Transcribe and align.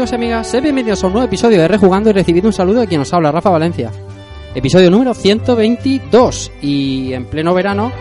Amigos 0.00 0.12
y 0.12 0.14
amigas? 0.14 0.46
Sed 0.46 0.62
bienvenidos 0.62 1.04
a 1.04 1.08
un 1.08 1.12
nuevo 1.12 1.26
episodio 1.26 1.60
de 1.60 1.68
Rejugando 1.68 2.08
y 2.08 2.14
recibid 2.14 2.46
un 2.46 2.54
saludo 2.54 2.80
de 2.80 2.86
quien 2.86 3.00
nos 3.00 3.12
habla, 3.12 3.30
Rafa 3.30 3.50
Valencia. 3.50 3.90
Episodio 4.54 4.90
número 4.90 5.12
122 5.12 6.52
y 6.62 7.12
en 7.12 7.26
pleno 7.26 7.52
verano 7.52 7.92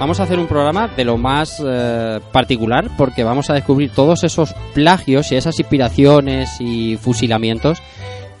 vamos 0.00 0.18
a 0.18 0.22
hacer 0.22 0.38
un 0.38 0.46
programa 0.46 0.88
de 0.88 1.04
lo 1.04 1.18
más 1.18 1.62
eh, 1.62 2.20
particular 2.32 2.88
porque 2.96 3.22
vamos 3.22 3.50
a 3.50 3.52
descubrir 3.52 3.90
todos 3.90 4.24
esos 4.24 4.54
plagios 4.72 5.30
y 5.30 5.36
esas 5.36 5.58
inspiraciones 5.58 6.58
y 6.58 6.96
fusilamientos 6.96 7.82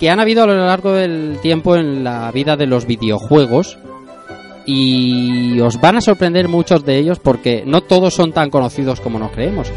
que 0.00 0.08
han 0.08 0.18
habido 0.18 0.44
a 0.44 0.46
lo 0.46 0.56
largo 0.56 0.92
del 0.92 1.38
tiempo 1.42 1.76
en 1.76 2.04
la 2.04 2.30
vida 2.32 2.56
de 2.56 2.66
los 2.66 2.86
videojuegos 2.86 3.76
y 4.64 5.60
os 5.60 5.78
van 5.78 5.96
a 5.96 6.00
sorprender 6.00 6.48
muchos 6.48 6.82
de 6.86 6.96
ellos 6.96 7.18
porque 7.18 7.62
no 7.66 7.82
todos 7.82 8.14
son 8.14 8.32
tan 8.32 8.48
conocidos 8.48 9.02
como 9.02 9.18
nos 9.18 9.32
creemos. 9.32 9.70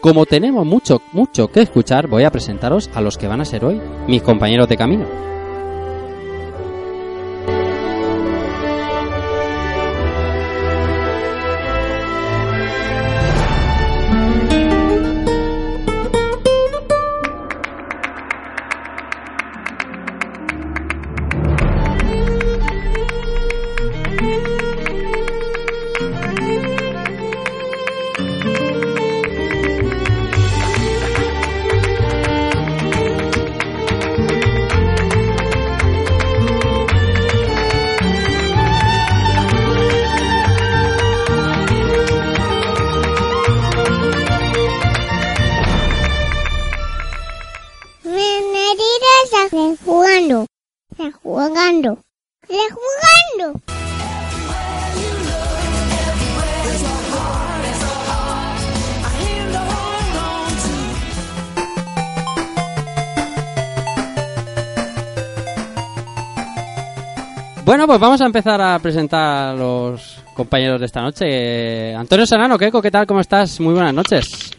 Como 0.00 0.24
tenemos 0.24 0.64
mucho, 0.64 1.02
mucho 1.12 1.48
que 1.48 1.60
escuchar, 1.60 2.08
voy 2.08 2.24
a 2.24 2.30
presentaros 2.30 2.88
a 2.94 3.02
los 3.02 3.18
que 3.18 3.28
van 3.28 3.42
a 3.42 3.44
ser 3.44 3.66
hoy 3.66 3.78
mis 4.06 4.22
compañeros 4.22 4.66
de 4.66 4.78
camino. 4.78 5.29
Pues 67.90 67.98
vamos 67.98 68.20
a 68.20 68.26
empezar 68.26 68.60
a 68.60 68.78
presentar 68.78 69.48
a 69.48 69.52
los 69.52 70.22
compañeros 70.34 70.78
de 70.78 70.86
esta 70.86 71.02
noche. 71.02 71.92
Antonio 71.92 72.24
Sanano, 72.24 72.56
Keiko, 72.56 72.80
¿qué 72.80 72.88
tal? 72.88 73.04
¿Cómo 73.04 73.18
estás? 73.18 73.58
Muy 73.58 73.74
buenas 73.74 73.92
noches. 73.92 74.52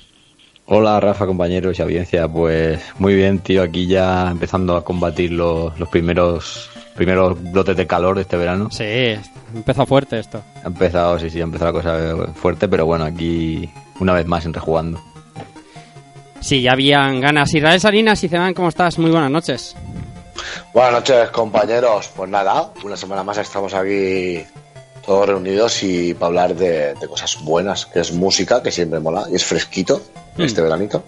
Hola 0.66 1.00
Rafa, 1.00 1.25
compañeros 1.25 1.80
y 1.80 1.81
audiencia. 1.81 2.28
Pues 2.28 2.84
muy 3.00 3.16
bien, 3.16 3.40
tío, 3.40 3.64
aquí 3.64 3.88
ya 3.88 4.30
empezando 4.30 4.75
a 4.75 4.84
combatir 4.84 5.31
los, 5.31 5.80
los 5.80 5.88
primeros 5.88 6.70
primeros 6.94 7.41
brotes 7.53 7.78
de 7.78 7.88
calor 7.88 8.18
de 8.18 8.24
este 8.24 8.36
verano. 8.36 8.68
Sí, 8.70 8.84
empezó 9.56 9.86
fuerte 9.86 10.20
esto. 10.20 10.44
Ha 10.66 10.68
empezado, 10.68 11.18
sí, 11.18 11.30
sí, 11.30 11.40
ha 11.40 11.46
empezado 11.46 11.72
la 11.72 11.81
cosa 11.81 12.34
fuerte, 12.34 12.68
pero 12.68 12.86
bueno, 12.86 13.06
aquí 13.06 13.70
una 14.02 14.12
vez 14.12 14.28
más 14.28 14.46
en 14.46 14.53
rejugando. 14.53 15.02
Sí, 16.41 16.62
ya 16.62 16.74
habían 16.74 17.22
ganas. 17.22 17.53
Israel 17.53 17.80
Salinas 17.80 18.22
y 18.25 18.28
Ceban, 18.28 18.53
¿cómo 18.53 18.68
estás? 18.68 19.00
Muy 19.00 19.09
buenas 19.09 19.31
noches. 19.31 19.74
Buenas 20.74 20.94
noches, 20.94 21.29
compañeros. 21.29 22.09
Pues 22.16 22.29
nada, 22.29 22.72
una 22.84 22.97
semana 22.97 23.24
más 23.24 23.38
estamos 23.38 23.74
aquí 23.74 24.44
todos 25.06 25.28
reunidos 25.28 25.81
y 25.84 26.13
para 26.13 26.28
hablar 26.28 26.56
de, 26.56 26.94
de 26.94 27.07
cosas 27.07 27.38
buenas, 27.44 27.85
que 27.88 28.00
es 28.00 28.12
música, 28.12 28.62
que 28.62 28.72
siempre 28.72 29.00
mola 29.00 29.25
y 29.31 29.35
es 29.35 29.46
fresquito 29.46 30.02
este 30.38 30.62
veranito. 30.62 31.03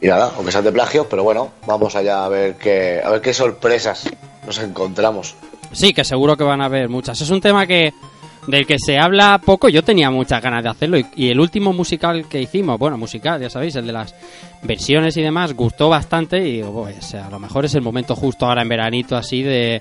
Y 0.00 0.06
nada, 0.06 0.32
aunque 0.36 0.52
sean 0.52 0.64
de 0.64 0.72
plagio, 0.72 1.08
pero 1.08 1.24
bueno, 1.24 1.50
vamos 1.66 1.96
allá 1.96 2.24
a 2.24 2.28
ver 2.28 2.54
qué, 2.56 3.00
a 3.04 3.10
ver 3.10 3.20
qué 3.20 3.34
sorpresas 3.34 4.04
nos 4.46 4.58
encontramos. 4.58 5.34
Sí, 5.72 5.92
que 5.92 6.04
seguro 6.04 6.36
que 6.36 6.44
van 6.44 6.60
a 6.60 6.66
haber 6.66 6.88
muchas. 6.88 7.20
Es 7.20 7.30
un 7.30 7.40
tema 7.40 7.66
que 7.66 7.92
del 8.48 8.66
que 8.66 8.78
se 8.78 8.98
habla 8.98 9.38
poco. 9.38 9.68
Yo 9.68 9.84
tenía 9.84 10.10
muchas 10.10 10.42
ganas 10.42 10.64
de 10.64 10.70
hacerlo 10.70 10.98
y, 10.98 11.28
el 11.28 11.38
último 11.38 11.72
musical 11.72 12.28
que 12.28 12.40
hicimos, 12.40 12.78
bueno, 12.78 12.96
musical, 12.96 13.40
ya 13.40 13.50
sabéis, 13.50 13.76
el 13.76 13.86
de 13.86 13.92
las 13.92 14.14
versiones 14.62 15.16
y 15.16 15.22
demás, 15.22 15.52
gustó 15.52 15.88
bastante 15.88 16.38
y 16.38 16.56
digo, 16.56 16.86
a 16.86 17.30
lo 17.30 17.38
mejor 17.38 17.66
es 17.66 17.74
el 17.74 17.82
momento 17.82 18.16
justo 18.16 18.46
ahora 18.46 18.62
en 18.62 18.68
veranito 18.68 19.16
así 19.16 19.42
de 19.42 19.80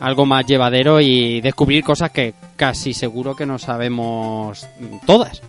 algo 0.00 0.24
más 0.24 0.46
llevadero 0.46 1.00
y 1.00 1.40
descubrir 1.40 1.84
cosas 1.84 2.10
que 2.10 2.34
casi 2.56 2.94
seguro 2.94 3.36
que 3.36 3.46
no 3.46 3.58
sabemos 3.58 4.66
todas. 5.06 5.42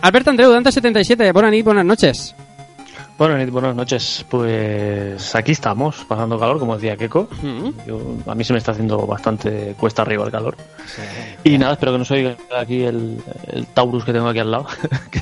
Alberto 0.00 0.30
Andreu, 0.30 0.52
Dante77, 0.52 1.62
buenas 1.62 1.84
noches, 1.84 2.34
noches. 3.18 3.50
Buenas, 3.50 3.76
noches. 3.76 4.26
Pues 4.28 5.34
aquí 5.34 5.52
estamos, 5.52 6.04
pasando 6.08 6.38
calor, 6.38 6.58
como 6.58 6.74
decía 6.74 6.96
Keiko. 6.96 7.28
Mm. 7.42 7.86
Yo, 7.86 8.00
a 8.26 8.34
mí 8.34 8.44
se 8.44 8.52
me 8.52 8.58
está 8.58 8.72
haciendo 8.72 9.06
bastante 9.06 9.74
cuesta 9.78 10.02
arriba 10.02 10.24
el 10.24 10.30
calor. 10.30 10.56
Y 11.44 11.56
nada, 11.58 11.74
espero 11.74 11.92
que 11.92 11.98
no 11.98 12.04
soy 12.04 12.34
aquí 12.56 12.82
el, 12.82 13.18
el 13.52 13.66
Taurus 13.68 14.04
que 14.04 14.12
tengo 14.12 14.28
aquí 14.28 14.38
al 14.40 14.50
lado, 14.50 14.66
que 15.10 15.20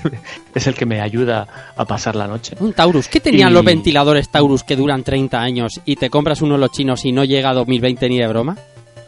es 0.55 0.67
el 0.67 0.75
que 0.75 0.87
me 0.87 1.00
ayuda 1.00 1.46
a 1.76 1.84
pasar 1.84 2.17
la 2.17 2.26
noche. 2.26 2.56
Un 2.61 2.72
Taurus. 2.72 3.08
¿Qué 3.08 3.20
tenían 3.20 3.50
Y- 3.50 3.55
los 3.55 3.64
ventiladores 3.64 4.28
Taurus 4.28 4.64
que 4.64 4.76
duran 4.76 5.02
30 5.02 5.40
años 5.40 5.81
y 5.84 5.96
te 5.96 6.11
compras 6.11 6.43
uno 6.43 6.55
de 6.55 6.61
los 6.61 6.70
chinos 6.72 7.05
y 7.05 7.12
no 7.12 7.25
llega 7.25 7.50
a 7.50 7.55
2020 7.55 8.08
ni 8.08 8.19
de 8.19 8.26
broma? 8.26 8.56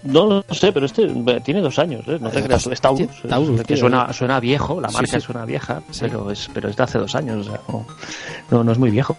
No 0.04 0.26
lo 0.26 0.44
sé, 0.54 0.70
pero 0.70 0.84
este 0.86 1.04
eh, 1.04 1.40
tiene 1.42 1.60
dos 1.62 1.78
años, 1.78 2.06
¿eh? 2.06 2.18
No 2.20 2.28
te 2.30 2.40
Eh, 2.40 2.42
creas, 2.42 2.64
pues, 2.64 2.74
es 2.74 2.80
Taurus. 2.80 3.08
sí, 3.22 3.26
Taurus, 3.28 3.60
es- 3.60 3.66
que 3.66 3.76
suena, 3.76 4.12
suena 4.12 4.38
viejo, 4.38 4.78
la 4.80 4.88
marca 4.90 5.18
sí. 5.18 5.20
suena 5.20 5.44
vieja, 5.46 5.80
pero 5.98 6.30
es 6.30 6.50
pero 6.52 6.68
es 6.68 6.76
de 6.76 6.82
hace 6.82 6.98
dos 6.98 7.14
años, 7.14 7.46
o 7.46 7.50
sea, 7.50 7.60
no, 8.50 8.62
no, 8.64 8.72
es 8.72 8.78
muy 8.78 8.90
viejo. 8.90 9.16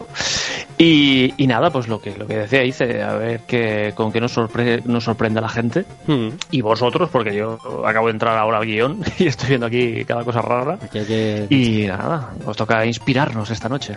Y, 0.78 1.34
y 1.42 1.48
nada, 1.48 1.72
pues 1.72 1.88
lo 1.88 2.00
que 2.00 2.16
lo 2.16 2.28
que 2.28 2.38
decía 2.38 2.64
hice, 2.64 3.02
a 3.02 3.14
ver 3.16 3.42
qué, 3.48 3.94
con 3.96 4.12
qué 4.12 4.22
nos, 4.22 4.38
sorpre- 4.38 4.84
nos 4.86 5.04
sorprende 5.06 5.40
a 5.40 5.42
la 5.42 5.50
gente. 5.50 5.86
Hmm. 6.06 6.30
y 6.52 6.62
vosotros, 6.62 7.10
porque 7.12 7.36
yo 7.36 7.58
acabo 7.86 8.08
de 8.08 8.14
entrar 8.14 8.38
ahora 8.38 8.60
al 8.60 8.66
guion 8.66 9.04
y 9.18 9.26
estoy 9.28 9.50
viendo 9.50 9.66
aquí 9.66 10.06
cada 10.06 10.24
cosa 10.24 10.42
rara. 10.42 10.78
Aquí 10.81 11.00
que- 11.04 11.48
Y 11.50 11.88
nada, 11.88 12.30
os 12.46 12.56
toca 12.56 12.86
inspirarnos 12.86 13.50
esta 13.50 13.68
noche. 13.70 13.96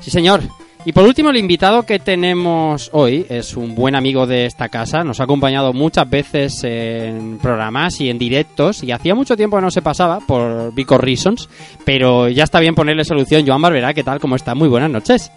Sí, 0.00 0.10
señor. 0.10 0.40
Y 0.86 0.92
por 0.92 1.04
último, 1.04 1.30
el 1.30 1.38
invitado 1.38 1.84
que 1.84 1.98
tenemos 1.98 2.90
hoy 2.92 3.24
es 3.30 3.56
un 3.56 3.74
buen 3.74 3.94
amigo 3.94 4.26
de 4.26 4.44
esta 4.44 4.68
casa. 4.68 5.02
Nos 5.02 5.18
ha 5.18 5.24
acompañado 5.24 5.72
muchas 5.72 6.08
veces 6.10 6.62
en 6.62 7.38
programas 7.38 7.98
y 8.02 8.10
en 8.10 8.18
directos. 8.18 8.82
Y 8.82 8.92
hacía 8.92 9.14
mucho 9.14 9.34
tiempo 9.34 9.56
que 9.56 9.62
no 9.62 9.70
se 9.70 9.80
pasaba 9.80 10.20
por 10.20 10.74
Vico 10.74 10.98
Reasons. 10.98 11.48
Pero 11.86 12.28
ya 12.28 12.44
está 12.44 12.60
bien 12.60 12.74
ponerle 12.74 13.04
solución. 13.04 13.46
Joan 13.46 13.62
Barberá, 13.62 13.94
¿qué 13.94 14.04
tal? 14.04 14.20
¿Cómo 14.20 14.36
está? 14.36 14.54
Muy 14.54 14.68
buenas 14.68 14.90
noches. 14.90 15.32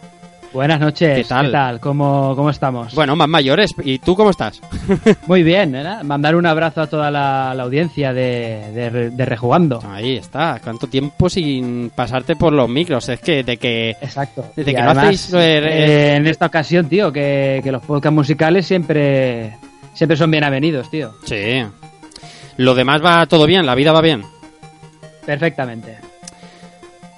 Buenas 0.53 0.79
noches, 0.79 1.27
¿Qué 1.27 1.51
tal? 1.51 1.79
¿Cómo, 1.79 2.33
¿Cómo 2.35 2.49
estamos? 2.49 2.95
Bueno, 2.95 3.15
más 3.15 3.27
mayores. 3.27 3.75
¿Y 3.83 3.99
tú 3.99 4.15
cómo 4.15 4.31
estás? 4.31 4.59
Muy 5.27 5.43
bien, 5.43 5.75
¿eh? 5.75 6.03
mandar 6.03 6.35
un 6.35 6.45
abrazo 6.45 6.81
a 6.81 6.87
toda 6.87 7.11
la, 7.11 7.53
la 7.53 7.63
audiencia 7.63 8.13
de, 8.13 8.71
de, 8.73 9.09
de 9.11 9.25
Rejugando. 9.25 9.81
Ahí 9.87 10.17
está. 10.17 10.59
¿Cuánto 10.63 10.87
tiempo 10.87 11.29
sin 11.29 11.91
pasarte 11.93 12.35
por 12.35 12.53
los 12.53 12.67
micros? 12.69 13.07
Es 13.09 13.19
que 13.19 13.43
de 13.43 13.57
que... 13.57 13.91
Exacto. 14.01 14.45
Desde 14.55 14.73
que 14.73 14.81
no 14.81 14.91
hacéis, 14.91 15.33
eh, 15.33 15.59
eh, 15.59 16.15
en 16.15 16.25
esta 16.25 16.47
ocasión, 16.47 16.87
tío, 16.87 17.11
que, 17.11 17.59
que 17.63 17.71
los 17.71 17.83
podcasts 17.83 18.15
musicales 18.15 18.65
siempre, 18.65 19.57
siempre 19.93 20.17
son 20.17 20.31
bienvenidos, 20.31 20.89
tío. 20.89 21.13
Sí. 21.25 21.63
Lo 22.57 22.73
demás 22.73 23.03
va 23.03 23.25
todo 23.27 23.45
bien, 23.45 23.65
la 23.65 23.75
vida 23.75 23.91
va 23.91 24.01
bien. 24.01 24.23
Perfectamente. 25.25 25.97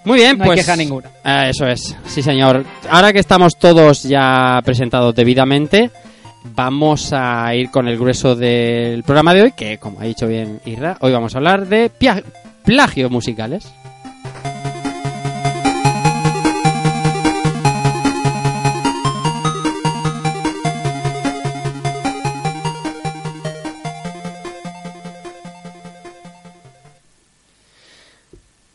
Muy 0.06 0.20
bien, 0.20 0.38
No 0.38 0.46
pues. 0.46 0.60
queja 0.60 0.76
ninguna. 0.76 1.10
Eh, 1.24 1.48
eso 1.50 1.68
es, 1.68 1.96
sí 2.06 2.22
señor. 2.22 2.66
Ahora 2.90 3.12
que 3.14 3.20
estamos 3.20 3.58
todos 3.58 4.04
ya 4.04 4.62
presentados 4.64 5.14
debidamente, 5.14 5.92
vamos 6.44 7.12
a 7.14 7.54
ir 7.56 7.70
con 7.70 7.88
el 7.88 7.98
grueso 7.98 8.36
del 8.36 9.04
programa 9.04 9.34
de 9.34 9.42
hoy, 9.44 9.52
que 9.52 9.78
como 9.78 10.00
ha 10.00 10.04
dicho 10.06 10.28
bien 10.28 10.62
Irra, 10.66 10.98
hoy 11.02 11.12
vamos 11.12 11.36
a 11.36 11.38
hablar 11.40 11.68
de 11.68 11.92
plagios 12.64 13.12
musicales. 13.12 13.74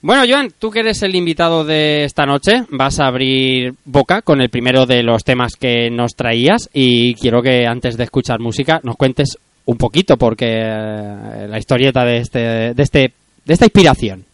Bueno, 0.07 0.25
Joan, 0.29 0.51
tú 0.59 0.71
que 0.71 0.81
eres 0.81 1.03
el 1.03 1.17
invitado 1.17 1.65
de 1.65 2.05
esta 2.05 2.27
noche, 2.27 2.65
vas 2.69 3.01
a 3.01 3.07
abrir 3.07 3.73
boca 3.87 4.21
con 4.21 4.43
el 4.43 4.51
primero 4.51 4.85
de 4.85 5.03
los 5.03 5.25
temas 5.25 5.57
que 5.57 5.89
nos 5.89 6.15
traías 6.15 6.69
y 6.75 7.15
quiero 7.15 7.41
que 7.41 7.67
antes 7.67 7.97
de 7.97 8.05
escuchar 8.05 8.39
música 8.39 8.81
nos 8.83 8.97
cuentes 8.97 9.39
un 9.65 9.79
poquito 9.79 10.19
porque 10.19 10.61
eh, 10.61 11.47
la 11.49 11.59
historieta 11.59 12.05
de 12.05 12.19
este 12.19 12.39
de 12.75 12.83
este 12.83 13.15
de 13.47 13.55
esta 13.55 13.65
inspiración. 13.65 14.27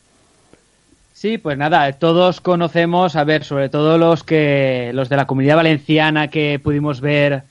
Sí, 1.13 1.39
pues 1.39 1.57
nada, 1.57 1.93
todos 1.93 2.41
conocemos, 2.41 3.15
a 3.15 3.23
ver, 3.23 3.45
sobre 3.45 3.69
todo 3.69 3.97
los 3.97 4.25
que 4.25 4.91
los 4.93 5.09
de 5.09 5.19
la 5.19 5.27
Comunidad 5.27 5.55
Valenciana 5.55 6.27
que 6.27 6.59
pudimos 6.59 7.01
ver 7.01 7.45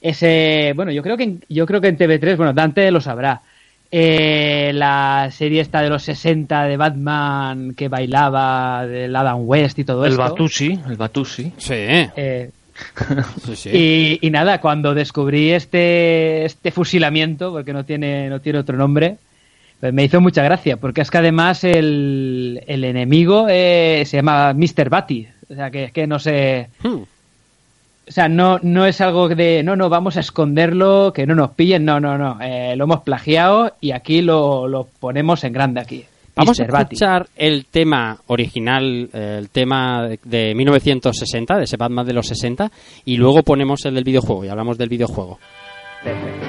ese, 0.00 0.72
bueno, 0.74 0.90
yo 0.90 1.02
creo 1.02 1.18
que 1.18 1.24
en, 1.24 1.44
yo 1.50 1.66
creo 1.66 1.82
que 1.82 1.88
en 1.88 1.98
TV3, 1.98 2.34
bueno, 2.38 2.54
Dante 2.54 2.90
lo 2.90 3.02
sabrá. 3.02 3.42
Eh, 3.90 4.70
la 4.74 5.30
serie 5.32 5.62
esta 5.62 5.80
de 5.80 5.88
los 5.88 6.02
60 6.02 6.64
de 6.64 6.76
Batman 6.76 7.72
que 7.74 7.88
bailaba 7.88 8.86
del 8.86 9.16
Adam 9.16 9.38
West 9.48 9.78
y 9.78 9.84
todo 9.84 10.04
El 10.04 10.12
esto. 10.12 10.22
Batusi, 10.22 10.78
el 10.88 10.96
Batusi. 10.96 11.52
Sí, 11.56 11.72
Eh, 11.74 12.50
sí, 13.46 13.56
sí. 13.56 13.70
y, 13.72 14.18
y 14.26 14.30
nada, 14.30 14.60
cuando 14.60 14.94
descubrí 14.94 15.50
este, 15.52 16.44
este 16.44 16.70
fusilamiento, 16.70 17.50
porque 17.50 17.72
no 17.72 17.84
tiene, 17.84 18.28
no 18.28 18.40
tiene 18.40 18.58
otro 18.60 18.76
nombre, 18.76 19.16
pues 19.80 19.92
me 19.92 20.04
hizo 20.04 20.20
mucha 20.20 20.42
gracia, 20.42 20.76
porque 20.76 21.00
es 21.00 21.10
que 21.10 21.18
además 21.18 21.64
el, 21.64 22.62
el 22.66 22.84
enemigo 22.84 23.46
eh, 23.48 24.02
se 24.06 24.18
llama 24.18 24.52
Mr. 24.52 24.90
Batty. 24.90 25.26
O 25.50 25.54
sea, 25.54 25.70
que 25.70 25.84
es 25.84 25.92
que 25.92 26.06
no 26.06 26.18
sé. 26.18 26.68
Hmm. 26.82 26.98
O 28.08 28.10
sea, 28.10 28.28
no, 28.28 28.58
no 28.62 28.86
es 28.86 29.00
algo 29.02 29.28
de, 29.28 29.62
no, 29.62 29.76
no, 29.76 29.88
vamos 29.90 30.16
a 30.16 30.20
esconderlo, 30.20 31.12
que 31.12 31.26
no 31.26 31.34
nos 31.34 31.50
pillen, 31.50 31.84
no, 31.84 32.00
no, 32.00 32.16
no. 32.16 32.38
eh, 32.40 32.74
lo 32.76 32.84
hemos 32.84 33.00
plagiado 33.02 33.74
y 33.80 33.90
aquí 33.90 34.22
lo, 34.22 34.66
lo 34.66 34.86
ponemos 34.98 35.44
en 35.44 35.52
grande 35.52 35.80
aquí. 35.80 36.04
Vamos 36.34 36.58
a 36.60 36.64
escuchar 36.84 37.26
el 37.36 37.66
tema 37.66 38.16
original, 38.28 39.10
eh, 39.12 39.36
el 39.40 39.50
tema 39.50 40.08
de- 40.08 40.20
de 40.24 40.54
1960, 40.54 41.58
de 41.58 41.64
ese 41.64 41.76
Batman 41.76 42.06
de 42.06 42.12
los 42.14 42.26
60, 42.28 42.70
y 43.04 43.16
luego 43.16 43.42
ponemos 43.42 43.84
el 43.84 43.94
del 43.96 44.04
videojuego 44.04 44.44
y 44.44 44.48
hablamos 44.48 44.78
del 44.78 44.88
videojuego. 44.88 45.38
Perfecto. 46.02 46.47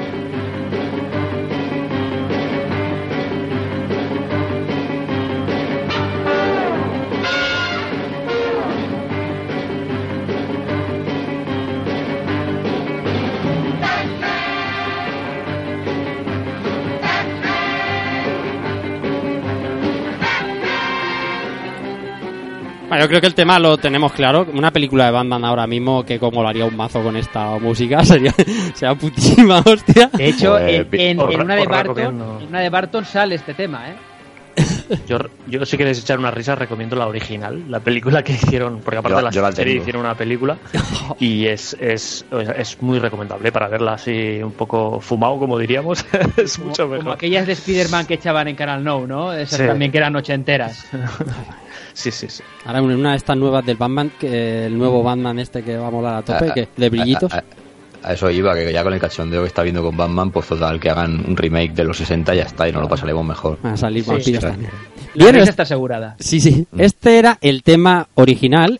Bueno, 22.89 23.03
yo 23.03 23.07
creo 23.07 23.21
que 23.21 23.27
el 23.27 23.36
tema 23.36 23.59
lo 23.59 23.77
tenemos 23.77 24.12
claro. 24.13 24.47
Una 24.53 24.71
película 24.71 25.06
de 25.06 25.12
Batman 25.12 25.45
ahora 25.45 25.68
mismo 25.68 26.03
que 26.03 26.19
como 26.19 26.41
lo 26.41 26.50
haría 26.50 26.65
un 26.65 26.75
mazo 26.75 27.01
con 27.03 27.15
esta 27.15 27.57
música 27.59 28.03
sería, 28.03 28.33
sería 28.74 28.95
putísima 28.95 29.59
hostia. 29.59 30.09
De 30.12 30.27
hecho, 30.30 30.57
en, 30.57 30.88
en- 30.91 31.19
una 31.21 31.56
de 31.56 31.65
Barton, 31.65 31.95
recomiendo. 31.95 32.39
en 32.41 32.47
una 32.47 32.59
de 32.62 32.69
Barton 32.69 33.06
sale 33.06 33.36
este 33.36 33.53
tema, 33.53 33.89
¿eh? 33.89 33.95
Yo, 35.07 35.19
yo 35.47 35.65
si 35.65 35.77
queréis 35.77 36.00
echar 36.01 36.18
una 36.19 36.31
risa 36.31 36.53
recomiendo 36.56 36.95
la 36.95 37.07
original, 37.07 37.63
la 37.69 37.80
película 37.80 38.24
que 38.24 38.33
hicieron, 38.33 38.80
porque 38.83 38.97
aparte 38.97 39.21
Yo- 39.31 39.41
de 39.41 39.47
la 39.47 39.51
serie 39.56 39.75
hicieron 39.75 40.01
una 40.01 40.15
película 40.15 40.57
y 41.19 41.45
es, 41.45 41.77
es, 41.80 42.25
es 42.57 42.81
muy 42.81 42.97
recomendable 43.00 43.51
para 43.51 43.68
verla 43.69 43.94
así 43.94 44.41
un 44.44 44.51
poco 44.51 45.00
fumado, 45.00 45.38
como 45.38 45.57
diríamos, 45.59 46.03
es 46.38 46.57
Como, 46.57 46.69
mucho 46.69 46.83
como 46.88 46.95
mejor. 46.97 47.13
aquellas 47.13 47.45
de 47.47 47.53
Spider-Man 47.53 48.07
que 48.07 48.15
echaban 48.15 48.47
en 48.50 48.56
Canal 48.56 48.83
No, 48.83 49.06
¿no? 49.07 49.31
Esas 49.31 49.59
Sí. 49.59 49.65
también 49.68 49.91
que 49.91 50.00
eran 50.00 50.15
ochenteras. 50.15 50.86
Sí, 52.00 52.12
sí, 52.12 52.28
sí. 52.30 52.42
Ahora 52.66 52.80
en 52.80 52.86
una 52.86 53.12
de 53.12 53.18
estas 53.18 53.36
nuevas 53.36 53.66
del 53.66 53.75
Batman, 53.75 54.12
que 54.18 54.66
el 54.68 54.78
nuevo 54.78 55.04
Batman 55.04 55.38
este 55.40 55.63
que 55.63 55.75
va 55.75 55.88
a 55.88 55.92
molar 55.92 56.16
a 56.16 56.22
tope, 56.22 56.50
A- 56.50 56.54
que 56.54 56.68
de 56.78 56.90
brillitos. 56.90 57.34
A, 57.34 57.40
a- 57.40 57.44
a 58.01 58.13
eso 58.13 58.30
iba, 58.31 58.56
que 58.56 58.72
ya 58.72 58.81
con 58.84 58.94
el 58.94 59.00
cachondeo 59.01 59.42
que 59.42 59.48
está 59.50 59.62
viendo 59.63 59.84
con 59.84 59.98
Batman, 59.98 60.31
pues 60.31 60.48
total, 60.48 60.80
que 60.80 60.90
hagan 60.90 61.25
un 61.28 61.36
remake 61.36 61.74
de 61.74 61.84
los 61.84 61.98
60 61.98 62.34
y 62.34 62.38
ya 62.38 62.44
está, 62.44 62.69
y 62.69 62.72
nos 62.72 62.81
lo 62.84 62.88
pasaremos 62.88 63.25
mejor. 63.25 63.57
Van 63.62 63.74
a 63.74 63.78
salir 63.78 64.06
Sí. 64.06 64.22
Sí. 64.22 64.38
La 65.16 65.31
risa 65.34 65.50
está 65.50 65.63
asegurada. 65.63 66.16
Sí, 66.19 66.40
sí. 66.40 66.66
Mm. 66.72 66.80
Este 66.80 67.18
era 67.19 67.38
el 67.42 67.62
tema 67.63 68.07
original. 68.16 68.80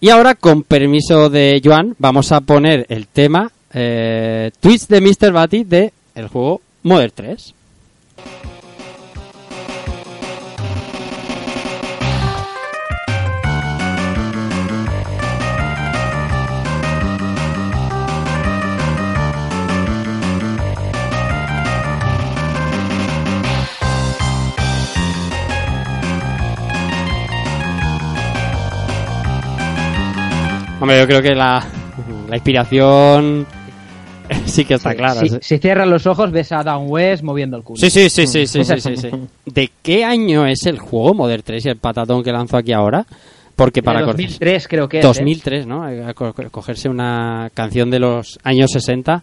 Y 0.00 0.08
ahora, 0.08 0.34
con 0.34 0.62
permiso 0.62 1.28
de 1.28 1.60
Joan, 1.62 1.94
vamos 1.98 2.32
a 2.32 2.40
poner 2.40 2.86
el 2.88 3.06
tema 3.08 3.50
eh, 3.74 4.50
Twist 4.60 4.88
de 4.88 5.00
Mr. 5.02 5.30
Batty 5.32 5.64
de 5.64 5.92
el 6.14 6.28
juego 6.28 6.62
Modern 6.84 7.12
3. 7.14 7.54
Hombre, 30.80 30.98
yo 30.98 31.06
creo 31.06 31.22
que 31.22 31.34
la, 31.34 31.64
la 32.28 32.36
inspiración 32.36 33.46
sí 34.46 34.64
que 34.64 34.74
está 34.74 34.94
clara. 34.94 35.20
Si, 35.20 35.28
sí. 35.28 35.38
si 35.40 35.58
cierras 35.58 35.88
los 35.88 36.06
ojos, 36.06 36.30
ves 36.30 36.52
a 36.52 36.62
Dan 36.62 36.82
West 36.86 37.22
moviendo 37.22 37.56
el 37.56 37.62
culo. 37.64 37.78
Sí, 37.80 37.90
sí, 37.90 38.08
sí, 38.08 38.26
sí, 38.26 38.46
sí, 38.46 38.64
sí, 38.64 38.80
sí, 38.80 38.96
sí. 38.96 39.10
¿De 39.46 39.70
qué 39.82 40.04
año 40.04 40.46
es 40.46 40.66
el 40.66 40.78
juego 40.78 41.14
Modern 41.14 41.42
3 41.42 41.66
y 41.66 41.68
el 41.70 41.76
patatón 41.76 42.22
que 42.22 42.30
lanzó 42.32 42.56
aquí 42.56 42.72
ahora? 42.72 43.04
Porque 43.56 43.82
para 43.82 44.00
De 44.00 44.04
cor- 44.04 44.14
2003 44.14 44.68
creo 44.68 44.88
que 44.88 44.98
es. 45.00 45.04
¿eh? 45.04 45.08
2003, 45.08 45.66
¿no? 45.66 45.82
Hay 45.82 45.96
que 46.06 46.14
co- 46.14 46.32
Cogerse 46.50 46.88
una 46.88 47.50
canción 47.52 47.90
de 47.90 47.98
los 47.98 48.38
años 48.44 48.70
60 48.70 49.20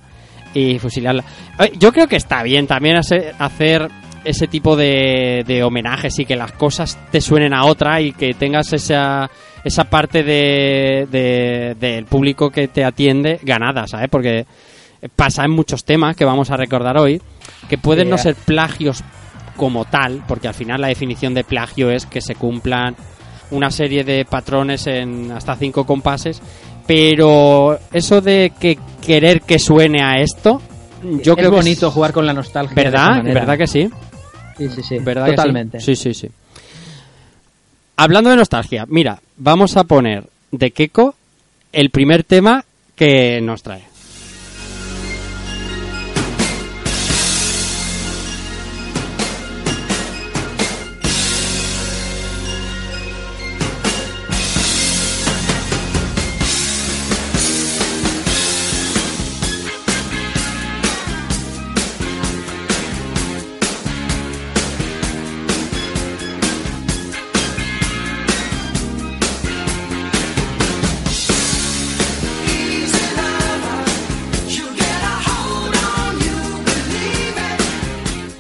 y 0.54 0.78
fusilarla. 0.80 1.24
Eh, 1.60 1.72
Yo 1.80 1.94
creo 1.94 2.08
que 2.08 2.18
está 2.18 2.44
bien 2.44 2.68
también 2.68 2.98
hace- 2.98 3.32
hacer 3.40 3.88
ese 4.26 4.48
tipo 4.48 4.76
de, 4.76 5.44
de 5.48 5.64
homenajes 5.64 6.18
y 6.20 6.26
que 6.26 6.36
las 6.36 6.52
cosas 6.52 6.98
te 7.12 7.22
suenen 7.22 7.54
a 7.54 7.64
otra 7.66 8.02
y 8.02 8.12
que 8.12 8.34
tengas 8.34 8.74
esa, 8.74 9.30
esa 9.64 9.86
parte 9.86 10.24
de, 10.24 11.08
de- 11.12 11.76
del 11.80 12.06
público 12.06 12.50
que 12.50 12.68
te 12.68 12.84
atiende 12.84 13.40
ganada, 13.44 13.88
¿sabes? 13.88 14.10
Porque 14.10 14.46
pasa 15.16 15.46
en 15.46 15.52
muchos 15.52 15.86
temas 15.86 16.16
que 16.16 16.26
vamos 16.26 16.50
a 16.52 16.58
recordar 16.58 16.98
hoy 16.98 17.22
que 17.70 17.78
pueden 17.78 18.10
no 18.10 18.18
ser 18.18 18.36
plagios 18.36 19.04
como 19.56 19.86
tal, 19.86 20.24
porque 20.28 20.48
al 20.48 20.54
final 20.54 20.82
la 20.82 20.88
definición 20.88 21.34
de 21.34 21.44
plagio 21.44 21.90
es 21.92 22.06
que 22.06 22.20
se 22.22 22.36
cumplan 22.36 22.96
una 23.52 23.70
serie 23.72 24.04
de 24.04 24.26
patrones 24.26 24.88
en 24.88 25.32
hasta 25.32 25.56
cinco 25.56 25.86
compases, 25.86 26.42
pero 26.88 27.78
eso 27.94 28.22
de 28.22 28.52
que 28.60 28.78
querer 29.06 29.42
que 29.42 29.60
suene 29.60 30.04
a 30.04 30.20
esto, 30.20 30.62
yo 31.04 31.34
es 31.34 31.38
creo 31.38 31.52
que 31.52 31.56
bonito 31.58 31.92
jugar 31.92 32.12
con 32.14 32.26
la 32.26 32.34
nostalgia. 32.34 32.76
de 32.76 32.82
esa 32.82 32.92
¿Verdad? 33.22 33.24
¿Verdad 33.34 33.58
que 33.58 33.68
sí? 33.68 33.90
Sí, 34.58 34.70
sí, 34.70 34.84
sí. 34.84 35.00
¿Verdad 35.00 35.26
que 35.26 35.32
sí? 35.32 35.36
Totalmente. 35.36 35.80
sí, 35.80 35.96
sí, 35.96 36.14
sí. 36.14 36.30
Hablando 37.98 38.30
de 38.30 38.36
nostalgia, 38.36 38.86
mira, 38.88 39.22
vamos 39.38 39.78
a 39.78 39.86
poner 39.86 40.26
de 40.52 40.72
Keko 40.72 41.16
el 41.72 41.90
primer 41.90 42.24
tema 42.24 42.66
que 42.96 43.40
nos 43.42 43.64
trae. 43.64 43.84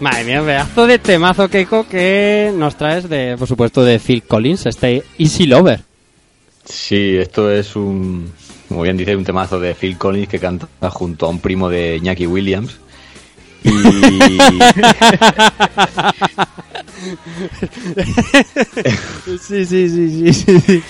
Madre 0.05 0.23
mía, 0.23 0.43
pedazo 0.45 0.85
de 0.85 0.99
temazo, 0.99 1.49
Keiko, 1.49 1.87
que 1.87 2.53
nos 2.55 2.77
traes 2.77 3.09
de, 3.09 3.35
por 3.39 3.47
supuesto, 3.47 3.83
de 3.83 3.97
Phil 3.97 4.21
Collins, 4.21 4.67
este 4.67 5.03
Easy 5.17 5.47
Lover. 5.47 5.79
Sí, 6.63 7.17
esto 7.17 7.49
es 7.49 7.75
un, 7.75 8.31
como 8.69 8.83
bien 8.83 8.97
dice, 8.97 9.15
un 9.15 9.25
temazo 9.25 9.59
de 9.59 9.73
Phil 9.73 9.97
Collins 9.97 10.27
que 10.27 10.37
canta 10.37 10.67
junto 10.91 11.25
a 11.25 11.29
un 11.29 11.39
primo 11.39 11.69
de 11.69 11.97
Iñaki 11.97 12.27
Williams. 12.27 12.77
Y 13.63 13.71
Sí, 19.41 19.65
sí, 19.65 19.89
sí, 19.89 20.33
sí, 20.33 20.59
sí. 20.59 20.83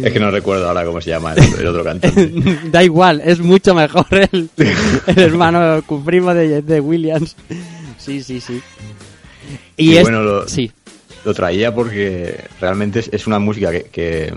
es 0.00 0.12
que 0.12 0.20
no 0.20 0.30
recuerdo 0.30 0.68
ahora 0.68 0.84
cómo 0.84 1.00
se 1.00 1.10
llama 1.10 1.34
el, 1.34 1.42
el 1.58 1.66
otro 1.66 1.82
cantante. 1.82 2.30
da 2.70 2.84
igual, 2.84 3.20
es 3.24 3.40
mucho 3.40 3.74
mejor 3.74 4.06
el, 4.30 4.48
el 5.08 5.18
hermano 5.18 5.74
el 5.74 5.82
primo 6.04 6.32
de, 6.32 6.62
de 6.62 6.78
Williams. 6.78 7.34
Sí, 8.04 8.22
sí, 8.22 8.40
sí. 8.40 8.60
Y, 9.76 9.92
Y 9.92 9.96
es- 9.96 10.02
bueno, 10.02 10.22
lo- 10.22 10.48
sí. 10.48 10.70
Lo 11.24 11.32
traía 11.34 11.72
porque 11.72 12.44
realmente 12.60 12.98
es, 12.98 13.08
es 13.12 13.26
una 13.28 13.38
música 13.38 13.70
que, 13.70 13.84
que- 13.84 14.34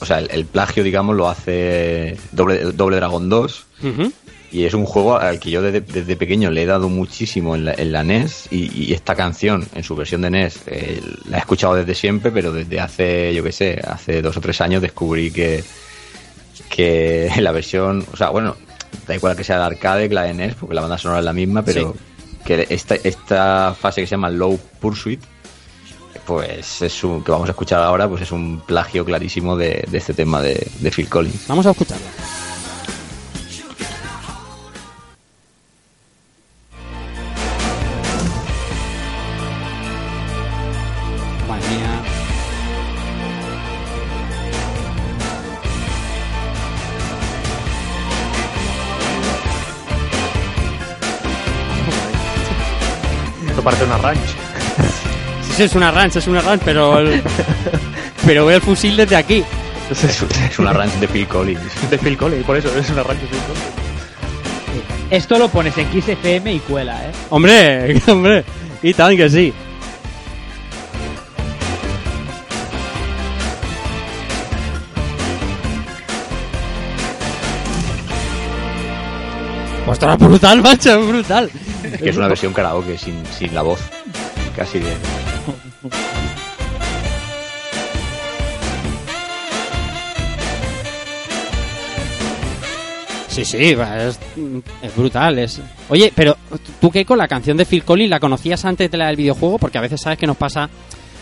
o 0.00 0.06
sea, 0.06 0.18
el, 0.18 0.30
el 0.30 0.44
plagio, 0.46 0.82
digamos, 0.82 1.14
lo 1.14 1.28
hace 1.28 2.16
Doble, 2.32 2.72
Doble 2.72 2.96
Dragon 2.96 3.28
2 3.28 3.66
Ujú. 3.84 4.12
y 4.50 4.64
es 4.64 4.72
un 4.74 4.84
juego 4.86 5.16
al 5.18 5.38
que 5.38 5.50
yo 5.50 5.60
desde, 5.62 5.80
desde 5.82 6.16
pequeño 6.16 6.50
le 6.50 6.62
he 6.62 6.66
dado 6.66 6.88
muchísimo 6.88 7.54
en 7.54 7.66
la, 7.66 7.74
en 7.74 7.92
la 7.92 8.02
NES 8.02 8.48
y, 8.50 8.84
y 8.86 8.94
esta 8.94 9.14
canción 9.14 9.68
en 9.74 9.84
su 9.84 9.94
versión 9.94 10.22
de 10.22 10.30
NES 10.30 10.60
eh, 10.66 11.00
la 11.28 11.36
he 11.36 11.40
escuchado 11.40 11.74
desde 11.76 11.94
siempre, 11.94 12.32
pero 12.32 12.50
desde 12.50 12.80
hace, 12.80 13.32
yo 13.34 13.44
qué 13.44 13.52
sé, 13.52 13.80
hace 13.86 14.22
dos 14.22 14.36
o 14.38 14.40
tres 14.40 14.60
años 14.62 14.80
descubrí 14.82 15.30
que, 15.30 15.62
que 16.68 17.30
la 17.40 17.52
versión, 17.52 18.04
o 18.12 18.16
sea, 18.16 18.30
bueno, 18.30 18.56
da 19.06 19.14
igual 19.14 19.36
que 19.36 19.44
sea 19.44 19.58
de 19.58 19.64
arcade 19.64 20.08
que 20.08 20.14
la 20.14 20.22
de 20.22 20.34
NES, 20.34 20.54
porque 20.54 20.74
la 20.74 20.80
banda 20.80 20.98
sonora 20.98 21.20
es 21.20 21.24
la 21.26 21.32
misma, 21.32 21.62
pero 21.62 21.94
que 22.44 22.66
esta, 22.70 22.94
esta 22.94 23.74
fase 23.78 24.00
que 24.00 24.06
se 24.06 24.12
llama 24.12 24.30
Low 24.30 24.58
Pursuit, 24.80 25.20
pues 26.26 26.82
es 26.82 27.04
un, 27.04 27.22
que 27.22 27.32
vamos 27.32 27.48
a 27.48 27.52
escuchar 27.52 27.82
ahora, 27.82 28.08
pues 28.08 28.22
es 28.22 28.32
un 28.32 28.60
plagio 28.60 29.04
clarísimo 29.04 29.56
de, 29.56 29.86
este 29.92 30.14
tema 30.14 30.40
de, 30.42 30.66
de 30.80 30.90
Phil 30.90 31.08
Collins. 31.08 31.46
Vamos 31.48 31.66
a 31.66 31.70
escucharlo. 31.70 32.06
Esto 53.60 53.68
parece 53.68 53.84
una 53.84 53.98
ranch. 53.98 54.20
Sí, 55.46 55.52
sí, 55.54 55.62
es 55.64 55.74
una 55.74 55.90
ranch, 55.90 56.16
es 56.16 56.26
una 56.26 56.40
ranch, 56.40 56.62
pero 56.64 56.98
el- 56.98 57.22
pero 58.24 58.46
veo 58.46 58.56
el 58.56 58.62
fusil 58.62 58.96
desde 58.96 59.16
aquí. 59.16 59.44
Es, 59.90 60.02
es- 60.02 60.22
Es 60.50 60.58
una 60.58 60.72
ranch 60.72 60.94
de 60.94 61.06
Phil 61.06 61.26
Collins. 61.26 61.90
de 61.90 61.98
Phil 61.98 62.16
Collins, 62.16 62.42
por 62.46 62.56
eso 62.56 62.74
es 62.74 62.88
una 62.88 63.02
ranch 63.02 63.20
de 63.20 63.26
Phil 63.26 63.38
Collins. 63.40 63.66
Esto 65.10 65.38
lo 65.38 65.48
pones 65.50 65.76
en 65.76 65.88
XFM 65.92 66.54
y 66.54 66.58
cuela, 66.60 67.04
¿eh? 67.04 67.10
Hombre, 67.28 68.00
hombre, 68.08 68.44
y 68.82 68.94
tal 68.94 69.14
que 69.14 69.28
sí. 69.28 69.52
Ostras, 79.86 80.18
brutal, 80.18 80.62
macho, 80.62 81.06
brutal. 81.06 81.50
que 81.98 82.10
es 82.10 82.16
una 82.16 82.28
versión 82.28 82.52
karaoke 82.52 82.96
sin, 82.98 83.24
sin 83.26 83.54
la 83.54 83.62
voz. 83.62 83.80
Casi 84.56 84.78
de. 84.78 84.92
Sí, 93.28 93.44
sí, 93.44 93.58
es, 93.58 94.18
es 94.82 94.96
brutal. 94.96 95.38
Es... 95.38 95.60
Oye, 95.88 96.12
pero 96.14 96.36
tú 96.80 96.90
con 97.06 97.16
la 97.16 97.28
canción 97.28 97.56
de 97.56 97.64
Phil 97.64 97.84
Collins 97.84 98.10
la 98.10 98.20
conocías 98.20 98.64
antes 98.64 98.90
de 98.90 98.98
la 98.98 99.06
del 99.06 99.16
videojuego, 99.16 99.58
porque 99.58 99.78
a 99.78 99.80
veces 99.80 100.00
sabes 100.00 100.18
que 100.18 100.26
nos 100.26 100.36
pasa 100.36 100.68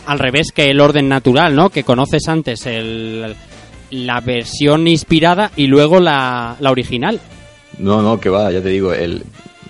al 0.07 0.19
revés 0.19 0.51
que 0.53 0.71
el 0.71 0.81
orden 0.81 1.09
natural, 1.09 1.55
¿no? 1.55 1.69
Que 1.69 1.85
conoces 1.85 2.27
antes 2.29 2.65
el, 2.65 3.37
la 3.91 4.21
versión 4.21 4.89
inspirada 4.89 5.53
y 5.55 5.67
luego 5.67 6.01
la, 6.01 6.57
la 6.61 6.71
original. 6.71 7.21
No, 7.79 8.01
no, 8.01 8.19
que 8.19 8.31
va, 8.31 8.51
ya 8.51 8.63
te 8.63 8.71
digo, 8.71 8.95
el, 8.95 9.23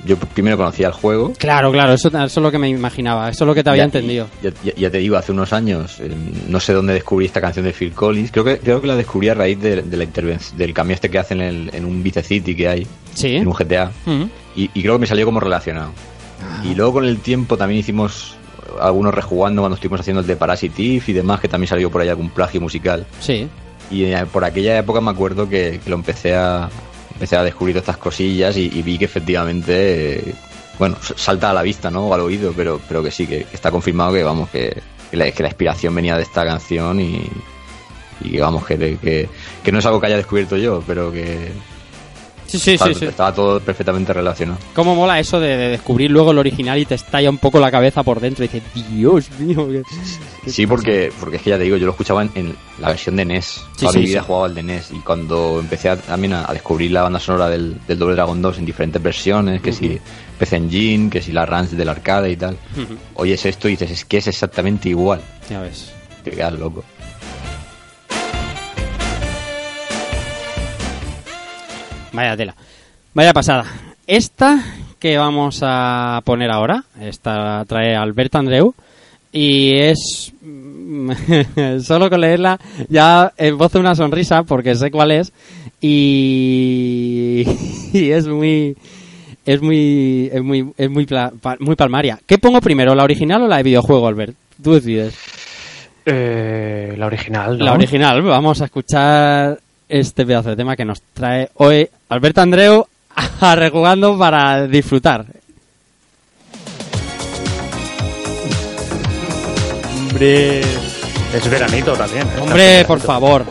yo 0.05 0.17
primero 0.17 0.57
conocía 0.57 0.87
el 0.89 0.93
juego. 0.93 1.33
Claro, 1.39 1.71
claro, 1.73 1.93
eso, 1.93 2.09
eso 2.09 2.25
es 2.25 2.37
lo 2.37 2.51
que 2.51 2.59
me 2.59 2.69
imaginaba, 2.69 3.29
eso 3.31 3.45
es 3.45 3.47
lo 3.49 3.55
que 3.55 3.63
te 3.65 3.71
había 3.71 3.83
Ya- 3.83 3.85
entendido. 3.87 4.27
Ya, 4.43 4.51
ya- 4.65 4.75
ya 4.75 4.91
te 4.91 4.99
digo, 4.99 5.17
hace 5.17 5.33
unos 5.33 5.53
años, 5.53 5.99
eh, 6.01 6.11
no 6.49 6.61
sé 6.61 6.73
dónde 6.73 6.93
descubrí 6.95 7.27
esta 7.27 7.41
canción 7.41 7.65
de 7.65 7.73
Phil 7.73 7.93
Collins. 7.93 8.31
Creo 8.31 8.45
que 8.45 8.59
creo 8.59 8.81
que 8.81 8.87
la 8.87 8.97
descubrí 8.97 9.29
a 9.29 9.35
raíz 9.35 9.61
de, 9.61 9.83
de 9.83 9.97
la 9.97 10.05
intervención 10.05 10.57
del 10.59 10.73
cambio 10.73 10.95
este 10.95 11.11
que 11.11 11.19
hacen 11.19 11.41
en, 11.41 11.49
el- 11.69 11.75
en 11.75 11.85
un 11.85 12.03
Vice 12.03 12.23
City 12.23 12.55
que 12.55 12.69
hay, 12.69 12.87
Sí. 13.15 13.37
en 13.37 13.47
un 13.49 13.55
GTA. 13.55 13.91
Ujú. 14.07 14.29
Y, 14.57 14.71
y 14.75 14.83
creo 14.83 14.95
que 14.95 15.01
me 15.01 15.07
salió 15.07 15.25
como 15.25 15.41
relacionado. 15.41 15.91
Ah. 16.43 16.63
Y 16.65 16.75
luego 16.75 16.95
con 16.95 17.05
el 17.05 17.19
tiempo 17.19 17.57
también 17.57 17.81
hicimos 17.81 18.35
algunos 18.81 19.13
rejugando 19.15 19.63
cuando 19.63 19.75
estuvimos 19.75 20.01
haciendo 20.01 20.21
el 20.21 20.27
de 20.27 20.37
Parasite 20.37 20.81
Eve 20.97 21.03
y 21.09 21.13
demás, 21.13 21.41
que 21.41 21.49
también 21.49 21.69
salió 21.69 21.91
por 21.91 22.01
ahí 22.03 22.09
algún 22.09 22.31
plagio 22.31 22.61
musical. 22.61 23.05
Sí. 23.21 23.49
Y 23.91 24.05
eh, 24.05 24.25
por 24.31 24.45
aquella 24.45 24.79
época 24.79 25.01
me 25.01 25.11
acuerdo 25.11 25.49
que, 25.49 25.81
que 25.83 25.91
lo 25.91 25.97
empecé 25.97 26.35
a 26.37 26.69
empecé 27.19 27.37
a 27.37 27.43
descubrir 27.43 27.77
estas 27.77 27.97
cosillas 27.97 28.57
y, 28.57 28.69
vi 28.81 28.97
que 28.97 29.07
efectivamente 29.07 30.19
eh, 30.31 30.35
bueno 30.79 30.97
salta 31.17 31.51
a 31.51 31.53
la 31.53 31.63
vista 31.63 31.91
no 31.91 32.07
o 32.07 32.15
al 32.15 32.21
oído 32.21 32.53
pero 32.57 32.81
pero 32.87 33.03
que 33.03 33.11
sí 33.11 33.27
que, 33.27 33.45
está 33.53 33.73
confirmado 33.73 34.13
que 34.13 34.23
vamos 34.23 34.49
que, 34.51 34.81
la, 35.11 35.27
inspiración 35.27 35.97
venía 35.97 36.17
de 36.17 36.23
esta 36.23 36.45
canción 36.45 37.01
y 37.01 37.29
y 38.21 38.39
vamos 38.39 38.65
que, 38.65 39.29
que 39.65 39.73
no 39.73 39.81
es 39.81 39.87
algo 39.87 40.01
que 40.01 40.07
haya 40.07 40.17
descubierto 40.17 40.57
yo 40.57 40.83
pero 40.87 41.11
que 41.11 41.51
Sí, 42.49 42.59
sí, 42.59 42.73
estaba, 42.73 42.93
sí, 42.95 42.99
sí. 43.01 43.05
estaba 43.07 43.35
todo 43.35 43.61
perfectamente 43.61 44.13
relacionado 44.13 44.59
Cómo 44.75 44.95
mola 44.95 45.21
eso 45.21 45.39
de, 45.39 45.57
de 45.57 45.69
descubrir 45.69 46.11
luego 46.11 46.31
el 46.31 46.39
original 46.39 46.79
y 46.79 46.87
te 46.87 46.95
estalla 46.95 47.29
un 47.31 47.39
poco 47.39 47.61
la 47.61 47.71
cabeza 47.71 48.03
por 48.03 48.21
dentro 48.21 48.45
y 48.45 48.49
dices, 48.49 48.63
Dios 48.91 49.31
mío. 49.39 49.69
qué- 49.69 49.83
qué 50.45 50.51
Sí, 50.51 50.67
pasa". 50.67 50.75
porque, 50.77 51.13
porque 51.21 51.37
es 51.37 51.43
que 51.43 51.51
ya 51.51 51.59
te 51.59 51.65
digo, 51.65 51.77
yo 51.77 51.85
lo 51.85 51.93
escuchaba 51.93 52.23
en, 52.23 52.31
en 52.35 52.57
la 52.81 52.89
versión 52.89 53.17
de 53.17 53.25
NES. 53.27 53.63
Toda 53.79 53.93
mi 53.93 54.07
vida 54.07 54.23
jugaba 54.23 54.47
al 54.47 54.55
de 54.55 54.63
NES. 54.63 54.91
Y 54.93 55.01
cuando 55.01 55.61
empecé 55.61 55.91
a- 55.91 55.97
también 55.97 56.33
a, 56.33 56.49
a 56.49 56.53
descubrir 56.55 56.91
la 56.91 57.03
banda 57.03 57.21
sonora 57.21 57.49
del, 57.51 57.77
del 57.87 57.99
Double 57.99 58.15
Dragon 58.15 58.41
2 58.41 58.59
en 58.59 58.65
diferentes 58.65 59.03
versiones, 59.03 59.61
que 59.61 59.73
si 59.73 59.99
PC 60.39 60.57
Engine, 60.57 61.11
que 61.11 61.21
si 61.21 61.33
la 61.33 61.45
Ranch 61.45 61.71
del 61.71 61.89
arcade 61.89 62.31
y 62.31 62.37
tal, 62.37 62.57
Ujú. 62.75 62.97
oyes 63.17 63.45
esto 63.45 63.69
y 63.69 63.73
dices, 63.73 63.91
es 63.91 64.05
que 64.07 64.17
es 64.19 64.27
exactamente 64.27 64.89
igual. 64.89 65.21
Ya 65.51 65.61
ves. 65.61 65.93
Te 66.25 66.31
quedas 66.31 66.55
loco. 66.55 66.83
Vaya 72.19 72.37
tela. 72.37 72.55
Vaya 73.15 73.33
pasada. 73.33 73.65
Esta 74.07 74.59
que 74.99 75.17
vamos 75.17 75.61
a 75.63 76.21
poner 76.25 76.51
ahora, 76.51 76.83
esta 77.01 77.65
trae 77.67 77.95
Albert 77.95 78.35
Andreu 78.35 78.75
y 79.31 79.75
es 79.77 80.33
solo 81.85 82.11
con 82.11 82.21
leerla 82.23 82.59
ya 82.89 83.33
esbozo 83.37 83.79
una 83.79 83.95
sonrisa 83.95 84.43
porque 84.43 84.75
sé 84.75 84.91
cuál 84.91 85.13
es 85.13 85.33
y, 85.81 87.45
y 87.93 88.11
es 88.11 88.27
muy 88.27 88.77
es 89.47 89.63
muy 89.63 90.31
es 90.33 90.43
muy 90.43 90.73
es 90.77 90.91
muy 90.91 91.07
pla- 91.07 91.33
muy 91.61 91.77
palmaria. 91.77 92.19
¿Qué 92.27 92.39
pongo 92.39 92.61
primero, 92.61 92.95
la 92.95 93.05
original 93.05 93.43
o 93.43 93.47
la 93.49 93.59
de 93.59 93.63
videojuego, 93.63 94.09
Albert? 94.09 94.35
Tú 94.63 94.75
decides. 94.75 95.15
Eh, 96.05 96.95
la 96.97 97.07
original, 97.07 97.59
¿no? 97.59 97.65
La 97.67 97.73
original, 97.75 98.23
vamos 98.23 98.61
a 98.61 98.65
escuchar 98.65 99.59
este 99.89 100.27
pedazo 100.27 100.51
de 100.51 100.57
tema 100.57 100.75
que 100.77 100.85
nos 100.85 101.01
trae 101.15 101.49
hoy 101.55 101.89
Alberto 102.09 102.41
Andreu 102.41 102.87
a 103.41 103.55
rejugando 103.57 104.19
para 104.19 104.67
disfrutar. 104.67 105.27
Hombre, 110.11 110.61
Es 110.61 111.51
veranito 111.51 111.93
también. 111.95 112.27
¿eh? 112.27 112.41
hombre, 112.41 112.57
Veranito. 112.65 112.87
por 112.89 113.01
favor. 113.01 113.45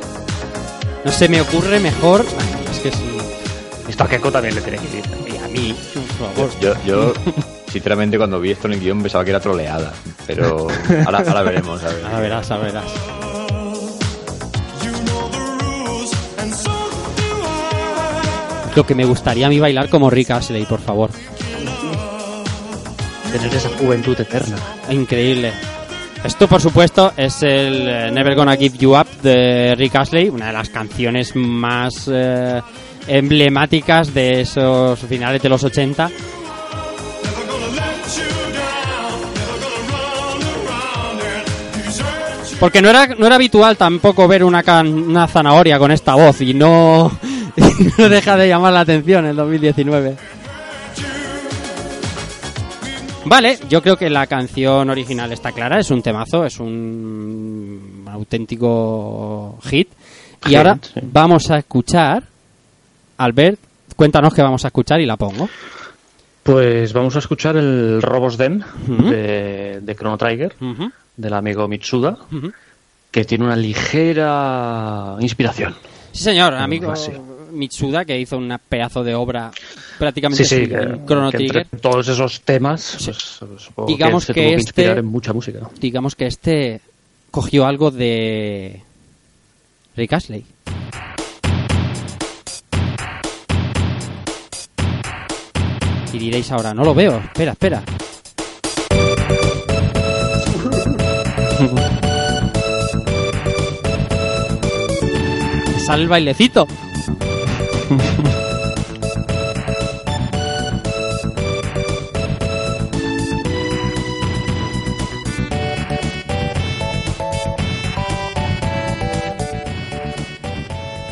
No 1.05 1.11
se 1.11 1.29
me 1.29 1.39
ocurre 1.41 1.79
mejor. 1.79 2.25
Ay, 2.39 2.65
es 2.71 2.79
que 2.79 2.91
sí. 2.91 3.17
Esto 3.87 4.03
a 4.03 4.07
Keiko 4.09 4.31
también 4.31 4.55
le 4.55 4.61
tiene 4.61 4.77
que 4.79 4.97
ir. 4.97 5.05
Y 5.33 5.37
a 5.37 5.47
mí, 5.47 5.75
por 5.93 6.27
favor. 6.33 6.49
Yo, 6.59 6.73
yo 6.85 7.13
sinceramente, 7.71 8.17
cuando 8.17 8.39
vi 8.39 8.51
esto 8.51 8.67
en 8.67 8.73
el 8.73 8.79
guion 8.79 9.01
pensaba 9.01 9.23
que 9.23 9.29
era 9.29 9.39
troleada. 9.39 9.93
Pero 10.25 10.67
ahora, 11.05 11.19
ahora 11.19 11.41
veremos. 11.43 11.81
A 11.83 11.87
ver. 11.89 12.05
Ahora 12.05 12.19
verás, 12.19 12.51
ahora 12.51 12.63
verás. 12.65 12.85
lo 18.77 18.85
que 18.85 18.93
me 18.93 19.05
gustaría 19.05 19.47
a 19.47 19.49
mí 19.49 19.59
bailar 19.59 19.89
como 19.89 20.07
Rick 20.07 20.29
Astley, 20.29 20.63
por 20.65 20.79
favor. 20.79 21.09
Tener 23.31 23.55
esa 23.55 23.69
juventud 23.69 24.17
eterna. 24.21 24.55
Increíble. 24.91 25.51
Esto, 26.23 26.47
por 26.47 26.61
supuesto, 26.61 27.11
es 27.17 27.41
el 27.41 27.89
eh, 27.89 28.11
Never 28.11 28.35
Gonna 28.35 28.55
Give 28.55 28.77
You 28.77 28.95
Up 28.95 29.07
de 29.23 29.73
Rick 29.75 29.95
Astley, 29.95 30.29
una 30.29 30.47
de 30.47 30.53
las 30.53 30.69
canciones 30.69 31.35
más 31.35 32.07
eh, 32.13 32.61
emblemáticas 33.07 34.13
de 34.13 34.41
esos 34.41 34.99
finales 34.99 35.41
de 35.41 35.49
los 35.49 35.63
80. 35.63 36.11
Porque 42.59 42.83
no 42.83 42.89
era, 42.89 43.07
no 43.07 43.25
era 43.25 43.35
habitual 43.35 43.75
tampoco 43.75 44.27
ver 44.27 44.43
una, 44.43 44.61
can, 44.61 44.87
una 44.87 45.27
zanahoria 45.27 45.79
con 45.79 45.91
esta 45.91 46.13
voz 46.13 46.41
y 46.41 46.53
no, 46.53 47.11
no 47.97 48.09
deja 48.09 48.37
de 48.37 48.47
llamar 48.47 48.73
la 48.73 48.81
atención 48.81 49.25
el 49.25 49.35
2019. 49.35 50.15
Vale, 53.25 53.59
yo 53.67 53.81
creo 53.81 53.97
que 53.97 54.09
la 54.09 54.25
canción 54.27 54.89
original 54.89 55.31
está 55.33 55.51
clara, 55.51 55.79
es 55.79 55.91
un 55.91 56.01
temazo, 56.01 56.45
es 56.45 56.59
un 56.59 58.05
auténtico 58.09 59.59
hit. 59.65 59.89
Y 60.45 60.55
ahora 60.55 60.79
sí. 60.81 61.01
vamos 61.03 61.51
a 61.51 61.57
escuchar, 61.57 62.23
Albert, 63.17 63.59
cuéntanos 63.97 64.33
qué 64.33 64.41
vamos 64.41 64.63
a 64.63 64.67
escuchar 64.67 65.01
y 65.01 65.05
la 65.05 65.17
pongo. 65.17 65.49
Pues 66.43 66.93
vamos 66.93 67.17
a 67.17 67.19
escuchar 67.19 67.57
el 67.57 68.01
Robos 68.01 68.37
Den 68.37 68.63
de, 68.87 69.79
de 69.81 69.95
Chrono 69.95 70.17
Trigger, 70.17 70.55
del 71.17 71.33
amigo 71.33 71.67
Mitsuda, 71.67 72.17
que 73.11 73.25
tiene 73.25 73.43
una 73.43 73.57
ligera 73.57 75.17
inspiración. 75.19 75.75
Sí, 76.13 76.23
señor, 76.23 76.53
amigo 76.53 76.89
así. 76.91 77.11
Mitsuda, 77.51 78.05
que 78.05 78.19
hizo 78.19 78.37
un 78.37 78.55
pedazo 78.69 79.03
de 79.03 79.15
obra 79.15 79.51
prácticamente 79.99 80.43
Sí, 80.43 80.49
sí, 80.55 80.65
sin 80.65 80.69
que, 80.69 81.05
Chrono 81.05 81.31
que 81.31 81.37
entre 81.37 81.63
Trigger. 81.63 81.79
todos 81.81 82.07
esos 82.07 82.41
temas, 82.41 82.97
pues, 83.03 83.17
supongo 83.61 83.87
Digamos 83.87 84.25
que 84.25 84.27
se 84.27 84.33
que 84.33 84.41
tuvo 84.41 84.49
que 84.49 84.55
este- 84.55 84.69
inspirar 84.81 84.97
en 84.99 85.05
mucha 85.05 85.33
música. 85.33 85.69
Digamos 85.79 86.15
que 86.15 86.27
este 86.27 86.81
cogió 87.31 87.65
algo 87.65 87.91
de 87.91 88.81
Rick 89.95 90.13
Astley. 90.13 90.45
Y 96.13 96.17
diréis 96.17 96.51
ahora, 96.51 96.73
no 96.73 96.83
lo 96.83 96.95
veo, 96.95 97.17
espera, 97.19 97.51
espera. 97.51 97.83
Sale 105.85 106.03
el 106.03 106.09
bailecito. 106.09 106.67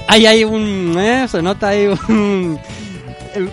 Ahí 0.08 0.26
hay 0.26 0.44
un... 0.44 0.96
¿eh? 0.98 1.28
Se 1.30 1.42
nota 1.42 1.70
ahí 1.70 1.88
un... 2.10 2.60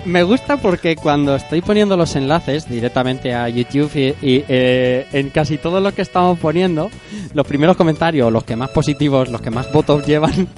Me 0.04 0.22
gusta 0.22 0.56
porque 0.56 0.96
cuando 0.96 1.34
estoy 1.36 1.60
poniendo 1.60 1.96
los 1.96 2.14
enlaces 2.16 2.68
directamente 2.68 3.34
a 3.34 3.48
YouTube 3.48 3.90
y, 3.94 4.26
y, 4.26 4.44
eh, 4.48 5.06
en 5.12 5.30
casi 5.30 5.58
todo 5.58 5.80
lo 5.80 5.92
que 5.92 6.02
estamos 6.02 6.38
poniendo, 6.38 6.90
los 7.34 7.46
primeros 7.46 7.76
comentarios, 7.76 8.32
los 8.32 8.44
que 8.44 8.56
más 8.56 8.70
positivos, 8.70 9.28
los 9.28 9.40
que 9.40 9.50
más 9.50 9.72
votos 9.72 10.06
llevan, 10.06 10.48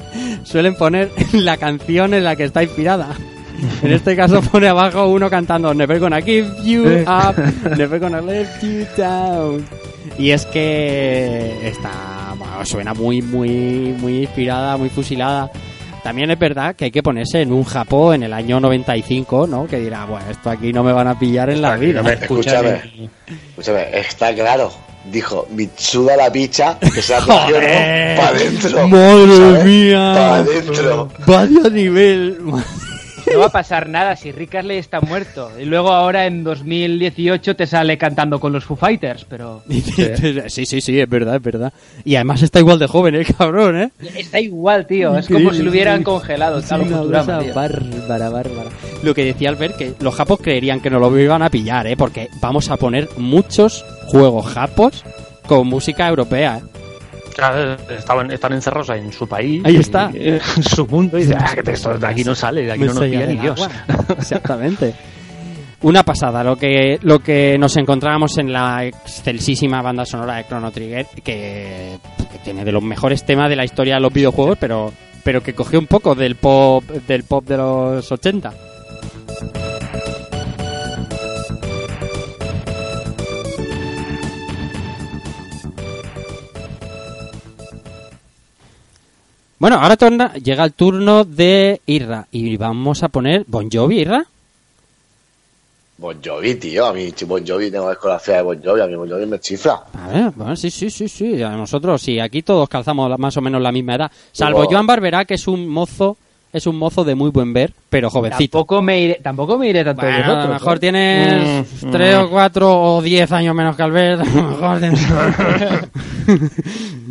suelen 0.44 0.74
poner 0.74 1.10
la 1.32 1.56
canción 1.56 2.14
en 2.14 2.24
la 2.24 2.36
que 2.36 2.44
está 2.44 2.62
inspirada. 2.62 3.08
En 3.82 3.92
este 3.92 4.16
caso 4.16 4.42
pone 4.42 4.68
abajo 4.68 5.06
uno 5.06 5.30
cantando 5.30 5.72
Never 5.72 5.98
gonna 5.98 6.20
give 6.20 6.50
you 6.64 6.84
up, 7.06 7.36
never 7.76 7.98
gonna 7.98 8.20
let 8.20 8.46
you 8.62 8.84
down. 8.96 9.64
Y 10.18 10.30
es 10.30 10.46
que 10.46 11.66
está, 11.66 12.34
bueno, 12.36 12.64
suena 12.64 12.94
muy, 12.94 13.22
muy, 13.22 13.94
muy 13.98 14.22
inspirada, 14.22 14.76
muy 14.76 14.90
fusilada. 14.90 15.50
También 16.04 16.30
es 16.30 16.38
verdad 16.38 16.76
que 16.76 16.84
hay 16.84 16.90
que 16.90 17.02
ponerse 17.02 17.40
en 17.40 17.50
un 17.50 17.64
Japón 17.64 18.16
en 18.16 18.22
el 18.24 18.34
año 18.34 18.60
95, 18.60 19.46
¿no? 19.46 19.66
Que 19.66 19.78
dirá, 19.78 20.04
bueno, 20.04 20.26
esto 20.30 20.50
aquí 20.50 20.70
no 20.70 20.84
me 20.84 20.92
van 20.92 21.08
a 21.08 21.18
pillar 21.18 21.48
en 21.48 21.62
la 21.62 21.76
vida. 21.76 22.02
Escúchame, 22.20 22.82
escúchame, 23.48 23.86
está 23.98 24.34
claro. 24.34 24.70
Dijo, 25.10 25.46
Mitsuda 25.50 26.14
la 26.16 26.30
picha, 26.30 26.78
que 26.78 27.00
se 27.00 27.14
ha 27.14 27.20
cogido 27.20 27.58
Joder. 27.58 28.16
para 28.16 28.28
adentro. 28.28 28.88
Madre 28.88 29.36
¿sabes? 29.36 29.64
mía. 29.64 30.12
Pa' 30.14 30.36
adentro. 30.36 31.08
Vaya 31.26 31.70
nivel. 31.70 32.38
No 33.32 33.38
va 33.40 33.46
a 33.46 33.50
pasar 33.50 33.88
nada 33.88 34.16
si 34.16 34.32
Rick 34.32 34.56
Astley 34.56 34.78
está 34.78 35.00
muerto. 35.00 35.50
Y 35.58 35.64
luego 35.64 35.92
ahora 35.92 36.26
en 36.26 36.44
2018 36.44 37.56
te 37.56 37.66
sale 37.66 37.96
cantando 37.98 38.38
con 38.38 38.52
los 38.52 38.64
Foo 38.64 38.76
Fighters, 38.76 39.24
pero 39.24 39.62
Sí, 40.48 40.66
sí, 40.66 40.80
sí, 40.80 41.00
es 41.00 41.08
verdad, 41.08 41.36
es 41.36 41.42
verdad. 41.42 41.72
Y 42.04 42.16
además 42.16 42.42
está 42.42 42.58
igual 42.58 42.78
de 42.78 42.86
joven, 42.86 43.14
el 43.14 43.26
cabrón, 43.38 43.80
¿eh? 43.80 43.90
está 44.16 44.40
igual, 44.40 44.86
tío. 44.86 45.16
Es 45.16 45.28
como 45.28 45.52
si 45.52 45.62
lo 45.62 45.70
hubieran 45.70 46.02
congelado. 46.02 46.58
Es 46.58 46.66
tal 46.66 46.84
bárbara, 46.84 48.30
bárbara. 48.30 48.70
Lo 49.02 49.14
que 49.14 49.24
decía 49.24 49.48
Albert, 49.48 49.76
que 49.76 49.94
los 50.00 50.14
japos 50.14 50.40
creerían 50.40 50.80
que 50.80 50.90
no 50.90 50.98
lo 50.98 51.18
iban 51.18 51.42
a 51.42 51.50
pillar, 51.50 51.86
¿eh? 51.86 51.96
Porque 51.96 52.28
vamos 52.40 52.70
a 52.70 52.76
poner 52.76 53.08
muchos 53.16 53.84
juegos 54.06 54.46
japos 54.46 55.04
con 55.46 55.66
música 55.66 56.08
europea, 56.08 56.58
¿eh? 56.58 56.73
Claro, 57.34 57.76
estaban, 57.90 58.30
están 58.30 58.52
encerrados 58.52 58.90
en 58.90 59.12
su 59.12 59.26
país. 59.26 59.62
Ahí 59.64 59.76
está. 59.76 60.10
y- 60.14 60.28
en 60.28 60.40
su 60.62 60.86
mundo. 60.86 61.18
Y 61.18 61.22
dicen, 61.22 61.38
"Ah, 61.40 61.54
que 61.62 61.70
esto 61.72 61.98
de 61.98 62.06
aquí 62.06 62.24
no 62.24 62.34
sale, 62.34 62.62
de 62.62 62.72
aquí 62.72 62.80
no 62.84 62.94
nos 62.94 63.04
pilla 63.04 63.26
ni 63.26 63.36
Dios. 63.36 63.68
Exactamente. 64.18 64.94
Una 65.82 66.02
pasada, 66.02 66.42
lo 66.42 66.56
que, 66.56 66.98
lo 67.02 67.18
que 67.18 67.58
nos 67.58 67.76
encontrábamos 67.76 68.38
en 68.38 68.50
la 68.52 68.86
excelsísima 68.86 69.82
banda 69.82 70.06
sonora 70.06 70.36
de 70.36 70.44
Chrono 70.46 70.70
Trigger, 70.70 71.06
que, 71.22 71.98
que 72.32 72.38
tiene 72.42 72.64
de 72.64 72.72
los 72.72 72.82
mejores 72.82 73.24
temas 73.26 73.50
de 73.50 73.56
la 73.56 73.66
historia 73.66 73.96
de 73.96 74.00
los 74.00 74.10
videojuegos, 74.12 74.56
pero, 74.58 74.92
pero 75.22 75.42
que 75.42 75.52
cogió 75.54 75.78
un 75.78 75.86
poco 75.86 76.14
del 76.14 76.36
pop, 76.36 76.84
del 76.84 77.24
pop 77.24 77.44
de 77.46 77.58
los 77.58 78.10
80. 78.10 78.54
Bueno, 89.58 89.76
ahora 89.80 89.96
torna- 89.96 90.34
llega 90.34 90.64
el 90.64 90.72
turno 90.72 91.24
de 91.24 91.80
Irra 91.86 92.26
y 92.30 92.56
vamos 92.56 93.02
a 93.02 93.08
poner 93.08 93.44
Bon 93.46 93.68
Jovi, 93.70 94.00
Irra. 94.00 94.24
Bon 95.96 96.16
Jovi, 96.22 96.56
tío. 96.56 96.86
A 96.86 96.92
mí 96.92 97.12
Bon 97.26 97.46
Jovi 97.46 97.70
tengo 97.70 97.88
desconocida 97.88 98.36
de 98.38 98.42
Bon 98.42 98.60
Jovi. 98.62 98.80
A 98.80 98.86
mí 98.86 98.96
Bon 98.96 99.08
Jovi 99.08 99.26
me 99.26 99.38
chifla. 99.38 99.84
A 99.94 100.08
ver, 100.08 100.30
bueno, 100.34 100.56
sí, 100.56 100.70
sí, 100.70 100.90
sí, 100.90 101.08
sí. 101.08 101.40
A 101.42 101.50
nosotros, 101.50 102.02
sí, 102.02 102.18
aquí 102.18 102.42
todos 102.42 102.68
calzamos 102.68 103.16
más 103.18 103.36
o 103.36 103.40
menos 103.40 103.62
la 103.62 103.70
misma 103.72 103.94
edad. 103.94 104.12
Salvo 104.32 104.66
Joan 104.68 104.86
Barberá, 104.86 105.24
que 105.24 105.34
es 105.34 105.46
un 105.46 105.68
mozo, 105.68 106.16
es 106.54 106.66
un 106.66 106.78
mozo 106.78 107.04
de 107.04 107.14
muy 107.14 107.30
buen 107.30 107.52
ver, 107.52 107.72
pero 107.90 108.08
jovencito. 108.08 108.58
Tampoco 108.58 108.80
me 108.80 109.00
iré, 109.00 109.20
tampoco 109.22 109.58
me 109.58 109.68
iré 109.68 109.84
tanto 109.84 110.06
de 110.06 110.12
Bueno, 110.12 110.32
a 110.40 110.46
lo 110.46 110.52
mejor 110.54 110.76
¿eh? 110.76 110.80
tienes 110.80 111.82
Mm, 111.82 111.90
tres 111.90 112.16
o 112.16 112.30
cuatro 112.30 112.82
o 112.96 113.02
diez 113.02 113.30
años 113.32 113.54
menos 113.54 113.76
que 113.76 113.82
Albert. 113.82 114.20
A 114.22 114.24
lo 114.34 114.48
mejor 114.50 114.80
tienes- 114.80 115.06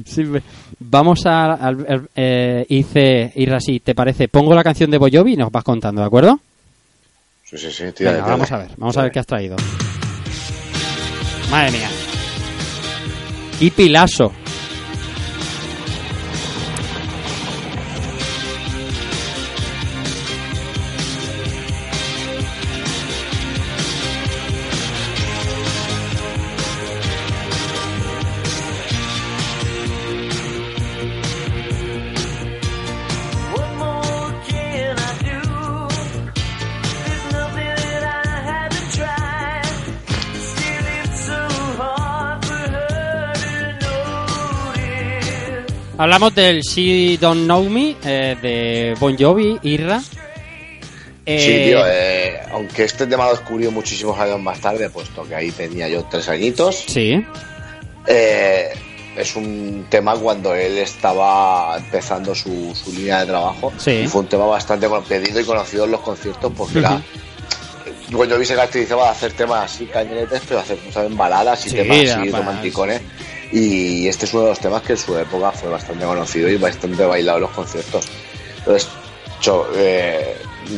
Sí, 0.05 0.23
Vamos 0.79 1.25
a... 1.25 1.53
al- 1.53 1.85
al- 1.87 2.09
eh, 2.15 2.65
hice, 2.69 3.31
Irra, 3.35 3.59
si 3.59 3.79
te 3.79 3.93
parece, 3.95 4.27
pongo 4.27 4.53
la 4.55 4.63
canción 4.63 4.89
de 4.89 4.97
Boyobi 4.97 5.33
y 5.33 5.37
nos 5.37 5.51
vas 5.51 5.63
contando, 5.63 6.01
¿de 6.01 6.07
acuerdo? 6.07 6.39
Sí, 7.45 7.57
sí, 7.57 7.71
sí. 7.71 7.83
tira, 7.95 8.11
Venga, 8.11 8.23
tira. 8.23 8.35
vamos 8.35 8.51
a 8.51 8.57
ver, 8.57 8.67
vamos 8.77 8.97
a 8.97 9.01
ver 9.03 9.11
qué 9.11 9.19
has 9.19 9.27
traído. 9.27 9.55
Madre 11.51 11.71
mía. 11.71 11.89
Y 13.59 13.69
Pilaso. 13.69 14.31
Hablamos 46.13 46.35
del 46.35 46.61
She 46.61 47.17
Don't 47.19 47.45
Know 47.45 47.67
Me 47.67 47.95
eh, 48.05 48.37
de 48.39 48.95
Bon 48.99 49.17
Jovi, 49.17 49.57
Irra. 49.63 49.99
Eh, 51.25 51.39
Sí, 51.39 51.69
tío, 51.71 51.83
eh, 51.87 52.39
aunque 52.51 52.83
este 52.83 53.07
tema 53.07 53.25
lo 53.25 53.31
descubrí 53.31 53.67
muchísimos 53.69 54.19
años 54.19 54.39
más 54.39 54.59
tarde, 54.61 54.91
puesto 54.91 55.23
que 55.23 55.33
ahí 55.33 55.49
tenía 55.49 55.89
yo 55.89 56.03
tres 56.11 56.29
añitos, 56.29 56.83
Sí, 56.87 57.25
eh, 58.05 58.69
es 59.17 59.35
un 59.35 59.87
tema 59.89 60.15
cuando 60.15 60.53
él 60.53 60.77
estaba 60.77 61.77
empezando 61.79 62.35
su, 62.35 62.75
su 62.75 62.93
línea 62.93 63.21
de 63.21 63.25
trabajo 63.25 63.73
Sí. 63.79 64.01
y 64.03 64.07
fue 64.07 64.21
un 64.21 64.27
tema 64.27 64.45
bastante 64.45 64.87
pedido 65.09 65.39
y 65.39 65.45
conocido 65.45 65.85
en 65.85 65.91
los 65.93 66.01
conciertos 66.01 66.53
porque 66.55 66.77
era... 66.77 67.01
Bon 68.11 68.29
Jovi 68.29 68.45
se 68.45 68.53
caracterizaba 68.53 69.05
de 69.05 69.09
hacer 69.09 69.33
temas 69.33 69.73
así 69.73 69.87
cañonetes, 69.87 70.43
pero 70.47 70.59
hacer 70.59 70.77
¿saben? 70.93 71.17
baladas 71.17 71.65
y 71.65 71.69
Sí, 71.71 71.75
temas 71.77 71.97
así 72.11 72.29
romanticones. 72.29 73.01
Y 73.53 74.07
este 74.07 74.25
es 74.25 74.33
uno 74.33 74.43
de 74.43 74.49
los 74.49 74.59
temas 74.59 74.81
que 74.81 74.93
en 74.93 74.97
su 74.99 75.15
época 75.17 75.51
fue 75.51 75.69
bastante 75.69 76.03
conocido 76.05 76.49
y 76.49 76.57
bastante 76.57 77.05
bailado 77.05 77.37
en 77.37 77.41
los 77.43 77.51
conciertos. 77.51 78.07
Entonces, 78.57 78.89
cho- 79.39 79.67
eh, 79.75 80.35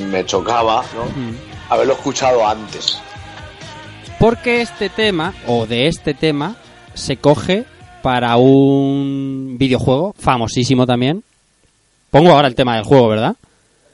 me 0.09 0.25
chocaba 0.25 0.83
¿no? 0.93 1.05
haberlo 1.69 1.93
escuchado 1.93 2.45
antes. 2.45 2.99
porque 4.19 4.61
este 4.61 4.89
tema, 4.89 5.33
o 5.47 5.65
de 5.65 5.87
este 5.87 6.13
tema, 6.13 6.55
se 6.93 7.15
coge 7.17 7.63
para 8.01 8.35
un 8.37 9.55
videojuego 9.57 10.13
famosísimo 10.19 10.85
también. 10.85 11.23
Pongo 12.11 12.31
ahora 12.31 12.47
el 12.47 12.55
tema 12.55 12.75
del 12.75 12.83
juego, 12.83 13.07
¿verdad? 13.07 13.35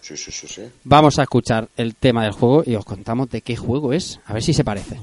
Sí, 0.02 0.18
sí, 0.18 0.32
sí, 0.32 0.48
sí. 0.48 0.62
Vamos 0.84 1.20
a 1.20 1.24
escuchar 1.24 1.68
el 1.78 1.94
tema 1.96 2.24
del 2.24 2.32
juego 2.34 2.64
y 2.66 2.76
os 2.76 2.84
contamos 2.86 3.30
de 3.30 3.42
qué 3.42 3.56
juego 3.56 3.94
es. 3.94 4.20
A 4.26 4.34
ver 4.34 4.42
si 4.44 4.54
se 4.54 4.64
parece. 4.64 4.98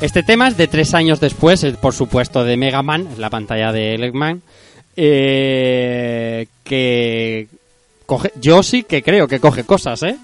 Este 0.00 0.22
tema 0.22 0.46
es 0.48 0.56
de 0.56 0.68
tres 0.68 0.94
años 0.94 1.18
después, 1.18 1.64
es, 1.64 1.76
por 1.76 1.92
supuesto, 1.92 2.44
de 2.44 2.56
Mega 2.56 2.82
Man, 2.82 3.08
es 3.12 3.18
la 3.18 3.30
pantalla 3.30 3.72
de 3.72 3.94
Eggman, 3.94 4.42
eh, 4.96 6.46
que 6.62 7.48
coge, 8.06 8.32
yo 8.40 8.62
sí 8.62 8.84
que 8.84 9.02
creo 9.02 9.26
que 9.26 9.40
coge 9.40 9.64
cosas, 9.64 10.02
¿eh? 10.04 10.16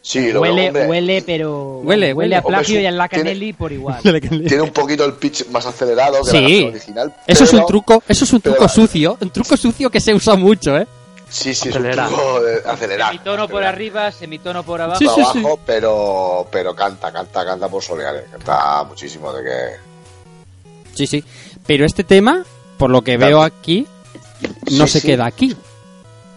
Sí, 0.00 0.30
lo 0.32 0.40
Huele, 0.42 0.68
hombre, 0.68 0.86
huele, 0.86 1.22
pero. 1.26 1.80
Huele, 1.82 2.12
huele. 2.14 2.36
a 2.36 2.42
plagio 2.42 2.76
un- 2.76 2.82
y 2.82 2.86
a 2.86 2.92
la 2.92 3.08
tiene- 3.08 3.24
Canelli 3.24 3.52
por 3.52 3.72
igual. 3.72 4.00
Tiene 4.46 4.62
un 4.62 4.70
poquito 4.70 5.04
el 5.04 5.14
pitch 5.14 5.48
más 5.48 5.66
acelerado 5.66 6.22
que 6.22 6.26
la 6.26 6.30
Sí, 6.32 6.40
versión 6.40 6.68
original. 6.70 7.14
eso 7.26 7.44
es 7.44 7.52
un 7.52 7.66
truco, 7.66 8.02
eso 8.08 8.24
es 8.24 8.32
un 8.32 8.40
truco 8.40 8.58
pero- 8.60 8.68
sucio, 8.68 9.18
un 9.20 9.30
truco 9.30 9.56
sucio 9.56 9.90
que 9.90 10.00
se 10.00 10.14
usa 10.14 10.36
mucho, 10.36 10.78
¿eh? 10.78 10.86
Sí, 11.30 11.54
sí, 11.54 11.68
Acelera. 11.68 12.06
es 12.06 12.10
un 12.10 12.16
truco 12.16 12.40
de 12.40 12.62
acelerar. 12.70 13.10
Semitono 13.12 13.48
por 13.48 13.62
acelerar. 13.62 13.74
arriba, 13.74 14.12
semitono 14.12 14.62
por 14.62 14.80
abajo. 14.80 14.98
Sí, 14.98 15.04
por 15.04 15.14
sí, 15.14 15.20
abajo, 15.22 15.60
pero 15.66 16.46
pero 16.50 16.74
canta, 16.74 17.12
canta, 17.12 17.44
canta 17.44 17.68
por 17.68 17.82
soleares. 17.82 18.24
Canta 18.30 18.84
muchísimo 18.84 19.32
de 19.32 19.44
que. 19.44 20.94
Sí, 20.94 21.06
sí. 21.06 21.24
Pero 21.66 21.84
este 21.84 22.02
tema, 22.04 22.44
por 22.78 22.90
lo 22.90 23.02
que 23.02 23.16
veo 23.18 23.42
aquí, 23.42 23.86
no 24.70 24.86
Sí, 24.86 24.92
se 24.94 25.00
sí. 25.00 25.06
queda 25.08 25.26
aquí. 25.26 25.54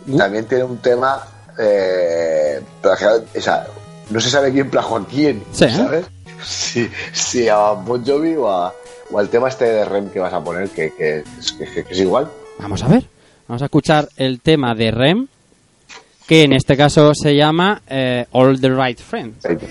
Uh. 0.08 0.18
También 0.18 0.46
tiene 0.46 0.64
un 0.66 0.78
tema. 0.80 1.26
Eh, 1.58 2.62
plagiado- 2.82 3.24
o 3.36 3.42
sea, 3.42 3.68
no 4.10 4.20
se 4.20 4.30
sabe 4.30 4.52
quién 4.52 4.70
plagió 4.70 4.98
a 4.98 5.06
quién, 5.06 5.44
Sí, 5.52 5.66
¿eh? 5.66 5.74
¿sabes? 5.76 6.06
Si, 6.44 6.90
si 7.14 7.48
a 7.48 7.58
Bon 7.74 8.04
Jovi 8.06 8.36
o, 8.36 8.50
a- 8.50 8.74
o 9.12 9.20
al 9.20 9.30
tema 9.30 9.48
este 9.50 9.66
de 9.66 9.86
Rem 9.86 10.10
que 10.10 10.20
vas 10.20 10.34
a 10.34 10.44
poner, 10.44 10.70
que, 10.70 10.94
que, 10.96 11.24
es- 11.40 11.52
que- 11.54 11.84
que 11.86 11.94
es 11.94 12.00
igual. 12.00 12.30
Vamos 12.60 12.82
a 12.84 12.88
ver. 12.88 13.04
Vamos 13.52 13.64
a 13.64 13.66
escuchar 13.66 14.08
el 14.16 14.40
tema 14.40 14.74
de 14.74 14.92
Rem, 14.92 15.28
que 16.26 16.44
en 16.44 16.54
este 16.54 16.78
caso 16.78 17.14
se 17.14 17.36
llama 17.36 17.82
eh, 17.86 18.26
All 18.32 18.62
the 18.62 18.70
Right 18.70 18.98
Friends. 18.98 19.44
Right. 19.44 19.62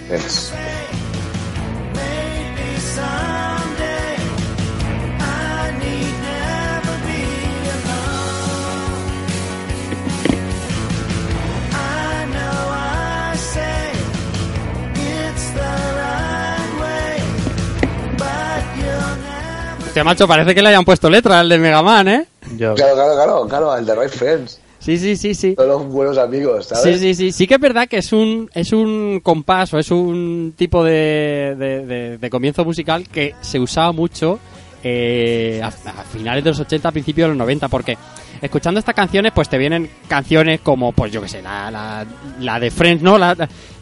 Este 19.86 20.04
macho 20.04 20.28
parece 20.28 20.54
que 20.54 20.60
le 20.60 20.68
hayan 20.68 20.84
puesto 20.84 21.08
letra 21.08 21.40
al 21.40 21.48
de 21.48 21.58
Mega 21.58 21.82
Man, 21.82 22.08
¿eh? 22.08 22.26
Yo- 22.56 22.74
Claro, 22.74 22.94
claro, 22.94 23.14
claro, 23.14 23.46
claro, 23.48 23.76
el 23.76 23.86
de 23.86 23.94
Right 23.94 24.10
Friends. 24.10 24.60
Sí, 24.78 24.96
sí, 24.96 25.14
sí, 25.14 25.34
sí. 25.34 25.54
Son 25.58 25.68
los 25.68 25.84
buenos 25.86 26.16
amigos, 26.16 26.66
Sí, 26.66 26.74
¿sabes? 26.74 27.00
sí, 27.00 27.14
sí. 27.14 27.32
Sí 27.32 27.46
que 27.46 27.54
es 27.54 27.60
verdad 27.60 27.86
que 27.86 27.98
es 27.98 28.12
un, 28.14 28.48
es 28.54 28.72
un 28.72 29.20
compás 29.22 29.74
o 29.74 29.78
es 29.78 29.90
un 29.90 30.54
tipo 30.56 30.82
de, 30.82 31.54
de, 31.58 31.84
de- 31.86 32.18
de 32.18 32.30
comienzo 32.30 32.64
musical 32.64 33.06
que 33.08 33.34
se 33.42 33.58
usaba 33.60 33.92
mucho 33.92 34.38
eh, 34.82 35.60
a, 35.62 35.66
a 35.68 36.04
finales 36.04 36.42
de 36.42 36.50
los 36.50 36.60
80, 36.60 36.88
a 36.88 36.92
principios 36.92 37.26
de 37.26 37.28
los 37.28 37.36
90, 37.36 37.68
porque 37.68 37.98
escuchando 38.40 38.78
estas 38.80 38.94
canciones 38.94 39.32
pues 39.34 39.50
te 39.50 39.58
vienen 39.58 39.90
canciones 40.08 40.60
como, 40.62 40.92
pues 40.92 41.12
yo 41.12 41.20
qué 41.20 41.28
sé, 41.28 41.42
la, 41.42 41.70
la, 41.70 42.06
la 42.40 42.58
de 42.58 42.70
Friends, 42.70 43.02
¿no? 43.02 43.18
La- 43.18 43.36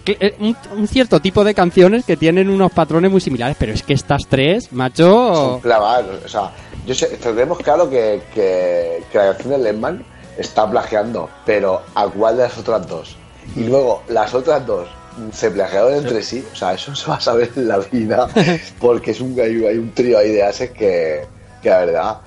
que, 0.04 0.16
eh, 0.18 0.34
un, 0.40 0.56
un 0.76 0.88
cierto 0.88 1.20
tipo 1.20 1.44
de 1.44 1.54
canciones 1.54 2.04
que 2.04 2.16
tienen 2.16 2.48
unos 2.50 2.72
patrones 2.72 3.10
muy 3.12 3.20
similares, 3.20 3.56
pero 3.60 3.72
es 3.72 3.84
que 3.84 3.92
estas 3.92 4.26
tres, 4.26 4.72
macho... 4.72 5.34
Son 5.34 5.60
clavados. 5.60 6.24
O 6.24 6.28
sea, 6.28 6.50
yo 6.88 6.94
sé, 6.94 7.06
tenemos 7.18 7.58
claro 7.58 7.90
que, 7.90 8.22
que, 8.34 9.04
que 9.12 9.18
la 9.18 9.32
canción 9.32 9.50
de 9.50 9.58
Lemman 9.58 10.02
está 10.38 10.68
plagiando, 10.70 11.28
pero 11.44 11.82
¿a 11.94 12.06
cuál 12.08 12.38
de 12.38 12.44
las 12.44 12.56
otras 12.56 12.88
dos? 12.88 13.16
Y 13.54 13.64
luego, 13.64 14.02
las 14.08 14.32
otras 14.32 14.64
dos 14.66 14.88
se 15.30 15.50
plagiaron 15.50 15.92
entre 15.92 16.22
sí, 16.22 16.46
o 16.50 16.56
sea, 16.56 16.72
eso 16.72 16.94
se 16.96 17.10
va 17.10 17.16
a 17.16 17.20
saber 17.20 17.50
en 17.56 17.68
la 17.68 17.76
vida, 17.76 18.26
porque 18.80 19.10
es 19.10 19.20
un, 19.20 19.38
hay, 19.38 19.66
hay 19.66 19.76
un 19.76 19.92
trío 19.92 20.16
ahí 20.16 20.32
de 20.32 20.42
ases 20.42 20.70
que, 20.70 21.26
que 21.62 21.68
la 21.68 21.78
verdad, 21.80 22.18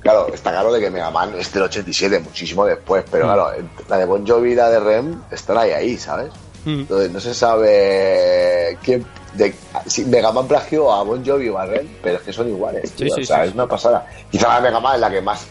claro, 0.00 0.28
está 0.34 0.50
claro 0.50 0.70
de 0.70 0.80
que 0.80 0.90
Mega 0.90 1.10
Man 1.10 1.32
es 1.38 1.50
del 1.54 1.62
87, 1.62 2.20
muchísimo 2.20 2.66
después, 2.66 3.04
pero 3.10 3.24
claro, 3.24 3.52
la 3.88 3.96
de 3.96 4.04
Bon 4.04 4.26
Jovi 4.26 4.52
y 4.52 4.54
la 4.54 4.68
de 4.68 4.80
Rem 4.80 5.22
están 5.30 5.56
ahí, 5.56 5.70
ahí, 5.70 5.96
¿sabes? 5.96 6.30
Mm. 6.64 6.80
Entonces 6.80 7.10
no 7.10 7.20
se 7.20 7.34
sabe 7.34 8.78
quién 8.82 9.06
de, 9.34 9.54
si 9.86 10.04
Mega 10.04 10.32
Man 10.32 10.48
plagió 10.48 10.92
a 10.92 11.02
Bon 11.02 11.24
Jovi 11.24 11.48
o 11.48 11.58
a 11.58 11.66
Ren, 11.66 11.88
pero 12.02 12.16
es 12.16 12.22
que 12.22 12.32
son 12.32 12.48
iguales. 12.48 12.90
Sí, 12.90 13.04
tío, 13.04 13.14
sí, 13.14 13.22
o 13.22 13.24
sea, 13.24 13.42
sí. 13.42 13.48
es 13.48 13.54
una 13.54 13.66
pasada. 13.66 14.06
Quizá 14.30 14.48
la 14.48 14.56
de 14.56 14.62
Mega 14.62 14.80
Man 14.80 14.94
es 14.94 15.00
la 15.00 15.10
que 15.10 15.20
más, 15.20 15.46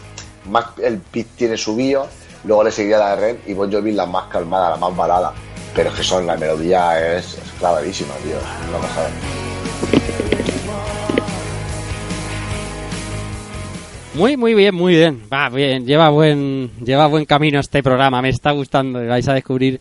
más 0.49 0.65
el 0.81 0.99
pit 0.99 1.27
tiene 1.35 1.57
subido, 1.57 2.07
luego 2.43 2.63
le 2.63 2.71
seguiría 2.71 2.97
la 2.97 3.15
de 3.15 3.21
Ren 3.21 3.39
y 3.47 3.53
Bon 3.53 3.71
Jovi 3.71 3.91
la 3.91 4.05
más 4.05 4.25
calmada, 4.25 4.71
la 4.71 4.77
más 4.77 4.95
balada. 4.95 5.33
Pero 5.75 5.89
es 5.89 5.95
que 5.95 6.03
son, 6.03 6.25
la 6.25 6.35
melodía 6.35 7.17
es, 7.17 7.35
es 7.35 7.51
clavadísima, 7.59 8.13
tío. 8.15 8.37
Es 8.37 8.69
una 8.69 8.79
pasada. 8.79 9.09
Muy, 14.15 14.35
muy 14.35 14.53
bien, 14.53 14.75
muy 14.75 14.95
bien. 14.95 15.23
Va 15.31 15.47
bien, 15.49 15.85
lleva 15.85 16.09
buen, 16.09 16.71
lleva 16.83 17.07
buen 17.07 17.23
camino 17.25 17.59
este 17.59 17.81
programa, 17.81 18.21
me 18.21 18.29
está 18.29 18.51
gustando 18.51 19.05
vais 19.05 19.27
a 19.29 19.33
descubrir 19.33 19.79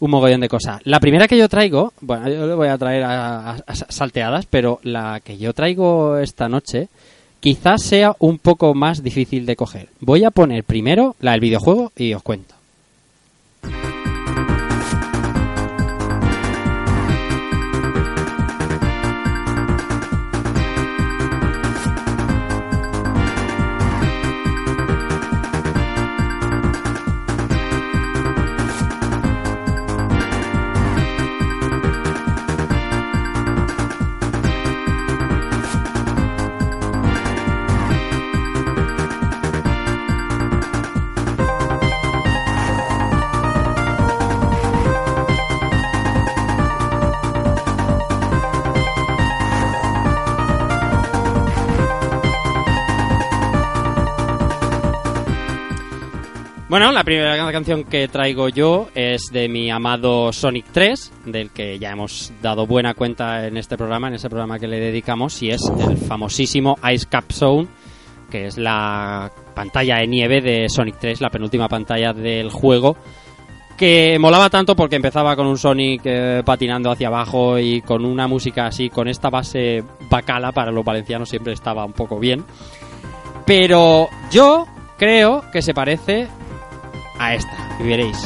un 0.00 0.10
mogollón 0.10 0.40
de 0.40 0.48
cosas. 0.48 0.80
La 0.84 0.98
primera 1.00 1.28
que 1.28 1.38
yo 1.38 1.48
traigo, 1.48 1.92
bueno, 2.00 2.28
yo 2.28 2.46
le 2.46 2.54
voy 2.54 2.68
a 2.68 2.76
traer 2.78 3.04
a, 3.04 3.50
a- 3.50 3.74
salteadas, 3.88 4.46
pero 4.46 4.80
la 4.82 5.20
que 5.22 5.38
yo 5.38 5.52
traigo 5.52 6.18
esta 6.18 6.48
noche 6.48 6.88
quizás 7.40 7.82
sea 7.82 8.16
un 8.18 8.38
poco 8.38 8.74
más 8.74 9.02
difícil 9.02 9.46
de 9.46 9.56
coger. 9.56 9.88
Voy 10.00 10.24
a 10.24 10.30
poner 10.30 10.64
primero 10.64 11.16
la 11.20 11.32
del 11.32 11.40
videojuego 11.40 11.92
y 11.96 12.12
os 12.14 12.22
cuento. 12.22 12.54
Bueno, 56.70 56.92
la 56.92 57.02
primera 57.02 57.50
canción 57.50 57.82
que 57.82 58.06
traigo 58.06 58.48
yo 58.48 58.90
es 58.94 59.32
de 59.32 59.48
mi 59.48 59.72
amado 59.72 60.32
Sonic 60.32 60.66
3, 60.70 61.12
del 61.26 61.50
que 61.50 61.80
ya 61.80 61.90
hemos 61.90 62.32
dado 62.40 62.64
buena 62.64 62.94
cuenta 62.94 63.48
en 63.48 63.56
este 63.56 63.76
programa, 63.76 64.06
en 64.06 64.14
ese 64.14 64.28
programa 64.28 64.60
que 64.60 64.68
le 64.68 64.78
dedicamos, 64.78 65.42
y 65.42 65.50
es 65.50 65.62
el 65.80 65.96
famosísimo 65.96 66.78
Ice 66.92 67.08
Cap 67.10 67.24
Zone, 67.32 67.66
que 68.30 68.46
es 68.46 68.56
la 68.56 69.32
pantalla 69.52 69.96
de 69.96 70.06
nieve 70.06 70.40
de 70.40 70.68
Sonic 70.68 71.00
3, 71.00 71.20
la 71.20 71.30
penúltima 71.30 71.68
pantalla 71.68 72.12
del 72.12 72.50
juego, 72.50 72.96
que 73.76 74.16
molaba 74.20 74.48
tanto 74.48 74.76
porque 74.76 74.94
empezaba 74.94 75.34
con 75.34 75.48
un 75.48 75.58
Sonic 75.58 76.02
eh, 76.04 76.42
patinando 76.44 76.92
hacia 76.92 77.08
abajo 77.08 77.58
y 77.58 77.82
con 77.82 78.04
una 78.04 78.28
música 78.28 78.66
así, 78.66 78.90
con 78.90 79.08
esta 79.08 79.28
base 79.28 79.82
bacala 80.08 80.52
para 80.52 80.70
los 80.70 80.84
valencianos 80.84 81.30
siempre 81.30 81.52
estaba 81.52 81.84
un 81.84 81.94
poco 81.94 82.20
bien. 82.20 82.44
Pero 83.44 84.08
yo 84.30 84.68
creo 84.96 85.42
que 85.50 85.62
se 85.62 85.74
parece 85.74 86.28
a 87.20 87.34
esta, 87.34 87.68
y 87.78 87.82
veréis. 87.84 88.16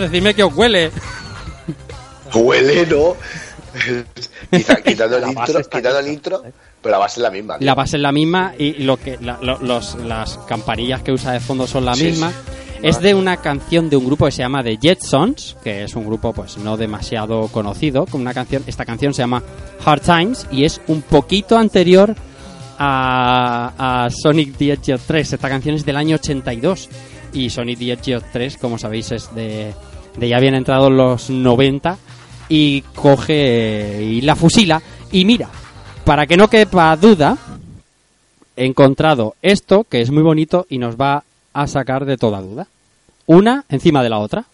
Decidme 0.00 0.34
que 0.34 0.42
os 0.42 0.54
huele. 0.54 0.90
Huele, 2.34 2.86
¿no? 2.86 3.16
Quizá- 4.50 4.82
quitando 4.82 5.16
el 5.18 5.28
intro, 5.28 5.58
está 5.60 5.78
quitando 5.78 5.98
el 6.00 6.06
hecha, 6.06 6.12
intro, 6.14 6.44
¿eh? 6.44 6.52
pero 6.82 6.92
la 6.92 6.98
base 6.98 7.20
es 7.20 7.22
la 7.22 7.30
misma. 7.30 7.56
La 7.60 7.74
base 7.74 7.96
es 7.96 8.02
la 8.02 8.10
misma 8.12 8.52
y 8.58 8.82
lo 8.82 8.96
que 8.96 9.16
la- 9.20 9.38
lo- 9.42 9.58
los- 9.60 9.94
las 9.96 10.38
campanillas 10.48 11.02
que 11.02 11.12
usa 11.12 11.32
de 11.32 11.40
fondo 11.40 11.66
son 11.66 11.84
la 11.84 11.94
Sí, 11.94 12.04
misma. 12.06 12.30
sí. 12.30 12.36
Es 12.82 12.98
de 13.00 13.14
una 13.14 13.36
canción 13.36 13.90
de 13.90 13.96
un 13.96 14.06
grupo 14.06 14.24
que 14.24 14.32
se 14.32 14.38
llama 14.42 14.62
The 14.64 14.78
Jetsons, 14.80 15.56
que 15.62 15.84
es 15.84 15.94
un 15.94 16.06
grupo 16.06 16.32
pues 16.32 16.56
no 16.56 16.76
demasiado 16.78 17.46
conocido, 17.48 18.06
con 18.06 18.22
una 18.22 18.32
canción, 18.32 18.64
esta 18.66 18.84
canción 18.86 19.12
se 19.12 19.22
llama 19.22 19.42
Hard 19.84 20.00
Times 20.00 20.46
y 20.50 20.64
es 20.64 20.80
un 20.88 21.02
poquito 21.02 21.58
anterior 21.58 22.14
a, 22.78 24.04
a 24.06 24.10
Sonic 24.10 24.56
the 24.56 24.72
Hedgehog 24.72 25.00
3. 25.06 25.34
Esta 25.34 25.48
canción 25.48 25.74
es 25.74 25.84
del 25.84 25.96
año 25.96 26.16
82 26.16 26.88
y 27.34 27.50
Sonic 27.50 27.78
the 27.78 27.92
Hedgehog 27.92 28.24
3, 28.32 28.56
como 28.56 28.78
sabéis, 28.78 29.12
es 29.12 29.32
de, 29.34 29.74
de 30.20 30.28
ya 30.28 30.38
bien 30.38 30.54
entrados 30.54 30.92
los 30.92 31.30
90 31.30 31.96
y 32.48 32.82
coge 32.94 34.02
y 34.02 34.20
la 34.20 34.36
fusila 34.36 34.82
y 35.10 35.24
mira, 35.24 35.48
para 36.04 36.26
que 36.26 36.36
no 36.36 36.48
quepa 36.48 36.94
duda, 36.96 37.36
he 38.56 38.66
encontrado 38.66 39.34
esto 39.42 39.84
que 39.84 40.02
es 40.02 40.10
muy 40.10 40.22
bonito 40.22 40.66
y 40.68 40.78
nos 40.78 40.96
va 40.96 41.24
a 41.52 41.66
sacar 41.66 42.04
de 42.04 42.16
toda 42.16 42.42
duda. 42.42 42.66
Una 43.26 43.64
encima 43.68 44.02
de 44.02 44.10
la 44.10 44.18
otra. 44.18 44.44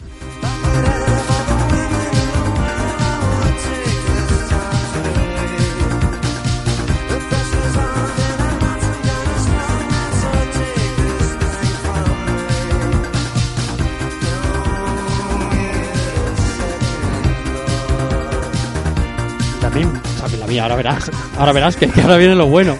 La 20.46 20.52
mía, 20.52 20.62
ahora 20.62 20.76
verás. 20.76 21.10
Ahora 21.36 21.52
verás 21.52 21.76
que, 21.76 21.88
que 21.88 22.00
ahora 22.00 22.16
viene 22.16 22.34
lo 22.34 22.46
bueno. 22.46 22.76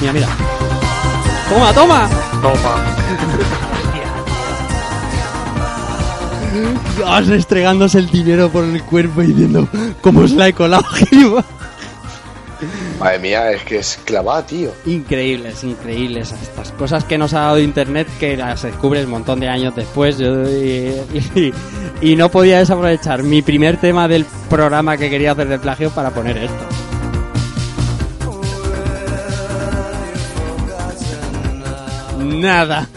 Mira, 0.00 0.12
mira. 0.12 0.28
Toma, 1.48 1.72
toma. 1.72 2.08
Toma. 2.42 2.84
Dios, 6.96 7.26
restregándose 7.26 7.98
el 7.98 8.10
dinero 8.10 8.48
por 8.50 8.64
el 8.64 8.82
cuerpo 8.82 9.22
y 9.22 9.28
diciendo 9.28 9.68
cómo 10.00 10.20
os 10.20 10.32
la 10.32 10.48
he 10.48 10.52
colado. 10.52 10.84
Madre 12.98 13.18
mía, 13.18 13.50
es 13.52 13.62
que 13.64 13.78
es 13.78 13.98
clavada, 14.04 14.46
tío. 14.46 14.70
Increíbles, 14.86 15.64
increíbles. 15.64 16.32
Estas 16.32 16.72
cosas 16.72 17.04
que 17.04 17.18
nos 17.18 17.32
ha 17.34 17.40
dado 17.40 17.60
Internet 17.60 18.08
que 18.18 18.36
las 18.36 18.62
descubres 18.62 19.04
un 19.04 19.10
montón 19.12 19.40
de 19.40 19.48
años 19.48 19.74
después. 19.74 20.18
yo- 20.18 20.44
y, 22.00 22.16
no 22.16 22.30
podía 22.30 22.58
desaprovechar 22.58 23.22
mi 23.22 23.42
primer 23.42 23.76
tema 23.78 24.08
del 24.08 24.24
programa 24.48 24.96
que 24.96 25.10
quería 25.10 25.32
hacer 25.32 25.48
de 25.48 25.58
plagio 25.58 25.90
para 25.90 26.10
poner 26.10 26.36
esto. 26.38 26.64
Nada. 32.18 32.88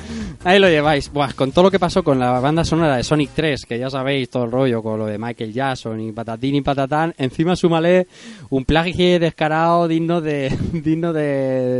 Ahí 0.47 0.59
lo 0.59 0.69
lleváis. 0.69 1.11
Buah, 1.11 1.33
con 1.33 1.51
todo 1.51 1.65
lo 1.65 1.71
que 1.71 1.77
pasó 1.79 2.03
con 2.03 2.19
la 2.19 2.39
banda 2.39 2.63
sonora 2.63 2.95
de 2.95 3.03
Sonic 3.03 3.31
3, 3.35 3.65
que 3.65 3.77
ya 3.79 3.89
sabéis 3.89 4.29
todo 4.29 4.45
el 4.45 4.51
rollo 4.51 4.81
con 4.81 4.97
lo 4.97 5.05
de 5.05 5.17
Michael 5.17 5.51
Jackson 5.51 5.99
y 5.99 6.11
patatín 6.13 6.55
y 6.55 6.61
patatán, 6.61 7.13
encima 7.17 7.55
súmale 7.57 8.07
un 8.49 8.63
plagio 8.63 9.19
descarado 9.19 9.87
digno 9.89 10.21
de 10.21 10.49
digno 10.71 11.11
de, 11.11 11.23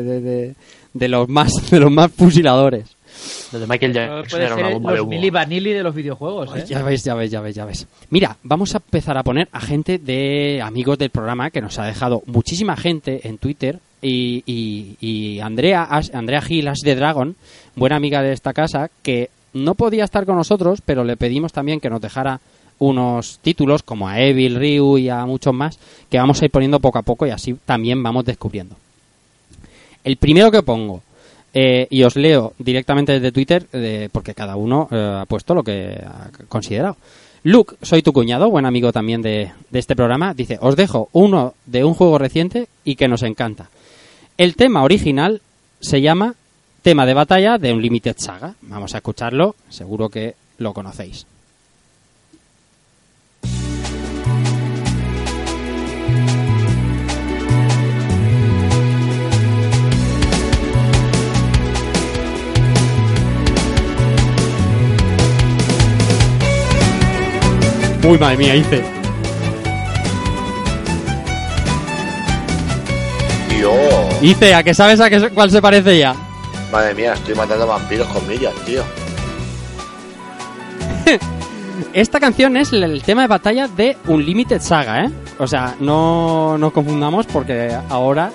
de, 0.04 0.22
de- 0.22 0.56
de 0.94 1.08
los 1.08 1.30
más 1.30 1.52
de 1.72 1.80
los 1.80 1.92
más 1.92 2.12
fusiladores. 2.12 2.86
Desde 3.52 3.68
Michael 3.68 3.94
Jackson 3.94 4.42
era 4.42 4.56
una 4.56 4.70
bomba 4.70 4.92
de 4.92 4.98
los 4.98 5.04
humo. 5.06 5.12
Milli 5.16 5.30
Vanilli 5.30 5.72
de 5.72 5.84
los 5.84 5.96
videojuegos, 5.96 6.56
¿eh? 6.56 6.66
Ya 6.68 6.82
ves, 6.84 7.04
ya 7.04 7.14
ves, 7.16 7.32
ya 7.32 7.40
ves, 7.42 7.56
ya 7.56 7.66
ves. 7.66 7.88
Mira, 8.10 8.36
vamos 8.44 8.76
a 8.76 8.80
empezar 8.80 9.18
a 9.18 9.24
poner 9.24 9.48
a 9.54 9.62
gente 9.62 9.98
de 9.98 10.62
amigos 10.62 10.98
del 10.98 11.10
programa 11.10 11.52
que 11.52 11.62
nos 11.62 11.80
ha 11.80 11.86
dejado 11.86 12.22
muchísima 12.26 12.76
gente 12.76 13.28
en 13.28 13.38
Twitter 13.38 13.80
y, 14.02 14.44
y, 14.46 14.98
y 15.00 15.40
Andrea, 15.40 15.88
Andrea 16.14 16.42
Gil, 16.42 16.68
Ash 16.68 16.82
de 16.84 16.96
Dragon, 16.96 17.36
buena 17.78 17.96
amiga 17.96 18.22
de 18.22 18.34
esta 18.34 18.54
casa, 18.54 18.90
que 19.04 19.30
no 19.54 19.76
podía 19.76 20.04
estar 20.04 20.26
con 20.26 20.36
nosotros, 20.36 20.82
pero 20.84 21.04
le 21.04 21.16
pedimos 21.16 21.54
también 21.54 21.80
que 21.80 21.90
nos 21.90 22.02
dejara 22.02 22.42
unos 22.80 23.40
títulos 23.42 23.84
como 23.84 24.08
a 24.08 24.20
Evil, 24.20 24.56
Ryu 24.56 24.98
y 24.98 25.10
a 25.10 25.26
muchos 25.26 25.54
más 25.54 25.80
que 26.10 26.18
vamos 26.18 26.42
a 26.42 26.46
ir 26.46 26.52
poniendo 26.52 26.80
poco 26.80 27.00
a 27.00 27.04
poco 27.04 27.26
y 27.26 27.32
así 27.32 27.56
también 27.66 28.02
vamos 28.04 28.26
descubriendo. 28.26 28.76
El 30.04 30.18
primero 30.18 30.52
que 30.52 30.64
pongo, 30.64 31.02
eh, 31.54 31.88
y 31.90 32.04
os 32.04 32.16
leo 32.16 32.54
directamente 32.60 33.14
desde 33.14 33.32
Twitter, 33.32 33.68
eh, 33.74 34.10
porque 34.12 34.34
cada 34.34 34.56
uno 34.56 34.88
eh, 34.92 35.20
ha 35.22 35.26
puesto 35.26 35.56
lo 35.56 35.64
que 35.64 36.02
ha 36.04 36.30
considerado. 36.48 36.98
Luke, 37.44 37.76
soy 37.82 38.02
tu 38.02 38.12
cuñado, 38.12 38.50
buen 38.50 38.66
amigo 38.66 38.92
también 38.92 39.22
de, 39.22 39.52
de 39.70 39.80
este 39.80 39.96
programa, 39.96 40.34
dice, 40.34 40.58
os 40.62 40.76
dejo 40.76 41.10
uno 41.14 41.54
de 41.66 41.84
un 41.84 41.94
juego 41.94 42.18
reciente 42.18 42.68
y 42.84 42.96
que 42.96 43.08
nos 43.08 43.24
encanta. 43.24 43.70
El 44.38 44.56
tema 44.56 44.84
original 44.84 45.42
se 45.80 46.02
llama 46.02 46.36
Tema 46.88 47.06
de 47.06 47.14
batalla 47.14 47.58
de 47.58 47.74
Unlimited 47.74 48.16
Saga. 48.18 48.54
Vamos 48.62 48.96
a 48.96 49.00
escucharlo, 49.00 49.58
seguro 49.68 50.08
que 50.08 50.36
lo 50.58 50.74
conocéis. 50.74 51.28
Uy, 68.02 68.18
madre 68.18 68.38
mía, 68.38 68.56
hice. 68.56 68.82
Tío, 73.50 73.72
Hice, 74.22 74.56
¿a 74.56 74.64
que 74.64 74.74
sabes 74.74 75.02
a 75.02 75.10
qué, 75.10 75.32
cuál 75.32 75.52
se 75.52 75.62
parece 75.62 76.00
ya? 76.00 76.27
Madre 76.72 76.94
mía, 76.96 77.14
estoy 77.14 77.36
matando 77.36 77.68
vampiros 77.68 78.08
con 78.08 78.28
millas, 78.28 78.54
tío. 78.66 78.84
Esta 81.94 82.20
canción 82.20 82.58
es 82.58 82.74
el, 82.74 83.02
tema 83.04 83.22
de 83.22 83.28
batalla 83.28 83.68
de 83.68 83.98
Unlimited 84.08 84.62
Saga, 84.62 85.06
¿eh? 85.06 85.12
O 85.40 85.48
sea, 85.48 85.76
no 85.80 86.58
nos 86.58 86.74
confundamos 86.74 87.26
porque 87.28 87.76
ahora... 87.90 88.32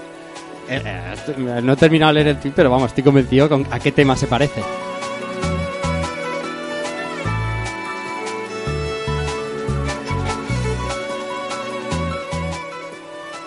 eh, 0.69 0.81
eh, 0.85 1.61
no 1.63 1.73
he 1.73 1.77
terminado 1.77 2.15
de 2.15 2.23
leer 2.23 2.37
el 2.37 2.41
tweet, 2.41 2.53
pero 2.55 2.71
vamos, 2.71 2.89
estoy 2.89 3.05
convencido 3.05 3.49
con 3.49 3.67
a 3.71 3.81
qué 3.81 3.93
tema 3.93 4.17
se 4.17 4.27
parece. 4.27 4.63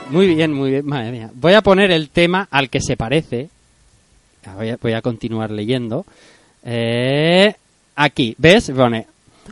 Muy 0.10 0.28
bien, 0.28 0.54
muy 0.54 0.71
bien, 0.71 0.86
madre 0.86 1.12
mía. 1.12 1.30
Voy 1.34 1.54
a 1.54 1.62
poner 1.62 1.91
el 1.91 2.10
tema 2.10 2.48
al 2.50 2.69
que 2.69 2.80
se 2.80 2.95
parece. 2.95 3.50
Ah, 4.46 4.78
Voy 4.82 4.94
a, 4.94 5.02
continuar 5.02 5.52
leyendo. 5.52 6.06
Eh, 6.64 7.56
aquí, 7.96 8.36
¿ves? 8.38 8.72
Pone 8.72 9.08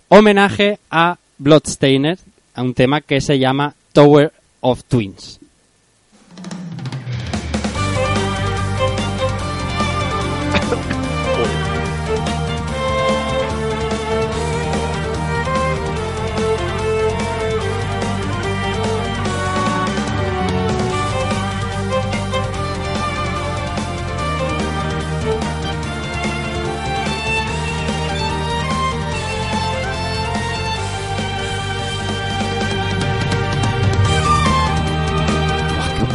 homenaje 0.08 0.80
a 0.90 1.18
Bloodstained, 1.38 2.20
a 2.54 2.62
un 2.62 2.74
tema 2.74 3.02
que 3.02 3.22
se 3.22 3.40
llama 3.40 3.76
Tower 3.92 4.32
of 4.62 4.84
Twins. 4.86 5.40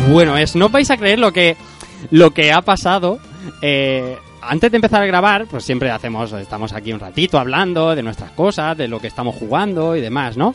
Bueno 0.09 0.37
es. 0.37 0.57
No 0.57 0.69
vais 0.69 0.91
a 0.91 0.97
creer 0.97 1.19
lo 1.19 1.33
que, 1.33 1.57
lo 2.11 2.33
que 2.33 2.53
ha 2.53 2.63
pasado. 2.63 3.19
Eh, 3.63 4.17
antes 4.41 4.71
de 4.71 4.77
empezar 4.77 5.03
a 5.03 5.07
grabar, 5.07 5.47
pues 5.47 5.65
siempre 5.65 5.91
hacemos, 5.91 6.33
estamos 6.33 6.73
aquí 6.73 6.93
un 6.93 7.01
ratito 7.01 7.39
hablando 7.39 7.95
de 7.95 8.03
nuestras 8.03 8.31
cosas, 8.33 8.77
de 8.77 8.89
lo 8.89 9.01
que 9.01 9.09
estamos 9.09 9.35
jugando 9.35 9.97
y 9.97 10.01
demás, 10.01 10.37
¿no? 10.37 10.55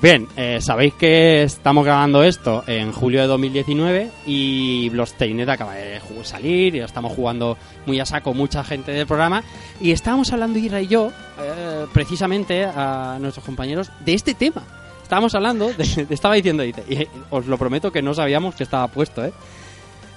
Bien, 0.00 0.26
eh, 0.36 0.58
sabéis 0.60 0.94
que 0.94 1.42
estamos 1.42 1.84
grabando 1.84 2.22
esto 2.22 2.64
en 2.66 2.92
julio 2.92 3.20
de 3.20 3.26
2019 3.26 4.10
y 4.26 4.88
Bloodstained 4.88 5.48
acaba 5.48 5.74
de 5.74 6.00
salir 6.22 6.74
y 6.74 6.80
estamos 6.80 7.12
jugando 7.12 7.58
muy 7.84 8.00
a 8.00 8.06
saco 8.06 8.32
mucha 8.32 8.64
gente 8.64 8.92
del 8.92 9.06
programa 9.06 9.42
y 9.80 9.90
estábamos 9.90 10.32
hablando 10.32 10.58
Ira 10.58 10.80
y 10.80 10.86
yo, 10.86 11.12
eh, 11.40 11.86
precisamente 11.92 12.64
a 12.64 13.18
nuestros 13.20 13.44
compañeros, 13.44 13.90
de 14.00 14.14
este 14.14 14.34
tema. 14.34 14.62
Estábamos 15.02 15.34
hablando, 15.34 15.72
de, 15.72 16.06
estaba 16.10 16.34
diciendo, 16.34 16.62
dice, 16.62 16.82
y 16.88 17.06
os 17.30 17.46
lo 17.46 17.58
prometo 17.58 17.92
que 17.92 18.00
no 18.02 18.14
sabíamos 18.14 18.54
que 18.54 18.62
estaba 18.62 18.88
puesto, 18.88 19.24
¿eh? 19.24 19.32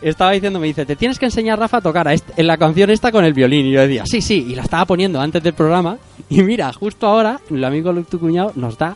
estaba 0.01 0.31
diciendo, 0.31 0.59
me 0.59 0.67
dice, 0.67 0.85
te 0.85 0.95
tienes 0.95 1.17
que 1.17 1.25
enseñar, 1.25 1.57
Rafa, 1.57 1.77
a 1.77 1.81
tocar 1.81 2.07
a 2.07 2.13
est- 2.13 2.37
en 2.37 2.47
la 2.47 2.57
canción 2.57 2.89
esta 2.91 3.11
con 3.11 3.25
el 3.25 3.33
violín. 3.33 3.65
Y 3.65 3.71
yo 3.71 3.81
decía, 3.81 4.03
sí, 4.05 4.21
sí, 4.21 4.45
y 4.49 4.55
la 4.55 4.61
estaba 4.63 4.85
poniendo 4.85 5.19
antes 5.19 5.41
del 5.41 5.53
programa. 5.53 5.97
Y 6.29 6.41
mira, 6.43 6.71
justo 6.73 7.07
ahora, 7.07 7.39
el 7.49 7.63
amigo 7.63 7.91
Luke 7.91 8.09
tu 8.11 8.19
cuñado 8.19 8.51
nos 8.55 8.77
da 8.77 8.95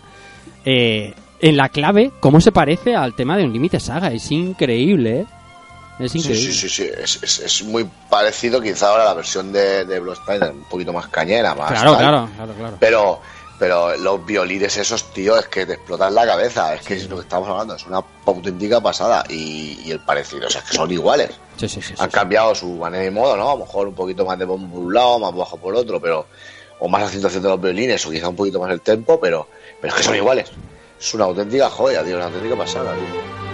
eh, 0.66 1.14
en 1.42 1.58
la 1.58 1.70
clave 1.70 2.12
cómo 2.20 2.42
se 2.42 2.52
parece 2.52 2.96
al 2.96 3.16
tema 3.16 3.38
de 3.38 3.46
Unlimited 3.46 3.80
Saga. 3.80 4.12
Es 4.12 4.30
increíble, 4.32 5.22
¿eh? 5.22 5.26
Es 6.00 6.12
Sí, 6.14 6.20
increíble. 6.20 6.54
sí, 6.54 6.54
sí, 6.54 6.70
sí. 6.70 6.90
Es, 7.02 7.20
es- 7.24 7.40
es 7.40 7.64
muy 7.64 7.90
parecido, 8.10 8.62
quizá 8.62 8.90
ahora 8.90 9.06
la 9.06 9.14
versión 9.16 9.52
de, 9.52 9.86
de 9.86 10.00
Bloodspine, 10.00 10.50
un 10.50 10.64
poquito 10.70 10.94
más 10.94 11.08
cañera, 11.08 11.56
más. 11.56 11.72
Claro, 11.72 11.92
tal. 11.94 12.00
claro, 12.02 12.30
claro, 12.36 12.54
claro. 12.54 12.78
Pero, 12.80 13.20
pero 13.60 13.96
los 13.98 14.26
violines 14.26 14.78
esos, 14.78 15.12
tío, 15.12 15.38
es 15.38 15.48
que 15.48 15.66
te 15.66 15.74
explotan 15.74 16.16
la 16.16 16.26
cabeza. 16.26 16.74
Es 16.74 16.82
que 16.82 16.94
es 16.94 17.10
lo 17.10 17.18
que 17.18 17.24
estamos 17.24 17.50
hablando, 17.50 17.76
es 17.76 17.86
una 17.86 18.02
auténtica 18.26 18.80
pasada. 18.80 19.24
Y, 19.30 19.82
y 19.84 19.92
el 19.92 20.00
parecido, 20.00 20.48
o 20.48 20.50
sea, 20.50 20.62
es 20.62 20.70
que 20.70 20.78
son 20.78 20.90
iguales. 20.90 21.32
Sí, 21.58 21.68
sí, 21.68 21.82
sí. 21.82 21.94
Han 22.00 22.10
cambiado 22.10 22.56
su 22.56 22.68
manera 22.70 23.04
y 23.04 23.12
modo, 23.12 23.36
¿no? 23.36 23.50
A 23.52 23.54
lo 23.56 23.66
mejor 23.66 23.90
un 23.90 23.96
poquito 23.96 24.26
más 24.26 24.40
de 24.40 24.46
bombo 24.46 24.74
por 24.74 24.86
un 24.86 24.94
lado, 24.94 25.20
más 25.20 25.36
bajo 25.36 25.58
por 25.58 25.76
otro, 25.76 26.00
pero. 26.00 26.26
O 26.82 26.88
más 26.88 27.04
acentuación 27.04 27.44
de 27.44 27.50
los 27.50 27.60
violines, 27.60 28.06
o 28.06 28.10
quizá 28.10 28.30
un 28.30 28.38
poquito 28.38 28.58
más 28.58 28.72
el 28.72 28.80
tempo, 28.80 29.20
pero, 29.20 29.50
pero 29.82 29.94
es 29.94 29.98
que 30.00 30.06
son 30.06 30.16
iguales. 30.16 30.50
Es 30.98 31.14
una 31.14 31.26
auténtica 31.26 31.70
joya, 31.70 32.06
tío, 32.06 32.16
una 32.16 32.28
auténtica 32.28 32.56
pasada, 32.56 32.96
tío. 32.96 33.49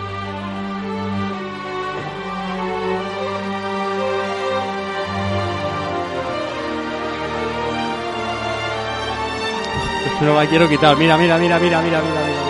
No 10.22 10.34
la 10.36 10.48
quiero 10.48 10.70
quitar. 10.70 10.96
Mira, 10.98 11.18
mira, 11.18 11.38
mira, 11.38 11.60
mira, 11.60 11.82
mira, 11.82 12.02
mira, 12.02 12.02
mira. 12.02 12.42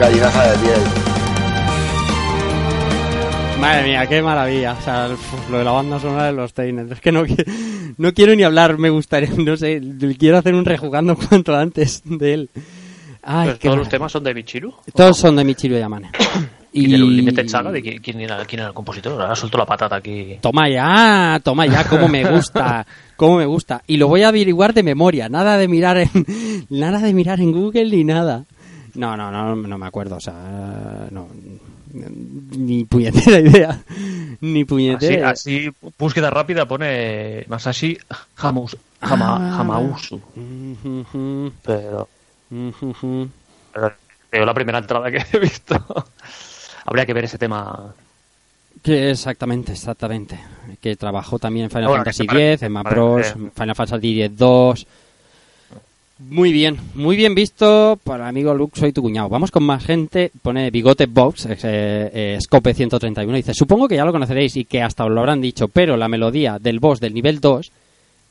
Gallinaza 0.00 0.50
de 0.50 0.58
piel. 0.58 0.80
Madre 3.60 3.82
mía, 3.88 4.06
qué 4.06 4.22
maravilla. 4.22 4.72
O 4.78 4.82
sea, 4.82 5.08
lo 5.50 5.58
de 5.58 5.64
la 5.64 5.72
banda 5.72 5.98
sonora 6.00 6.24
de 6.24 6.32
los 6.32 6.52
Tainted. 6.54 6.90
Es 6.92 7.00
que 7.00 7.12
no, 7.12 7.24
no 7.98 8.12
quiero 8.14 8.34
ni 8.34 8.42
hablar, 8.42 8.78
me 8.78 8.90
gustaría, 8.90 9.30
no 9.36 9.56
sé, 9.56 9.80
quiero 10.18 10.38
hacer 10.38 10.54
un 10.54 10.64
rejugando 10.64 11.16
cuanto 11.28 11.54
antes 11.54 12.02
de 12.04 12.34
él. 12.34 12.50
Ay, 13.22 13.48
todos 13.48 13.58
los 13.64 13.64
maravilla. 13.64 13.90
temas 13.90 14.12
son 14.12 14.24
de 14.24 14.34
Michiru. 14.34 14.74
Todos 14.94 15.18
son 15.18 15.36
de 15.36 15.44
Michiru 15.44 15.76
Yamane. 15.76 16.10
Y, 16.72 16.86
del 16.88 17.02
Unlimited 17.02 17.48
Saga, 17.48 17.72
¿de 17.72 17.82
quién, 17.82 18.20
era, 18.20 18.44
quién 18.44 18.60
era 18.60 18.68
el 18.68 18.74
compositor? 18.74 19.20
Ahora 19.20 19.34
suelto 19.34 19.58
la 19.58 19.66
patata 19.66 19.96
aquí. 19.96 20.38
Toma 20.40 20.68
ya, 20.68 21.40
toma 21.42 21.66
ya, 21.66 21.84
cómo 21.88 22.06
me 22.08 22.24
gusta, 22.30 22.86
cómo 23.16 23.38
me 23.38 23.46
gusta. 23.46 23.82
Y 23.88 23.96
lo 23.96 24.06
voy 24.06 24.22
a 24.22 24.28
averiguar 24.28 24.72
de 24.72 24.84
memoria, 24.84 25.28
nada 25.28 25.58
de 25.58 25.66
mirar 25.66 25.98
en, 25.98 26.08
nada 26.70 27.00
de 27.00 27.12
mirar 27.12 27.40
en 27.40 27.50
Google 27.52 27.86
ni 27.90 28.04
nada. 28.04 28.44
No, 28.94 29.16
no, 29.16 29.30
no, 29.32 29.56
no 29.56 29.78
me 29.78 29.86
acuerdo, 29.86 30.16
o 30.16 30.20
sea, 30.20 31.08
no, 31.10 31.28
ni 31.92 32.84
puñetera 32.84 33.40
idea, 33.40 33.80
ni 34.40 34.64
puñetera. 34.64 35.30
así, 35.30 35.70
búsqueda 35.98 36.30
rápida 36.30 36.66
pone 36.66 37.44
Masashi 37.48 37.98
Hamus, 38.36 38.76
Hama, 39.00 39.36
Ah. 39.36 39.60
Hamausu. 39.60 40.20
Pero, 41.64 42.08
pero 43.72 43.92
pero 44.30 44.44
la 44.46 44.54
primera 44.54 44.78
entrada 44.78 45.10
que 45.10 45.24
he 45.32 45.38
visto. 45.40 45.74
Habría 46.84 47.06
que 47.06 47.14
ver 47.14 47.24
ese 47.24 47.38
tema. 47.38 47.94
Que 48.82 49.10
exactamente, 49.10 49.72
exactamente. 49.72 50.38
Que 50.80 50.96
trabajó 50.96 51.38
también 51.38 51.64
en 51.64 51.70
Final 51.70 51.88
Bueno, 51.88 52.04
Fantasy 52.04 52.24
X, 52.24 52.62
en 52.62 52.74
Bros, 52.74 53.34
Final 53.54 53.74
Fantasy 53.74 54.22
X 54.22 54.38
2. 54.38 54.86
Muy 56.28 56.52
bien, 56.52 56.78
muy 56.94 57.16
bien 57.16 57.34
visto 57.34 57.98
el 58.04 58.22
amigo 58.22 58.52
Luke, 58.52 58.78
soy 58.78 58.92
tu 58.92 59.00
cuñado. 59.00 59.30
Vamos 59.30 59.50
con 59.50 59.64
más 59.64 59.82
gente, 59.82 60.30
pone 60.42 60.70
Bigote 60.70 61.06
Box, 61.06 61.46
eh, 61.46 61.56
eh, 61.62 62.38
Scope 62.42 62.74
131, 62.74 63.36
dice, 63.36 63.54
supongo 63.54 63.88
que 63.88 63.96
ya 63.96 64.04
lo 64.04 64.12
conoceréis 64.12 64.54
y 64.56 64.66
que 64.66 64.82
hasta 64.82 65.06
os 65.06 65.10
lo 65.10 65.20
habrán 65.20 65.40
dicho, 65.40 65.68
pero 65.68 65.96
la 65.96 66.08
melodía 66.08 66.58
del 66.58 66.78
boss 66.78 67.00
del 67.00 67.14
nivel 67.14 67.40
2, 67.40 67.72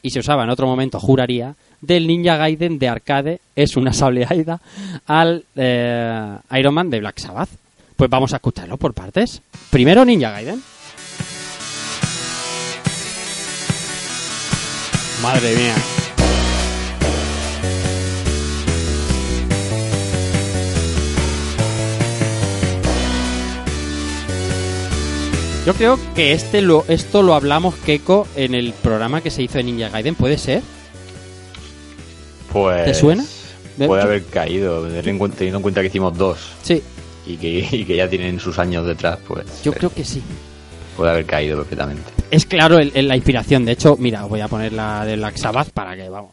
y 0.03 0.11
se 0.11 0.19
usaba 0.19 0.43
en 0.43 0.51
otro 0.51 0.67
momento, 0.67 0.99
juraría, 0.99 1.55
del 1.81 2.05
Ninja 2.05 2.37
Gaiden 2.37 2.77
de 2.77 2.89
arcade 2.89 3.39
es 3.55 3.75
una 3.75 3.91
sableaida 3.91 4.61
al 5.07 5.45
eh, 5.55 6.37
Iron 6.59 6.73
Man 6.75 6.91
de 6.91 6.99
Black 6.99 7.17
Sabbath. 7.17 7.49
Pues 7.99 8.09
vamos 8.09 8.31
a 8.31 8.37
escucharlo 8.37 8.77
por 8.77 8.93
partes. 8.93 9.41
Primero 9.71 10.05
Ninja 10.05 10.31
Gaiden. 10.31 10.63
Madre 15.21 15.53
mía. 15.53 15.75
Yo 25.65 25.73
creo 25.73 25.99
que 26.15 26.31
este 26.31 26.61
lo, 26.61 26.85
esto 26.87 27.21
lo 27.21 27.33
hablamos, 27.33 27.75
Keiko, 27.75 28.29
en 28.37 28.55
el 28.55 28.71
programa 28.71 29.19
que 29.19 29.29
se 29.29 29.43
hizo 29.43 29.57
de 29.57 29.65
Ninja 29.65 29.89
Gaiden, 29.89 30.15
¿puede 30.15 30.37
ser? 30.37 30.61
Pues. 32.53 32.85
¿Te 32.85 32.93
suena? 32.93 33.25
Puede 33.77 34.01
haber 34.01 34.23
caído, 34.23 34.83
teniendo 34.83 35.09
en 35.09 35.17
cuenta, 35.17 35.37
teniendo 35.37 35.57
en 35.57 35.63
cuenta 35.63 35.81
que 35.81 35.87
hicimos 35.87 36.17
dos 36.17 36.37
Sí, 36.63 36.83
y 37.29 37.37
que, 37.37 37.67
y 37.71 37.85
que 37.85 37.95
ya 37.95 38.09
tienen 38.09 38.39
sus 38.39 38.57
años 38.59 38.85
detrás, 38.85 39.17
pues. 39.27 39.63
yo 39.63 39.71
eh, 39.71 39.75
creo 39.77 39.93
que 39.93 40.03
sí. 40.03 40.21
Puede 40.97 41.11
haber 41.11 41.25
caído 41.25 41.57
perfectamente. 41.57 42.03
Es 42.29 42.45
claro 42.45 42.77
el- 42.77 42.91
el- 42.93 43.07
la 43.07 43.15
inspiración. 43.15 43.63
De 43.65 43.71
hecho, 43.71 43.95
mira, 43.97 44.23
voy 44.25 44.41
a 44.41 44.47
poner 44.47 44.73
la 44.73 45.05
de 45.05 45.15
Black 45.15 45.37
Sabbath 45.37 45.69
para 45.69 45.95
que 45.95 46.09
vamos. 46.09 46.31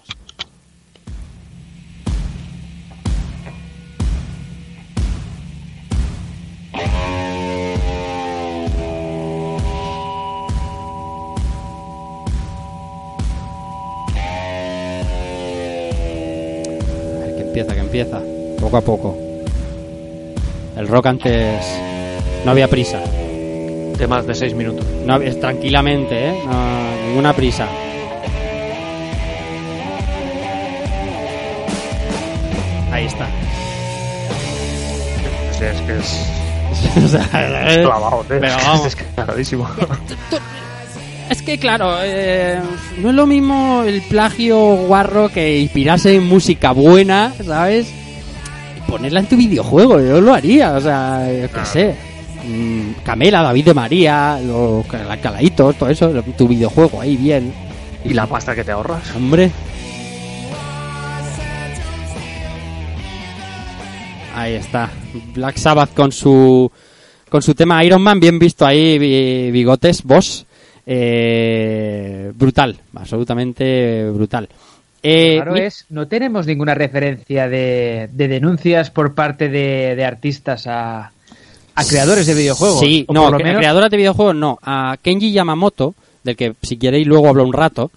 A 17.14 17.18
ver, 17.20 17.34
que 17.36 17.42
empieza, 17.42 17.74
que 17.74 17.80
empieza. 17.80 18.20
Poco 18.60 18.76
a 18.76 18.80
poco. 18.80 19.25
El 20.76 20.88
rock 20.88 21.06
antes 21.06 21.64
no 22.44 22.50
había 22.50 22.68
prisa. 22.68 23.00
Temas 23.96 24.26
de 24.26 24.34
6 24.34 24.54
minutos. 24.54 24.84
No, 25.06 25.14
había- 25.14 25.38
tranquilamente, 25.40 26.28
¿eh? 26.30 26.42
No, 26.44 27.06
ninguna 27.08 27.32
prisa. 27.32 27.66
Ahí 32.92 33.06
está. 33.06 33.26
Sí, 35.58 35.64
es 35.64 35.80
que 35.82 35.98
es. 35.98 36.32
O 37.04 37.08
sea, 37.08 37.22
Es 37.68 37.76
eh, 37.78 37.82
clavado, 37.84 38.24
tío. 38.28 38.38
pero 38.40 38.54
vamos. 38.64 38.86
Es 38.86 38.96
clarísimo. 38.96 39.68
Es 41.30 41.42
que 41.42 41.58
claro, 41.58 41.96
eh, 42.04 42.60
no 42.98 43.08
es 43.08 43.14
lo 43.16 43.26
mismo 43.26 43.82
el 43.84 44.00
plagio 44.02 44.56
guarro 44.86 45.28
que 45.28 45.58
inspirarse 45.58 46.14
en 46.14 46.24
música 46.28 46.70
buena, 46.70 47.32
¿sabes? 47.44 47.92
Ponerla 48.88 49.20
en 49.20 49.26
tu 49.26 49.36
videojuego, 49.36 50.00
yo 50.00 50.20
lo 50.20 50.32
haría, 50.34 50.74
o 50.74 50.80
sea, 50.80 51.26
yo 51.32 51.50
qué 51.50 51.64
sé. 51.64 51.94
Mm, 52.46 53.02
Camela, 53.04 53.42
David 53.42 53.64
de 53.66 53.74
María, 53.74 54.38
los 54.40 54.86
cala- 54.86 55.16
caladitos, 55.20 55.74
todo 55.76 55.88
eso, 55.88 56.10
tu 56.38 56.46
videojuego 56.46 57.00
ahí 57.00 57.16
bien. 57.16 57.52
Y 58.04 58.14
la 58.14 58.26
pasta 58.26 58.54
que 58.54 58.62
te 58.62 58.70
ahorras. 58.70 59.02
Hombre. 59.16 59.50
Ahí 64.34 64.54
está. 64.54 64.90
Black 65.34 65.56
Sabbath 65.56 65.94
con 65.94 66.12
su 66.12 66.70
con 67.28 67.42
su 67.42 67.54
tema 67.54 67.82
Iron 67.84 68.02
Man, 68.02 68.20
bien 68.20 68.38
visto 68.38 68.64
ahí, 68.66 68.98
bi- 68.98 69.50
bigotes, 69.50 70.02
boss. 70.04 70.46
Eh, 70.86 72.30
brutal, 72.36 72.76
absolutamente 72.94 74.08
brutal. 74.10 74.48
Eh, 75.08 75.34
Claro 75.36 75.52
mi- 75.52 75.60
es, 75.60 75.84
no 75.90 76.08
tenemos 76.08 76.46
ninguna 76.46 76.74
referencia 76.74 77.48
de, 77.48 78.08
de 78.12 78.28
denuncias 78.28 78.90
por 78.90 79.14
parte 79.14 79.48
de, 79.48 79.94
de 79.94 80.04
artistas 80.04 80.66
a, 80.66 81.12
a 81.74 81.84
creadores 81.84 82.26
de 82.26 82.34
videojuegos. 82.34 82.80
Sí, 82.80 83.04
O 83.08 83.12
no, 83.12 83.22
por 83.24 83.32
lo 83.32 83.38
menos- 83.38 83.58
creadoras 83.58 83.90
de 83.90 83.96
videojuegos 83.96 84.34
no. 84.34 84.58
A 84.62 84.96
Kenji 85.00 85.30
Yamamoto, 85.32 85.94
del 86.24 86.34
que 86.36 86.54
si 86.62 86.76
queréis 86.76 87.06
luego 87.06 87.28
hablo 87.28 87.44
un 87.44 87.52
rato. 87.52 87.90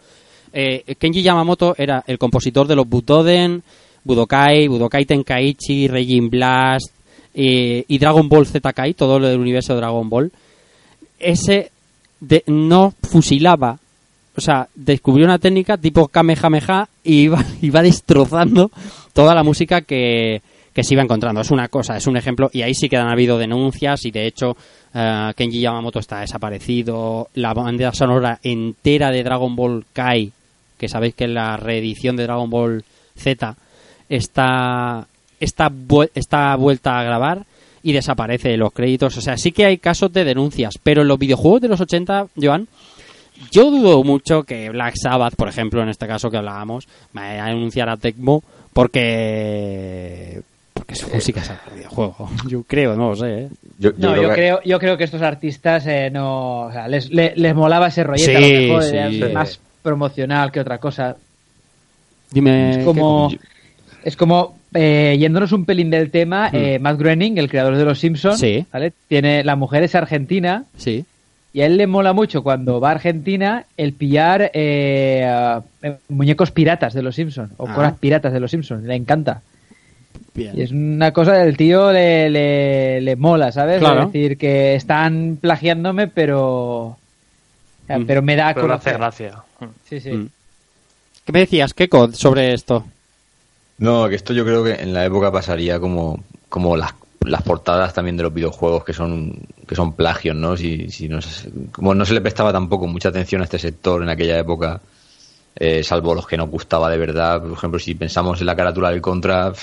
eh, 0.54 0.84
Kenji 1.00 1.22
Yamamoto 1.24 1.74
era 1.78 2.04
el 2.06 2.18
compositor 2.20 2.68
de 2.68 2.76
los 2.76 2.88
Butoden, 2.88 3.64
Budokai, 4.04 4.68
Budokai 4.68 5.06
Tenkaichi, 5.06 5.88
Regin 5.88 6.30
Blast 6.30 6.92
eh, 7.34 7.84
y 7.88 7.98
Dragon 7.98 8.28
Ball 8.30 8.46
Z 8.48 8.72
Kai, 8.74 8.94
todo 8.94 9.20
lo 9.20 9.28
del 9.28 9.40
universo 9.40 9.74
de 9.74 9.80
Dragon 9.80 10.10
Ball. 10.10 10.32
Ese 11.20 11.72
de- 12.20 12.44
no 12.48 12.94
fusilaba, 13.04 13.78
o 14.40 14.42
sea, 14.42 14.68
descubrió 14.74 15.26
una 15.26 15.38
técnica 15.38 15.78
tipo 15.78 16.08
Kamehameha 16.08 16.88
y 17.04 17.14
iba, 17.24 17.44
iba 17.62 17.82
destrozando 17.82 18.72
toda 19.14 19.36
la 19.36 19.44
música 19.44 19.82
que, 19.82 20.42
que 20.74 20.84
se 20.84 20.94
iba 20.94 21.04
encontrando. 21.04 21.42
Es 21.42 21.52
una 21.52 21.68
cosa, 21.68 21.98
es 21.98 22.08
un 22.08 22.18
ejemplo, 22.18 22.50
y 22.54 22.62
ahí 22.62 22.74
sí 22.74 22.88
que 22.90 22.98
han 22.98 23.10
habido 23.10 23.38
denuncias 23.38 24.06
y 24.06 24.12
de 24.12 24.28
hecho 24.28 24.56
eh, 24.94 25.34
Kenji 25.36 25.60
Yamamoto 25.60 26.00
está 26.00 26.22
desaparecido, 26.22 27.28
la 27.36 27.54
banda 27.54 27.94
sonora 27.94 28.40
entera 28.44 29.12
de 29.12 29.24
Dragon 29.24 29.56
Ball 29.56 29.86
Kai, 29.92 30.32
que 30.78 30.88
sabéis 30.88 31.16
que 31.16 31.26
es 31.26 31.32
la 31.32 31.58
reedición 31.58 32.16
de 32.16 32.24
Dragon 32.24 32.50
Ball 32.50 32.84
Z, 33.18 33.56
está, 34.08 35.06
está, 35.40 35.72
está 36.16 36.56
vuelta 36.56 36.98
a 36.98 37.04
grabar. 37.04 37.46
y 37.82 37.94
desaparece 37.94 38.50
de 38.50 38.58
los 38.58 38.74
créditos. 38.74 39.16
O 39.18 39.22
sea, 39.22 39.38
sí 39.38 39.54
que 39.54 39.66
hay 39.66 39.78
casos 39.78 40.12
de 40.12 40.26
denuncias, 40.26 40.78
pero 40.84 41.02
en 41.02 41.08
los 41.08 41.18
videojuegos 41.18 41.62
de 41.62 41.70
los 41.70 41.80
80, 41.80 42.28
Joan, 42.36 42.68
yo 43.52 43.72
dudo 43.72 44.04
mucho 44.04 44.44
que 44.44 44.70
Black 44.70 44.96
Sabbath, 45.02 45.36
por 45.36 45.48
ejemplo, 45.50 45.82
en 45.82 45.90
este 45.90 46.08
caso 46.08 46.30
que 46.32 46.38
hablábamos, 46.38 46.88
vaya 47.14 47.46
a 47.46 47.50
denunciar 47.50 47.90
a 47.90 47.98
Tecmo 47.98 48.44
porque 48.74 50.42
porque 50.74 50.96
su 50.96 51.10
música 51.10 51.42
es 51.42 51.50
el 51.50 51.76
videojuego. 51.76 52.30
Yo 52.48 52.64
creo, 52.64 52.96
no 52.96 53.10
lo 53.10 53.16
sé. 53.16 53.40
¿eh? 53.44 53.50
Yo, 53.80 53.92
No, 53.98 54.16
yo 54.16 54.30
que- 54.30 54.36
creo, 54.36 54.60
yo 54.64 54.80
creo 54.80 54.98
que 54.98 55.04
estos 55.04 55.22
artistas 55.22 55.86
eh, 55.88 56.10
no, 56.10 56.62
o 56.68 56.72
sea, 56.72 56.88
les, 56.88 57.10
le- 57.10 57.34
les 57.36 57.54
molaba 57.54 57.88
ese 57.88 58.04
rollete, 58.04 58.36
a 58.36 58.40
lo 58.40 58.46
Sí, 58.48 58.54
mejor 58.54 58.84
sí. 58.84 58.96
era 58.96 59.30
más 59.34 59.60
promocional 59.84 60.52
que 60.52 60.60
otra 60.62 60.78
cosa. 60.78 61.18
Dime. 62.32 62.72
Es 62.80 62.86
como, 62.86 63.30
¿qué- 63.30 63.40
es 64.04 64.16
como 64.16 64.58
eh, 64.74 65.18
yéndonos 65.20 65.52
un 65.52 65.66
pelín 65.66 65.90
del 65.90 66.12
tema, 66.12 66.50
eh, 66.54 66.80
Matt 66.80 66.98
Groening, 67.00 67.38
el 67.40 67.50
creador 67.50 67.76
de 67.76 67.84
Los 67.86 68.00
Simpsons. 68.00 68.40
Sí. 68.40 68.66
¿vale? 68.72 68.94
Tiene, 69.08 69.44
la 69.44 69.56
mujer 69.56 69.84
es 69.84 69.96
argentina 69.96 70.64
Sí. 70.78 71.04
Y 71.54 71.62
a 71.62 71.66
él 71.66 71.78
le 71.78 71.88
mola 71.88 72.14
mucho 72.14 72.44
cuando 72.44 72.80
va 72.80 72.90
a 72.90 72.92
Argentina 72.94 73.66
el 73.78 73.94
pillar 73.94 74.52
eh, 74.54 75.60
eh, 75.82 75.98
muñecos 76.10 76.52
piratas 76.52 76.94
de 76.94 77.02
Los 77.02 77.16
Simpsons 77.16 77.52
o 77.58 77.68
Ah. 77.68 77.74
cosas 77.74 77.94
piratas 78.00 78.32
de 78.34 78.40
Los 78.40 78.52
Simpsons. 78.52 78.84
Le 78.84 78.96
encanta. 78.96 79.42
Bien. 80.34 80.58
Y 80.58 80.62
es 80.62 80.72
una 80.72 81.12
cosa 81.12 81.34
del 81.34 81.58
tío 81.58 81.92
le, 81.92 82.30
le, 82.30 83.02
le 83.02 83.16
mola, 83.16 83.52
¿sabes? 83.52 83.80
Claro. 83.80 84.04
Es 84.04 84.14
decir, 84.14 84.38
que 84.38 84.76
están 84.76 85.38
plagiándome, 85.42 86.08
pero. 86.08 86.98
Mm. 87.88 88.06
Pero 88.06 88.22
me 88.22 88.36
da 88.36 88.54
Pero 88.54 88.68
le 88.68 88.74
hace 88.76 88.94
gracia. 88.94 89.34
Sí, 89.90 90.00
sí. 90.00 90.12
Mm. 90.12 90.30
¿Qué 91.26 91.32
me 91.34 91.40
decías, 91.40 91.74
Keiko, 91.74 92.12
sobre 92.14 92.54
esto? 92.54 92.86
No, 93.80 94.08
que 94.10 94.16
esto 94.16 94.34
yo 94.34 94.46
creo 94.46 94.64
que 94.64 94.74
en 94.74 94.94
la 94.94 95.06
época 95.06 95.32
pasaría 95.32 95.80
como, 95.80 96.24
como 96.50 96.76
las, 96.78 96.94
las 97.26 97.42
portadas 97.44 97.94
también 97.94 98.18
de 98.18 98.24
los 98.24 98.34
videojuegos 98.34 98.84
que 98.84 98.94
son 98.94 99.34
que 99.68 99.76
son 99.76 99.94
plagios, 99.96 100.36
¿no? 100.36 100.56
Si, 100.58 100.90
si 100.90 101.10
no 101.10 101.22
se- 101.22 101.52
como 101.72 101.94
no 101.94 102.06
se 102.06 102.14
le 102.14 102.22
prestaba 102.22 102.52
tampoco 102.54 102.88
mucha 102.88 103.10
atención 103.10 103.42
a 103.42 103.44
este 103.46 103.60
sector 103.60 104.02
en 104.02 104.10
aquella 104.10 104.40
época, 104.40 104.82
eh, 105.56 105.84
salvo 105.84 106.16
los 106.16 106.28
que 106.28 106.38
nos 106.38 106.50
gustaba 106.50 106.90
de 106.90 106.98
verdad. 106.98 107.42
Por 107.42 107.52
ejemplo, 107.54 107.80
si 107.80 107.96
pensamos 107.96 108.40
en 108.40 108.48
la 108.48 108.56
carátula 108.56 108.92
del 108.92 109.02
Contra, 109.02 109.54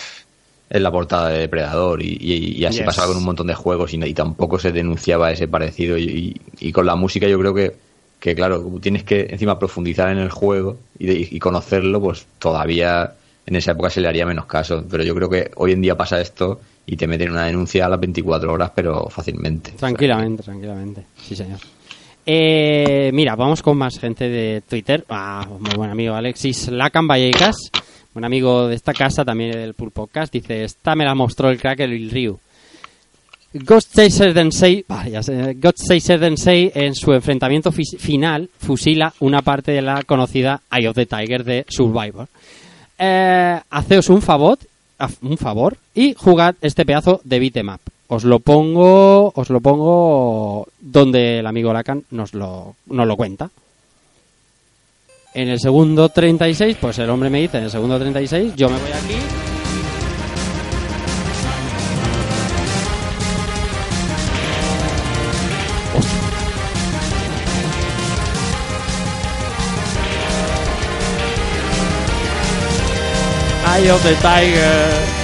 es 0.69 0.81
la 0.83 0.91
portada 0.91 1.29
de 1.31 1.39
Depredador 1.41 2.03
y, 2.03 2.17
y- 2.21 2.53
y 2.61 2.65
así 2.65 2.79
Yes. 2.79 2.87
pasaba 2.87 3.09
con 3.09 3.17
un 3.19 3.25
montón 3.25 3.47
de 3.47 3.55
juegos 3.55 3.95
y, 3.95 4.05
y 4.05 4.15
tampoco 4.15 4.59
se 4.59 4.73
denunciaba 4.73 5.31
ese 5.31 5.49
parecido. 5.49 5.97
Y, 5.99 6.35
con 6.73 6.87
la 6.87 6.97
música 6.97 7.29
yo 7.29 7.39
creo 7.39 7.55
que, 7.55 7.77
que, 8.19 8.35
claro, 8.35 8.63
como 8.63 8.81
tienes 8.81 9.05
que 9.05 9.27
encima 9.31 9.59
profundizar 9.59 10.11
en 10.11 10.19
el 10.19 10.31
juego 10.31 10.77
y, 10.99 11.07
de- 11.07 11.29
y 11.31 11.39
conocerlo, 11.39 12.01
pues 12.01 12.27
todavía 12.39 13.15
en 13.47 13.57
esa 13.57 13.73
época 13.73 13.91
se 13.91 14.01
le 14.01 14.09
haría 14.09 14.27
menos 14.27 14.47
caso. 14.47 14.85
Pero 14.91 15.05
yo 15.05 15.15
creo 15.15 15.31
que 15.31 15.51
hoy 15.57 15.73
en 15.73 15.81
día 15.83 15.97
pasa 15.97 16.21
esto 16.21 16.61
y 16.87 16.97
te 16.97 17.07
meten 17.07 17.33
una 17.33 17.47
denuncia 17.47 17.87
a 17.87 17.89
las 17.89 18.01
24 18.01 18.53
horas, 18.53 18.71
pero 18.75 19.09
fácilmente. 19.09 19.73
Tranquilamente, 19.73 20.43
tranquilamente. 20.43 21.03
Sí, 21.17 21.35
señor. 21.35 21.59
Eh, 22.25 23.11
mira, 23.13 23.37
vamos 23.37 23.63
con 23.63 23.77
más 23.77 23.99
gente 23.99 24.29
de 24.29 24.63
Twitter. 24.63 25.05
Ah, 25.09 25.47
muy 25.61 25.75
buen 25.77 25.91
amigo 25.91 26.15
Alexis 26.15 26.69
Lacan 26.69 27.07
Vallecas, 27.07 27.57
un 28.15 28.25
amigo 28.25 28.67
de 28.67 28.75
esta 28.75 28.93
casa, 28.93 29.25
también 29.25 29.53
del 29.53 29.75
Pool 29.75 29.93
Podcast, 29.93 30.33
dice, 30.33 30.65
esta 30.65 30.97
me 30.97 31.05
la 31.05 31.15
mostró 31.15 31.51
el 31.51 31.61
crack 31.61 31.81
el 31.81 32.11
Ryu. 32.11 32.39
Ghost 33.55 33.95
Chaser 33.95 34.35
Densei, 34.35 34.85
vale, 34.87 35.13
ya 35.13 35.23
sé, 35.23 35.55
Ghost 35.55 35.89
Chaser 35.89 36.19
Densei 36.19 36.71
en 36.75 36.95
su 36.95 37.13
enfrentamiento 37.13 37.71
final 37.73 38.51
fusila 38.59 39.15
una 39.21 39.41
parte 39.43 39.73
de 39.73 39.83
la 39.83 40.03
conocida 40.03 40.61
Eye 40.71 40.89
of 40.89 40.97
the 40.97 41.07
Tiger 41.07 41.45
de 41.45 41.65
Survivor. 41.69 42.29
Eh, 42.99 43.61
haceos 43.71 44.09
un 44.09 44.21
favor, 44.21 44.59
un 45.23 45.37
favor 45.37 45.77
y 45.95 46.15
jugad 46.15 46.55
este 46.61 46.85
pedazo 46.85 47.21
de 47.25 47.39
beat'em 47.39 47.69
up. 47.69 47.81
Os 48.09 48.25
lo 48.25 48.39
pongo, 48.39 49.33
os 49.35 49.51
lo 49.51 49.61
pongo 49.61 50.69
donde 50.81 51.41
el 51.41 51.47
amigo 51.47 51.73
Lacan 51.73 52.05
nos 52.11 52.35
lo, 52.35 52.77
nos 52.87 53.07
lo 53.07 53.17
cuenta. 53.17 53.51
En 55.35 55.49
el 55.49 55.61
segundo 55.61 56.09
36, 56.09 56.79
pues 56.81 56.99
el 56.99 57.11
hombre 57.11 57.31
me 57.31 57.41
dice 57.41 57.59
en 57.59 57.65
el 57.65 57.71
segundo 57.71 57.99
36, 57.99 58.55
yo 58.57 58.71
me 58.71 58.79
voy 58.79 58.93
aquí. 58.93 59.56
Eye 73.77 73.91
of 73.91 74.03
the 74.03 74.15
Tiger. 74.17 75.17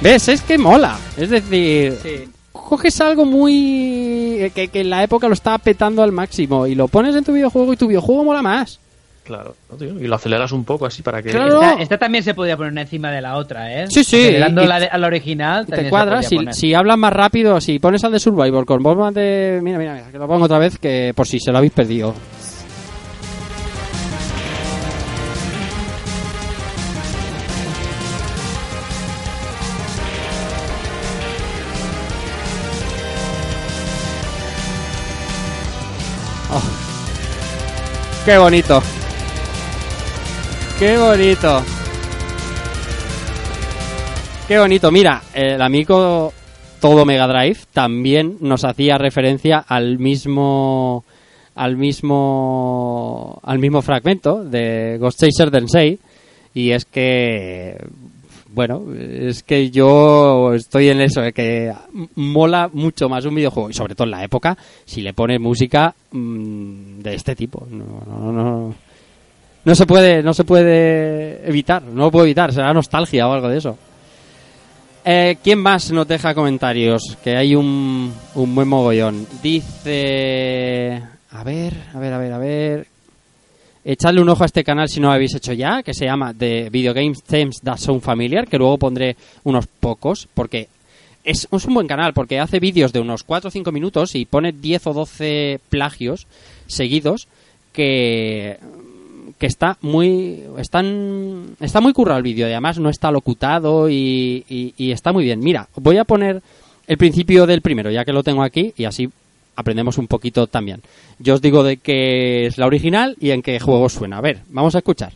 ¿Ves? 0.00 0.28
Es 0.28 0.42
que 0.42 0.58
mola. 0.58 0.98
Es 1.16 1.30
decir, 1.30 1.94
Sí. 2.02 2.28
coges 2.52 3.00
algo 3.00 3.24
muy... 3.24 4.36
eh, 4.40 4.52
Que, 4.54 4.68
que 4.68 4.82
en 4.82 4.90
la 4.90 5.02
época 5.02 5.26
lo 5.26 5.34
estaba 5.34 5.58
petando 5.58 6.02
al 6.02 6.12
máximo 6.12 6.66
y 6.66 6.74
lo 6.74 6.86
pones 6.88 7.16
en 7.16 7.24
tu 7.24 7.32
videojuego 7.32 7.72
y 7.72 7.76
tu 7.76 7.88
videojuego 7.88 8.24
mola 8.24 8.42
más. 8.42 8.78
Claro, 9.24 9.56
¿no, 9.68 9.76
tío? 9.76 9.88
y 10.00 10.06
lo 10.06 10.14
aceleras 10.14 10.52
un 10.52 10.64
poco 10.64 10.86
así 10.86 11.02
para 11.02 11.20
que. 11.20 11.30
Claro. 11.30 11.60
Esta, 11.60 11.82
esta 11.82 11.98
también 11.98 12.22
se 12.22 12.32
podía 12.34 12.56
poner 12.56 12.78
encima 12.78 13.10
de 13.10 13.20
la 13.20 13.36
otra, 13.36 13.72
¿eh? 13.82 13.86
Sí, 13.90 14.04
sí, 14.04 14.20
Acelerando 14.22 14.62
y- 14.62 14.66
la 14.68 14.78
de- 14.78 14.86
a 14.86 14.98
la 14.98 15.06
original. 15.08 15.66
Te 15.66 15.88
cuadras, 15.88 16.28
si, 16.28 16.38
si 16.52 16.74
hablas 16.74 16.96
más 16.96 17.12
rápido, 17.12 17.60
si 17.60 17.80
pones 17.80 18.04
al 18.04 18.12
de 18.12 18.20
Survivor 18.20 18.64
con 18.64 18.80
voz 18.84 18.96
más 18.96 19.12
de... 19.14 19.58
Mira, 19.64 19.78
mira, 19.78 19.94
mira, 19.94 20.12
que 20.12 20.18
lo 20.18 20.28
pongo 20.28 20.44
otra 20.44 20.58
vez, 20.60 20.78
que 20.78 21.12
por 21.16 21.26
si 21.26 21.40
se 21.40 21.50
lo 21.50 21.58
habéis 21.58 21.72
perdido. 21.72 22.14
¡Qué 38.26 38.38
bonito! 38.38 38.82
¡Qué 40.80 40.98
bonito! 40.98 41.62
Qué 44.48 44.58
bonito. 44.58 44.90
Mira, 44.90 45.22
el 45.32 45.62
amigo 45.62 46.32
Todo 46.80 47.04
Mega 47.04 47.28
Drive 47.28 47.58
también 47.72 48.38
nos 48.40 48.64
hacía 48.64 48.98
referencia 48.98 49.58
al 49.58 50.00
mismo 50.00 51.04
al 51.54 51.76
mismo 51.76 53.40
al 53.44 53.60
mismo 53.60 53.80
fragmento 53.80 54.42
de 54.42 54.98
Ghost 54.98 55.20
Chaser 55.20 55.52
Densei 55.52 56.00
y 56.52 56.72
es 56.72 56.84
que 56.84 57.78
bueno, 58.56 58.86
es 58.98 59.42
que 59.42 59.70
yo 59.70 60.54
estoy 60.54 60.88
en 60.88 61.02
eso, 61.02 61.20
de 61.20 61.34
que 61.34 61.70
mola 62.14 62.70
mucho 62.72 63.06
más 63.06 63.26
un 63.26 63.34
videojuego 63.34 63.68
y 63.68 63.74
sobre 63.74 63.94
todo 63.94 64.06
en 64.06 64.12
la 64.12 64.24
época 64.24 64.56
si 64.86 65.02
le 65.02 65.12
pones 65.12 65.38
música 65.38 65.94
mm, 66.10 67.00
de 67.00 67.14
este 67.14 67.36
tipo. 67.36 67.66
No, 67.70 68.02
no, 68.06 68.32
no, 68.32 68.74
no 69.62 69.74
se 69.74 69.84
puede, 69.84 70.22
no 70.22 70.32
se 70.32 70.44
puede 70.44 71.46
evitar, 71.46 71.82
no 71.82 72.04
lo 72.04 72.10
puedo 72.10 72.24
evitar, 72.24 72.50
será 72.50 72.72
nostalgia 72.72 73.28
o 73.28 73.32
algo 73.34 73.50
de 73.50 73.58
eso. 73.58 73.76
Eh, 75.04 75.36
¿Quién 75.44 75.58
más 75.58 75.92
nos 75.92 76.08
deja 76.08 76.34
comentarios? 76.34 77.18
Que 77.22 77.36
hay 77.36 77.54
un, 77.54 78.10
un 78.34 78.54
buen 78.54 78.68
mogollón. 78.68 79.26
Dice... 79.42 81.02
A 81.30 81.44
ver, 81.44 81.74
a 81.92 81.98
ver, 81.98 82.12
a 82.14 82.18
ver, 82.18 82.32
a 82.32 82.38
ver... 82.38 82.86
Echadle 83.88 84.20
un 84.20 84.28
ojo 84.28 84.42
a 84.42 84.46
este 84.46 84.64
canal 84.64 84.88
si 84.88 84.98
no 84.98 85.06
lo 85.08 85.14
habéis 85.14 85.34
hecho 85.36 85.52
ya, 85.52 85.82
que 85.84 85.94
se 85.94 86.06
llama 86.06 86.34
The 86.34 86.70
Video 86.70 86.92
Games 86.92 87.22
Themes 87.22 87.60
That 87.62 87.78
Sound 87.78 88.02
Familiar, 88.02 88.48
que 88.48 88.58
luego 88.58 88.78
pondré 88.78 89.16
unos 89.44 89.68
pocos, 89.68 90.26
porque 90.34 90.66
es, 91.22 91.46
un 91.52 91.74
buen 91.74 91.86
canal, 91.86 92.12
porque 92.12 92.40
hace 92.40 92.58
vídeos 92.58 92.92
de 92.92 92.98
unos 92.98 93.22
4 93.22 93.46
o 93.46 93.50
5 93.52 93.70
minutos 93.70 94.16
y 94.16 94.24
pone 94.24 94.50
10 94.50 94.88
o 94.88 94.92
12 94.92 95.60
plagios 95.68 96.26
seguidos 96.66 97.28
que 97.72 98.58
que 99.38 99.46
está 99.46 99.76
muy 99.82 100.40
están 100.58 101.56
está 101.60 101.80
muy 101.82 101.92
currado 101.92 102.16
el 102.18 102.22
vídeo 102.22 102.46
además 102.46 102.78
no 102.78 102.88
está 102.88 103.10
locutado 103.10 103.90
y- 103.90 104.44
y 104.48 104.90
está 104.92 105.12
muy 105.12 105.24
bien. 105.24 105.40
Mira 105.40 105.68
voy 105.76 105.98
a 105.98 106.04
poner 106.04 106.42
el 106.86 106.96
principio 106.96 107.46
del 107.46 107.60
primero 107.60 107.90
ya 107.90 108.04
que 108.04 108.12
lo 108.14 108.22
tengo 108.22 108.42
aquí 108.42 108.72
y 108.78 108.84
así 108.84 109.10
aprendemos 109.56 109.98
un 109.98 110.06
poquito 110.06 110.46
también. 110.46 110.82
Yo 111.18 111.34
os 111.34 111.42
digo 111.42 111.64
de 111.64 111.78
qué 111.78 112.46
es 112.46 112.58
la 112.58 112.66
original 112.66 113.16
y 113.20 113.30
en 113.30 113.42
qué 113.42 113.58
juego 113.58 113.88
suena. 113.88 114.18
A 114.18 114.20
ver 114.20 114.40
vamos 114.48 114.74
a 114.74 114.78
escuchar. 114.78 115.12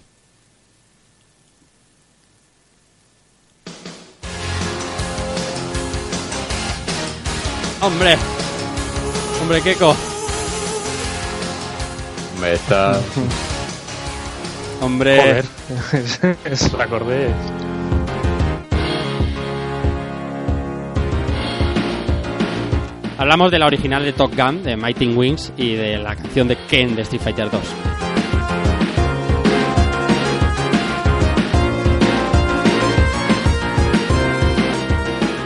Hombre. 7.82 8.16
Hombre 9.40 9.62
Keko 9.62 9.96
Hombre, 12.34 12.54
está... 12.54 13.00
hombre. 14.80 15.20
Joder, 15.20 15.44
es 16.44 16.72
el 16.72 16.80
acorde. 16.80 17.34
Hablamos 23.20 23.50
de 23.50 23.58
la 23.58 23.66
original 23.66 24.02
de 24.02 24.14
Top 24.14 24.34
Gun, 24.34 24.62
de 24.62 24.78
Mighty 24.78 25.08
Wings, 25.08 25.52
y 25.58 25.74
de 25.74 25.98
la 25.98 26.16
canción 26.16 26.48
de 26.48 26.56
Ken 26.56 26.96
de 26.96 27.02
Street 27.02 27.20
Fighter 27.20 27.50
2. 27.50 27.60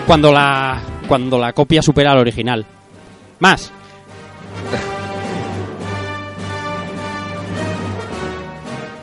cuando 0.07 0.31
la 0.31 0.81
cuando 1.09 1.37
la 1.37 1.53
copia 1.53 1.83
supera 1.83 2.13
al 2.13 2.19
original. 2.19 2.65
Más. 3.41 3.73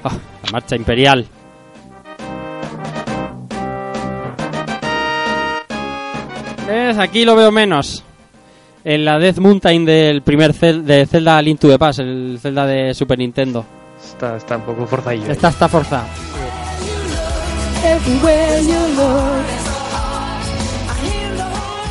Ah, 0.01 0.17
la 0.45 0.51
marcha 0.53 0.77
imperial. 0.77 1.27
¿Ves? 6.65 6.97
Aquí 6.97 7.25
lo 7.25 7.35
veo 7.35 7.51
menos. 7.51 8.05
En 8.83 9.05
la 9.05 9.19
Death 9.19 9.37
Mountain 9.37 9.85
del 9.85 10.21
primer 10.23 10.53
Zel- 10.53 10.81
de 10.83 11.05
Zelda 11.05 11.41
Link 11.41 11.59
to 11.59 11.67
the 11.69 11.77
Past, 11.77 11.99
el 11.99 12.39
Zelda 12.41 12.65
de 12.65 12.93
Super 12.93 13.17
Nintendo. 13.19 13.63
Está, 14.03 14.35
está 14.37 14.57
un 14.57 14.63
poco 14.63 14.87
forzadillo. 14.87 15.31
Esta 15.31 15.49
está 15.49 15.67
forzada. 15.67 16.07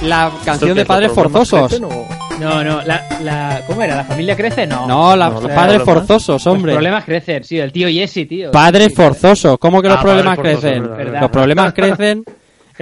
La 0.05 0.31
canción 0.45 0.75
de 0.77 0.85
Padres 0.87 1.13
Forzosos. 1.13 1.81
No, 2.41 2.65
no, 2.65 2.81
la, 2.87 3.05
la, 3.23 3.63
¿cómo 3.67 3.83
era? 3.83 3.97
¿La 3.97 4.05
familia 4.05 4.35
crece? 4.35 4.67
No. 4.67 4.87
No, 4.87 5.15
la, 5.15 5.29
No, 5.29 5.41
los 5.43 5.53
Padres. 5.53 5.83
Forzosos, 5.83 6.47
hombre. 6.47 6.73
Los 6.73 6.77
problemas 6.79 7.05
crecen, 7.05 7.45
sí, 7.45 7.59
el 7.59 7.71
tío 7.71 7.87
Jesse, 7.89 8.27
tío. 8.27 8.51
Padres 8.51 8.89
Sí, 8.89 8.95
forzosos. 8.95 9.59
¿Cómo 9.59 9.83
que 9.83 9.89
los 9.89 9.99
Ah, 9.99 10.03
problemas 10.03 10.39
crecen? 10.39 10.83
verdad, 10.83 10.97
verdad. 10.97 11.21
Los 11.21 11.31
problemas 11.31 11.73
crecen. 11.75 12.25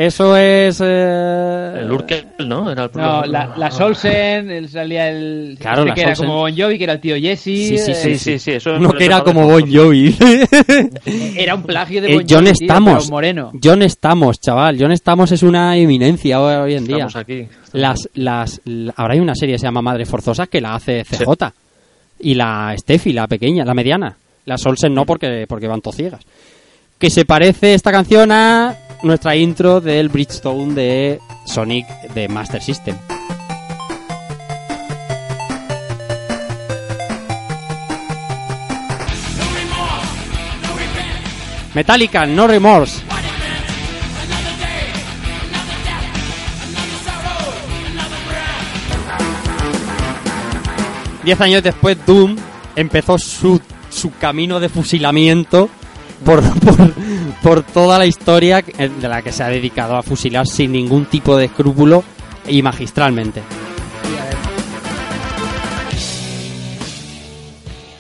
Eso 0.01 0.37
es. 0.37 0.81
eh, 0.81 1.73
El 1.81 1.91
Urkel, 1.91 2.25
¿no? 2.47 2.71
Era 2.71 2.85
el 2.85 2.91
No, 2.95 3.25
la, 3.25 3.53
la 3.57 3.69
Solsen, 3.73 4.49
el, 4.49 4.69
salía 4.69 5.09
el. 5.11 5.57
Claro, 5.61 5.85
la 5.85 5.93
que 5.93 6.03
era 6.03 6.15
como 6.15 6.37
Bon 6.37 6.57
Jovi, 6.57 6.79
que 6.79 6.85
era 6.85 6.93
el 6.93 7.01
tío 7.01 7.17
Jesse. 7.17 7.43
Sí, 7.43 7.79
sí, 7.79 7.91
eh, 7.91 7.95
Sí, 7.97 8.17
sí, 8.17 8.39
sí. 8.39 8.51
Eso 8.53 8.77
es 8.77 8.93
que 8.95 9.05
era 9.05 9.25
como 9.25 9.49
Bon. 9.49 9.61
Jovi. 9.69 10.17
Era 11.37 11.57
un 11.57 11.65
plagio 11.65 12.01
de 12.01 12.13
Eh, 12.13 12.15
Bon 12.15 12.27
John 12.31 12.45
Jovi, 12.45 12.53
tío, 12.53 12.67
Estamos. 12.69 13.05
pero 13.07 13.11
moreno. 13.11 13.53
John 13.61 13.83
Estamos, 13.83 14.41
chaval. 14.41 14.77
John 14.79 14.93
Estamos 14.93 15.33
es 15.33 15.43
una 15.43 15.77
eminencia 15.77 16.41
hoy, 16.41 16.55
hoy 16.55 16.75
en 16.75 16.85
día. 16.87 16.95
Estamos 17.07 17.17
aquí. 17.17 17.49
Las, 17.73 18.09
las, 18.15 18.61
la- 18.67 18.95
ahora 18.97 19.15
hay 19.15 19.21
una 19.21 19.35
serie 19.35 19.57
que 19.57 19.59
se 19.59 19.67
llama 19.67 19.83
Madres 19.83 20.09
Forzosas 20.09 20.49
que 20.49 20.61
la 20.61 20.77
hace 20.77 21.03
CJ. 21.03 21.53
Y 22.21 22.35
la 22.35 22.73
Steffi, 22.79 23.13
la 23.13 23.27
pequeña, 23.27 23.65
la 23.65 23.75
mediana. 23.75 24.17
La 24.45 24.57
Solsen 24.59 24.95
no 24.95 25.05
porque, 25.05 25.45
porque 25.49 25.67
van 25.67 25.81
todas 25.81 25.97
ciegas. 25.97 26.21
Que 26.99 27.11
se 27.11 27.25
parece 27.25 27.75
esta 27.75 27.91
canción 27.91 28.31
a 28.31 28.75
nuestra 29.03 29.37
intro 29.37 29.81
del 29.81 30.09
Bridgestone 30.09 30.75
de 30.75 31.21
Sonic 31.45 31.87
de 32.15 32.29
Master 32.29 32.63
System. 32.63 32.97
Metallica, 41.75 42.27
No 42.27 42.49
Remorse. 42.49 43.03
Diez 51.23 51.41
años 51.41 51.63
después, 51.63 51.99
Doom 52.07 52.37
empezó 52.75 53.19
su, 53.19 53.61
su 53.91 54.11
camino 54.13 54.61
de 54.61 54.71
fusilamiento 54.71 55.69
por, 56.25 56.43
por, 56.61 56.95
por 57.43 57.62
toda 57.62 57.99
la 57.99 58.07
historia 58.07 58.62
de 58.62 59.09
la 59.09 59.22
que 59.22 59.32
se 59.32 59.43
ha 59.43 59.49
dedicado 59.49 59.97
a 59.97 60.03
fusilar 60.03 60.47
sin 60.47 60.72
ningún 60.72 61.07
tipo 61.07 61.36
de 61.36 61.47
escrúpulo 61.47 62.05
y 62.47 62.62
magistralmente. 62.62 63.43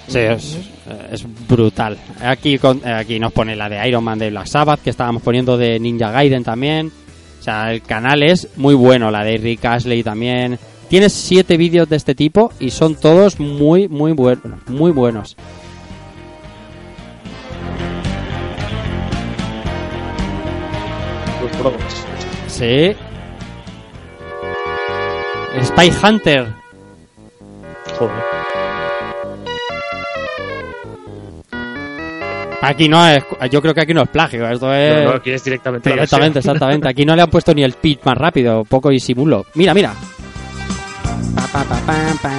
Sí, 0.08 0.18
es, 0.18 0.56
es 1.12 1.24
brutal. 1.46 1.98
Aquí, 2.22 2.58
aquí 2.84 3.18
nos 3.18 3.32
pone 3.32 3.54
la 3.54 3.68
de 3.68 3.86
Iron 3.88 4.02
Man 4.04 4.18
de 4.18 4.30
Black 4.30 4.46
Sabbath, 4.46 4.80
que 4.80 4.90
estábamos 4.90 5.22
poniendo 5.22 5.56
de 5.56 5.78
Ninja 5.78 6.10
Gaiden 6.10 6.44
también. 6.44 6.90
O 7.38 7.42
sea, 7.42 7.72
el 7.72 7.82
canal 7.82 8.22
es 8.22 8.48
muy 8.56 8.74
bueno, 8.74 9.10
la 9.10 9.22
de 9.22 9.36
Rick 9.36 9.64
Ashley 9.64 10.02
también. 10.02 10.58
Tienes 10.88 11.12
siete 11.12 11.56
vídeos 11.58 11.88
de 11.88 11.96
este 11.96 12.14
tipo 12.14 12.52
y 12.58 12.70
son 12.70 12.94
todos 12.94 13.38
muy, 13.38 13.88
muy 13.88 14.12
buenos. 14.12 14.66
Muy 14.66 14.90
buenos. 14.90 15.36
Sí. 22.46 22.94
Spy 25.62 25.92
Hunter. 26.02 26.46
Joder. 27.98 28.38
Aquí 32.60 32.88
no 32.88 33.06
es. 33.06 33.24
Yo 33.50 33.62
creo 33.62 33.74
que 33.74 33.80
aquí 33.80 33.94
no 33.94 34.02
es 34.02 34.08
plagio. 34.08 34.48
Esto 34.48 34.72
es. 34.74 35.04
No, 35.04 35.10
no, 35.10 35.16
aquí 35.16 35.30
es 35.30 35.44
directamente 35.44 35.90
Directamente, 35.90 36.40
exactamente. 36.40 36.88
Aquí 36.88 37.04
no 37.04 37.14
le 37.14 37.22
han 37.22 37.30
puesto 37.30 37.54
ni 37.54 37.62
el 37.62 37.72
pitch 37.72 38.04
más 38.04 38.18
rápido, 38.18 38.64
poco 38.64 38.90
disimulo. 38.90 39.46
Mira, 39.54 39.74
mira. 39.74 39.94
Pa, 41.52 41.64
pa, 41.64 41.74
pa. 42.22 42.32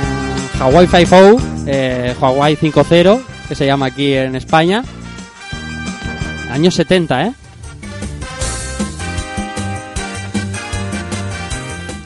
Hawaii 0.60 0.88
5.0, 0.88 1.40
eh, 1.68 2.14
Hawaii 2.20 2.56
5.0, 2.58 3.22
que 3.48 3.56
se 3.56 3.66
llama 3.66 3.88
aquí 3.88 4.14
en 4.14 4.36
España. 4.36 4.84
Años 6.52 6.76
70, 6.76 7.28
¿eh? 7.28 7.34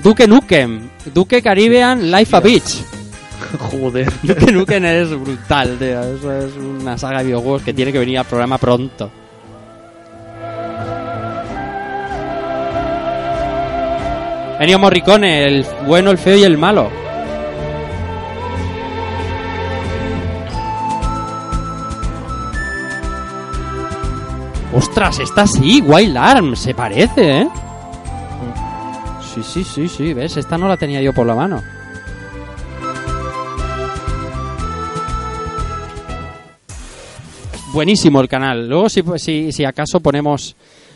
Duke 0.03 0.27
Nukem, 0.27 0.89
Duke 1.13 1.41
Caribbean 1.41 2.11
Life 2.11 2.35
a 2.35 2.41
Beach. 2.41 2.83
Joder. 3.71 4.11
Duke 4.23 4.51
Nukem 4.51 4.83
es 4.83 5.09
brutal, 5.09 5.77
tío. 5.79 6.01
Eso 6.01 6.31
es 6.33 6.53
una 6.57 6.97
saga 6.97 7.19
de 7.19 7.25
videojuegos 7.25 7.61
que 7.61 7.73
tiene 7.73 7.93
que 7.93 7.99
venir 7.99 8.19
al 8.19 8.25
programa 8.25 8.57
pronto. 8.57 9.09
Ennio 14.59 14.77
Morricone, 14.77 15.43
el 15.45 15.65
bueno, 15.87 16.11
el 16.11 16.17
feo 16.17 16.37
y 16.37 16.43
el 16.43 16.57
malo. 16.57 16.89
Ostras, 24.73 25.19
esta 25.19 25.47
sí, 25.47 25.81
Wild 25.81 26.17
Arms, 26.17 26.59
se 26.59 26.73
parece, 26.73 27.41
¿eh? 27.41 27.47
Sí, 29.33 29.41
sí, 29.43 29.63
sí, 29.63 29.87
sí, 29.87 30.13
¿ves? 30.13 30.37
Esta 30.37 30.57
no 30.57 30.67
la 30.67 30.77
tenía 30.77 31.01
yo 31.01 31.11
por 31.11 31.25
la 31.25 31.33
mano. 31.33 31.63
Buenísimo 37.73 38.21
el 38.21 38.27
canal. 38.27 38.69
Luego, 38.69 38.89
si, 38.89 39.01
si, 39.17 39.51
si 39.51 39.65
acaso 39.65 39.99
ponemos 39.99 40.55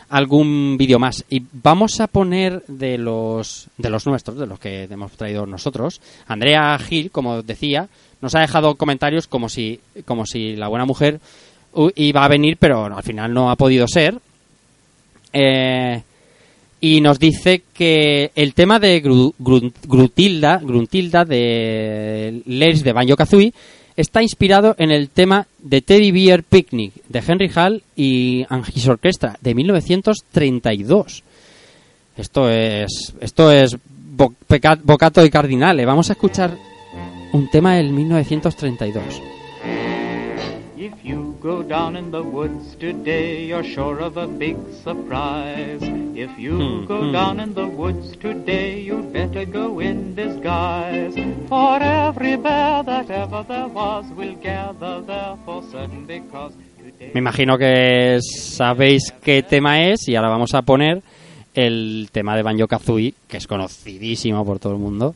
algún 0.09 0.77
vídeo 0.77 0.99
más. 0.99 1.25
Y 1.29 1.41
vamos 1.51 1.99
a 1.99 2.05
poner 2.05 2.63
de 2.67 2.99
los, 2.99 3.69
de 3.77 3.89
los 3.89 4.05
nuestros, 4.05 4.38
de 4.38 4.45
los 4.45 4.59
que 4.59 4.83
hemos 4.83 5.13
traído 5.13 5.45
nosotros. 5.45 5.99
Andrea 6.27 6.77
Gil, 6.77 7.09
como 7.09 7.41
decía, 7.41 7.88
nos 8.21 8.35
ha 8.35 8.41
dejado 8.41 8.75
comentarios 8.75 9.27
como 9.27 9.49
si, 9.49 9.79
como 10.05 10.27
si 10.27 10.55
la 10.55 10.67
buena 10.67 10.85
mujer 10.85 11.19
uh, 11.73 11.89
iba 11.95 12.23
a 12.23 12.27
venir, 12.27 12.57
pero 12.57 12.85
al 12.85 13.03
final 13.03 13.33
no 13.33 13.49
ha 13.49 13.55
podido 13.55 13.88
ser. 13.88 14.19
Eh, 15.33 16.03
y 16.80 17.01
nos 17.01 17.19
dice 17.19 17.63
que 17.73 18.32
el 18.36 18.53
tema 18.53 18.80
de 18.80 18.99
Gruntilda 18.99 20.61
de 21.25 22.41
Lairs 22.45 22.84
de 22.84 22.93
Banjo 22.93 23.15
Kazooie 23.15 23.53
está 23.95 24.21
inspirado 24.21 24.75
en 24.78 24.91
el 24.91 25.09
tema 25.09 25.47
de 25.57 25.82
Teddy 25.82 26.11
Bear 26.11 26.43
Picnic 26.43 26.93
de 27.09 27.23
Henry 27.28 27.51
Hall 27.55 27.82
y 27.95 28.45
His 28.73 28.88
Orchestra 28.88 29.38
de 29.41 29.55
1932. 29.55 31.23
Esto 32.15 32.49
es 32.49 33.13
esto 33.19 33.51
es 33.51 33.75
Bocato 34.84 35.25
y 35.25 35.30
Cardinale. 35.30 35.86
Vamos 35.86 36.09
a 36.09 36.13
escuchar 36.13 36.57
un 37.34 37.49
tema 37.49 37.75
del 37.75 37.91
1932. 37.91 39.36
If 40.88 41.03
you 41.03 41.35
go 41.41 41.63
down 41.63 41.97
in 41.97 42.11
the 42.11 42.23
woods 42.23 42.75
today, 42.79 43.43
you're 43.43 43.61
sure 43.75 43.99
of 43.99 44.15
a 44.15 44.25
big 44.25 44.55
surprise. 44.85 45.83
If 46.15 46.31
you 46.39 46.55
Hmm, 46.55 46.85
go 46.85 47.01
hmm. 47.01 47.11
down 47.11 47.41
in 47.41 47.53
the 47.53 47.67
woods 47.67 48.15
today, 48.15 48.79
you'd 48.79 49.11
better 49.11 49.43
go 49.43 49.81
in 49.81 50.15
disguise. 50.15 51.13
For 51.49 51.83
every 51.83 52.38
bear 52.38 52.83
that 52.83 53.09
ever 53.11 53.43
there 53.43 53.67
was 53.67 54.05
will 54.15 54.35
gather 54.41 55.01
there 55.01 55.35
for 55.43 55.61
certain 55.73 56.05
because. 56.07 56.53
Me 57.13 57.19
imagino 57.19 57.57
que 57.57 58.19
sabéis 58.21 59.11
qué 59.21 59.43
tema 59.43 59.81
es 59.89 60.07
y 60.07 60.15
ahora 60.15 60.29
vamos 60.29 60.53
a 60.53 60.61
poner 60.61 61.01
el 61.53 62.07
tema 62.13 62.38
de 62.38 62.43
Banjo 62.43 62.67
Kazooie, 62.69 63.13
que 63.27 63.38
es 63.38 63.45
conocidísimo 63.45 64.45
por 64.45 64.59
todo 64.59 64.71
el 64.71 64.79
mundo. 64.79 65.15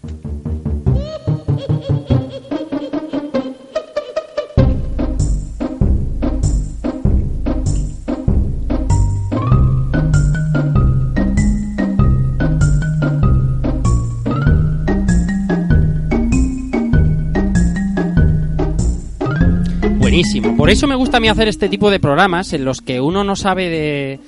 Buenísimo. 20.12 20.58
Por 20.58 20.70
eso 20.70 20.88
me 20.88 20.96
gusta 20.96 21.16
a 21.16 21.20
mí 21.22 21.30
hacer 21.30 21.48
este 21.48 21.70
tipo 21.70 21.90
de 21.90 22.02
programas 22.02 22.52
en 22.52 22.66
los 22.66 22.82
que 22.82 23.00
uno 23.00 23.24
no 23.24 23.38
sabe 23.38 23.70
de 23.70 24.20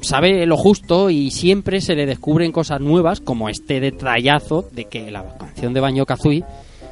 sabe 0.00 0.44
lo 0.46 0.56
justo 0.56 1.10
y 1.10 1.30
siempre 1.30 1.80
se 1.80 1.94
le 1.94 2.06
descubren 2.06 2.50
cosas 2.50 2.80
nuevas, 2.80 3.20
como 3.20 3.48
este 3.48 3.78
detallazo 3.78 4.68
de 4.72 4.86
que 4.86 5.12
la 5.12 5.38
canción 5.38 5.74
de 5.74 5.80
Baño 5.80 6.04
Kazooie 6.06 6.42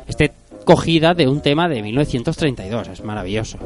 esté 0.07 0.31
cogida 0.65 1.15
de 1.15 1.27
un 1.27 1.41
tema 1.41 1.69
de 1.69 1.83
1932. 1.83 2.87
Es 2.87 3.03
maravilloso. 3.03 3.59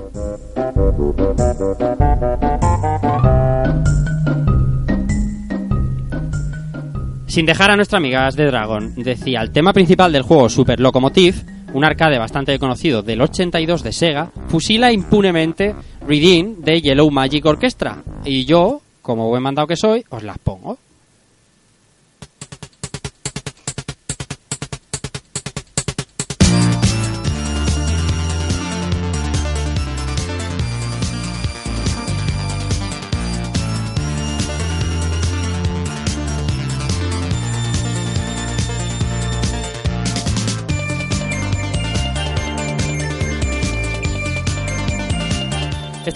Sin 7.27 7.45
dejar 7.45 7.71
a 7.71 7.77
nuestra 7.77 7.99
amiga 7.99 8.27
As 8.27 8.35
de 8.35 8.47
Dragon, 8.47 8.95
decía, 8.97 9.43
el 9.43 9.51
tema 9.51 9.75
principal 9.75 10.11
del 10.11 10.23
juego 10.23 10.49
Super 10.49 10.81
Locomotive, 10.81 11.56
un 11.73 11.85
arcade 11.85 12.19
bastante 12.19 12.59
conocido 12.59 13.03
del 13.03 13.21
82 13.21 13.83
de 13.83 13.93
Sega, 13.93 14.31
fusila 14.49 14.93
impunemente 14.93 15.75
Redeem 16.07 16.61
de 16.61 16.81
Yellow 16.81 17.11
Magic 17.11 17.45
Orchestra. 17.45 18.03
Y 18.25 18.45
yo, 18.45 18.81
como 19.03 19.29
buen 19.29 19.43
mandado 19.43 19.67
que 19.67 19.77
soy, 19.77 20.05
os 20.11 20.23
las 20.23 20.39
pongo. 20.39 20.79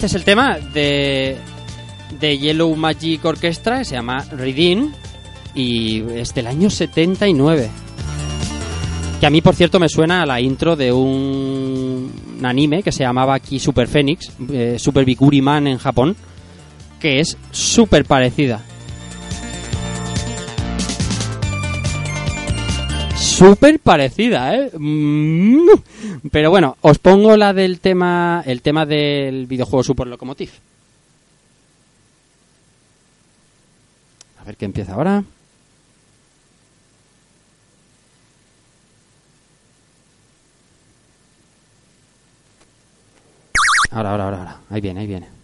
Este 0.01 0.07
es 0.07 0.15
el 0.15 0.23
tema 0.23 0.57
de, 0.57 1.37
de 2.19 2.37
Yellow 2.39 2.75
Magic 2.75 3.23
Orchestra, 3.23 3.83
se 3.83 3.93
llama 3.93 4.25
Redeem 4.31 4.91
y 5.53 6.01
es 6.15 6.33
del 6.33 6.47
año 6.47 6.71
79. 6.71 7.69
Que 9.19 9.27
a 9.27 9.29
mí, 9.29 9.41
por 9.41 9.53
cierto, 9.53 9.79
me 9.79 9.87
suena 9.87 10.23
a 10.23 10.25
la 10.25 10.41
intro 10.41 10.75
de 10.75 10.91
un, 10.91 12.11
un 12.35 12.45
anime 12.47 12.81
que 12.81 12.91
se 12.91 13.03
llamaba 13.03 13.35
aquí 13.35 13.59
Super 13.59 13.87
Phoenix, 13.87 14.31
eh, 14.51 14.77
Super 14.79 15.05
Bikuri 15.05 15.39
Man 15.39 15.67
en 15.67 15.77
Japón, 15.77 16.15
que 16.99 17.19
es 17.19 17.37
súper 17.51 18.03
parecida. 18.03 18.63
Súper 23.41 23.79
parecida, 23.79 24.55
¿eh? 24.55 24.69
Mm. 24.77 25.67
Pero 26.31 26.51
bueno, 26.51 26.77
os 26.81 26.99
pongo 26.99 27.35
la 27.35 27.53
del 27.53 27.79
tema, 27.79 28.43
el 28.45 28.61
tema 28.61 28.85
del 28.85 29.47
videojuego 29.47 29.81
Super 29.81 30.05
Locomotive. 30.05 30.51
A 34.39 34.43
ver 34.43 34.57
qué 34.57 34.65
empieza 34.65 34.93
ahora. 34.93 35.23
Ahora, 43.89 44.11
ahora, 44.11 44.23
ahora, 44.25 44.37
ahora. 44.37 44.57
Ahí 44.69 44.81
viene, 44.81 44.99
ahí 44.99 45.07
viene. 45.07 45.40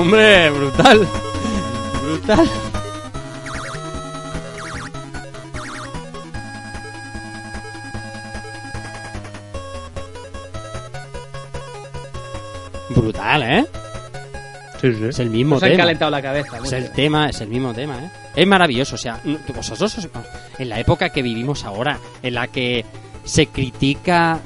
Hombre, 0.00 0.48
brutal. 0.50 1.06
Brutal. 2.02 2.48
Brutal, 12.90 13.42
¿eh? 13.42 13.64
Sí, 14.80 14.94
sí. 14.94 15.04
Es 15.04 15.18
el 15.18 15.30
mismo 15.30 15.56
Nos 15.56 15.62
han 15.62 15.70
tema. 15.70 15.82
calentado 15.82 16.10
la 16.10 16.22
cabeza. 16.22 16.56
Es 16.56 16.62
mucho. 16.64 16.76
el 16.76 16.90
tema, 16.92 17.28
es 17.28 17.40
el 17.40 17.48
mismo 17.48 17.72
tema, 17.74 17.98
¿eh? 17.98 18.10
Es 18.34 18.46
maravilloso, 18.46 18.94
o 18.94 18.98
sea, 18.98 19.20
vosotros, 19.54 19.98
os- 19.98 20.08
en 20.58 20.68
la 20.68 20.80
época 20.80 21.10
que 21.10 21.22
vivimos 21.22 21.64
ahora, 21.64 21.98
en 22.22 22.34
la 22.34 22.46
que 22.48 22.84
se 23.24 23.46
critica 23.48 24.40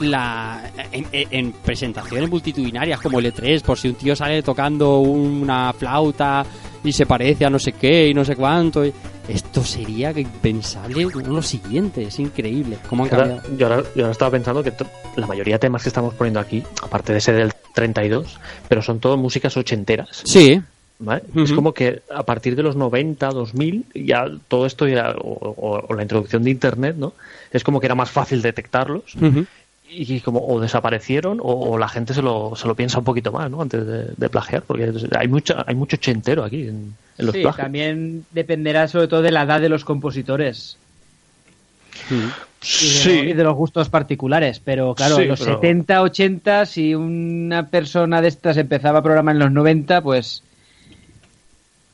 la 0.00 0.70
en, 0.92 1.06
en- 1.12 1.28
en 1.30 1.52
presentaciones 1.52 2.28
multitudinarias 2.30 3.00
como 3.00 3.18
el 3.18 3.32
E3, 3.32 3.62
por 3.62 3.78
si 3.78 3.88
un 3.88 3.94
tío 3.94 4.14
sale 4.16 4.42
tocando 4.42 4.98
una 5.00 5.72
flauta 5.72 6.44
y 6.82 6.92
se 6.92 7.06
parece 7.06 7.44
a 7.44 7.50
no 7.50 7.58
sé 7.58 7.72
qué 7.72 8.08
y 8.08 8.14
no 8.14 8.24
sé 8.24 8.36
cuánto, 8.36 8.82
esto 9.28 9.62
sería 9.62 10.10
impensable 10.18 11.06
lo 11.26 11.42
siguiente, 11.42 12.02
es 12.04 12.18
increíble. 12.18 12.78
¿Cómo 12.88 13.04
han 13.04 13.12
Ahora- 13.14 13.26
cambiado? 13.36 13.56
yo, 13.58 13.66
ahora, 13.66 13.82
yo 13.94 14.02
ahora 14.02 14.12
estaba 14.12 14.30
pensando 14.30 14.62
que 14.62 14.72
la 15.16 15.26
mayoría 15.26 15.54
de 15.56 15.58
temas 15.60 15.82
que 15.82 15.88
estamos 15.90 16.14
poniendo 16.14 16.40
aquí, 16.40 16.62
aparte 16.82 17.12
de 17.12 17.18
ese 17.18 17.32
del 17.32 17.52
32, 17.74 18.38
pero 18.68 18.82
son 18.82 18.98
todo 18.98 19.16
músicas 19.16 19.56
ochenteras. 19.56 20.22
Sí, 20.24 20.60
¿vale? 20.98 21.22
Es 21.36 21.52
como 21.52 21.72
que 21.72 22.02
a 22.14 22.22
partir 22.24 22.56
de 22.56 22.62
los 22.62 22.76
90, 22.76 23.28
2000, 23.28 23.84
ya 23.94 24.24
todo 24.48 24.66
esto 24.66 24.88
ya, 24.88 25.10
o, 25.18 25.28
o- 25.32 25.84
o 25.88 25.94
la 25.94 26.02
introducción 26.02 26.42
de 26.42 26.50
Internet, 26.50 26.96
¿no? 26.98 27.12
Es 27.52 27.62
como 27.64 27.78
que 27.80 27.86
era 27.86 27.94
más 27.94 28.10
fácil 28.10 28.42
detectarlos 28.42 29.14
ujú. 29.16 29.44
Y 29.92 30.20
como 30.20 30.46
o 30.46 30.60
desaparecieron 30.60 31.40
o, 31.40 31.70
o 31.70 31.78
la 31.78 31.88
gente 31.88 32.14
se 32.14 32.22
lo, 32.22 32.54
se 32.56 32.68
lo 32.68 32.74
piensa 32.76 32.98
un 32.98 33.04
poquito 33.04 33.32
más, 33.32 33.50
¿no? 33.50 33.60
Antes 33.60 33.86
de, 33.86 34.04
de 34.16 34.28
plagiar, 34.28 34.62
porque 34.62 34.92
hay 35.18 35.28
mucho, 35.28 35.56
hay 35.66 35.74
mucho 35.74 35.96
ochentero 35.96 36.44
aquí 36.44 36.62
en, 36.68 36.94
en 37.18 37.26
los 37.26 37.34
Sí, 37.34 37.42
plagios. 37.42 37.64
también 37.64 38.24
dependerá 38.30 38.86
sobre 38.88 39.08
todo 39.08 39.22
de 39.22 39.32
la 39.32 39.42
edad 39.42 39.60
de 39.60 39.68
los 39.68 39.84
compositores 39.84 40.76
y 42.10 42.14
de, 42.14 42.28
Sí. 42.62 43.10
y 43.10 43.32
de 43.32 43.42
los 43.44 43.54
gustos 43.54 43.88
particulares. 43.88 44.60
Pero 44.62 44.94
claro, 44.94 45.18
en 45.18 45.28
los 45.28 45.40
pero- 45.40 45.54
70, 45.54 46.02
80, 46.02 46.66
si 46.66 46.94
una 46.94 47.68
persona 47.68 48.20
de 48.20 48.28
estas 48.28 48.56
empezaba 48.58 48.98
a 48.98 49.02
programar 49.02 49.34
en 49.34 49.40
los 49.40 49.50
90, 49.52 50.02
pues 50.02 50.42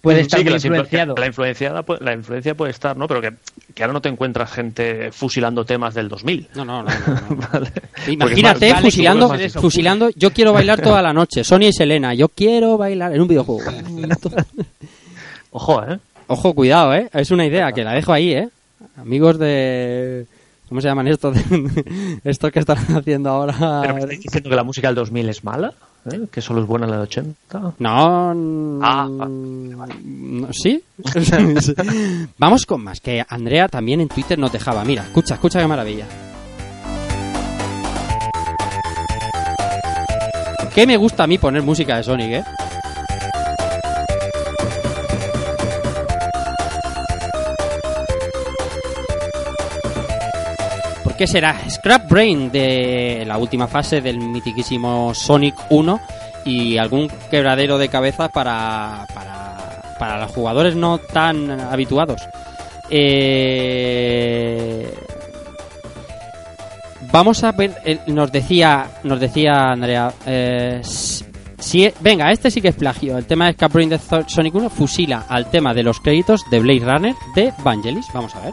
puede 0.00 0.20
estar 0.20 0.38
Sí, 0.40 0.46
que 0.46 0.52
influenciado. 0.52 1.14
la 1.16 1.26
influenciada 1.26 1.84
la 2.00 2.12
influencia 2.12 2.54
puede 2.54 2.70
estar, 2.70 2.96
¿no? 2.96 3.08
Pero 3.08 3.20
que, 3.20 3.32
que 3.74 3.82
ahora 3.82 3.92
no 3.92 4.00
te 4.00 4.08
encuentras 4.08 4.50
gente 4.52 5.10
fusilando 5.12 5.64
temas 5.64 5.94
del 5.94 6.08
2000. 6.08 6.48
No, 6.54 6.64
no, 6.64 6.82
no. 6.82 6.88
no, 6.90 7.36
no. 7.36 7.48
¿vale? 7.52 7.72
Imagínate 8.08 8.72
más- 8.72 8.80
fusilando, 8.82 9.28
vale, 9.28 9.50
fusilando, 9.50 10.10
yo 10.14 10.30
quiero 10.32 10.52
bailar 10.52 10.80
toda 10.80 11.02
la 11.02 11.12
noche. 11.12 11.42
Sonia 11.44 11.68
y 11.68 11.72
Selena, 11.72 12.14
yo 12.14 12.28
quiero 12.28 12.78
bailar 12.78 13.14
en 13.14 13.20
un 13.22 13.28
videojuego. 13.28 13.70
Ojo, 15.50 15.82
¿eh? 15.84 15.98
Ojo, 16.28 16.54
cuidado, 16.54 16.94
¿eh? 16.94 17.08
Es 17.12 17.30
una 17.30 17.46
idea 17.46 17.72
que 17.72 17.84
la 17.84 17.92
dejo 17.92 18.12
ahí, 18.12 18.32
¿eh? 18.32 18.48
Amigos 18.96 19.38
de... 19.38 20.26
¿Cómo 20.68 20.80
se 20.80 20.88
llaman 20.88 21.06
estos? 21.06 21.36
estos 22.24 22.50
que 22.50 22.58
están 22.58 22.78
haciendo 22.96 23.30
ahora... 23.30 23.54
Pero 23.82 23.94
me 23.94 24.00
estáis 24.00 24.20
diciendo 24.22 24.50
que 24.50 24.56
la 24.56 24.64
música 24.64 24.88
del 24.88 24.96
2000 24.96 25.28
es 25.28 25.44
mala, 25.44 25.72
¿eh? 26.12 26.26
que 26.30 26.40
solo 26.40 26.62
es 26.62 26.66
buena 26.66 26.86
la 26.86 26.94
del 26.94 27.02
80. 27.02 27.74
No, 27.78 28.80
Ah, 28.82 29.06
no, 29.06 30.48
¿Sí? 30.52 30.82
Vamos 32.38 32.66
con 32.66 32.82
más, 32.82 33.00
que 33.00 33.24
Andrea 33.28 33.68
también 33.68 34.00
en 34.00 34.08
Twitter 34.08 34.38
nos 34.38 34.52
dejaba. 34.52 34.84
Mira, 34.84 35.02
escucha, 35.02 35.34
escucha 35.34 35.60
qué 35.60 35.66
maravilla. 35.66 36.06
¿Qué 40.74 40.86
me 40.86 40.96
gusta 40.98 41.24
a 41.24 41.26
mí 41.26 41.38
poner 41.38 41.62
música 41.62 41.96
de 41.96 42.02
Sonic, 42.02 42.32
eh? 42.32 42.44
Qué 51.16 51.26
será 51.26 51.56
Scrap 51.68 52.08
Brain 52.10 52.50
de 52.50 53.24
la 53.26 53.38
última 53.38 53.66
fase 53.66 54.00
del 54.00 54.18
mitiquísimo 54.18 55.14
Sonic 55.14 55.54
1 55.70 56.00
y 56.44 56.76
algún 56.78 57.08
quebradero 57.30 57.78
de 57.78 57.88
cabeza 57.88 58.28
para, 58.28 59.06
para, 59.14 59.94
para 59.98 60.20
los 60.20 60.30
jugadores 60.32 60.76
no 60.76 60.98
tan 60.98 61.50
habituados? 61.60 62.22
Eh, 62.88 64.92
vamos 67.12 67.42
a 67.44 67.52
ver, 67.52 67.74
el- 67.84 68.00
nos 68.08 68.30
decía, 68.30 68.86
nos 69.04 69.20
decía 69.20 69.70
Andrea, 69.72 70.12
eh, 70.26 70.80
si, 71.58 71.90
venga, 72.00 72.30
este 72.30 72.50
sí 72.50 72.60
que 72.60 72.68
es 72.68 72.76
plagio. 72.76 73.16
El 73.18 73.26
tema 73.26 73.46
de 73.46 73.54
Scrap 73.54 73.72
Brain 73.72 73.88
de 73.88 73.98
Sonic 74.28 74.54
1 74.54 74.70
fusila 74.70 75.24
al 75.28 75.50
tema 75.50 75.72
de 75.74 75.82
los 75.82 76.00
créditos 76.00 76.42
de 76.50 76.60
Blade 76.60 76.80
Runner 76.84 77.14
de 77.34 77.52
Vangelis. 77.64 78.06
Vamos 78.12 78.34
a 78.36 78.40
ver. 78.40 78.52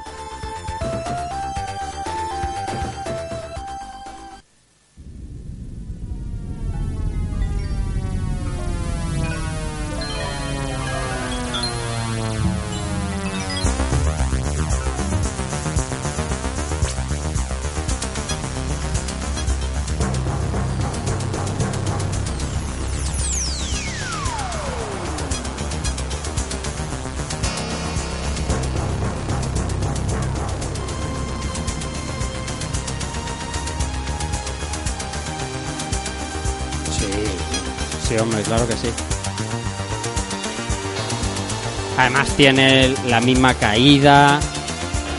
Claro 38.43 38.67
que 38.67 38.73
sí. 38.73 38.87
Además 41.97 42.29
tiene 42.35 42.93
la 43.07 43.21
misma 43.21 43.53
caída, 43.53 44.39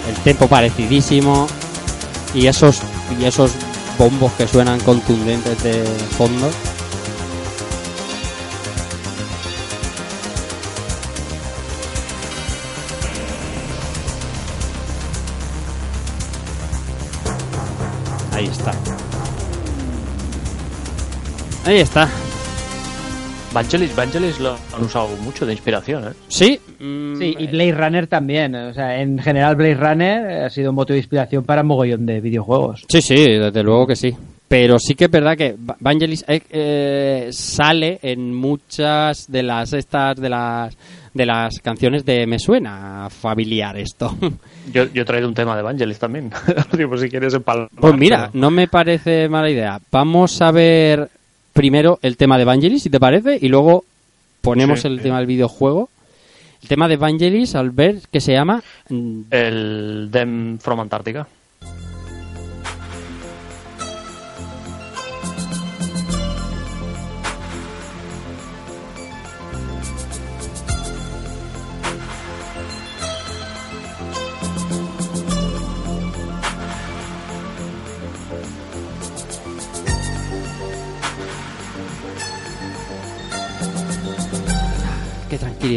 el 0.09 0.17
tempo 0.23 0.49
parecidísimo 0.49 1.47
y 2.35 2.47
esos 2.47 2.81
y 3.19 3.25
esos 3.25 3.53
bombos 3.97 4.33
que 4.33 4.49
suenan 4.49 4.81
contundentes 4.81 5.63
de 5.63 5.85
fondo. 6.17 6.51
Ahí 18.33 18.47
está. 18.47 18.73
Ahí 21.65 21.79
está. 21.79 22.24
Vangelis, 23.55 23.95
Vangelis 23.95 24.41
lo 24.41 24.57
han 24.77 24.83
usado 24.85 25.09
mucho 25.23 25.47
de 25.47 25.53
inspiración, 25.53 26.05
¿eh? 26.09 26.13
Sí. 26.29 26.59
mm, 26.81 27.17
Sí, 27.17 27.37
y 27.39 27.47
Blade 27.47 27.73
Runner 27.73 28.07
también. 28.09 28.55
O 28.57 28.75
sea, 28.75 29.01
en 29.01 29.19
general 29.21 29.55
Blade 29.55 29.75
Runner 29.77 30.43
ha 30.45 30.51
sido 30.51 30.71
un 30.71 30.77
motivo 30.77 30.95
de 30.95 30.99
inspiración 31.01 31.45
para 31.45 31.63
un 31.63 31.69
mogollón 31.69 32.05
de 32.05 32.21
videojuegos. 32.21 32.85
Sí, 32.89 33.01
sí, 33.01 33.15
desde 33.15 33.63
luego 33.63 33.87
que 33.87 33.95
sí. 33.97 34.15
Pero 34.49 34.79
sí 34.79 34.95
que 34.95 35.05
es 35.07 35.11
verdad 35.11 35.37
que 35.37 35.55
Va- 35.55 35.77
Vangelis 35.81 36.25
eh, 36.29 36.41
eh, 36.51 37.29
sale 37.31 37.99
en 38.03 38.35
muchas 38.35 39.31
de 39.31 39.43
las 39.43 39.73
estas 39.73 40.17
de 40.17 40.29
las 40.29 40.77
de 41.15 41.25
las 41.27 41.61
canciones 41.61 42.05
de 42.05 42.27
Me 42.27 42.39
suena 42.41 43.09
familiar 43.09 43.77
esto. 43.79 44.17
Yo, 44.73 44.85
yo 44.93 45.03
he 45.03 45.05
traído 45.05 45.29
un 45.29 45.35
tema 45.35 45.55
de 45.57 45.63
Vangelis 45.63 45.99
también. 45.99 46.31
Digo, 46.77 46.89
por 46.91 46.99
si 46.99 47.09
quieres 47.09 47.35
empalmar. 47.35 47.69
Pues 47.79 47.95
mira, 47.97 48.31
pero- 48.33 48.41
no 48.41 48.51
me 48.51 48.67
parece 48.67 49.29
mala 49.29 49.49
idea. 49.51 49.79
Vamos 49.93 50.41
a 50.43 50.51
ver 50.51 51.09
primero 51.55 51.99
el 52.03 52.19
tema 52.19 52.37
de 52.37 52.45
Vangelis, 52.45 52.83
si 52.83 52.91
te 52.91 53.01
parece, 53.01 53.39
y 53.41 53.49
luego 53.49 53.85
ponemos 54.43 54.81
Sí, 54.81 54.89
el 54.89 55.01
tema 55.01 55.19
del 55.19 55.27
videojuego. 55.27 55.89
El 56.61 56.69
tema 56.69 56.89
de 56.89 56.97
Vangelis, 56.99 57.55
al 57.55 57.71
ver 57.71 58.01
que 58.11 58.21
se 58.21 58.33
llama 58.33 58.63
mm, 58.91 59.21
El 59.31 60.09
Dem 60.11 60.59
from 60.59 60.81
Antarctica. 60.81 61.27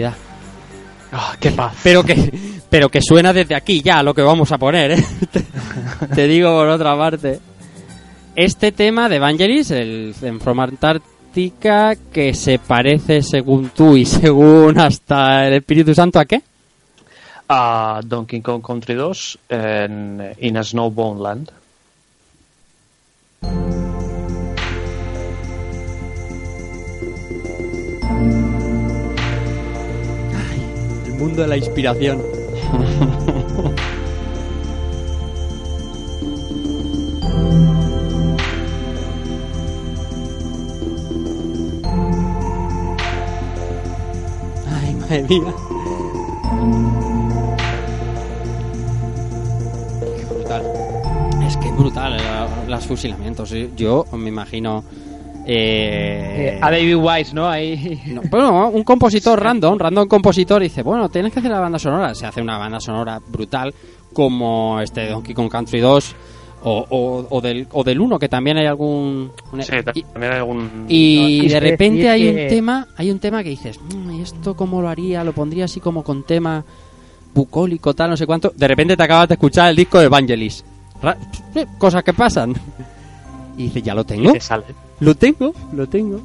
Ah, 0.05 1.35
qué 1.39 1.51
paz. 1.51 1.75
Pero 1.83 2.03
que, 2.03 2.31
pero 2.69 2.89
que 2.89 3.01
suena 3.01 3.33
desde 3.33 3.55
aquí 3.55 3.81
ya 3.81 4.03
lo 4.03 4.13
que 4.13 4.21
vamos 4.21 4.51
a 4.51 4.57
poner, 4.57 4.91
¿eh? 4.91 5.03
te, 5.31 5.43
te 6.15 6.27
digo 6.27 6.49
por 6.51 6.67
otra 6.67 6.97
parte. 6.97 7.39
Este 8.35 8.71
tema 8.71 9.09
de 9.09 9.15
Evangelis, 9.15 9.71
el 9.71 10.13
en 10.21 10.39
From 10.39 10.59
Antarctica, 10.59 11.95
que 12.11 12.33
se 12.33 12.59
parece 12.59 13.23
según 13.23 13.69
tú 13.69 13.97
y 13.97 14.05
según 14.05 14.79
hasta 14.79 15.47
el 15.47 15.55
Espíritu 15.55 15.95
Santo 15.95 16.19
a 16.19 16.25
qué? 16.25 16.41
A 17.49 18.01
Donkey 18.05 18.41
Kong 18.41 18.61
Country 18.61 18.93
2 18.93 19.39
en 19.49 20.35
In 20.39 20.57
a 20.57 20.63
Snowbound 20.63 21.21
Land. 21.21 21.51
Mundo 31.27 31.41
de 31.41 31.47
la 31.49 31.57
inspiración. 31.57 32.21
Ay, 44.65 44.95
madre 44.95 45.23
mía. 45.23 45.53
Brutal. 50.29 50.63
Es 51.45 51.57
que 51.57 51.71
brutal 51.71 52.13
eh, 52.13 52.23
los 52.67 52.87
fusilamientos. 52.87 53.53
Yo 53.75 54.05
me 54.13 54.29
imagino. 54.29 54.85
Eh, 55.47 56.53
Eh, 56.55 56.59
a 56.61 56.69
David 56.69 56.95
Wise, 56.95 57.33
¿no? 57.33 57.49
Ahí. 57.49 58.01
no, 58.07 58.21
bueno, 58.29 58.69
un 58.69 58.83
compositor 58.83 59.41
random, 59.41 59.77
random 59.79 60.07
compositor, 60.07 60.61
dice, 60.61 60.83
bueno, 60.83 61.09
tienes 61.09 61.31
que 61.33 61.39
hacer 61.39 61.51
la 61.51 61.59
banda 61.59 61.79
sonora. 61.79 62.13
Se 62.13 62.25
hace 62.25 62.41
una 62.41 62.57
banda 62.57 62.79
sonora 62.79 63.19
brutal, 63.27 63.73
como 64.13 64.79
este 64.81 65.07
Donkey 65.09 65.33
Kong 65.33 65.49
Country 65.49 65.79
2, 65.79 66.15
o, 66.63 66.85
o, 66.89 67.27
o 67.29 67.41
del, 67.41 67.67
o 67.71 67.83
del 67.83 67.99
1, 68.01 68.19
que 68.19 68.27
también 68.29 68.57
hay 68.57 68.65
algún... 68.65 69.31
una- 69.53 69.63
Sí, 69.63 69.73
y, 69.93 70.03
también 70.03 70.31
hay 70.33 70.37
algún. 70.39 70.85
y 70.87 71.47
de 71.47 71.55
es 71.57 71.63
repente 71.63 72.09
hay 72.09 72.21
que- 72.33 72.43
un 72.43 72.49
tema, 72.49 72.87
hay 72.97 73.11
un 73.11 73.19
tema 73.19 73.43
que 73.43 73.49
dices, 73.49 73.79
"Mm, 73.79 74.11
¿y 74.15 74.21
esto 74.21 74.55
cómo 74.55 74.81
lo 74.81 74.89
haría? 74.89 75.23
Lo 75.23 75.33
pondría 75.33 75.65
así 75.65 75.79
como 75.79 76.03
con 76.03 76.23
tema 76.23 76.65
bucólico, 77.33 77.93
tal, 77.93 78.09
no 78.09 78.17
sé 78.17 78.25
cuánto. 78.25 78.51
De 78.55 78.67
repente 78.67 78.97
te 78.97 79.03
acabas 79.03 79.27
de 79.27 79.35
escuchar 79.35 79.69
el 79.69 79.75
disco 79.75 79.99
de 79.99 80.07
Vangelis. 80.09 80.65
Ra- 81.01 81.17
sí, 81.53 81.63
Cosas 81.77 82.03
que 82.03 82.13
pasan. 82.13 82.53
Y 83.55 83.63
dices, 83.65 83.83
ya 83.83 83.93
lo 83.93 84.01
y 84.01 84.05
tengo, 84.05 84.31
te 84.33 84.39
sale. 84.39 84.63
Lo 84.99 85.15
tengo, 85.15 85.53
lo 85.73 85.87
tengo. 85.87 86.21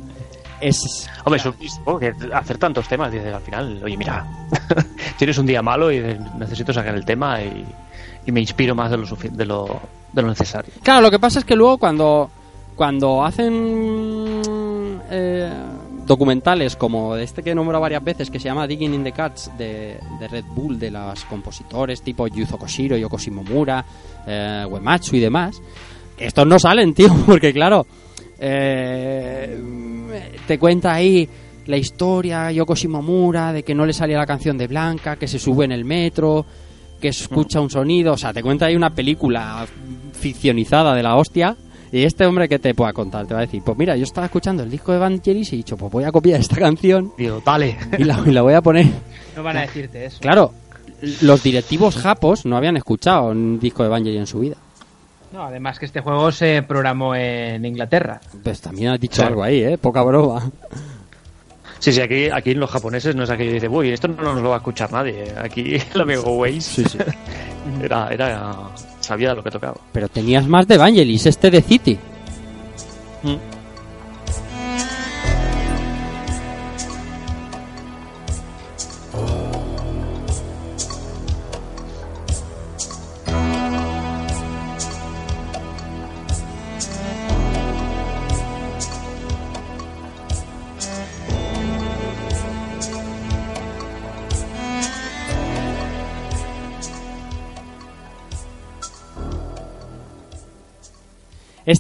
Es, 0.61 1.09
Hombre, 1.25 1.41
supongo 1.41 1.99
que 1.99 2.15
hacer 2.33 2.57
tantos 2.57 2.87
temas, 2.87 3.11
dices 3.11 3.35
al 3.35 3.43
final, 3.43 3.81
oye, 3.83 3.97
mira, 3.97 4.25
tienes 5.19 5.37
un 5.39 5.47
día 5.47 5.61
malo 5.61 5.91
y 5.91 6.01
necesito 6.39 6.73
sacar 6.73 6.95
el 6.95 7.05
tema 7.05 7.43
y, 7.43 7.65
y 8.27 8.33
me 8.33 8.41
inspiro 8.41 8.75
más 8.75 8.91
de 8.91 8.99
lo, 8.99 9.07
de 9.07 9.45
lo, 9.45 9.81
de 10.13 10.23
lo 10.23 10.29
necesario. 10.29 10.73
Claro, 10.83 11.01
lo 11.01 11.11
que 11.11 11.19
pasa 11.19 11.41
es 11.41 11.45
que 11.45 11.57
luego 11.57 11.79
cuando, 11.79 12.31
cuando 12.77 13.25
hacen 13.25 14.41
eh, 15.11 15.51
documentales 16.07 16.77
como 16.77 17.17
este 17.17 17.43
que 17.43 17.51
he 17.51 17.55
nombrado 17.55 17.81
varias 17.81 18.05
veces, 18.05 18.31
que 18.31 18.39
se 18.39 18.45
llama 18.47 18.67
Digging 18.67 18.95
in 18.95 19.05
the 19.05 19.13
Cuts 19.13 19.51
de, 19.59 19.99
de 20.21 20.29
Red 20.29 20.45
Bull, 20.55 20.79
de 20.79 20.91
los 20.91 21.25
compositores 21.25 22.03
tipo 22.03 22.27
Yuzo 22.29 22.59
Koshiro, 22.59 22.97
Yoko 22.97 23.19
Shimomura, 23.19 23.85
eh, 24.27 24.65
Uematsu 24.69 25.17
y 25.17 25.21
demás, 25.21 25.61
estos 26.19 26.47
no 26.47 26.59
salen, 26.59 26.95
tío, 26.95 27.13
porque 27.27 27.53
claro, 27.53 27.87
eh, 28.45 29.59
te 30.47 30.59
cuenta 30.59 30.93
ahí 30.93 31.29
la 31.67 31.77
historia 31.77 32.51
Yoko 32.51 32.75
Shimomura 32.75 33.53
de 33.53 33.63
que 33.63 33.75
no 33.75 33.87
le 33.87 33.93
salía 33.93 34.19
la 34.19 34.27
canción 34.27 34.59
de 34.59 34.67
Blanca, 34.67 35.17
que 35.17 35.29
se 35.29 35.39
sube 35.39 35.65
en 35.65 35.73
el 35.73 35.85
metro, 35.85 36.45
que 37.01 37.09
escucha 37.09 37.61
un 37.61 37.71
sonido, 37.71 38.15
o 38.15 38.17
sea, 38.17 38.33
te 38.33 38.43
cuenta 38.43 38.67
ahí 38.67 38.77
una 38.77 38.91
película 38.91 39.65
ficcionizada 40.13 40.95
de 40.95 41.03
la 41.03 41.17
hostia. 41.17 41.57
Y 41.93 42.05
este 42.05 42.25
hombre 42.25 42.49
que 42.49 42.59
te 42.59 42.75
pueda 42.75 42.93
contar, 42.95 43.27
te 43.27 43.35
va 43.35 43.41
a 43.41 43.43
decir, 43.43 43.63
pues 43.63 43.77
mira, 43.77 43.95
yo 43.97 44.05
estaba 44.05 44.25
escuchando 44.27 44.63
el 44.63 44.71
disco 44.71 44.93
de 44.93 44.99
Vangelis 44.99 45.53
y 45.53 45.57
he 45.57 45.59
dicho, 45.59 45.77
pues 45.77 45.93
voy 45.93 46.05
a 46.05 46.11
copiar 46.11 46.41
esta 46.41 46.57
canción 46.57 47.13
Digo, 47.19 47.43
dale. 47.45 47.77
y 47.99 48.05
la, 48.05 48.23
y 48.25 48.31
la 48.31 48.41
voy 48.43 48.55
a 48.55 48.63
poner. 48.63 48.87
No 49.37 49.43
van 49.43 49.59
a 49.59 49.61
decirte 49.63 50.07
eso. 50.07 50.19
Claro, 50.21 50.53
los 51.21 51.43
directivos 51.43 51.97
japos 51.97 52.47
no 52.47 52.57
habían 52.57 52.77
escuchado 52.79 53.29
un 53.31 53.61
disco 53.61 53.83
de 53.83 53.91
Vangelis 53.91 54.21
en 54.21 54.27
su 54.27 54.41
vida. 54.41 54.57
No, 55.33 55.45
además 55.45 55.79
que 55.79 55.87
este 55.87 56.01
juego 56.01 56.31
se 56.31 56.63
programó 56.63 57.15
en 57.15 57.65
Inglaterra. 57.65 58.21
Pues 58.43 58.61
también 58.61 58.91
has 58.91 59.01
dicho 59.01 59.23
Sí. 59.23 59.27
algo 59.29 59.43
ahí, 59.43 59.63
¿eh? 59.63 59.79
Poca 59.79 60.03
broma. 60.03 60.51
Sí, 61.79 61.93
sí, 61.93 62.01
aquí, 62.01 62.29
aquí 62.31 62.55
los 62.55 62.71
japoneses 62.71 63.17
no 63.17 63.25
es 63.25 63.31
aquello 63.31 63.49
que 63.51 63.55
dice, 63.55 63.69
uy, 63.69 63.91
esto 63.91 64.09
no 64.09 64.23
nos 64.35 64.43
lo 64.43 64.51
va 64.51 64.57
a 64.57 64.59
escuchar 64.59 64.93
nadie. 64.93 65.33
Aquí 65.37 65.77
el 65.95 66.01
amigo 66.01 66.37
Waze 66.37 66.61
Sí, 66.61 66.85
sí. 66.85 66.99
era, 67.83 68.09
era, 68.13 68.53
sabía 69.01 69.35
lo 69.35 69.43
que 69.43 69.51
tocaba. 69.51 69.77
Pero 69.93 70.09
tenías 70.09 70.47
más 70.47 70.69
de 70.69 70.77
Vangelis, 70.77 71.27
este 71.27 71.51
de 71.51 71.63
City. 71.63 71.99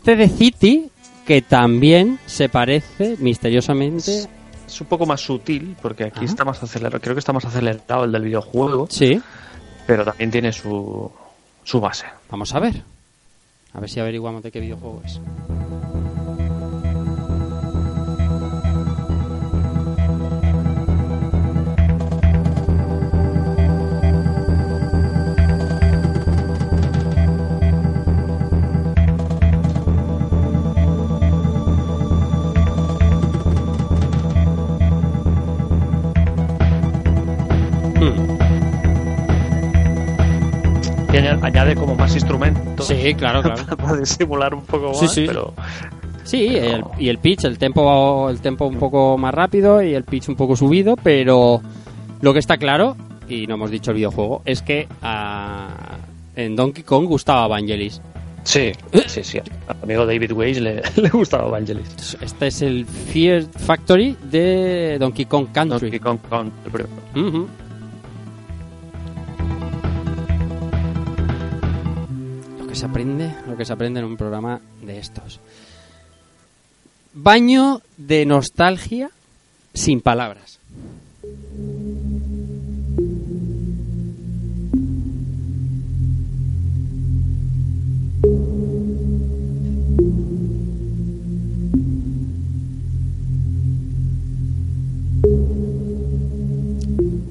Este 0.02 0.16
de 0.16 0.28
City, 0.28 0.90
que 1.24 1.42
también 1.42 2.18
se 2.26 2.48
parece 2.48 3.14
misteriosamente. 3.20 4.26
Es 4.66 4.80
un 4.80 4.88
poco 4.88 5.06
más 5.06 5.20
sutil, 5.20 5.76
porque 5.80 6.02
aquí 6.02 6.16
Ajá. 6.16 6.24
está 6.24 6.44
más 6.44 6.60
acelerado, 6.60 6.98
creo 7.00 7.14
que 7.14 7.20
está 7.20 7.32
más 7.32 7.44
acelerado 7.44 8.02
el 8.02 8.10
del 8.10 8.22
videojuego, 8.22 8.88
Sí, 8.90 9.22
pero 9.86 10.04
también 10.04 10.32
tiene 10.32 10.52
su, 10.52 11.08
su 11.62 11.80
base. 11.80 12.06
vamos 12.28 12.52
a 12.52 12.58
ver. 12.58 12.82
A 13.74 13.78
ver 13.78 13.88
si 13.88 14.00
averiguamos 14.00 14.42
de 14.42 14.50
qué 14.50 14.58
videojuego 14.58 15.02
es. 15.04 15.20
Añade 41.42 41.74
como 41.74 41.94
más 41.94 42.14
instrumentos. 42.14 42.86
Sí, 42.86 43.14
claro, 43.14 43.42
claro. 43.54 43.76
para 43.76 43.96
disimular 43.98 44.54
un 44.54 44.62
poco 44.64 44.88
más, 44.88 44.98
Sí, 44.98 45.08
sí. 45.08 45.24
pero 45.26 45.52
Sí, 46.24 46.56
el- 46.56 46.84
y 46.98 47.08
el 47.08 47.18
pitch, 47.18 47.44
el 47.44 47.58
tempo, 47.58 48.30
el 48.30 48.40
tempo 48.40 48.66
un 48.66 48.76
poco 48.78 49.18
más 49.18 49.34
rápido 49.34 49.82
y 49.82 49.92
el 49.94 50.04
pitch 50.04 50.28
un 50.28 50.36
poco 50.36 50.54
subido, 50.56 50.96
pero 51.02 51.60
lo 52.20 52.32
que 52.32 52.38
está 52.38 52.56
claro, 52.58 52.96
y 53.28 53.46
no 53.48 53.54
hemos 53.54 53.70
dicho 53.72 53.90
el 53.90 53.96
videojuego, 53.96 54.40
es 54.44 54.62
que 54.62 54.86
ah, 55.02 55.96
en 56.36 56.54
Donkey 56.54 56.84
Kong 56.84 57.06
gustaba 57.06 57.48
Vangelis. 57.48 58.00
sí, 58.44 58.70
sí, 59.06 59.24
sí. 59.24 59.38
Al 59.66 59.76
amigo 59.82 60.06
David 60.06 60.32
Weiss 60.32 60.60
le, 60.60 60.80
le 60.96 61.08
gustaba 61.08 61.48
Evangelis. 61.48 62.16
Este 62.20 62.46
es 62.46 62.62
el 62.62 62.86
Fear 62.86 63.42
Factory 63.42 64.16
de 64.30 64.98
Donkey 65.00 65.24
Kong 65.26 65.48
Country. 65.52 65.90
Donkey 65.90 65.98
Kong 65.98 66.18
Country. 66.30 66.84
Ujú. 67.16 67.38
Lo 67.38 67.48
que 72.72 72.78
se 72.78 72.86
aprende, 72.86 73.34
lo 73.46 73.54
que 73.54 73.66
se 73.66 73.72
aprende 73.74 74.00
en 74.00 74.06
un 74.06 74.16
programa 74.16 74.58
de 74.80 74.98
estos. 74.98 75.40
Baño 77.12 77.82
de 77.98 78.24
nostalgia 78.24 79.10
sin 79.74 80.00
palabras. 80.00 80.58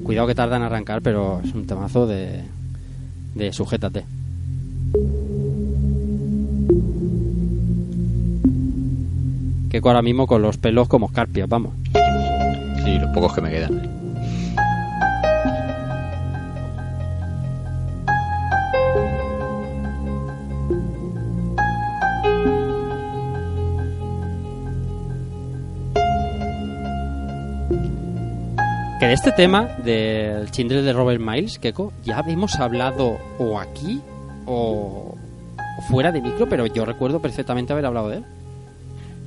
Cuidado 0.04 0.28
que 0.28 0.34
tarda 0.36 0.56
en 0.56 0.62
arrancar, 0.62 1.02
pero 1.02 1.40
es 1.44 1.52
un 1.52 1.66
temazo 1.66 2.06
de, 2.06 2.44
de 3.34 3.52
sujétate. 3.52 4.04
Que 9.72 9.80
ahora 9.82 10.02
mismo 10.02 10.26
con 10.26 10.42
los 10.42 10.58
pelos 10.58 10.86
como 10.86 11.06
escarpias, 11.06 11.48
vamos. 11.48 11.72
Sí, 12.84 12.98
los 12.98 13.10
pocos 13.14 13.32
que 13.32 13.40
me 13.40 13.50
quedan. 13.50 13.80
Que 29.00 29.06
de 29.06 29.14
este 29.14 29.32
tema, 29.32 29.68
del 29.82 30.50
Chindre 30.50 30.82
de 30.82 30.92
Robert 30.92 31.18
Miles, 31.18 31.58
Keiko, 31.58 31.94
ya 32.04 32.18
habíamos 32.18 32.56
hablado 32.56 33.16
o 33.38 33.58
aquí 33.58 34.02
o 34.44 35.14
fuera 35.88 36.12
de 36.12 36.20
micro, 36.20 36.46
pero 36.46 36.66
yo 36.66 36.84
recuerdo 36.84 37.22
perfectamente 37.22 37.72
haber 37.72 37.86
hablado 37.86 38.10
de 38.10 38.18
él. 38.18 38.24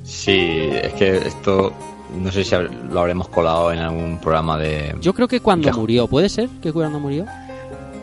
Sí, 0.06 0.68
es 0.82 0.92
que 0.94 1.16
esto 1.16 1.72
no 2.16 2.30
sé 2.30 2.44
si 2.44 2.54
lo 2.90 3.00
habremos 3.00 3.28
colado 3.28 3.72
en 3.72 3.80
algún 3.80 4.18
programa 4.20 4.56
de... 4.56 4.94
Yo 5.00 5.12
creo 5.12 5.26
que 5.26 5.40
cuando 5.40 5.72
murió, 5.72 6.06
¿puede 6.06 6.28
ser 6.28 6.48
que 6.62 6.72
cuando 6.72 7.00
murió? 7.00 7.26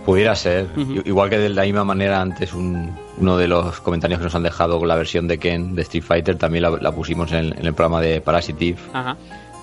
Pudiera 0.05 0.35
ser. 0.35 0.67
Igual 1.05 1.29
que 1.29 1.37
de 1.39 1.47
la 1.49 1.63
misma 1.63 1.85
manera 1.85 2.19
antes 2.19 2.53
un, 2.53 2.91
uno 3.17 3.37
de 3.37 3.47
los 3.47 3.79
comentarios 3.79 4.19
que 4.19 4.25
nos 4.25 4.35
han 4.35 4.43
dejado 4.43 4.77
con 4.79 4.89
la 4.89 4.95
versión 4.97 5.29
de 5.29 5.37
Ken 5.37 5.75
de 5.75 5.83
Street 5.83 6.03
Fighter 6.03 6.37
también 6.37 6.63
la, 6.63 6.71
la 6.71 6.91
pusimos 6.91 7.31
en, 7.31 7.57
en 7.57 7.65
el 7.65 7.73
programa 7.73 8.01
de 8.01 8.19
Parasitive. 8.19 8.77
Ajá. 8.91 9.15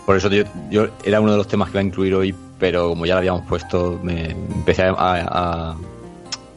Por 0.06 0.16
eso 0.16 0.30
yo, 0.30 0.44
yo 0.70 0.86
era 1.04 1.20
uno 1.20 1.32
de 1.32 1.36
los 1.36 1.46
temas 1.46 1.68
que 1.68 1.72
iba 1.76 1.80
a 1.82 1.84
incluir 1.84 2.14
hoy, 2.14 2.34
pero 2.58 2.88
como 2.88 3.04
ya 3.04 3.12
lo 3.14 3.18
habíamos 3.18 3.42
puesto, 3.42 4.00
me 4.02 4.30
empecé 4.30 4.84
a, 4.84 4.94
a- 4.98 5.76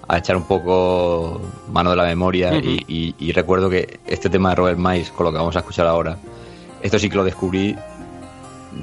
a 0.07 0.17
echar 0.17 0.35
un 0.35 0.43
poco 0.43 1.41
mano 1.71 1.91
de 1.91 1.95
la 1.95 2.03
memoria 2.05 2.51
y, 2.63 2.83
y- 2.87 3.15
y 3.19 3.31
recuerdo 3.31 3.69
que 3.69 3.99
este 4.05 4.29
tema 4.29 4.49
de 4.49 4.55
Robert 4.55 4.77
Miles, 4.79 5.11
con 5.11 5.25
lo 5.25 5.31
que 5.31 5.37
vamos 5.37 5.55
a 5.55 5.59
escuchar 5.59 5.87
ahora, 5.87 6.17
esto 6.81 6.99
sí 6.99 7.09
que 7.09 7.15
lo 7.15 7.23
descubrí 7.23 7.75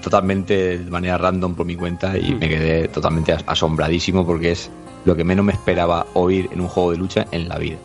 totalmente 0.02 0.78
de 0.78 0.90
manera 0.90 1.18
random 1.18 1.54
por 1.54 1.66
mi 1.66 1.76
cuenta 1.76 2.16
y 2.16 2.34
me 2.34 2.48
quedé 2.48 2.88
totalmente 2.88 3.32
as- 3.32 3.44
asombradísimo 3.46 4.24
porque 4.24 4.52
es 4.52 4.70
lo 5.04 5.16
que 5.16 5.24
menos 5.24 5.44
me 5.44 5.52
esperaba 5.52 6.06
oír 6.14 6.48
en 6.52 6.60
un 6.60 6.68
juego 6.68 6.92
de 6.92 6.98
lucha 6.98 7.26
en 7.32 7.48
la 7.48 7.58
vida. 7.58 7.76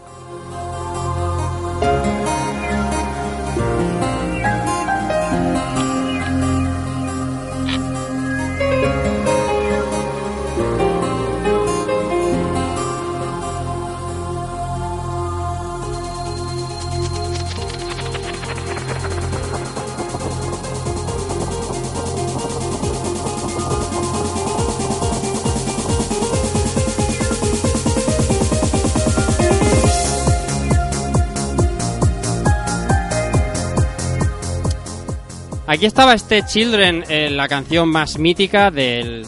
Aquí 35.76 35.88
estaba 35.88 36.14
este 36.14 36.42
Children, 36.46 37.04
eh, 37.10 37.30
la 37.30 37.50
canción 37.50 37.90
más 37.90 38.18
mítica 38.18 38.72
del, 38.72 39.26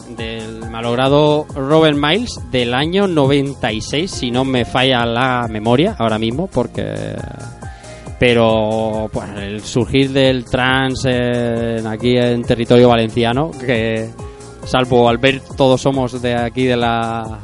malogrado 0.71 1.45
Robert 1.53 1.97
Miles 1.97 2.39
del 2.51 2.73
año 2.73 3.05
96, 3.05 4.09
si 4.09 4.31
no 4.31 4.45
me 4.45 4.63
falla 4.63 5.05
la 5.05 5.47
memoria 5.49 5.97
ahora 5.99 6.17
mismo, 6.17 6.47
porque... 6.47 7.17
Pero 8.17 9.09
pues, 9.11 9.27
el 9.35 9.61
surgir 9.61 10.11
del 10.13 10.45
trans 10.45 11.03
eh, 11.05 11.83
aquí 11.85 12.15
en 12.15 12.43
territorio 12.43 12.87
valenciano, 12.87 13.51
que 13.51 14.09
salvo 14.63 15.09
al 15.09 15.17
ver 15.17 15.41
todos 15.57 15.81
somos 15.81 16.21
de 16.21 16.33
aquí 16.33 16.63
de 16.63 16.77
la, 16.77 17.39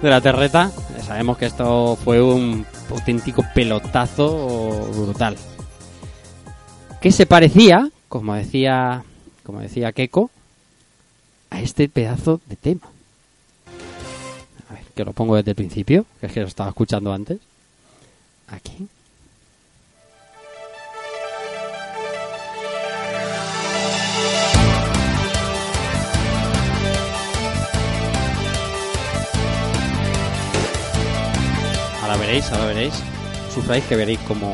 de 0.00 0.08
la 0.08 0.22
terreta, 0.22 0.70
sabemos 1.06 1.36
que 1.36 1.44
esto 1.44 1.98
fue 2.02 2.22
un 2.22 2.64
auténtico 2.90 3.44
pelotazo 3.54 4.88
brutal. 4.94 5.36
Que 7.02 7.12
se 7.12 7.26
parecía, 7.26 7.90
como 8.14 8.34
decía, 8.34 9.02
como 9.42 9.58
decía 9.58 9.90
Keiko, 9.90 10.30
a 11.50 11.60
este 11.60 11.88
pedazo 11.88 12.40
de 12.46 12.54
tema. 12.54 12.88
A 14.70 14.74
ver, 14.74 14.84
que 14.94 15.04
lo 15.04 15.12
pongo 15.12 15.34
desde 15.34 15.50
el 15.50 15.56
principio, 15.56 16.06
que 16.20 16.26
es 16.26 16.32
que 16.32 16.40
lo 16.40 16.46
estaba 16.46 16.68
escuchando 16.68 17.12
antes. 17.12 17.40
Aquí. 18.46 18.86
Ahora 32.00 32.16
veréis, 32.16 32.48
ahora 32.52 32.66
veréis. 32.66 32.94
Sufráis 33.52 33.82
que 33.86 33.96
veréis 33.96 34.20
cómo, 34.20 34.52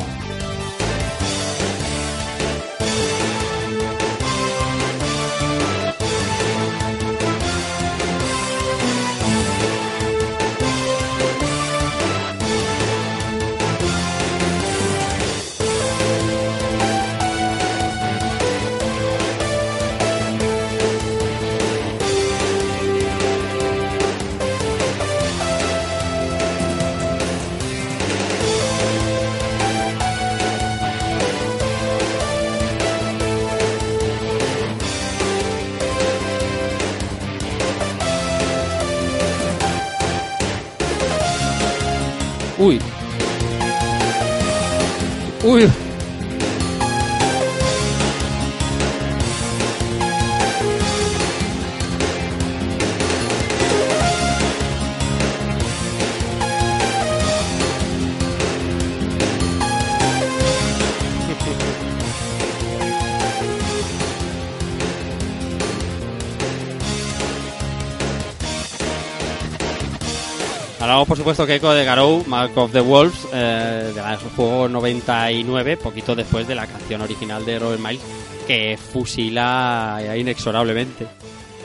supuesto, 71.21 71.47
que 71.47 71.55
Echo 71.57 71.73
de 71.73 71.85
Garou, 71.85 72.25
Mark 72.27 72.53
of 72.57 72.73
the 72.73 72.81
Wolves, 72.81 73.27
eh, 73.33 73.93
del 73.95 74.17
juego 74.37 74.69
99, 74.69 75.77
poquito 75.77 76.15
después 76.15 76.47
de 76.49 76.55
la 76.55 76.67
canción 76.67 77.01
original 77.01 77.45
de 77.45 77.59
Robert 77.59 77.81
Miles, 77.81 78.01
que 78.47 78.77
fusila 78.77 80.01
inexorablemente. 80.17 81.07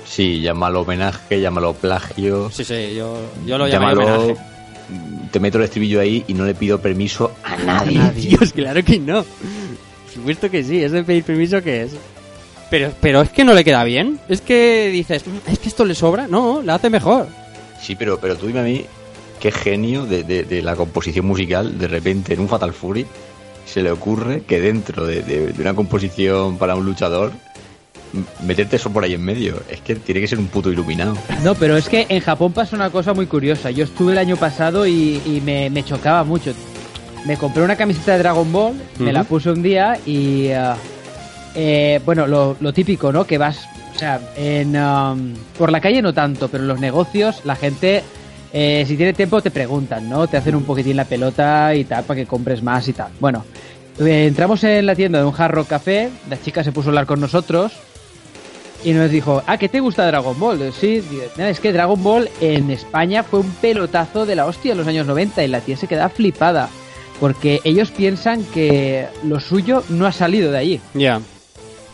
Sí, 0.05 0.39
llámalo 0.41 0.81
homenaje, 0.81 1.41
llámalo 1.41 1.73
plagio. 1.73 2.49
Sí, 2.51 2.63
sí, 2.63 2.93
yo, 2.95 3.17
yo 3.45 3.57
lo 3.57 3.67
llamo 3.67 3.87
homenaje. 3.91 4.35
Te 5.31 5.39
meto 5.39 5.57
el 5.57 5.63
estribillo 5.63 5.99
ahí 5.99 6.23
y 6.27 6.33
no 6.33 6.45
le 6.45 6.53
pido 6.53 6.79
permiso 6.79 7.31
a 7.43 7.57
nadie. 7.57 7.99
Dios, 8.15 8.53
claro 8.53 8.83
que 8.83 8.99
no. 8.99 9.23
Por 9.23 10.13
supuesto 10.13 10.49
que 10.51 10.63
sí, 10.63 10.83
ese 10.83 11.03
pedir 11.03 11.23
permiso 11.23 11.61
que 11.61 11.83
es. 11.83 11.91
Pero, 12.69 12.91
pero 13.01 13.21
es 13.21 13.29
que 13.29 13.43
no 13.43 13.53
le 13.53 13.63
queda 13.63 13.83
bien. 13.83 14.19
Es 14.29 14.41
que 14.41 14.89
dices, 14.91 15.25
"Mm, 15.27 15.51
es 15.51 15.59
que 15.59 15.69
esto 15.69 15.85
le 15.85 15.95
sobra. 15.95 16.27
No, 16.27 16.61
le 16.61 16.71
hace 16.71 16.89
mejor. 16.89 17.27
Sí, 17.81 17.95
pero, 17.95 18.19
pero 18.19 18.35
tú 18.35 18.47
dime 18.47 18.59
a 18.59 18.63
mí, 18.63 18.85
qué 19.45 19.51
genio 19.51 20.07
de, 20.07 20.23
de- 20.23 20.43
de 20.43 20.63
la 20.63 20.75
composición 20.75 21.27
musical, 21.27 21.77
de 21.77 21.87
repente 21.87 22.33
en 22.33 22.39
un 22.39 22.47
Fatal 22.49 22.73
Fury, 22.73 23.05
se 23.63 23.83
le 23.83 23.91
ocurre 23.91 24.41
que 24.41 24.59
dentro 24.59 25.05
de, 25.05 25.21
de- 25.21 25.53
de 25.53 25.61
una 25.61 25.75
composición 25.75 26.57
para 26.57 26.75
un 26.75 26.83
luchador, 26.83 27.31
meterte 28.43 28.77
eso 28.77 28.89
por 28.91 29.03
ahí 29.03 29.13
en 29.13 29.21
medio. 29.23 29.61
Es 29.69 29.81
que 29.81 29.93
tiene 29.97 30.19
que 30.21 30.27
ser 30.27 30.39
un 30.39 30.47
puto 30.47 30.71
iluminado. 30.71 31.15
No, 31.43 31.53
pero 31.53 31.77
es 31.77 31.87
que 31.89 32.07
en 32.09 32.21
Japón 32.21 32.53
pasa 32.53 32.75
una 32.75 32.89
cosa 32.89 33.13
muy 33.13 33.27
curiosa. 33.27 33.69
Yo 33.69 33.83
estuve 33.83 34.13
el 34.13 34.17
año 34.17 34.35
pasado 34.35 34.87
y, 34.87 35.21
y 35.27 35.41
me, 35.45 35.69
me 35.69 35.83
chocaba 35.83 36.23
mucho. 36.23 36.51
Me 37.27 37.37
compré 37.37 37.61
una 37.61 37.75
camiseta 37.75 38.13
de 38.13 38.19
Dragon 38.19 38.51
Ball, 38.51 38.73
me 38.97 39.13
la 39.13 39.25
puse 39.25 39.51
un 39.51 39.61
día 39.61 39.99
y... 40.07 40.49
ah, 40.49 40.75
eh, 41.53 42.01
bueno, 42.03 42.25
lo, 42.25 42.57
lo 42.59 42.73
típico, 42.73 43.11
¿no? 43.11 43.25
Que 43.27 43.37
vas... 43.37 43.59
O 43.95 43.99
sea, 43.99 44.19
en, 44.37 44.75
por 45.55 45.71
la 45.71 45.79
calle 45.81 46.01
no 46.01 46.13
tanto, 46.15 46.47
pero 46.47 46.63
en 46.63 46.67
los 46.67 46.79
negocios 46.79 47.41
la 47.45 47.55
gente... 47.55 48.01
eh, 48.57 48.85
si 48.87 48.95
tiene 48.95 49.11
tiempo 49.11 49.41
te 49.41 49.51
preguntan, 49.51 50.09
¿no? 50.09 50.27
Te 50.27 50.37
hacen 50.37 50.55
un 50.55 50.63
poquitín 50.63 50.95
la 50.95 51.03
pelota 51.03 51.75
y 51.75 51.83
tal 51.83 52.05
para 52.05 52.21
que 52.21 52.25
compres 52.25 52.63
más 52.63 52.87
y 52.87 52.93
tal. 52.93 53.11
Bueno, 53.19 53.43
eh, 53.99 54.27
entramos 54.27 54.63
en 54.63 54.85
la 54.85 54.95
tienda 54.95 55.19
de 55.19 55.25
un 55.25 55.33
Hard 55.37 55.51
Rock 55.51 55.67
Café, 55.67 56.09
la 56.29 56.41
chica 56.41 56.63
se 56.63 56.71
puso 56.71 56.87
a 56.87 56.91
hablar 56.91 57.05
con 57.05 57.19
nosotros 57.19 57.73
y 58.85 58.93
nos 58.93 59.11
dijo, 59.11 59.43
ah, 59.45 59.57
¿qué 59.57 59.67
te 59.67 59.81
gusta 59.81 60.05
Dragon 60.07 60.39
Ball? 60.39 60.57
Digo, 60.59 60.71
Sí, 60.71 61.01
digo, 61.01 61.23
"Nada, 61.37 61.49
es 61.49 61.59
que 61.59 61.73
Dragon 61.73 62.01
Ball 62.01 62.29
en 62.39 62.69
España 62.71 63.23
fue 63.23 63.41
un 63.41 63.49
pelotazo 63.55 64.25
de 64.25 64.35
la 64.35 64.45
hostia 64.45 64.71
en 64.71 64.77
los 64.77 64.87
años 64.87 65.05
90 65.05 65.43
y 65.43 65.47
la 65.49 65.59
tía 65.59 65.75
se 65.75 65.87
queda 65.87 66.07
flipada. 66.07 66.69
Porque 67.19 67.59
ellos 67.63 67.91
piensan 67.91 68.43
que 68.43 69.07
lo 69.23 69.39
suyo 69.39 69.83
no 69.89 70.05
ha 70.05 70.11
salido 70.11 70.51
de 70.51 70.57
allí, 70.59 70.81
Ya. 70.93 71.19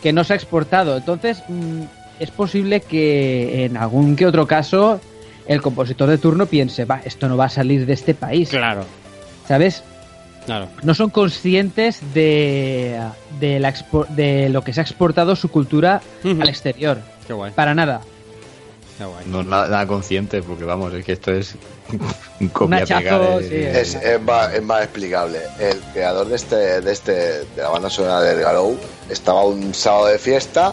que 0.02 0.12
no 0.12 0.22
se 0.24 0.32
ha 0.32 0.36
exportado. 0.36 0.96
Entonces, 0.96 1.42
mm, 1.48 1.82
es 2.20 2.30
posible 2.30 2.80
que 2.80 3.64
en 3.64 3.76
algún 3.76 4.14
que 4.16 4.26
otro 4.26 4.46
caso 4.46 5.00
el 5.46 5.60
compositor 5.62 6.08
de 6.08 6.18
turno 6.18 6.46
piense, 6.46 6.84
va, 6.84 7.00
esto 7.04 7.28
no 7.28 7.36
va 7.36 7.46
a 7.46 7.50
salir 7.50 7.86
de 7.86 7.92
este 7.92 8.14
país. 8.14 8.48
Claro, 8.50 8.84
¿Sabes? 9.46 9.82
claro. 10.46 10.68
no 10.82 10.94
son 10.94 11.10
conscientes 11.10 12.00
de, 12.14 13.00
de, 13.40 13.58
la 13.60 13.72
expo- 13.74 14.06
de 14.08 14.48
lo 14.48 14.62
que 14.62 14.72
se 14.72 14.80
ha 14.80 14.82
exportado 14.84 15.36
su 15.36 15.48
cultura 15.50 16.00
al 16.24 16.48
exterior. 16.48 16.98
Qué 17.26 17.32
guay, 17.32 17.52
Para 17.52 17.74
nada. 17.74 18.00
qué 18.98 19.04
guay. 19.04 19.24
No 19.26 19.42
nada, 19.42 19.68
nada 19.68 19.86
consciente, 19.86 20.42
porque 20.42 20.64
vamos, 20.64 20.92
es 20.94 21.04
que 21.04 21.12
esto 21.12 21.32
es 21.32 21.54
un 22.40 22.48
de- 23.38 23.48
sí, 23.48 23.54
de- 23.54 23.80
Es, 23.80 23.94
es 23.94 24.20
más, 24.22 24.52
es 24.54 24.62
más 24.62 24.82
explicable. 24.82 25.38
El 25.58 25.78
creador 25.92 26.28
de 26.28 26.36
este, 26.36 26.80
de 26.80 26.92
este, 26.92 27.12
de 27.12 27.46
la 27.56 27.68
banda 27.68 27.90
sonora 27.90 28.20
del 28.22 28.40
Garou, 28.40 28.76
estaba 29.10 29.44
un 29.44 29.72
sábado 29.74 30.06
de 30.06 30.18
fiesta, 30.18 30.72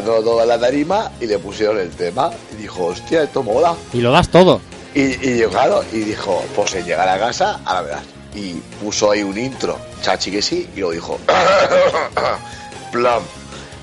todo 0.00 0.40
en 0.42 0.48
la 0.48 0.58
tarima, 0.58 1.10
y 1.20 1.26
le 1.26 1.38
pusieron 1.38 1.78
el 1.78 1.90
tema, 1.90 2.30
y 2.52 2.62
dijo, 2.62 2.86
hostia, 2.86 3.22
esto 3.24 3.42
mola. 3.42 3.74
Y 3.92 4.00
lo 4.00 4.10
das 4.12 4.28
todo. 4.28 4.60
Y, 4.94 5.02
y 5.28 5.38
yo, 5.38 5.50
claro, 5.50 5.82
y 5.92 5.98
dijo, 6.00 6.42
pues 6.54 6.74
en 6.74 6.84
llegar 6.86 7.08
a 7.08 7.18
casa, 7.18 7.60
a 7.64 7.74
la 7.74 7.82
verdad. 7.82 8.02
Y 8.34 8.54
puso 8.82 9.10
ahí 9.10 9.22
un 9.22 9.36
intro, 9.38 9.76
chachi 10.02 10.30
que 10.30 10.40
sí, 10.42 10.68
y 10.74 10.80
lo 10.80 10.90
dijo, 10.90 11.18
plam, 12.92 13.22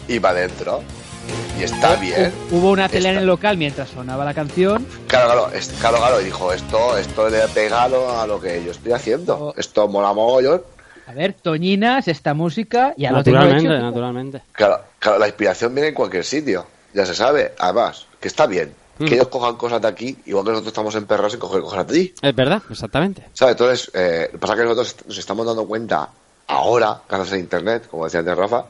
y 0.08 0.20
para 0.20 0.40
adentro. 0.40 0.82
Y 1.60 1.64
está 1.64 1.96
bien. 1.96 2.34
Hubo 2.52 2.72
una 2.72 2.90
tele 2.90 3.10
en 3.10 3.18
el 3.18 3.26
local 3.26 3.58
mientras 3.58 3.90
sonaba 3.90 4.26
la 4.26 4.34
canción. 4.34 4.88
Claro, 5.08 5.26
claro, 5.32 5.52
es- 5.54 5.70
claro, 5.80 5.98
claro, 5.98 6.22
y 6.22 6.26
dijo, 6.26 6.52
esto, 6.54 6.98
esto 6.98 7.30
le 7.30 7.44
ha 7.44 7.48
pegado 7.48 8.20
a 8.20 8.26
lo 8.26 8.40
que 8.40 8.64
yo 8.64 8.72
estoy 8.72 8.94
haciendo. 8.94 9.36
Oh. 9.36 9.54
Esto 9.58 9.88
mola 9.88 10.14
mogollón. 10.14 10.62
A 11.10 11.14
ver, 11.14 11.34
Toñinas, 11.34 12.08
esta 12.08 12.36
música, 12.36 12.94
ya 12.96 13.12
lo 13.12 13.24
tengo 13.24 13.40
Naturalmente, 13.40 13.74
hecho. 13.74 13.84
naturalmente. 13.84 14.42
Claro, 14.52 14.82
claro, 15.00 15.18
la 15.18 15.26
inspiración 15.26 15.74
viene 15.74 15.88
en 15.88 15.96
cualquier 15.96 16.24
sitio, 16.24 16.68
ya 16.94 17.04
se 17.04 17.16
sabe. 17.16 17.54
Además, 17.58 18.06
que 18.20 18.28
está 18.28 18.46
bien. 18.46 18.76
Mm. 19.00 19.06
Que 19.06 19.16
ellos 19.16 19.30
cojan 19.30 19.56
cosas 19.56 19.82
de 19.82 19.88
aquí, 19.88 20.16
igual 20.28 20.46
que 20.46 20.52
nosotros 20.52 20.68
estamos 20.68 20.94
emperrados 20.94 21.34
en 21.34 21.40
coger 21.40 21.62
cosas 21.62 21.88
de 21.88 21.94
allí. 21.96 22.14
Es 22.22 22.36
verdad, 22.36 22.62
exactamente. 22.70 23.24
¿Sabes? 23.34 23.54
Entonces, 23.54 23.92
eh, 23.96 24.26
lo 24.28 24.32
que 24.34 24.38
pasa 24.38 24.54
es 24.54 24.60
que 24.60 24.64
nosotros 24.66 24.96
nos 25.08 25.18
estamos 25.18 25.48
dando 25.48 25.66
cuenta 25.66 26.10
ahora, 26.46 27.02
gracias 27.10 27.34
a 27.34 27.38
Internet, 27.40 27.88
como 27.90 28.04
decía 28.06 28.20
antes 28.20 28.38
Rafa, 28.38 28.66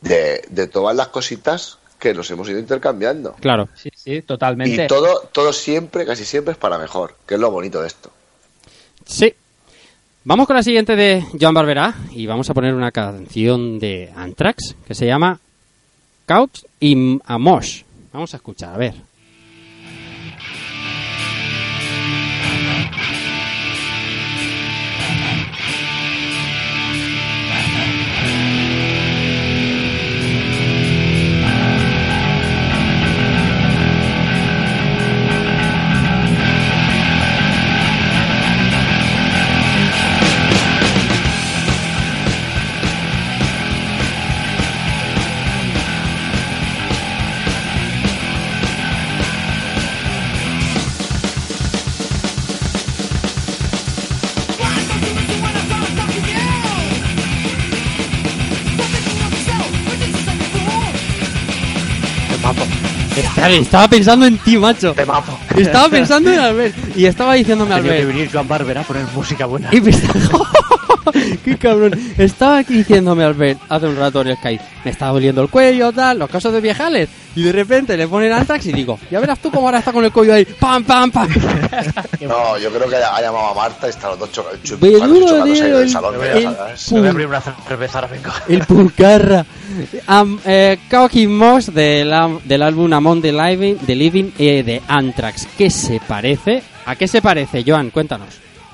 de, 0.00 0.42
de 0.48 0.66
todas 0.66 0.96
las 0.96 1.08
cositas 1.08 1.76
que 1.98 2.14
nos 2.14 2.30
hemos 2.30 2.48
ido 2.48 2.58
intercambiando. 2.58 3.34
Claro. 3.38 3.68
Sí, 3.74 3.90
sí, 3.94 4.22
totalmente. 4.22 4.84
Y 4.84 4.86
todo, 4.86 5.28
todo 5.30 5.52
siempre, 5.52 6.06
casi 6.06 6.24
siempre 6.24 6.52
es 6.52 6.58
para 6.58 6.78
mejor, 6.78 7.16
que 7.26 7.34
es 7.34 7.40
lo 7.40 7.50
bonito 7.50 7.82
de 7.82 7.86
esto. 7.88 8.10
Sí. 9.04 9.34
Vamos 10.22 10.46
con 10.46 10.54
la 10.54 10.62
siguiente 10.62 10.96
de 10.96 11.24
Joan 11.40 11.54
Barberá 11.54 11.94
y 12.12 12.26
vamos 12.26 12.50
a 12.50 12.54
poner 12.54 12.74
una 12.74 12.92
canción 12.92 13.78
de 13.78 14.12
Anthrax 14.14 14.76
que 14.86 14.94
se 14.94 15.06
llama 15.06 15.40
Couch 16.26 16.60
y 16.78 17.18
Amos. 17.24 17.86
Vamos 18.12 18.34
a 18.34 18.36
escuchar, 18.36 18.74
a 18.74 18.76
ver. 18.76 19.09
Estaba, 63.40 63.54
estaba 63.62 63.88
pensando 63.88 64.26
en 64.26 64.38
ti, 64.38 64.56
macho. 64.58 64.92
Temazo. 64.92 65.38
Estaba 65.56 65.88
pensando 65.88 66.30
en 66.32 66.38
Albert 66.40 66.74
y 66.96 67.06
estaba 67.06 67.34
diciéndome 67.34 67.74
Tenía 67.74 67.90
que 67.90 67.98
Albert. 67.98 68.08
venir 68.14 68.30
Joan 68.32 68.48
Barbera 68.48 68.80
a 68.82 68.84
poner 68.84 69.04
música 69.14 69.46
buena. 69.46 69.68
Y 69.72 69.80
me 69.80 69.90
está- 69.90 70.12
¡Qué 71.44 71.56
cabrón! 71.56 71.92
Estaba 72.18 72.58
aquí 72.58 72.74
diciéndome 72.78 73.24
Albert 73.24 73.60
hace 73.68 73.86
un 73.86 73.96
rato 73.96 74.20
en 74.22 74.28
el 74.28 74.36
Skype. 74.36 74.62
Me 74.84 74.90
estaba 74.90 75.12
doliendo 75.12 75.42
el 75.42 75.48
cuello, 75.48 75.92
tal, 75.92 76.18
los 76.18 76.30
casos 76.30 76.52
de 76.52 76.60
viejales. 76.60 77.08
Y 77.36 77.42
de 77.44 77.52
repente 77.52 77.96
le 77.96 78.08
ponen 78.08 78.32
Antrax 78.32 78.66
y 78.66 78.72
digo, 78.72 78.98
ya 79.10 79.20
verás 79.20 79.38
tú 79.38 79.50
cómo 79.52 79.66
ahora 79.68 79.78
está 79.78 79.92
con 79.92 80.04
el 80.04 80.10
cuello 80.10 80.34
ahí. 80.34 80.44
¡Pam, 80.44 80.82
pam, 80.84 81.10
pam! 81.10 81.28
No, 82.20 82.58
yo 82.58 82.70
creo 82.70 82.88
que 82.88 82.96
ha, 82.96 83.20
llamado 83.20 83.48
a 83.48 83.54
Marta 83.54 83.86
y 83.86 83.90
están 83.90 84.10
los 84.10 84.18
dos 84.20 84.32
choca- 84.32 84.50
chu- 84.62 84.78
Menudo 84.80 85.26
chocándose 85.26 85.60
en 85.60 85.66
tío, 85.66 85.76
el 85.78 85.82
el- 85.84 85.90
salón. 85.90 86.14
el-. 86.34 86.44
El 88.48 88.60
Pulcarra. 88.66 89.44
Am, 90.06 90.38
eh, 90.44 90.78
Cocky 90.90 91.26
Moss 91.26 91.72
del, 91.72 92.12
del 92.44 92.62
álbum 92.62 92.92
Among 92.92 93.22
the 93.22 93.32
Living, 93.32 93.76
the 93.86 93.94
Living 93.94 94.30
eh, 94.38 94.62
de 94.62 94.82
Anthrax. 94.88 95.46
¿Qué 95.56 95.70
se 95.70 96.00
parece? 96.06 96.62
¿A 96.86 96.96
qué 96.96 97.06
se 97.08 97.22
parece, 97.22 97.64
Joan? 97.66 97.90
Cuéntanos. 97.90 98.28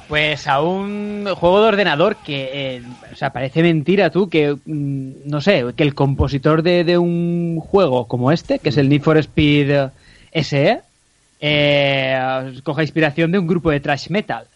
Pues 0.09 0.47
a 0.47 0.61
un 0.61 1.27
juego 1.35 1.63
de 1.63 1.69
ordenador 1.69 2.17
que, 2.17 2.51
eh, 2.77 2.83
o 3.13 3.17
sea, 3.17 3.31
parece 3.31 3.63
mentira 3.63 4.11
tú 4.11 4.29
que, 4.29 4.55
mm, 4.55 5.11
no 5.29 5.41
sé, 5.41 5.65
que 5.77 5.83
el 5.83 5.95
compositor 5.95 6.63
de, 6.63 6.85
de 6.85 6.97
un 6.97 7.59
juego 7.61 8.07
como 8.07 8.31
este, 8.31 8.61
que 8.61 8.69
es 8.69 8.77
el 8.77 8.89
Need 8.89 9.03
for 9.03 9.19
Speed 9.19 9.71
eh, 9.71 9.91
SE, 10.45 10.81
eh, 11.41 12.61
coja 12.63 12.83
inspiración 12.83 13.33
de 13.33 13.39
un 13.39 13.47
grupo 13.49 13.71
de 13.71 13.81
thrash 13.81 14.09
metal. 14.11 14.47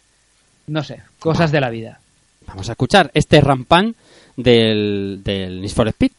No 0.69 0.85
sé, 0.85 1.01
cosas 1.19 1.51
de 1.51 1.61
la 1.61 1.71
vida. 1.71 1.99
Vamos 2.47 2.69
a 2.69 2.73
escuchar 2.73 3.11
este 3.15 3.41
rampán 3.41 3.97
del, 4.37 5.21
del 5.25 5.61
Need 5.61 5.71
for 5.71 5.89
Speed. 5.89 6.13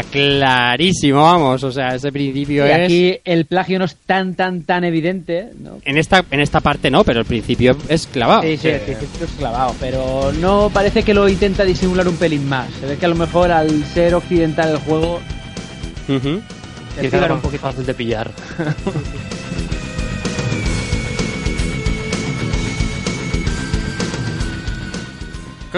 Está 0.00 0.10
clarísimo, 0.10 1.22
vamos. 1.22 1.62
O 1.64 1.72
sea, 1.72 1.94
ese 1.94 2.10
principio 2.12 2.66
Y 2.66 2.70
es. 2.70 2.84
aquí 2.84 3.18
el 3.24 3.44
plagio 3.46 3.78
no 3.78 3.84
es 3.84 3.96
tan, 3.96 4.34
tan, 4.34 4.62
tan 4.62 4.84
evidente. 4.84 5.50
¿no? 5.58 5.78
En 5.84 5.98
esta, 5.98 6.24
en 6.30 6.40
esta 6.40 6.60
parte 6.60 6.90
no, 6.90 7.04
pero 7.04 7.20
el 7.20 7.26
principio 7.26 7.76
es 7.88 8.06
clavado. 8.06 8.42
Sí, 8.42 8.56
sí, 8.56 8.68
el 8.68 8.80
principio 8.80 9.26
es 9.26 9.32
clavado, 9.32 9.74
pero 9.80 10.32
no 10.40 10.70
parece 10.72 11.02
que 11.02 11.14
lo 11.14 11.28
intenta 11.28 11.64
disimular 11.64 12.06
un 12.08 12.16
pelín 12.16 12.48
más. 12.48 12.68
Se 12.80 12.86
ve 12.86 12.96
que 12.96 13.06
a 13.06 13.08
lo 13.08 13.16
mejor 13.16 13.50
al 13.50 13.84
ser 13.86 14.14
occidental 14.14 14.70
el 14.70 14.78
juego 14.78 15.20
fija 17.00 17.16
era 17.24 17.34
un 17.34 17.40
poquito. 17.40 17.62
fácil 17.62 17.84
de 17.86 17.94
pillar. 17.94 18.30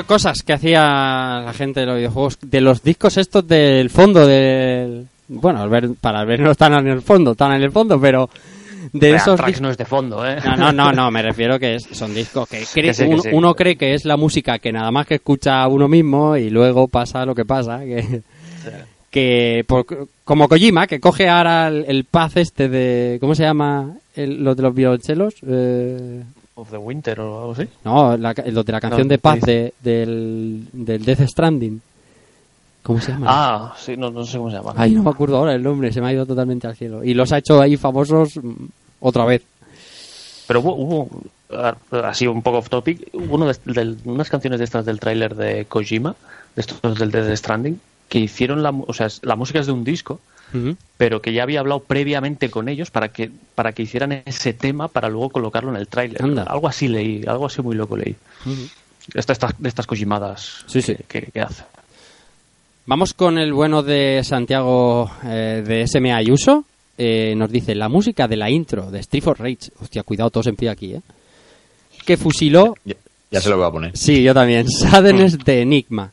cosas 0.05 0.43
que 0.43 0.53
hacía 0.53 1.43
la 1.45 1.53
gente 1.55 1.81
de 1.81 1.87
los 1.87 1.97
videojuegos? 1.97 2.39
De 2.43 2.61
los 2.61 2.83
discos 2.83 3.17
estos 3.17 3.47
del 3.47 3.91
fondo 3.91 4.27
del... 4.27 5.07
Bueno, 5.29 5.61
al 5.63 5.69
ver, 5.69 5.91
para 6.01 6.25
ver 6.25 6.41
no 6.41 6.51
están 6.53 6.73
en 6.75 6.89
el 6.89 7.03
fondo, 7.03 7.33
están 7.33 7.53
en 7.53 7.63
el 7.63 7.71
fondo, 7.71 8.01
pero 8.01 8.31
de 8.93 9.09
Real 9.11 9.17
esos 9.21 9.37
Tracks 9.37 9.61
no 9.61 9.71
es 9.71 9.77
de 9.77 9.85
fondo, 9.85 10.27
¿eh? 10.27 10.39
No, 10.45 10.57
no, 10.57 10.73
no, 10.73 10.93
no, 10.93 11.11
me 11.11 11.21
refiero 11.31 11.59
que 11.59 11.75
es- 11.75 11.89
son 11.93 12.15
discos 12.15 12.49
que, 12.49 12.61
cree- 12.63 12.83
Que 12.89 12.95
sí, 12.95 13.05
que 13.05 13.09
uno, 13.11 13.23
sí. 13.23 13.29
uno 13.33 13.55
cree 13.55 13.77
que 13.77 13.93
es 13.95 14.05
la 14.07 14.17
música 14.17 14.59
que 14.59 14.73
nada 14.73 14.91
más 14.91 15.07
que 15.07 15.17
escucha 15.17 15.63
a 15.63 15.69
uno 15.69 15.87
mismo 15.89 16.37
y 16.37 16.49
luego 16.49 16.89
pasa 16.89 17.27
lo 17.27 17.35
que 17.35 17.45
pasa, 17.45 17.81
que, 17.81 18.23
que 19.11 19.65
por- 19.67 19.87
como 20.25 20.49
Kojima, 20.49 20.87
que 20.87 21.01
coge 21.01 21.29
ahora 21.29 21.69
el, 21.69 21.85
el 21.89 22.05
paz 22.05 22.37
este 22.37 22.69
de... 22.69 23.19
¿Cómo 23.21 23.35
se 23.35 23.43
llama? 23.43 23.95
El- 24.15 24.43
los 24.43 24.57
de 24.57 24.63
los 24.63 24.75
violonchelos. 24.75 25.35
Eh, 25.47 26.23
Of 26.59 26.71
the 26.71 26.77
Winter 26.77 27.21
o 27.21 27.39
algo 27.39 27.53
así. 27.53 27.69
no, 27.85 28.17
la, 28.17 28.35
los 28.47 28.67
de 28.67 28.73
la 28.73 28.81
canción 28.81 29.07
No, 29.07 29.11
de 29.11 29.19
paz 29.19 29.39
¿qué 29.45 29.47
de, 29.47 29.75
del, 29.81 30.69
del 30.73 31.05
Death 31.05 31.29
Stranding. 31.29 31.81
¿Cómo 32.83 33.01
se 33.01 33.13
llama? 33.13 33.27
Ah, 33.29 33.75
sí, 33.79 33.97
no, 33.97 34.11
no 34.11 34.25
sé 34.25 34.39
cómo 34.39 34.51
se 34.51 34.57
llama. 34.57 34.75
Ay, 34.77 34.93
no 34.93 35.05
me 35.05 35.11
acuerdo 35.11 35.37
ahora 35.37 35.55
el 35.55 35.63
nombre, 35.63 35.93
se 35.93 36.01
me 36.01 36.09
ha 36.09 36.13
ido 36.13 36.27
totalmente 36.27 36.67
al 36.67 36.75
cielo. 36.75 37.05
Y 37.05 37.15
los 37.15 37.31
ha 37.33 37.39
hecho 37.39 37.61
ahí 37.61 37.77
famosos 37.77 38.37
mm, 38.37 38.65
otra 39.01 39.25
vez. 39.25 39.43
Pero 40.49 40.61
hubo, 40.61 40.75
hubo, 40.75 41.09
ah, 41.53 41.77
así 42.05 42.27
un 42.27 42.43
poco 42.43 42.59
off 42.59 42.71
topic, 42.71 43.09
uno 43.13 43.47
de, 43.47 43.97
unas 44.05 44.29
canciones 44.29 44.59
de 44.59 44.65
estas 44.65 44.85
del 44.85 44.99
tráiler 44.99 45.37
de 45.37 45.67
Kojima, 45.67 46.17
de 46.57 46.61
estos 46.61 46.99
del 46.99 47.13
Death 47.13 47.37
Stranding, 47.37 47.81
que 48.09 48.19
hicieron 48.19 48.65
la, 48.65 48.71
o 48.71 48.93
sea, 48.93 49.07
la 49.23 49.37
música 49.37 49.61
es 49.61 49.67
de 49.67 49.73
un 49.73 49.85
disco, 49.85 50.19
Pero 50.97 51.21
que 51.23 51.33
ya 51.33 51.43
había 51.43 51.61
hablado 51.61 51.81
previamente 51.81 52.51
con 52.51 52.69
ellos 52.69 52.91
para 52.91 53.09
que 53.11 53.31
para 53.55 53.73
que 53.73 53.83
hicieran 53.83 54.23
ese 54.25 54.53
tema 54.55 54.89
para 54.89 55.09
luego 55.09 55.31
colocarlo 55.31 55.71
en 55.71 55.77
el 55.77 55.89
tráiler. 55.89 56.21
Algo 56.47 56.69
así 56.69 56.89
leí, 56.89 57.25
algo 57.27 57.47
así 57.47 57.61
muy 57.63 57.77
loco 57.77 57.97
leí. 57.97 58.17
Esta- 59.15 59.33
esta- 59.33 59.55
de 59.59 59.69
estas 59.69 59.87
Kojimadas 59.87 60.65
Sí, 60.67 60.83
sí. 60.83 60.95
que, 61.09 61.23
que 61.23 61.41
hace. 61.41 61.63
Vamos 62.87 63.13
con 63.15 63.39
el 63.39 63.53
bueno 63.53 63.83
de 63.83 64.23
Santiago 64.25 65.11
eh, 65.25 65.63
de 65.67 65.87
SMA 65.87 66.17
Ayuso. 66.17 66.65
Eh, 66.97 67.35
nos 67.37 67.51
dice 67.51 67.75
la 67.75 67.89
música 67.89 68.27
de 68.27 68.37
la 68.37 68.51
intro 68.51 68.91
de 68.91 69.01
Street 69.01 69.23
for 69.23 69.39
Rage. 69.39 69.71
Hostia, 69.81 70.03
cuidado, 70.03 70.31
todos 70.31 70.47
en 70.49 70.57
pie 70.57 70.71
aquí, 70.71 70.95
¿eh? 70.95 71.01
Que 72.05 72.17
fusiló. 72.17 72.75
Ya, 72.85 72.95
ya 73.31 73.41
se 73.41 73.51
lo 73.51 73.59
voy 73.59 73.67
a 73.67 73.71
poner. 73.71 73.97
Sí, 73.97 74.23
yo 74.23 74.33
también. 74.35 74.69
Sadness 74.71 75.39
de 75.39 75.63
Enigma. 75.63 76.11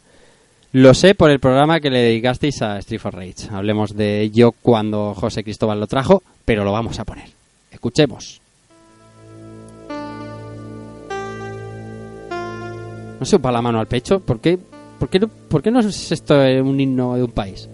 Lo 0.78 0.93
sé 0.93 1.15
por 1.15 1.32
el 1.32 1.39
programa 1.39 1.80
que 1.80 1.89
le 1.89 1.99
dedicasteis 1.99 2.61
a 2.61 2.78
Street 2.80 2.99
for 2.99 3.15
Rage. 3.15 3.47
Hablemos 3.49 3.95
de 3.95 4.19
ello 4.19 4.51
cuando 4.51 5.14
José 5.14 5.41
Cristóbal 5.41 5.80
lo 5.80 5.88
trajo, 5.88 6.22
pero 6.43 6.65
lo 6.65 6.73
vamos 6.73 6.99
a 6.99 7.06
poner. 7.06 7.30
Escuchemos. 7.72 8.41
No 13.18 13.26
se 13.26 13.38
opa 13.38 13.53
la 13.53 13.61
mano 13.61 13.80
al 13.80 13.88
pecho. 13.88 14.19
¿Por 14.19 14.41
qué, 14.41 14.60
por 14.99 15.07
qué, 15.07 15.22
por 15.22 15.64
qué 15.64 15.72
no 15.72 15.80
es 15.80 16.11
esto 16.11 16.35
un 16.35 16.77
himno 16.77 17.15
de 17.15 17.23
un 17.23 17.31
país? 17.31 17.69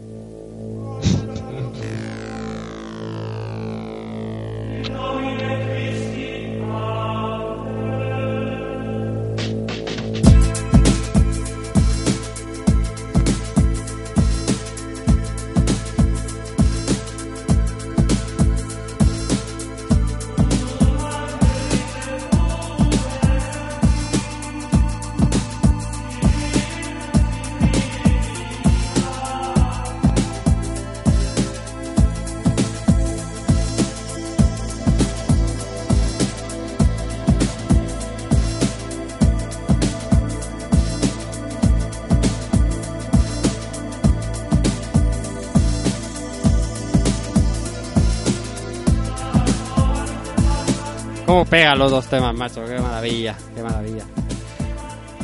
Pegan 51.51 51.77
los 51.77 51.91
dos 51.91 52.07
temas, 52.07 52.33
macho? 52.33 52.65
Qué 52.65 52.79
maravilla, 52.79 53.35
qué 53.53 53.61
maravilla. 53.61 54.05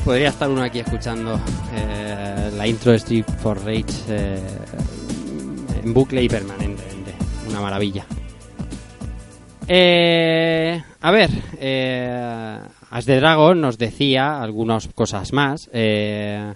Podría 0.03 0.27
estar 0.27 0.49
uno 0.49 0.61
aquí 0.61 0.79
escuchando 0.79 1.39
eh, 1.73 2.51
la 2.53 2.67
intro 2.67 2.91
de 2.91 2.97
Street 2.97 3.25
for 3.41 3.57
Rage 3.63 3.85
eh, 4.09 4.41
en 5.83 5.93
bucle 5.93 6.21
y 6.21 6.27
permanentemente. 6.27 7.13
Una 7.49 7.61
maravilla. 7.61 8.05
Eh, 9.69 10.83
a 10.99 11.11
ver, 11.11 11.29
eh, 11.59 12.59
As 12.89 13.05
de 13.05 13.15
Dragon 13.21 13.61
nos 13.61 13.77
decía 13.77 14.41
algunas 14.41 14.89
cosas 14.89 15.31
más. 15.31 15.69
Eh, 15.71 16.53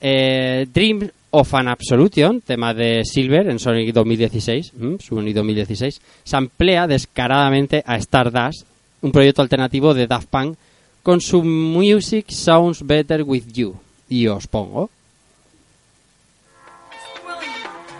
eh, 0.00 0.66
Dream 0.72 1.10
of 1.32 1.54
an 1.54 1.68
Absolution, 1.68 2.40
tema 2.42 2.74
de 2.74 3.04
Silver 3.04 3.48
en 3.48 3.58
Sonic 3.58 3.92
2016, 3.92 4.74
mm, 4.74 4.94
Sonic 4.98 5.34
2016, 5.34 6.00
se 6.22 6.36
emplea 6.36 6.86
descaradamente 6.86 7.82
a 7.86 7.96
Stardust, 7.96 8.66
un 9.00 9.12
proyecto 9.12 9.42
alternativo 9.42 9.94
de 9.94 10.06
Daft 10.06 10.28
Punk, 10.28 10.56
con 11.02 11.20
su 11.20 11.42
Music 11.42 12.30
Sounds 12.30 12.86
Better 12.86 13.22
With 13.22 13.46
You. 13.52 13.74
Y 14.08 14.28
os 14.28 14.46
pongo. 14.46 14.90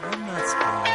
I'm 0.04 0.26
not 0.26 0.46
spoiled. 0.46 0.92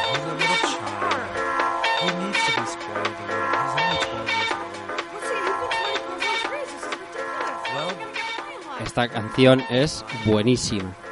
He's 10.40 11.07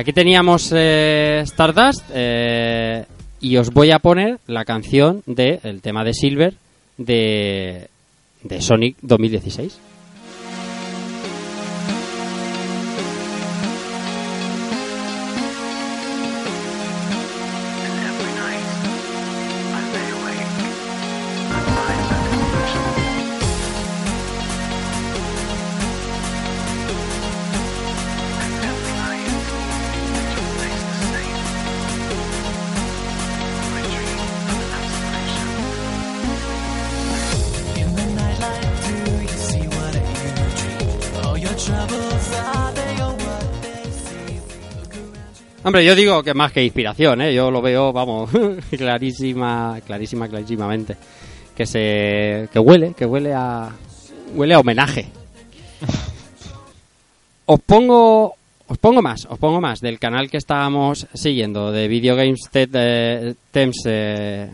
Aquí 0.00 0.14
teníamos 0.14 0.72
eh, 0.74 1.42
Stardust 1.44 2.04
eh, 2.14 3.04
y 3.38 3.58
os 3.58 3.68
voy 3.68 3.90
a 3.90 3.98
poner 3.98 4.38
la 4.46 4.64
canción 4.64 5.22
del 5.26 5.82
tema 5.82 6.04
de 6.04 6.14
Silver 6.14 6.54
de, 6.96 7.88
de 8.42 8.62
Sonic 8.62 8.96
2016. 9.02 9.78
Hombre, 45.70 45.84
yo 45.84 45.94
digo 45.94 46.20
que 46.24 46.34
más 46.34 46.50
que 46.50 46.64
inspiración, 46.64 47.20
¿eh? 47.20 47.32
Yo 47.32 47.48
lo 47.48 47.62
veo, 47.62 47.92
vamos, 47.92 48.28
clarísima, 48.76 49.78
clarísima, 49.86 50.26
clarísimamente. 50.26 50.96
Que 51.54 51.64
se... 51.64 52.48
que 52.52 52.58
huele, 52.58 52.92
que 52.92 53.06
huele 53.06 53.32
a... 53.32 53.70
huele 54.34 54.54
a 54.54 54.58
homenaje. 54.58 55.06
Os 57.46 57.60
pongo... 57.60 58.34
Os 58.66 58.78
pongo 58.78 59.00
más, 59.00 59.28
os 59.30 59.38
pongo 59.38 59.60
más 59.60 59.80
del 59.80 60.00
canal 60.00 60.28
que 60.28 60.38
estábamos 60.38 61.06
siguiendo, 61.14 61.70
de 61.70 61.86
Video 61.86 62.16
Games 62.16 62.40
eh, 62.52 64.50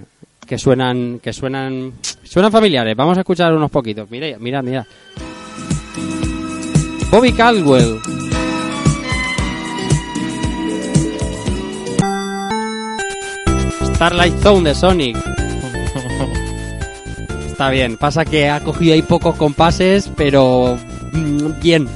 que 0.46 0.58
suenan, 0.58 1.18
que 1.20 1.32
suenan, 1.32 1.94
suenan 2.24 2.52
familiares. 2.52 2.94
Vamos 2.94 3.16
a 3.16 3.20
escuchar 3.20 3.54
unos 3.54 3.70
poquitos. 3.70 4.10
Mira, 4.10 4.36
mira, 4.38 4.60
mira. 4.60 4.86
Bobby 7.10 7.32
Caldwell. 7.32 8.15
Starlight 13.96 14.42
Zone 14.42 14.68
de 14.68 14.74
Sonic. 14.74 15.16
Está 17.46 17.70
bien, 17.70 17.96
pasa 17.96 18.26
que 18.26 18.50
ha 18.50 18.60
cogido 18.60 18.92
ahí 18.92 19.00
pocos 19.00 19.36
compases, 19.36 20.10
pero 20.14 20.78
mm, 21.12 21.60
bien. 21.62 21.88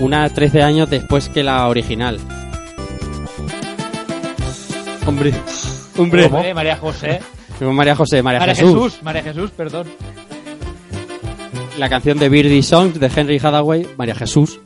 Una 0.00 0.26
13 0.30 0.62
años 0.62 0.88
después 0.88 1.28
que 1.28 1.42
la 1.42 1.68
original. 1.68 2.18
Hombre, 5.04 5.34
hombre. 5.98 6.24
Hombre, 6.24 6.54
María 6.54 6.78
José. 6.78 7.20
María 7.60 7.94
José, 7.94 8.22
María, 8.22 8.40
María 8.40 8.54
Jesús. 8.54 8.72
Jesús. 8.72 9.02
María 9.02 9.22
Jesús, 9.22 9.50
perdón. 9.50 9.88
La 11.76 11.90
canción 11.90 12.18
de 12.18 12.30
Birdie 12.30 12.62
Songs 12.62 12.98
de 12.98 13.10
Henry 13.14 13.36
Hathaway, 13.36 13.86
María 13.98 14.14
Jesús. 14.14 14.58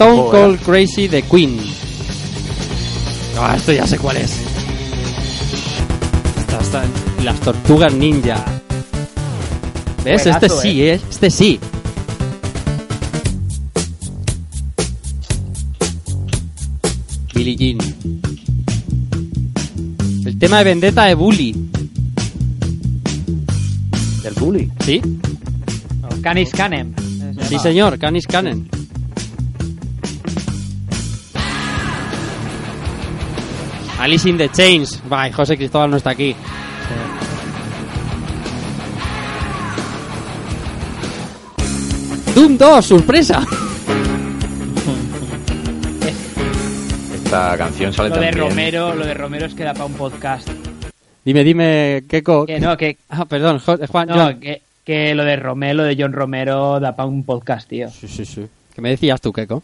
Stone. 0.00 0.30
Cold 0.30 0.60
Crazy 0.60 1.08
de 1.08 1.20
Queen. 1.22 1.58
Ah, 3.38 3.54
esto 3.56 3.70
ya 3.72 3.86
sé 3.86 3.98
cuál 3.98 4.16
es. 4.16 4.32
Esta- 6.38 6.58
esta- 6.60 6.84
Las 7.22 7.38
tortugas 7.40 7.92
ninja. 7.92 8.42
¿Ves? 10.02 10.24
Buenazo, 10.24 10.46
este 10.46 10.48
sí, 10.62 10.82
¿eh? 10.84 11.00
Este 11.10 11.30
sí. 11.30 11.60
Billie 17.34 17.56
Jean. 17.56 17.78
El 20.26 20.38
tema 20.38 20.58
de 20.58 20.64
Vendetta 20.64 21.04
de 21.04 21.14
Bully. 21.14 21.52
Del 24.22 24.34
bully. 24.34 24.70
¿Sí? 24.84 25.00
Canis 26.22 26.50
Canem. 26.50 26.92
Sí, 27.48 27.58
señor. 27.58 27.98
Canis 27.98 28.26
Canen. 28.26 28.68
Alice 34.00 34.28
in 34.28 34.36
the 34.38 34.48
Chains. 34.48 35.00
Bye, 35.08 35.32
José 35.32 35.56
Cristóbal 35.56 35.90
no 35.90 35.96
está 35.96 36.10
aquí. 36.10 36.34
Doom 42.34 42.56
2, 42.56 42.84
sorpresa. 42.86 43.44
Esta 47.14 47.56
canción 47.56 47.92
sale 47.92 48.08
Lo 48.10 48.16
de 48.16 48.26
también. 48.26 48.48
Romero, 48.48 48.94
lo 48.94 49.04
de 49.06 49.14
Romero 49.14 49.46
es 49.46 49.54
que 49.54 49.64
da 49.64 49.72
para 49.72 49.84
un 49.86 49.94
podcast. 49.94 50.48
Dime, 51.24 51.44
dime, 51.44 52.04
Keiko. 52.08 52.46
Que 52.46 52.58
no, 52.60 52.76
que, 52.76 52.96
Ah, 53.08 53.24
perdón, 53.26 53.58
Juan. 53.60 54.08
no, 54.08 54.40
que, 54.40 54.62
que 54.84 55.14
lo 55.14 55.24
de 55.24 55.36
Romero, 55.36 55.74
lo 55.78 55.82
de 55.84 55.96
John 55.98 56.12
Romero 56.12 56.80
da 56.80 56.96
para 56.96 57.08
un 57.08 57.24
podcast, 57.24 57.68
tío. 57.68 57.90
Sí, 57.90 58.08
sí, 58.08 58.24
sí. 58.24 58.46
¿Qué 58.74 58.80
me 58.80 58.90
decías 58.90 59.20
tú, 59.20 59.32
Keiko? 59.32 59.62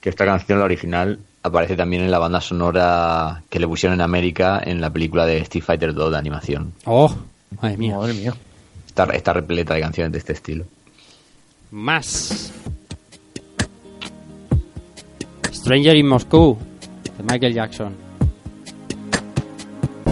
Que 0.00 0.10
esta 0.10 0.24
canción, 0.24 0.58
la 0.58 0.64
original, 0.66 1.18
aparece 1.42 1.76
también 1.76 2.02
en 2.02 2.10
la 2.10 2.18
banda 2.18 2.40
sonora 2.40 3.42
que 3.48 3.58
le 3.58 3.66
pusieron 3.66 3.94
en 3.94 4.02
América 4.02 4.60
en 4.64 4.80
la 4.80 4.90
película 4.90 5.26
de 5.26 5.38
Street 5.38 5.64
Fighter 5.64 5.94
2 5.94 6.12
de 6.12 6.18
animación. 6.18 6.72
Oh, 6.84 7.14
madre 7.60 7.76
mía. 7.76 7.96
Madre 7.96 8.14
mía. 8.14 8.34
Está, 8.86 9.04
está 9.04 9.32
repleta 9.32 9.74
de 9.74 9.80
canciones 9.80 10.12
de 10.12 10.18
este 10.18 10.32
estilo. 10.32 10.64
Más. 11.70 12.52
Stranger 15.52 15.96
in 15.96 16.08
Moscow, 16.08 16.58
de 17.16 17.22
Michael 17.22 17.54
Jackson. 17.54 17.94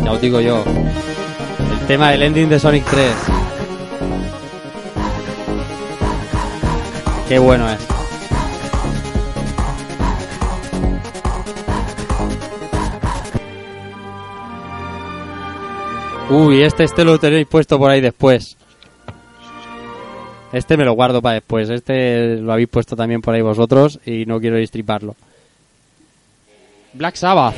Ya 0.05 0.12
os 0.12 0.20
digo 0.20 0.40
yo. 0.40 0.62
El 1.80 1.86
tema 1.86 2.10
del 2.10 2.22
ending 2.22 2.48
de 2.48 2.59
Sonic 2.59 2.84
3. 2.84 3.14
Qué 7.28 7.38
bueno 7.38 7.68
es. 7.68 7.97
Uy, 16.30 16.62
este, 16.62 16.84
este 16.84 17.05
lo 17.05 17.18
tenéis 17.18 17.46
puesto 17.46 17.78
por 17.78 17.90
ahí 17.90 18.02
después. 18.02 18.59
Este 20.52 20.76
me 20.76 20.84
lo 20.84 20.92
guardo 20.92 21.22
para 21.22 21.34
después. 21.34 21.70
Este 21.70 22.36
lo 22.36 22.52
habéis 22.52 22.68
puesto 22.68 22.96
también 22.96 23.22
por 23.22 23.34
ahí 23.34 23.40
vosotros 23.40 23.98
y 24.05 24.26
no 24.26 24.38
quiero 24.38 24.56
distriparlo. 24.56 25.16
Black 26.92 27.16
Sabbath. 27.16 27.55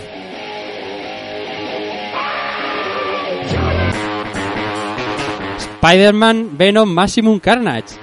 Spider-Man 5.82 6.59
Venom 6.59 6.92
Maximum 6.92 7.40
Carnage. 7.40 7.97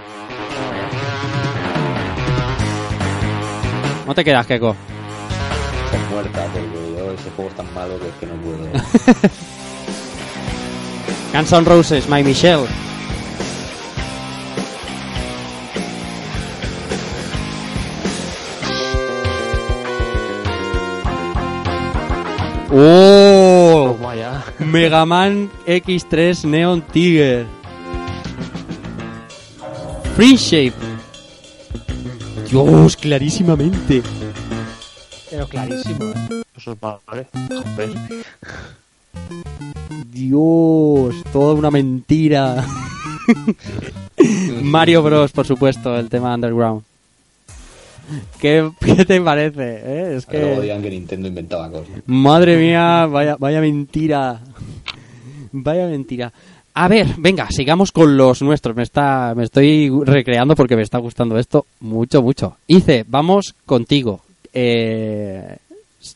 No 4.05 4.15
te 4.15 4.23
quedas, 4.23 4.47
Keiko. 4.47 4.75
Estás 5.85 6.09
muerta, 6.11 6.45
porque 6.53 6.97
yo 6.97 7.11
ese 7.11 7.29
juego 7.35 7.49
es 7.51 7.55
tan 7.55 7.73
malo 7.73 7.99
que 7.99 8.07
es 8.07 8.15
que 8.15 8.25
no 8.25 8.33
puedo. 8.41 9.37
Guns 11.33 11.51
N' 11.53 11.65
Roses, 11.65 12.09
My 12.09 12.23
Michelle. 12.23 12.67
¡Oh! 22.71 23.95
Toma 23.97 24.15
ya. 24.15 24.43
Mega 24.59 25.05
Man 25.05 25.49
X3 25.65 26.45
Neon 26.45 26.81
Tiger. 26.81 27.45
Free 30.15 30.35
Shape. 30.35 30.73
Dios, 32.49 32.95
clarísimamente. 32.97 34.01
Pero 35.29 35.47
clarísimo, 35.47 36.05
¿eh? 36.05 36.43
Eso 36.55 36.71
es 36.71 36.79
vale. 36.79 37.27
Dios, 40.11 41.15
toda 41.31 41.53
una 41.53 41.71
mentira. 41.71 42.65
Mario 44.63 45.03
Bros, 45.03 45.31
por 45.31 45.45
supuesto, 45.45 45.95
el 45.97 46.09
tema 46.09 46.33
Underground. 46.33 46.83
¿Qué, 48.39 48.69
qué 48.79 49.05
te 49.05 49.19
parece? 49.21 49.81
eh? 49.83 50.15
Es 50.17 50.25
Que 50.25 50.39
luego 50.39 50.55
que... 50.57 50.61
digan 50.61 50.81
que 50.81 50.89
Nintendo 50.89 51.27
inventaba 51.27 51.69
cosas. 51.69 51.89
Madre 52.05 52.57
mía, 52.57 53.05
vaya, 53.05 53.35
vaya 53.37 53.59
mentira. 53.61 54.39
Vaya 55.51 55.87
mentira. 55.87 56.31
A 56.73 56.87
ver, 56.87 57.07
venga, 57.17 57.47
sigamos 57.49 57.91
con 57.91 58.15
los 58.15 58.41
nuestros. 58.41 58.75
Me 58.75 58.83
está, 58.83 59.33
me 59.35 59.43
estoy 59.43 59.91
recreando 60.05 60.55
porque 60.55 60.75
me 60.75 60.83
está 60.83 60.99
gustando 60.99 61.37
esto 61.37 61.65
mucho, 61.81 62.21
mucho. 62.21 62.57
Ice, 62.67 63.03
vamos 63.07 63.55
contigo. 63.65 64.21
Eh, 64.53 65.57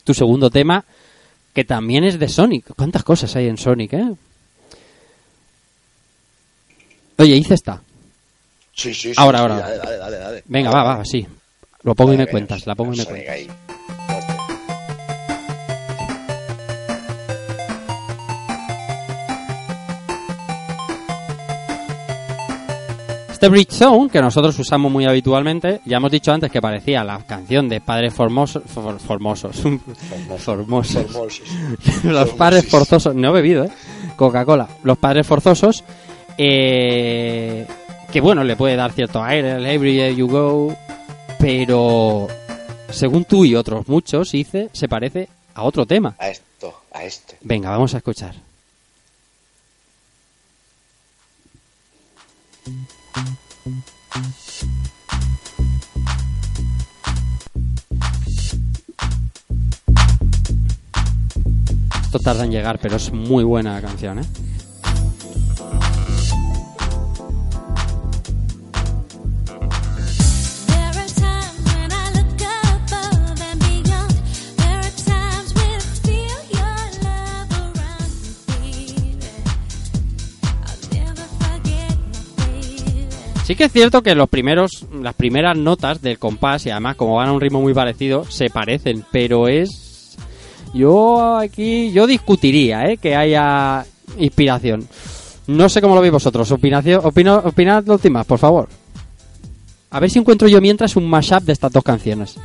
tu 0.03 0.13
segundo 0.13 0.49
tema, 0.49 0.85
que 1.53 1.63
también 1.63 2.03
es 2.03 2.19
de 2.19 2.27
Sonic. 2.27 2.73
¿Cuántas 2.75 3.03
cosas 3.03 3.35
hay 3.35 3.47
en 3.47 3.57
Sonic, 3.57 3.93
eh? 3.93 4.11
Oye, 7.17 7.35
Ice 7.35 7.53
está. 7.53 7.81
Sí, 8.73 8.93
sí, 8.93 9.09
sí. 9.09 9.13
Ahora, 9.17 9.39
sí, 9.39 9.41
ahora. 9.41 9.55
Dale, 9.57 9.77
dale, 9.77 9.97
dale. 9.97 10.17
dale. 10.17 10.43
Venga, 10.45 10.71
va, 10.71 10.83
va, 10.83 11.05
sí. 11.05 11.25
Lo 11.83 11.95
pongo 11.95 12.13
y 12.13 12.17
me 12.17 12.27
cuentas, 12.27 12.65
la 12.65 12.75
pongo 12.75 12.93
y 12.93 12.97
me 12.97 13.03
Sonic 13.03 13.25
cuentas. 13.25 13.35
ahí. 13.35 13.75
Este 23.41 23.49
Bridge 23.49 23.71
Zone, 23.73 24.07
que 24.11 24.21
nosotros 24.21 24.59
usamos 24.59 24.91
muy 24.91 25.03
habitualmente, 25.05 25.81
ya 25.85 25.97
hemos 25.97 26.11
dicho 26.11 26.31
antes 26.31 26.51
que 26.51 26.61
parecía 26.61 27.03
la 27.03 27.17
canción 27.25 27.67
de 27.69 27.81
Padres 27.81 28.13
Formosos. 28.13 28.61
for- 28.67 28.99
formosos. 29.07 29.55
formosos. 30.37 31.07
Formosos. 31.11 31.41
Los 32.03 32.29
padres 32.33 32.67
forzosos. 32.69 33.15
No 33.15 33.29
he 33.29 33.41
bebido, 33.41 33.63
¿eh? 33.65 33.71
Coca-Cola. 34.15 34.67
Los 34.83 34.99
padres 34.99 35.25
forzosos. 35.25 35.83
eh, 36.37 37.65
que 38.11 38.21
bueno, 38.21 38.43
le 38.43 38.55
puede 38.55 38.75
dar 38.75 38.91
cierto 38.91 39.23
aire, 39.23 39.53
el 39.53 39.65
Everywhere 39.65 40.15
You 40.15 40.27
Go. 40.27 40.75
Pero 41.39 42.27
según 42.91 43.25
tú 43.25 43.43
y 43.43 43.55
otros 43.55 43.87
muchos, 43.87 44.33
dice, 44.33 44.69
se 44.71 44.87
parece 44.87 45.29
a 45.55 45.63
otro 45.63 45.87
tema. 45.87 46.13
A 46.19 46.29
esto, 46.29 46.81
a 46.93 47.03
este. 47.03 47.37
Venga, 47.41 47.71
vamos 47.71 47.95
a 47.95 47.97
escuchar. 47.97 48.35
Esto 62.11 62.19
tarda 62.19 62.43
en 62.43 62.51
llegar, 62.51 62.77
pero 62.77 62.97
es 62.97 63.13
muy 63.13 63.45
buena 63.45 63.75
la 63.75 63.79
canción, 63.79 64.19
¿eh? 64.19 64.23
Sí 83.45 83.55
que 83.55 83.63
es 83.63 83.71
cierto 83.71 84.01
que 84.01 84.15
los 84.15 84.27
primeros, 84.27 84.85
las 84.91 85.13
primeras 85.13 85.55
notas 85.55 86.01
del 86.01 86.19
compás, 86.19 86.65
y 86.65 86.71
además 86.71 86.97
como 86.97 87.15
van 87.15 87.29
a 87.29 87.31
un 87.31 87.39
ritmo 87.39 87.61
muy 87.61 87.73
parecido, 87.73 88.25
se 88.25 88.49
parecen, 88.49 89.05
pero 89.13 89.47
es... 89.47 89.90
Yo 90.73 91.37
aquí, 91.37 91.91
yo 91.91 92.07
discutiría, 92.07 92.89
¿eh? 92.89 92.97
Que 92.97 93.15
haya 93.15 93.85
inspiración. 94.17 94.87
No 95.47 95.67
sé 95.69 95.81
cómo 95.81 95.95
lo 95.95 96.01
veis 96.01 96.13
vosotros. 96.13 96.49
Opinación, 96.51 97.01
opino, 97.03 97.37
opinad 97.37 97.83
lo 97.85 97.93
últimas, 97.93 98.25
por 98.25 98.39
favor. 98.39 98.69
A 99.89 99.99
ver 99.99 100.09
si 100.09 100.19
encuentro 100.19 100.47
yo 100.47 100.61
mientras 100.61 100.95
un 100.95 101.09
mashup 101.09 101.41
de 101.43 101.53
estas 101.53 101.71
dos 101.71 101.83
canciones. 101.83 102.37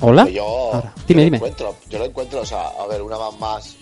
¿Hola? 0.00 0.28
Yo, 0.28 0.44
Ahora, 0.44 0.94
dime, 1.06 1.24
dime. 1.24 1.36
encuentro, 1.38 1.74
yo 1.90 1.98
lo 1.98 2.04
encuentro, 2.06 2.40
o 2.40 2.46
sea, 2.46 2.68
a 2.68 2.86
ver, 2.86 3.02
una 3.02 3.18
más 3.18 3.38
más 3.38 3.76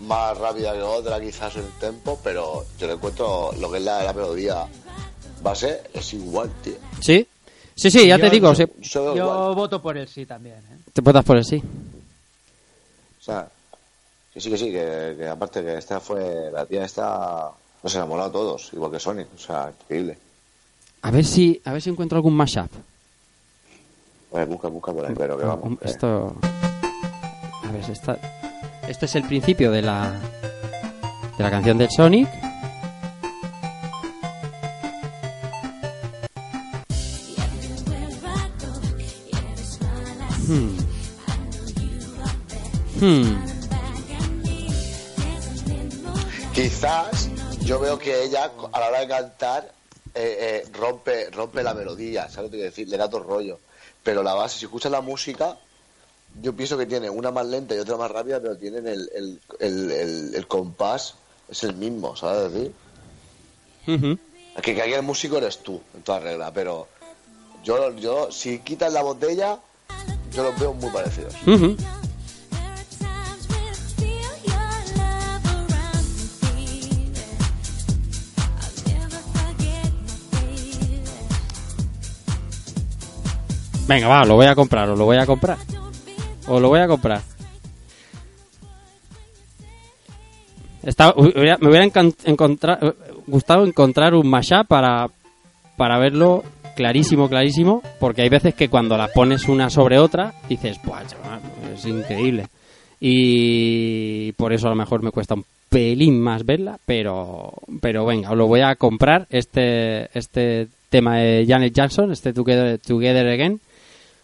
más 0.00 0.36
rápida 0.36 0.72
que 0.74 0.82
otra 0.82 1.18
quizás 1.20 1.54
en 1.56 1.62
el 1.64 1.70
tempo, 1.80 2.18
pero 2.22 2.64
yo 2.78 2.86
lo 2.88 2.94
encuentro 2.94 3.52
lo 3.58 3.70
que 3.70 3.78
es 3.78 3.84
la, 3.84 4.02
la 4.02 4.12
melodía 4.12 4.66
base 5.42 5.82
es 5.94 6.12
igual, 6.14 6.50
tío. 6.62 6.74
¿Sí? 7.00 7.26
Sí, 7.74 7.90
sí, 7.90 8.06
ya 8.06 8.16
Yo- 8.16 8.24
te 8.24 8.30
digo. 8.30 8.54
sí. 8.54 8.64
Yo 8.80 9.14
Yo 9.14 9.54
voto 9.54 9.82
por 9.82 9.96
el 9.96 10.08
sí 10.08 10.26
también. 10.26 10.56
¿eh? 10.56 10.78
Te 10.92 11.02
puedes 11.02 11.24
por 11.24 11.36
el 11.36 11.44
sí. 11.44 11.62
O 13.20 13.22
sea, 13.24 13.48
que 14.32 14.40
sí, 14.40 14.50
que 14.50 14.58
sí, 14.58 14.66
que, 14.70 15.14
que 15.18 15.28
aparte 15.28 15.62
que 15.62 15.78
esta 15.78 15.98
fue, 16.00 16.50
la 16.52 16.66
tía 16.66 16.84
esta 16.84 17.50
nos 17.82 17.94
enamoró 17.94 18.24
a 18.24 18.32
todos, 18.32 18.70
igual 18.72 18.90
que 18.90 19.00
Sonic, 19.00 19.28
o 19.34 19.38
sea, 19.38 19.72
increíble. 19.82 20.16
A 21.02 21.10
ver 21.10 21.24
si, 21.24 21.60
a 21.64 21.72
ver 21.72 21.82
si 21.82 21.90
encuentro 21.90 22.16
algún 22.16 22.34
mashup. 22.34 22.70
A 24.32 24.38
ver, 24.38 24.48
busca, 24.48 24.68
busca 24.68 24.92
por 24.92 25.06
ahí, 25.06 25.14
pero 25.16 25.36
que 25.36 25.44
vamos. 25.44 25.64
Um, 25.64 25.72
eh. 25.74 25.78
Esto. 25.82 26.36
A 26.42 27.70
ver, 27.72 27.90
esta... 27.90 28.18
este 28.88 29.06
es 29.06 29.14
el 29.14 29.24
principio 29.24 29.70
de 29.70 29.82
la. 29.82 30.12
de 31.36 31.44
la 31.44 31.50
canción 31.50 31.78
del 31.78 31.90
Sonic. 31.90 32.28
Hmm. 40.46 40.76
Hmm. 43.00 43.44
Quizás 46.54 47.28
yo 47.62 47.80
veo 47.80 47.98
que 47.98 48.22
ella 48.24 48.50
a 48.72 48.80
la 48.80 48.88
hora 48.88 49.00
de 49.00 49.08
cantar 49.08 49.72
eh, 50.14 50.62
eh, 50.64 50.68
rompe 50.72 51.30
rompe 51.30 51.62
la 51.62 51.74
melodía, 51.74 52.28
¿sabes 52.28 52.36
lo 52.36 52.50
que 52.50 52.56
quiero 52.58 52.70
decir? 52.70 52.88
Le 52.88 52.96
da 52.96 53.08
todo 53.10 53.24
rollo. 53.24 53.58
Pero 54.02 54.22
la 54.22 54.34
base, 54.34 54.58
si 54.58 54.64
escuchas 54.66 54.92
la 54.92 55.00
música, 55.00 55.56
yo 56.40 56.54
pienso 56.54 56.76
que 56.78 56.86
tiene 56.86 57.10
una 57.10 57.30
más 57.30 57.46
lenta 57.46 57.74
y 57.74 57.78
otra 57.78 57.96
más 57.96 58.10
rápida, 58.10 58.40
pero 58.40 58.56
tienen 58.56 58.86
el, 58.86 59.10
el, 59.14 59.40
el, 59.60 59.90
el- 59.90 60.34
el 60.34 60.46
compás, 60.46 61.14
es 61.48 61.64
el 61.64 61.74
mismo, 61.74 62.14
¿sabes 62.16 62.52
decir? 62.52 62.72
Ujú. 63.88 64.18
Que, 64.62 64.74
que 64.74 64.82
aquí 64.82 64.92
el 64.92 65.02
músico 65.02 65.38
eres 65.38 65.58
tú, 65.58 65.80
en 65.94 66.02
toda 66.02 66.20
regla, 66.20 66.52
pero 66.52 66.86
yo, 67.64 67.94
yo 67.96 68.30
si 68.30 68.60
quitas 68.60 68.92
la 68.92 69.02
botella, 69.02 69.58
yo 70.34 70.42
los 70.42 70.58
veo 70.58 70.74
muy 70.74 70.90
parecidos. 70.90 71.34
Ujú. 71.46 71.76
Venga, 83.86 84.08
va, 84.08 84.24
lo 84.24 84.34
voy 84.36 84.46
a 84.46 84.54
comprar, 84.54 84.88
o 84.88 84.96
lo 84.96 85.04
voy 85.04 85.18
a 85.18 85.26
comprar. 85.26 85.58
O 86.46 86.58
lo 86.58 86.68
voy 86.68 86.80
a 86.80 86.88
comprar. 86.88 87.20
Me 90.82 91.68
hubiera 91.68 91.84
encontra- 91.84 92.78
gustado 93.26 93.64
encontrar 93.64 94.14
un 94.14 94.28
mashup 94.28 94.66
para, 94.66 95.08
para 95.76 95.98
verlo 95.98 96.44
clarísimo, 96.74 97.28
clarísimo, 97.28 97.82
porque 97.98 98.22
hay 98.22 98.28
veces 98.28 98.54
que 98.54 98.68
cuando 98.68 98.96
las 98.96 99.10
pones 99.10 99.48
una 99.48 99.70
sobre 99.70 99.98
otra, 99.98 100.34
dices, 100.48 100.78
"Buah, 100.84 101.06
chaval, 101.06 101.40
es 101.74 101.84
increíble. 101.86 102.46
Y 103.00 104.32
por 104.32 104.52
eso 104.52 104.66
a 104.66 104.70
lo 104.70 104.76
mejor 104.76 105.02
me 105.02 105.10
cuesta 105.10 105.34
un 105.34 105.44
pelín 105.68 106.20
más 106.20 106.46
verla, 106.46 106.78
pero, 106.86 107.52
pero 107.80 108.06
venga, 108.06 108.34
lo 108.34 108.46
voy 108.46 108.60
a 108.60 108.76
comprar, 108.76 109.26
este, 109.30 110.08
este 110.16 110.68
tema 110.88 111.16
de 111.18 111.44
Janet 111.46 111.74
Jackson, 111.74 112.12
este 112.12 112.32
Together, 112.32 112.78
Together 112.78 113.26
Again, 113.26 113.60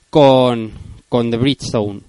con, 0.09 0.70
con 1.09 1.31
The 1.31 1.36
Bridgestone. 1.36 2.01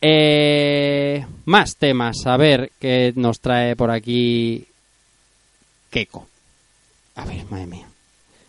Eh, 0.00 1.24
más 1.44 1.76
temas, 1.76 2.26
a 2.26 2.36
ver 2.36 2.72
qué 2.80 3.12
nos 3.14 3.38
trae 3.38 3.76
por 3.76 3.92
aquí 3.92 4.66
Keiko. 5.90 6.26
A 7.14 7.24
ver, 7.24 7.44
madre 7.50 7.66
mía. 7.66 7.91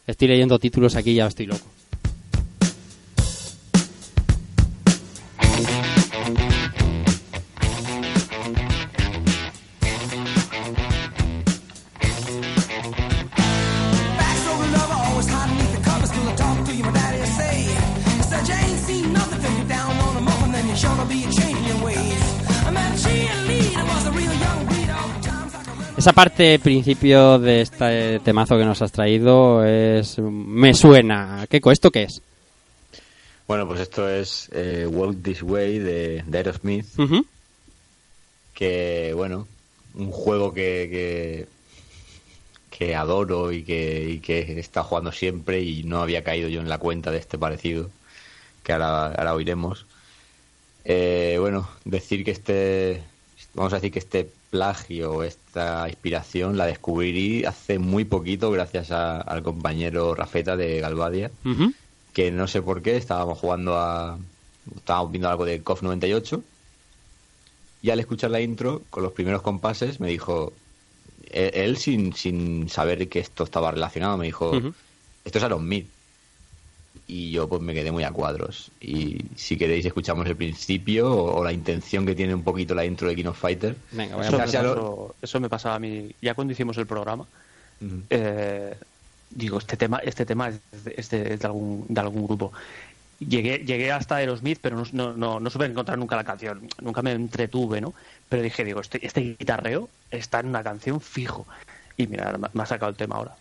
Estoy 0.06 0.28
leyendo 0.28 0.60
títulos 0.60 0.96
aquí 0.96 1.14
ya 1.14 1.28
estoy 1.28 1.46
loco. 1.46 1.66
Esa 26.04 26.12
parte 26.12 26.60
principio 26.60 27.40
de 27.40 27.62
este 27.62 28.20
temazo 28.20 28.58
que 28.58 28.66
nos 28.66 28.82
has 28.82 28.92
traído 28.92 29.64
es 29.64 30.20
me 30.20 30.74
suena. 30.74 31.48
Keiko, 31.50 31.72
¿esto 31.72 31.92
qué 31.92 32.04
es? 32.04 32.22
Bueno, 33.48 33.66
pues 33.66 33.80
esto 33.80 34.10
es 34.10 34.50
eh, 34.52 34.86
Walk 34.86 35.24
This 35.24 35.44
Way 35.44 35.80
de, 35.80 36.24
de 36.28 36.38
Aerosmith, 36.38 36.88
que, 38.54 39.14
bueno, 39.16 39.48
un 39.94 40.12
juego 40.12 40.54
que, 40.54 40.90
que, 40.92 42.78
que 42.78 42.96
adoro 42.98 43.54
y 43.54 43.64
que, 43.64 44.10
y 44.10 44.20
que 44.20 44.40
he 44.40 44.60
estado 44.60 44.88
jugando 44.88 45.14
siempre 45.14 45.62
y 45.62 45.86
no 45.86 46.02
había 46.02 46.22
caído 46.22 46.50
yo 46.50 46.60
en 46.60 46.68
la 46.68 46.80
cuenta 46.80 47.12
de 47.12 47.20
este 47.20 47.38
parecido, 47.38 47.90
que 48.62 48.74
ahora, 48.74 49.06
ahora 49.06 49.36
oiremos. 49.36 49.86
Eh, 50.84 51.38
bueno, 51.40 51.70
decir 51.86 52.26
que 52.26 52.32
este, 52.32 53.04
vamos 53.54 53.74
a 53.74 53.78
decir 53.78 53.92
que 53.92 54.00
este 54.00 54.28
plagio, 54.50 55.24
esta 55.24 55.88
inspiración 55.90 56.58
la 56.58 56.66
descubrí 56.66 57.44
hace 57.46 57.80
muy 57.80 58.06
poquito 58.06 58.52
gracias 58.52 58.92
a- 58.92 59.20
al 59.22 59.42
compañero 59.44 60.14
Rafeta 60.16 60.56
de 60.56 60.80
Galvadia 60.80 61.32
que 62.14 62.32
no 62.32 62.48
sé 62.48 62.62
por 62.62 62.82
qué 62.82 62.96
estábamos 62.98 63.40
jugando 63.40 63.78
a 63.78 64.18
estábamos 64.76 65.12
viendo 65.12 65.30
algo 65.30 65.46
de 65.46 65.62
KOF 65.62 65.82
98 65.84 66.44
y 67.82 67.90
al 67.90 68.00
escuchar 68.00 68.32
la 68.32 68.40
intro 68.42 68.82
con 68.90 69.04
los 69.04 69.12
primeros 69.12 69.42
compases 69.42 70.00
me 70.00 70.08
dijo 70.10 70.54
él, 71.32 71.52
él 71.54 71.78
sin, 71.78 72.14
sin 72.14 72.70
saber 72.70 73.08
que 73.10 73.20
esto 73.20 73.44
estaba 73.44 73.72
relacionado 73.72 74.18
me 74.18 74.26
dijo 74.26 74.52
esto 75.26 75.38
es 75.38 75.44
Aerosmith 75.44 75.88
y 77.16 77.30
yo 77.30 77.48
pues 77.48 77.62
me 77.62 77.76
quedé 77.76 77.92
muy 77.92 78.04
a 78.04 78.12
cuadros 78.12 78.72
y 78.82 79.18
si 79.36 79.56
queréis 79.56 79.86
escuchamos 79.86 80.26
el 80.26 80.36
principio 80.36 81.12
o, 81.12 81.40
o 81.40 81.44
la 81.44 81.52
intención 81.54 82.08
que 82.08 82.16
tiene 82.16 82.34
un 82.34 82.42
poquito 82.42 82.74
la 82.74 82.86
intro 82.86 83.08
de 83.08 83.16
King 83.16 83.26
of 83.28 83.40
Fighter 83.40 83.76
Venga, 83.92 84.16
voy 84.16 84.26
a 84.26 84.28
Eso 84.30 84.38
me, 84.38 84.46
lo- 84.64 84.76
pasó, 84.76 85.16
eso 85.22 85.40
me 85.40 85.50
pasaba 85.50 85.76
a 85.76 85.80
mí. 85.80 86.10
Ya 86.22 86.34
cuando 86.34 86.54
hicimos 86.54 86.76
el 86.80 86.88
programa, 86.88 87.28
eh, 88.10 88.76
digo, 89.30 89.60
este 89.60 89.78
tema, 89.78 90.00
este 90.00 90.26
tema 90.26 90.50
es 90.50 90.60
de, 90.84 90.94
es 90.98 91.10
de- 91.12 91.34
es 91.36 91.40
de 91.40 91.46
algún, 91.46 91.86
de 91.88 92.02
algún 92.02 92.26
grupo. 92.26 92.52
Llegué, 93.20 93.60
llegué 93.60 93.92
hasta 93.92 94.16
Aerosmith, 94.16 94.58
pero 94.62 94.76
no, 94.78 94.84
no, 94.92 95.14
no, 95.14 95.40
no 95.40 95.50
supe 95.52 95.66
encontrar 95.66 95.98
nunca 96.00 96.16
la 96.16 96.24
canción. 96.24 96.68
Nunca 96.82 97.02
me 97.04 97.12
entretuve, 97.12 97.80
¿no? 97.80 97.94
Pero 98.28 98.42
dije, 98.42 98.64
digo, 98.66 98.82
este, 98.82 99.06
este 99.06 99.22
guitarreo 99.40 99.88
está 100.10 100.40
en 100.40 100.48
una 100.48 100.64
canción 100.64 101.00
fijo. 101.00 101.46
Y 101.96 102.08
mira, 102.08 102.36
me- 102.40 102.50
me 102.54 102.64
ha 102.64 102.66
sacado 102.66 102.90
el 102.90 102.98
tema 102.98 103.18
ahora. 103.18 103.36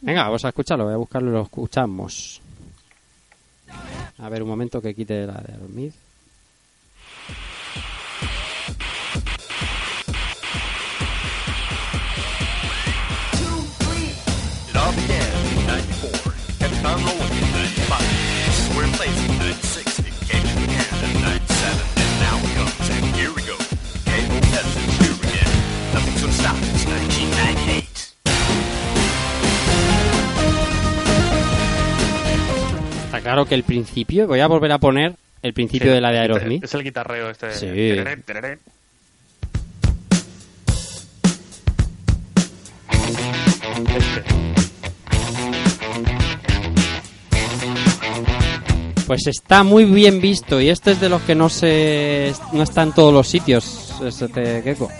Venga, 0.00 0.24
vamos 0.24 0.44
a 0.44 0.48
escucharlo, 0.48 0.84
voy 0.86 0.94
a 0.94 0.96
buscarlo 0.96 1.30
y 1.30 1.34
lo 1.34 1.42
escuchamos. 1.42 2.40
A 4.18 4.28
ver, 4.28 4.42
un 4.42 4.48
momento 4.48 4.80
que 4.80 4.94
quite 4.94 5.26
la 5.26 5.40
de 5.40 5.54
Aerosmith. 5.54 5.94
Está 33.14 33.22
claro 33.22 33.46
que 33.46 33.54
el 33.54 33.62
principio, 33.62 34.26
voy 34.26 34.40
a 34.40 34.48
volver 34.48 34.72
a 34.72 34.78
poner 34.78 35.14
el 35.40 35.54
principio 35.54 35.92
de 35.92 36.00
la 36.00 36.10
de 36.10 36.18
Aerosmith. 36.18 36.64
Es 36.64 36.74
el 36.74 36.82
guitarreo 36.82 37.30
este. 37.30 37.52
Sí. 37.52 37.66
Tereré, 37.66 38.16
tereré. 38.16 38.58
Este. 43.96 44.24
Pues 49.06 49.28
está 49.28 49.62
muy 49.62 49.84
bien 49.84 50.20
visto 50.20 50.60
y 50.60 50.68
este 50.70 50.90
es 50.90 51.00
de 51.00 51.08
los 51.08 51.22
que 51.22 51.36
no 51.36 51.48
se 51.48 52.32
no 52.52 52.64
está 52.64 52.82
en 52.82 52.92
todos 52.92 53.14
los 53.14 53.28
sitios, 53.28 53.94
este 54.04 54.60
Gecko. 54.62 54.90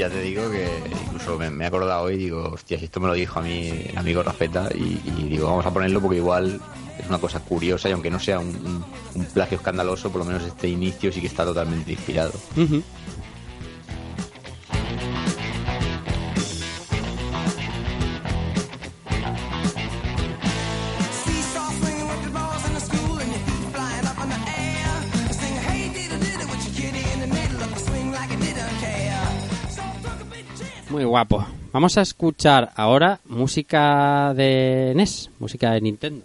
Ya 0.00 0.08
te 0.08 0.22
digo 0.22 0.50
que 0.50 0.66
incluso 1.04 1.36
me, 1.36 1.50
me 1.50 1.64
he 1.64 1.66
acordado 1.66 2.04
hoy 2.04 2.16
digo, 2.16 2.52
hostia, 2.54 2.78
si 2.78 2.86
esto 2.86 3.00
me 3.00 3.08
lo 3.08 3.12
dijo 3.12 3.38
a 3.38 3.42
mí 3.42 3.68
el 3.68 3.98
amigo 3.98 4.22
Rafeta 4.22 4.70
y, 4.74 4.94
digo, 5.28 5.48
vamos 5.48 5.66
a 5.66 5.70
ponerlo 5.74 6.00
porque 6.00 6.16
igual 6.16 6.58
es 6.98 7.06
una 7.06 7.18
cosa 7.18 7.40
curiosa 7.40 7.86
y 7.86 7.92
aunque 7.92 8.10
no 8.10 8.18
sea 8.18 8.38
un, 8.38 8.82
plagio 9.34 9.58
escandaloso, 9.58 10.10
por 10.10 10.20
lo 10.20 10.24
menos 10.24 10.42
este 10.44 10.68
inicio 10.68 11.12
sí 11.12 11.20
que 11.20 11.26
está 11.26 11.44
totalmente 11.44 11.92
inspirado. 11.92 12.32
Guapo. 31.10 31.44
Vamos 31.72 31.98
a 31.98 32.02
escuchar 32.02 32.70
ahora 32.76 33.20
música 33.26 34.32
de 34.34 34.92
NES, 34.94 35.30
música 35.38 35.72
de 35.72 35.80
Nintendo. 35.80 36.24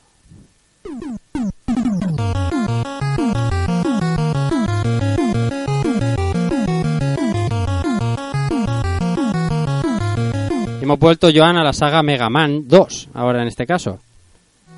Hemos 10.81 10.99
vuelto, 10.99 11.29
Joan, 11.33 11.57
a 11.57 11.63
la 11.63 11.73
saga 11.73 12.03
Mega 12.03 12.29
Man 12.29 12.67
2, 12.67 13.09
ahora 13.15 13.41
en 13.41 13.47
este 13.47 13.65
caso. 13.65 13.99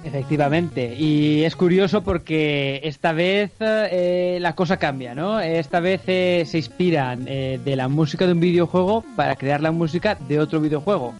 Efectivamente, 0.07 0.95
y 0.97 1.43
es 1.43 1.55
curioso 1.57 2.01
porque 2.01 2.79
esta 2.83 3.11
vez 3.11 3.51
eh, 3.59 4.37
la 4.39 4.55
cosa 4.55 4.77
cambia, 4.77 5.13
¿no? 5.13 5.41
Esta 5.41 5.81
vez 5.81 6.01
eh, 6.07 6.43
se 6.45 6.57
inspiran 6.59 7.25
eh, 7.27 7.59
de 7.63 7.75
la 7.75 7.89
música 7.89 8.25
de 8.25 8.31
un 8.31 8.39
videojuego 8.39 9.03
para 9.17 9.35
crear 9.35 9.59
la 9.61 9.71
música 9.71 10.15
de 10.29 10.39
otro 10.39 10.61
videojuego. 10.61 11.13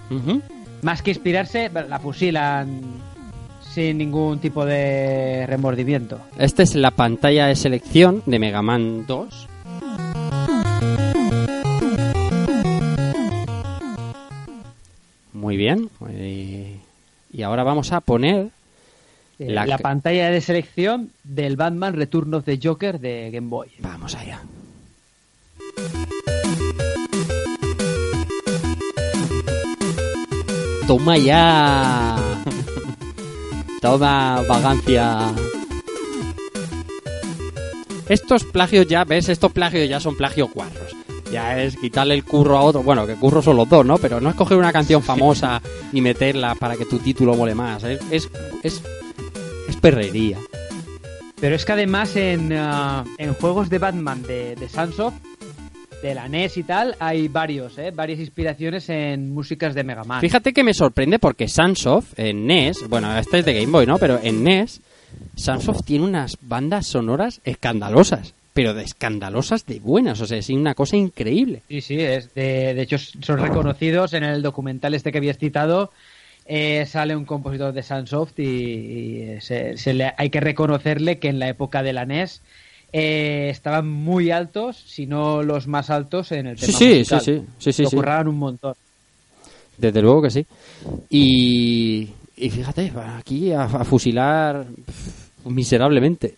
Más 0.83 1.01
que 1.01 1.11
inspirarse, 1.11 1.69
la 1.69 1.99
fusilan 1.99 2.79
sin 3.73 3.97
ningún 3.97 4.39
tipo 4.39 4.65
de 4.65 5.45
remordimiento. 5.47 6.19
Esta 6.39 6.63
es 6.63 6.73
la 6.75 6.91
pantalla 6.91 7.47
de 7.47 7.55
selección 7.57 8.23
de 8.25 8.39
Mega 8.39 8.61
Man 8.61 9.05
2. 9.05 9.47
Muy 15.33 15.57
bien. 15.57 15.89
muy- 15.99 16.79
Y 17.31 17.41
ahora 17.43 17.63
vamos 17.63 17.91
a 17.91 18.01
poner 18.01 18.45
Eh, 18.45 18.49
La 19.39 19.67
la 19.67 19.77
pantalla 19.77 20.31
de 20.31 20.41
selección 20.41 21.11
del 21.23 21.57
Batman 21.57 21.93
Return 21.93 22.33
of 22.33 22.45
the 22.45 22.59
Joker 22.61 22.99
de 22.99 23.29
Game 23.31 23.49
Boy. 23.49 23.69
Vamos 23.79 24.15
allá. 24.15 24.41
Toma 30.87 31.17
ya. 31.17 32.15
Toma 33.81 34.41
vagancia. 34.47 35.33
Estos 38.09 38.45
plagios 38.45 38.87
ya, 38.87 39.03
¿ves? 39.03 39.29
Estos 39.29 39.51
plagios 39.51 39.87
ya 39.87 39.99
son 39.99 40.15
plagios 40.15 40.49
guarros. 40.51 40.95
Ya 41.31 41.61
es 41.61 41.75
quitarle 41.75 42.13
el 42.13 42.23
curro 42.23 42.57
a 42.57 42.61
otro. 42.61 42.83
Bueno, 42.83 43.05
que 43.05 43.15
curro 43.15 43.41
son 43.41 43.57
los 43.57 43.67
dos, 43.69 43.85
¿no? 43.85 43.97
Pero 43.97 44.21
no 44.21 44.29
es 44.29 44.35
coger 44.35 44.57
una 44.57 44.71
canción 44.71 45.03
famosa 45.03 45.61
y 45.91 46.01
meterla 46.01 46.55
para 46.55 46.75
que 46.75 46.85
tu 46.85 46.99
título 46.99 47.35
mole 47.35 47.53
más. 47.53 47.83
Es, 47.83 47.99
es, 48.09 48.29
es, 48.63 48.81
es 49.67 49.75
perrería. 49.77 50.37
Pero 51.39 51.55
es 51.55 51.65
que 51.65 51.71
además 51.73 52.15
en, 52.15 52.51
ah, 52.53 53.03
en 53.17 53.33
juegos 53.33 53.69
de 53.69 53.77
Batman 53.77 54.23
de, 54.23 54.55
de 54.55 54.69
Sunsoft, 54.69 55.15
de 56.01 56.15
la 56.15 56.27
NES 56.27 56.57
y 56.57 56.63
tal, 56.63 56.95
hay 56.99 57.27
varios, 57.27 57.77
¿eh? 57.77 57.91
Varias 57.91 58.19
inspiraciones 58.19 58.89
en 58.89 59.33
músicas 59.33 59.73
de 59.73 59.83
Mega 59.83 60.03
Man. 60.03 60.21
Fíjate 60.21 60.53
que 60.53 60.63
me 60.63 60.73
sorprende 60.73 61.19
porque 61.19 61.47
Sunsoft 61.47 62.17
en 62.19 62.45
NES, 62.45 62.87
bueno, 62.87 63.15
este 63.17 63.39
es 63.39 63.45
de 63.45 63.53
Game 63.53 63.71
Boy, 63.71 63.85
¿no? 63.85 63.97
Pero 63.97 64.19
en 64.21 64.43
NES, 64.43 64.81
Sunsoft 65.35 65.85
tiene 65.85 66.05
unas 66.05 66.37
bandas 66.41 66.87
sonoras 66.87 67.41
escandalosas, 67.43 68.33
pero 68.53 68.73
de 68.73 68.83
escandalosas 68.83 69.65
de 69.65 69.79
buenas, 69.79 70.21
o 70.21 70.27
sea, 70.27 70.37
es 70.37 70.49
una 70.49 70.75
cosa 70.75 70.97
increíble. 70.97 71.61
Sí, 71.67 71.81
sí, 71.81 71.99
es 71.99 72.33
de, 72.33 72.73
de 72.73 72.81
hecho 72.81 72.97
son 72.97 73.39
reconocidos 73.39 74.13
en 74.13 74.23
el 74.23 74.41
documental 74.41 74.93
este 74.93 75.11
que 75.11 75.17
habías 75.19 75.37
citado. 75.37 75.91
Eh, 76.47 76.85
sale 76.87 77.15
un 77.15 77.25
compositor 77.25 77.73
de 77.73 77.83
Sunsoft 77.83 78.39
y, 78.39 78.43
y 78.43 79.41
se- 79.41 79.77
se 79.77 79.93
le- 79.93 80.13
hay 80.17 80.29
que 80.29 80.39
reconocerle 80.39 81.19
que 81.19 81.27
en 81.29 81.39
la 81.39 81.49
época 81.49 81.83
de 81.83 81.93
la 81.93 82.03
NES 82.05 82.41
eh, 82.93 83.49
estaban 83.51 83.87
muy 83.89 84.31
altos, 84.31 84.77
si 84.77 85.05
no 85.07 85.43
los 85.43 85.67
más 85.67 85.89
altos 85.89 86.31
en 86.31 86.47
el 86.47 86.57
tema 86.57 86.77
sí, 86.79 86.85
musical. 86.99 87.21
sí, 87.21 87.25
sí, 87.59 87.73
sí, 87.73 87.73
sí, 87.73 87.83
Lo 87.83 87.89
un 88.29 88.37
montón. 88.37 88.73
Desde 89.77 90.01
luego 90.01 90.21
que 90.23 90.29
sí. 90.31 90.45
Y, 91.09 92.07
y 92.37 92.49
fíjate, 92.49 92.91
aquí 93.17 93.51
a, 93.51 93.63
a 93.63 93.83
fusilar 93.83 94.65
miserablemente. 95.45 96.35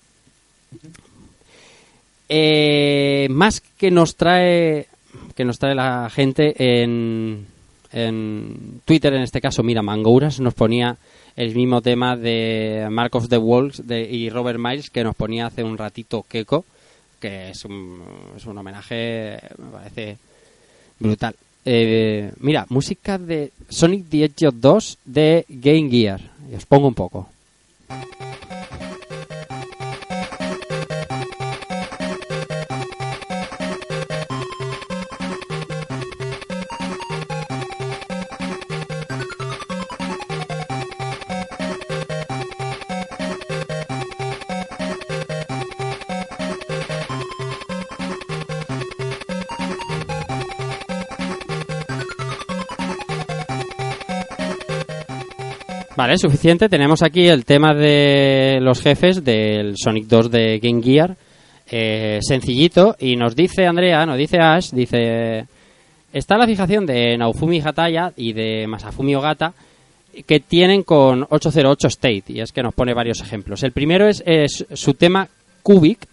Eh, 2.28 3.28
más 3.30 3.60
que 3.62 3.90
nos 3.92 4.16
trae 4.16 4.88
que 5.36 5.46
nos 5.46 5.58
trae 5.58 5.74
la 5.74 6.10
gente 6.14 6.54
en, 6.84 7.48
en 7.92 8.82
Twitter, 8.86 9.14
en 9.14 9.22
este 9.22 9.42
caso, 9.42 9.64
mira, 9.64 9.82
Mangouras 9.82 10.40
nos 10.40 10.54
ponía 10.54 10.98
el 11.36 11.56
mismo 11.56 11.82
tema 11.82 12.16
de 12.18 12.88
Mark 12.92 13.16
of 13.16 13.30
the 13.30 13.38
Wolves 13.38 13.88
de, 13.88 14.02
y 14.02 14.30
Robert 14.30 14.60
Miles 14.60 14.90
que 14.90 15.04
nos 15.04 15.16
ponía 15.16 15.48
hace 15.48 15.64
un 15.64 15.78
ratito 15.78 16.26
Keiko, 16.28 16.66
que 17.20 17.52
es 17.52 17.66
un, 17.66 18.02
es 18.36 18.46
un 18.46 18.58
homenaje, 18.58 19.40
me 19.58 19.72
parece 19.72 20.18
brutal. 21.00 21.36
Eh, 21.66 22.32
mira, 22.40 22.66
música 22.70 23.18
de 23.18 23.52
Sonic 23.70 24.10
the 24.10 24.24
Hedgehog 24.24 24.56
2 24.56 24.98
de 25.06 25.46
Game 25.50 25.90
Gear. 25.90 26.22
Y 26.52 26.56
os 26.56 26.66
pongo 26.66 26.88
un 26.88 26.96
poco. 26.96 27.30
Vale, 56.10 56.18
suficiente. 56.18 56.70
Tenemos 56.70 57.04
aquí 57.04 57.28
el 57.28 57.46
tema 57.46 57.72
de 57.72 58.58
los 58.62 58.82
jefes 58.82 59.24
del 59.24 59.76
Sonic 59.78 60.08
2 60.08 60.32
de 60.32 60.58
Game 60.58 60.82
Gear. 60.82 61.16
Eh, 61.70 62.18
sencillito. 62.24 62.96
Y 62.98 63.16
nos 63.16 63.36
dice 63.36 63.68
Andrea, 63.68 64.08
nos 64.08 64.18
dice 64.18 64.40
Ash, 64.40 64.72
dice... 64.72 65.46
Está 66.12 66.36
la 66.40 66.48
fijación 66.48 66.88
de 66.88 67.16
Naofumi 67.16 67.62
Hataya 67.62 68.12
y 68.16 68.34
de 68.34 68.66
Masafumi 68.66 69.14
Ogata 69.14 69.54
que 70.26 70.40
tienen 70.40 70.82
con 70.82 71.28
808 71.30 71.88
State. 71.90 72.24
Y 72.30 72.42
es 72.42 72.52
que 72.52 72.64
nos 72.64 72.74
pone 72.74 72.96
varios 72.96 73.22
ejemplos. 73.22 73.62
El 73.62 73.72
primero 73.72 74.08
es, 74.08 74.66
su 74.74 74.96
tema 74.96 75.30
Cubic, 75.62 76.08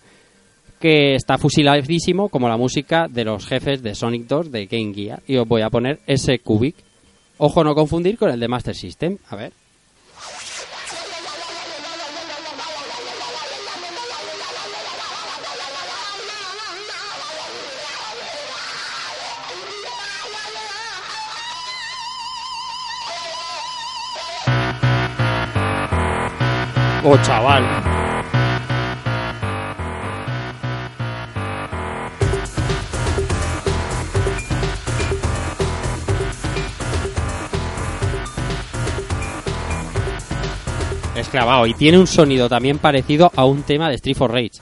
que 0.79 1.15
está 1.15 1.39
fusiladísimo 1.39 2.29
como 2.29 2.51
la 2.51 2.59
música 2.59 3.07
de 3.09 3.25
los 3.25 3.47
jefes 3.47 3.83
de 3.83 3.95
Sonic 3.95 4.27
2 4.27 4.53
de 4.53 4.67
Game 4.67 4.93
Gear. 4.93 5.23
Y 5.27 5.39
os 5.39 5.49
voy 5.49 5.63
a 5.63 5.71
poner 5.71 6.01
ese 6.07 6.41
Cubic. 6.41 6.77
Ojo 7.39 7.65
no 7.65 7.75
confundir 7.75 8.19
con 8.19 8.29
el 8.29 8.39
de 8.39 8.49
Master 8.49 8.75
System. 8.75 9.17
A 9.31 9.37
ver. 9.37 9.53
Oh, 27.09 27.17
chaval. 27.19 27.63
Es 41.15 41.29
clavado 41.29 41.69
y 41.69 41.75
tiene 41.75 41.97
un 42.01 42.09
sonido 42.09 42.49
también 42.49 42.79
parecido 42.79 43.31
a 43.37 43.45
un 43.45 43.63
tema 43.63 43.89
de 43.89 43.95
Street 43.95 44.17
for 44.17 44.33
Rage. 44.33 44.59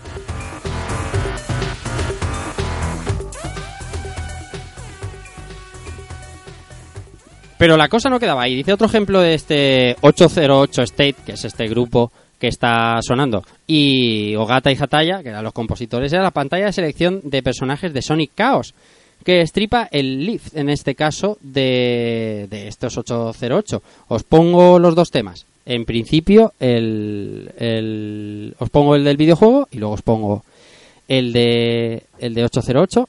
Pero 7.57 7.79
la 7.79 7.89
cosa 7.89 8.11
no 8.11 8.21
quedaba 8.21 8.43
ahí. 8.43 8.55
Dice 8.55 8.75
otro 8.75 8.87
ejemplo 8.87 9.23
de 9.23 9.33
este 9.33 9.97
808 10.03 10.83
State, 10.83 11.17
que 11.25 11.33
es 11.33 11.45
este 11.47 11.67
grupo 11.69 12.13
que 12.45 12.49
está 12.49 12.99
sonando, 13.01 13.43
y 13.67 14.35
Ogata 14.37 14.71
y 14.71 14.77
Hataya, 14.79 15.23
que 15.23 15.31
eran 15.31 15.43
los 15.45 15.55
compositores, 15.55 16.13
era 16.13 16.23
la 16.23 16.31
pantalla 16.31 16.67
de 16.67 16.73
selección 16.75 17.21
de 17.25 17.43
personajes 17.43 17.95
de 17.95 18.03
Sonic 18.03 18.33
Chaos, 18.37 18.75
que 19.25 19.41
estripa 19.41 19.89
el 19.91 20.27
lift, 20.27 20.55
en 20.55 20.69
este 20.69 20.95
caso, 20.95 21.39
de, 21.41 22.47
de 22.51 22.69
estos 22.69 22.99
808. 22.99 23.83
Os 24.09 24.23
pongo 24.25 24.79
los 24.79 24.95
dos 24.95 25.11
temas. 25.11 25.47
En 25.65 25.87
principio, 25.87 26.53
el, 26.61 27.51
el- 27.57 28.55
os 28.59 28.69
pongo 28.69 28.95
el 28.97 29.05
del 29.05 29.17
videojuego 29.17 29.67
y 29.71 29.79
luego 29.79 29.95
os 29.95 30.03
pongo 30.03 30.45
el 31.09 31.33
de, 31.33 32.03
el 32.19 32.35
de 32.35 32.45
808 32.45 33.09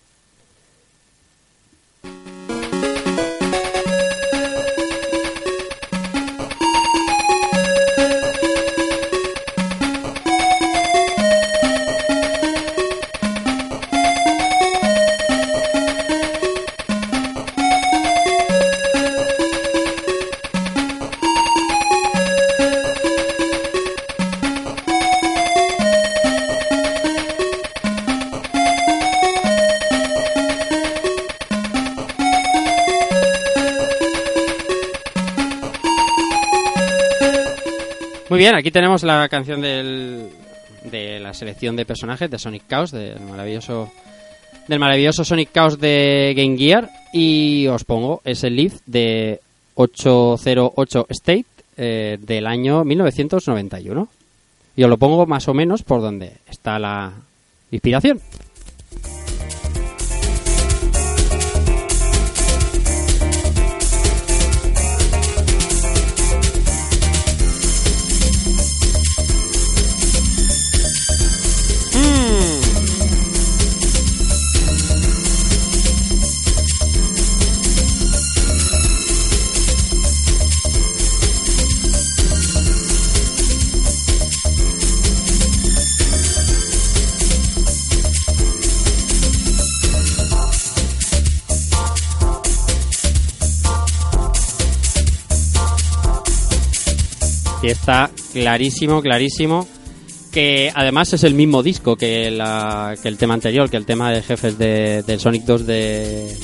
Muy 38.36 38.42
bien, 38.42 38.56
aquí 38.56 38.70
tenemos 38.70 39.04
la 39.04 39.30
canción 39.30 39.62
del, 39.62 40.28
de 40.84 41.22
la 41.22 41.34
selección 41.34 41.78
de 41.78 41.86
personajes 41.86 42.30
de 42.30 42.38
Sonic 42.38 42.68
Chaos, 42.68 42.92
del 42.92 43.18
maravilloso, 43.22 43.90
del 44.68 44.78
maravilloso 44.78 45.24
Sonic 45.24 45.54
Chaos 45.54 45.80
de 45.80 46.34
Game 46.36 46.58
Gear. 46.58 46.90
Y 47.14 47.66
os 47.68 47.86
pongo 47.86 48.22
ese 48.26 48.50
lift 48.50 48.82
de 48.88 49.40
808 49.76 51.06
State 51.12 51.46
eh, 51.78 52.18
del 52.20 52.46
año 52.46 52.84
1991. 52.84 54.10
Y 54.76 54.84
os 54.84 54.90
lo 54.90 54.98
pongo 54.98 55.26
más 55.26 55.48
o 55.48 55.54
menos 55.54 55.84
por 55.84 56.02
donde 56.02 56.34
está 56.50 56.78
la 56.78 57.14
inspiración. 57.72 58.20
Y 97.66 97.70
está 97.70 98.12
clarísimo, 98.32 99.02
clarísimo. 99.02 99.68
Que 100.32 100.72
además 100.76 101.12
es 101.14 101.24
el 101.24 101.34
mismo 101.34 101.64
disco 101.64 101.96
que, 101.96 102.32
que 103.02 103.08
el 103.08 103.18
tema 103.18 103.34
anterior, 103.34 103.72
que 103.72 103.78
el 103.78 103.88
tema 103.88 104.12
de 104.12 104.22
jefes 104.22 104.60
de, 104.60 105.18
Sonic 105.18 105.46
2 105.46 105.66
de, 105.66 106.38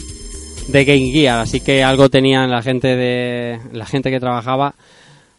de 0.69 0.83
Game 0.85 1.11
Gear. 1.11 1.41
Así 1.41 1.59
que 1.59 1.83
algo 1.83 2.09
tenían 2.09 2.49
la 2.49 2.63
gente 2.63 2.95
de 2.95 3.59
la 3.71 3.85
gente 3.85 4.09
que 4.09 4.19
trabajaba 4.19 4.73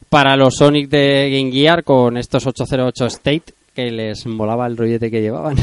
para 0.09 0.37
los 0.37 0.55
Sonic 0.55 0.89
de 0.89 1.31
Game 1.33 1.51
Gear 1.51 1.83
con 1.83 2.17
estos 2.17 2.47
808 2.47 3.07
State 3.07 3.55
que 3.75 3.91
les 3.91 4.25
molaba 4.27 4.69
el 4.69 4.77
rollete 4.77 5.11
que 5.11 5.21
llevaban. 5.21 5.57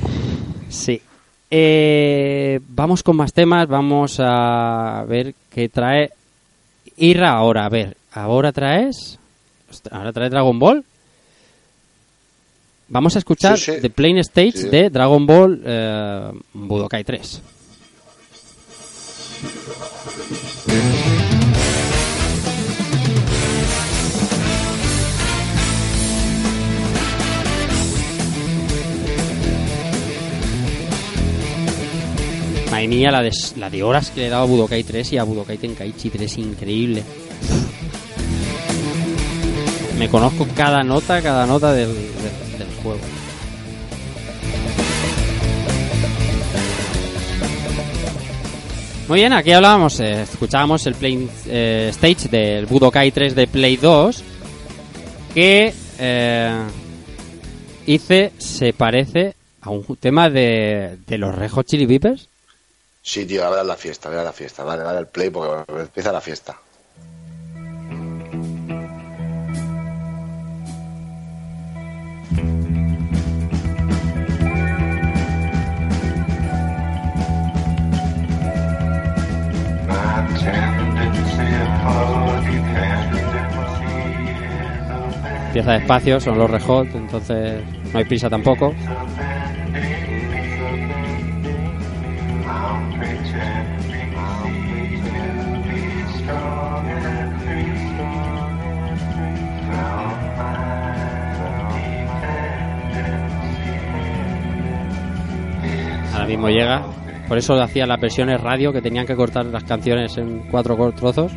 sí. 0.68 1.00
Eh, 1.50 2.60
vamos 2.68 3.02
con 3.02 3.16
más 3.16 3.32
temas, 3.32 3.66
vamos 3.68 4.18
a 4.20 5.02
ver 5.08 5.34
qué 5.48 5.70
trae 5.70 6.10
Irra 6.98 7.30
ahora. 7.30 7.64
A 7.64 7.70
ver, 7.70 7.96
¿ahora 8.12 8.52
traes? 8.52 9.18
¿Ahora 9.90 10.12
trae 10.12 10.30
Dragon 10.30 10.58
Ball? 10.58 10.84
Vamos 12.88 13.16
a 13.16 13.18
escuchar 13.18 13.58
Sí, 13.58 13.72
sí. 13.74 13.80
The 13.80 13.90
Plain 13.90 14.18
Stage 14.18 14.52
Sí. 14.52 14.68
de 14.68 14.90
Dragon 14.90 15.26
Ball 15.26 15.60
eh, 15.64 16.30
Budokai 16.52 17.02
3. 17.04 17.42
Madre 32.70 32.88
mía, 32.88 33.10
la 33.10 33.22
de, 33.22 33.30
la 33.56 33.70
de 33.70 33.82
horas 33.82 34.10
que 34.10 34.20
le 34.20 34.26
he 34.26 34.30
dado 34.30 34.42
a 34.42 34.46
Budokai 34.46 34.82
3 34.82 35.12
y 35.12 35.18
a 35.18 35.24
Budokai 35.24 35.56
Tenkaichi 35.56 36.10
3, 36.10 36.38
increíble. 36.38 37.02
Me 39.98 40.08
conozco 40.08 40.46
cada 40.54 40.82
nota, 40.82 41.22
cada 41.22 41.46
nota 41.46 41.72
del, 41.72 41.88
del- 41.88 42.66
juego. 42.82 43.00
Muy 49.08 49.20
bien, 49.20 49.32
aquí 49.32 49.52
hablábamos, 49.52 50.00
eh, 50.00 50.22
escuchábamos 50.22 50.84
el 50.86 50.94
Play 50.96 51.30
eh, 51.46 51.88
Stage 51.92 52.28
del 52.28 52.66
Budokai 52.66 53.12
3 53.12 53.36
de 53.36 53.46
Play 53.46 53.76
2, 53.76 54.22
que 55.32 55.72
eh, 56.00 56.60
hice, 57.86 58.32
se 58.38 58.72
parece 58.72 59.36
a 59.60 59.70
un 59.70 59.84
tema 59.96 60.28
de, 60.28 60.98
de 61.06 61.18
los 61.18 61.32
Red 61.34 61.50
Hot 61.52 61.66
Chili 61.66 61.86
Peppers. 61.86 62.28
Sí, 63.00 63.24
tío, 63.24 63.44
a 63.46 63.50
ver 63.50 63.64
la 63.64 63.76
fiesta, 63.76 64.08
a 64.08 64.12
ver 64.12 64.24
la 64.24 64.32
fiesta. 64.32 64.64
Vale, 64.64 64.82
vale 64.82 64.98
el 64.98 65.06
play 65.06 65.30
porque 65.30 65.72
empieza 65.80 66.10
la 66.10 66.20
fiesta. 66.20 66.58
Empieza 85.56 85.78
despacio, 85.78 86.20
son 86.20 86.36
los 86.36 86.50
Red 86.50 86.62
Hot, 86.64 86.94
entonces 86.94 87.62
no 87.90 87.98
hay 87.98 88.04
prisa 88.04 88.28
tampoco. 88.28 88.74
Ahora 106.12 106.26
mismo 106.26 106.50
llega. 106.50 106.82
Por 107.28 107.38
eso 107.38 107.54
hacía 107.54 107.86
las 107.86 107.98
versiones 107.98 108.42
radio 108.42 108.74
que 108.74 108.82
tenían 108.82 109.06
que 109.06 109.16
cortar 109.16 109.46
las 109.46 109.64
canciones 109.64 110.18
en 110.18 110.40
cuatro 110.50 110.92
trozos. 110.92 111.32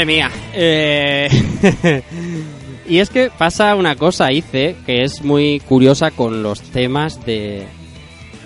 Madre 0.00 0.06
mía. 0.06 0.30
Eh, 0.54 1.28
y 2.88 2.98
es 2.98 3.10
que 3.10 3.30
pasa 3.36 3.74
una 3.74 3.96
cosa, 3.96 4.32
Ice, 4.32 4.76
que 4.86 5.02
es 5.02 5.22
muy 5.22 5.60
curiosa 5.60 6.10
con 6.10 6.42
los 6.42 6.62
temas 6.62 7.22
de, 7.26 7.64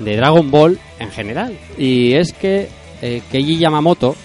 de 0.01 0.17
Dragon 0.17 0.51
Ball 0.51 0.81
en 0.99 1.11
general. 1.13 1.57
Y 1.79 2.15
es 2.15 2.33
que 2.33 2.69
eh, 3.03 3.23
Keiji 3.31 3.59
Yamamoto, 3.59 4.17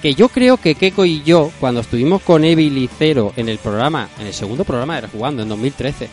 que 0.00 0.14
yo 0.14 0.28
creo 0.28 0.58
que 0.58 0.76
Keiko 0.76 1.04
y 1.04 1.24
yo, 1.24 1.50
cuando 1.58 1.80
estuvimos 1.80 2.22
con 2.22 2.44
Evil 2.44 2.78
y 2.78 2.88
Zero 2.98 3.32
en 3.36 3.48
el 3.48 3.58
programa, 3.58 4.08
en 4.20 4.28
el 4.28 4.32
segundo 4.34 4.62
programa 4.64 5.00
de 5.00 5.08
Jugando, 5.08 5.42
en 5.42 5.48
2013, 5.48 6.08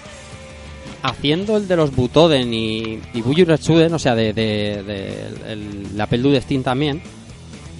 haciendo 1.03 1.57
el 1.57 1.67
de 1.67 1.75
los 1.75 1.95
Butoden 1.95 2.51
y, 2.51 2.99
y 3.13 3.21
Buyu 3.21 3.45
Retsuden, 3.45 3.93
o 3.93 3.99
sea, 3.99 4.15
de, 4.15 4.33
de- 4.33 5.21
la 5.95 6.05
Apple 6.05 6.23
de 6.31 6.41
Steam 6.41 6.63
también, 6.63 6.99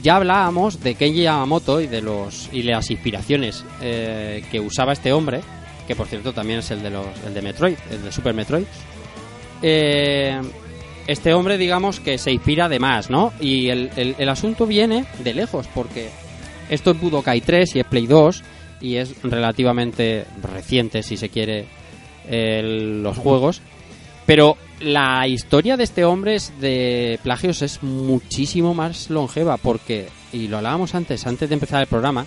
ya 0.03 0.17
hablábamos 0.17 0.80
de 0.81 0.95
Kenji 0.95 1.23
Yamamoto 1.23 1.81
y 1.81 1.88
de 1.88 2.01
los 2.01 2.49
y 2.51 2.61
las 2.63 2.91
inspiraciones 2.91 3.65
eh, 3.81 4.43
que 4.51 4.59
usaba 4.59 4.93
este 4.93 5.11
hombre, 5.13 5.41
que 5.88 5.95
por 5.95 6.07
cierto 6.07 6.34
también 6.34 6.59
es 6.59 6.69
el 6.71 6.84
de 6.84 6.89
los 6.91 7.07
el 7.25 7.34
de 7.34 7.41
Metroid, 7.41 7.77
el 7.89 8.03
de 8.03 8.11
Super 8.11 8.34
Metroid. 8.34 8.65
Eh, 9.61 10.39
este 11.07 11.34
hombre, 11.34 11.57
digamos 11.57 11.99
que 11.99 12.17
se 12.17 12.31
inspira 12.31 12.69
de 12.69 12.80
más, 12.80 13.09
¿no? 13.09 13.34
Y 13.39 13.69
el, 13.69 14.30
asunto 14.30 14.65
viene 14.65 15.05
de 15.23 15.34
lejos, 15.34 15.67
porque 15.73 16.09
esto 16.69 16.91
es 16.91 16.99
Budokai 17.01 17.41
3 17.41 17.75
y 17.75 17.80
es 17.80 17.85
Play 17.85 18.07
2 18.07 18.43
y 18.81 18.95
es 18.95 19.21
relativamente 19.23 20.25
reciente, 20.41 21.03
si 21.03 21.17
se 21.17 21.30
quiere, 21.30 21.65
el- 22.30 23.03
los 23.03 23.17
juegos. 23.17 23.61
Pero 24.25 24.57
la 24.79 25.27
historia 25.27 25.77
de 25.77 25.83
este 25.83 26.05
hombre 26.05 26.37
de 26.59 27.19
plagios 27.23 27.61
es 27.61 27.83
muchísimo 27.83 28.73
más 28.73 29.09
longeva 29.09 29.57
porque, 29.57 30.07
y 30.31 30.47
lo 30.47 30.57
hablábamos 30.57 30.95
antes, 30.95 31.25
antes 31.27 31.49
de 31.49 31.53
empezar 31.53 31.81
el 31.81 31.87
programa, 31.87 32.25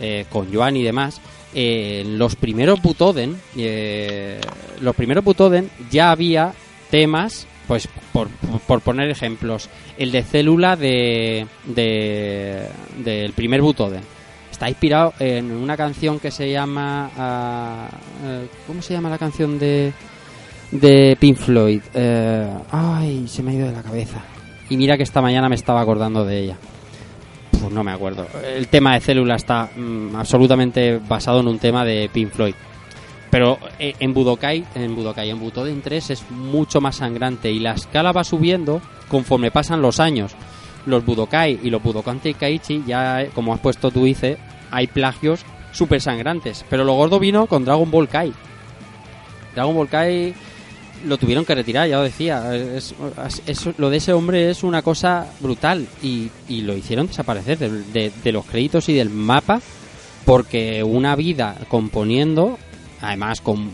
eh, 0.00 0.26
con 0.30 0.52
Joan 0.52 0.76
y 0.76 0.82
demás, 0.82 1.20
eh, 1.54 2.04
los 2.06 2.36
primeros 2.36 2.80
Butoden, 2.82 3.36
eh, 3.56 4.40
los 4.80 4.94
primeros 4.94 5.24
Butoden 5.24 5.70
ya 5.90 6.10
había 6.10 6.52
temas, 6.90 7.46
pues 7.66 7.88
por, 8.12 8.28
por 8.66 8.80
poner 8.80 9.10
ejemplos, 9.10 9.68
el 9.96 10.12
de 10.12 10.22
célula 10.22 10.76
de, 10.76 11.46
de 11.66 12.68
del 13.02 13.32
primer 13.32 13.60
Butoden. 13.60 14.02
Está 14.50 14.68
inspirado 14.68 15.14
en 15.20 15.52
una 15.52 15.76
canción 15.76 16.18
que 16.18 16.32
se 16.32 16.50
llama... 16.50 17.10
ah, 17.16 17.88
eh, 18.24 18.48
¿Cómo 18.66 18.82
se 18.82 18.92
llama 18.92 19.08
la 19.08 19.18
canción 19.18 19.56
de, 19.56 19.92
de 20.70 21.16
Pink 21.18 21.36
Floyd? 21.36 21.80
Eh, 21.94 22.50
ay, 22.70 23.26
se 23.28 23.42
me 23.42 23.52
ha 23.52 23.54
ido 23.54 23.66
de 23.66 23.72
la 23.72 23.82
cabeza. 23.82 24.22
Y 24.70 24.76
mira 24.76 24.96
que 24.96 25.02
esta 25.02 25.22
mañana 25.22 25.48
me 25.48 25.54
estaba 25.54 25.80
acordando 25.80 26.24
de 26.24 26.38
ella. 26.40 26.56
Pues 27.50 27.72
no 27.72 27.82
me 27.82 27.92
acuerdo. 27.92 28.26
El 28.44 28.68
tema 28.68 28.94
de 28.94 29.00
célula 29.00 29.36
está 29.36 29.70
mm, 29.74 30.14
absolutamente 30.16 30.98
basado 30.98 31.40
en 31.40 31.48
un 31.48 31.58
tema 31.58 31.84
de 31.84 32.10
Pink 32.12 32.30
Floyd. 32.30 32.54
Pero 33.30 33.58
eh, 33.78 33.94
en 33.98 34.14
Budokai, 34.14 34.64
en 34.74 34.94
Budokai, 34.94 35.30
en 35.30 35.40
Butoden 35.40 35.82
3 35.82 36.10
es 36.10 36.30
mucho 36.30 36.80
más 36.80 36.96
sangrante 36.96 37.50
y 37.50 37.58
la 37.58 37.72
escala 37.72 38.12
va 38.12 38.24
subiendo 38.24 38.80
conforme 39.08 39.50
pasan 39.50 39.82
los 39.82 40.00
años. 40.00 40.34
Los 40.86 41.04
Budokai 41.04 41.60
y 41.62 41.70
los 41.70 41.82
Budokan 41.82 42.20
Tenkaichi, 42.20 42.84
ya 42.86 43.22
eh, 43.22 43.30
como 43.34 43.52
has 43.52 43.60
puesto 43.60 43.90
tú, 43.90 44.04
dice, 44.04 44.38
hay 44.70 44.86
plagios 44.86 45.44
súper 45.72 46.00
sangrantes. 46.00 46.64
Pero 46.70 46.84
lo 46.84 46.94
gordo 46.94 47.18
vino 47.18 47.46
con 47.46 47.64
Dragon 47.64 47.90
Ball 47.90 48.08
Kai. 48.08 48.32
Dragon 49.54 49.74
Ball 49.74 49.88
Kai 49.88 50.34
lo 51.06 51.16
tuvieron 51.18 51.44
que 51.44 51.54
retirar, 51.54 51.88
ya 51.88 51.96
lo 51.98 52.02
decía. 52.04 52.54
Es, 52.54 52.94
lo 53.78 53.90
de 53.90 53.96
ese 53.96 54.12
hombre 54.12 54.50
es 54.50 54.62
una 54.62 54.82
cosa 54.82 55.26
brutal 55.40 55.86
y, 56.02 56.30
y 56.48 56.62
lo 56.62 56.76
hicieron 56.76 57.06
desaparecer 57.06 57.58
de, 57.58 57.70
de- 57.92 58.12
de 58.22 58.32
los 58.32 58.44
créditos 58.44 58.88
y 58.88 58.94
del 58.94 59.10
mapa 59.10 59.60
porque 60.24 60.82
una 60.82 61.16
vida 61.16 61.56
componiendo, 61.68 62.58
además 63.00 63.40
con, 63.40 63.70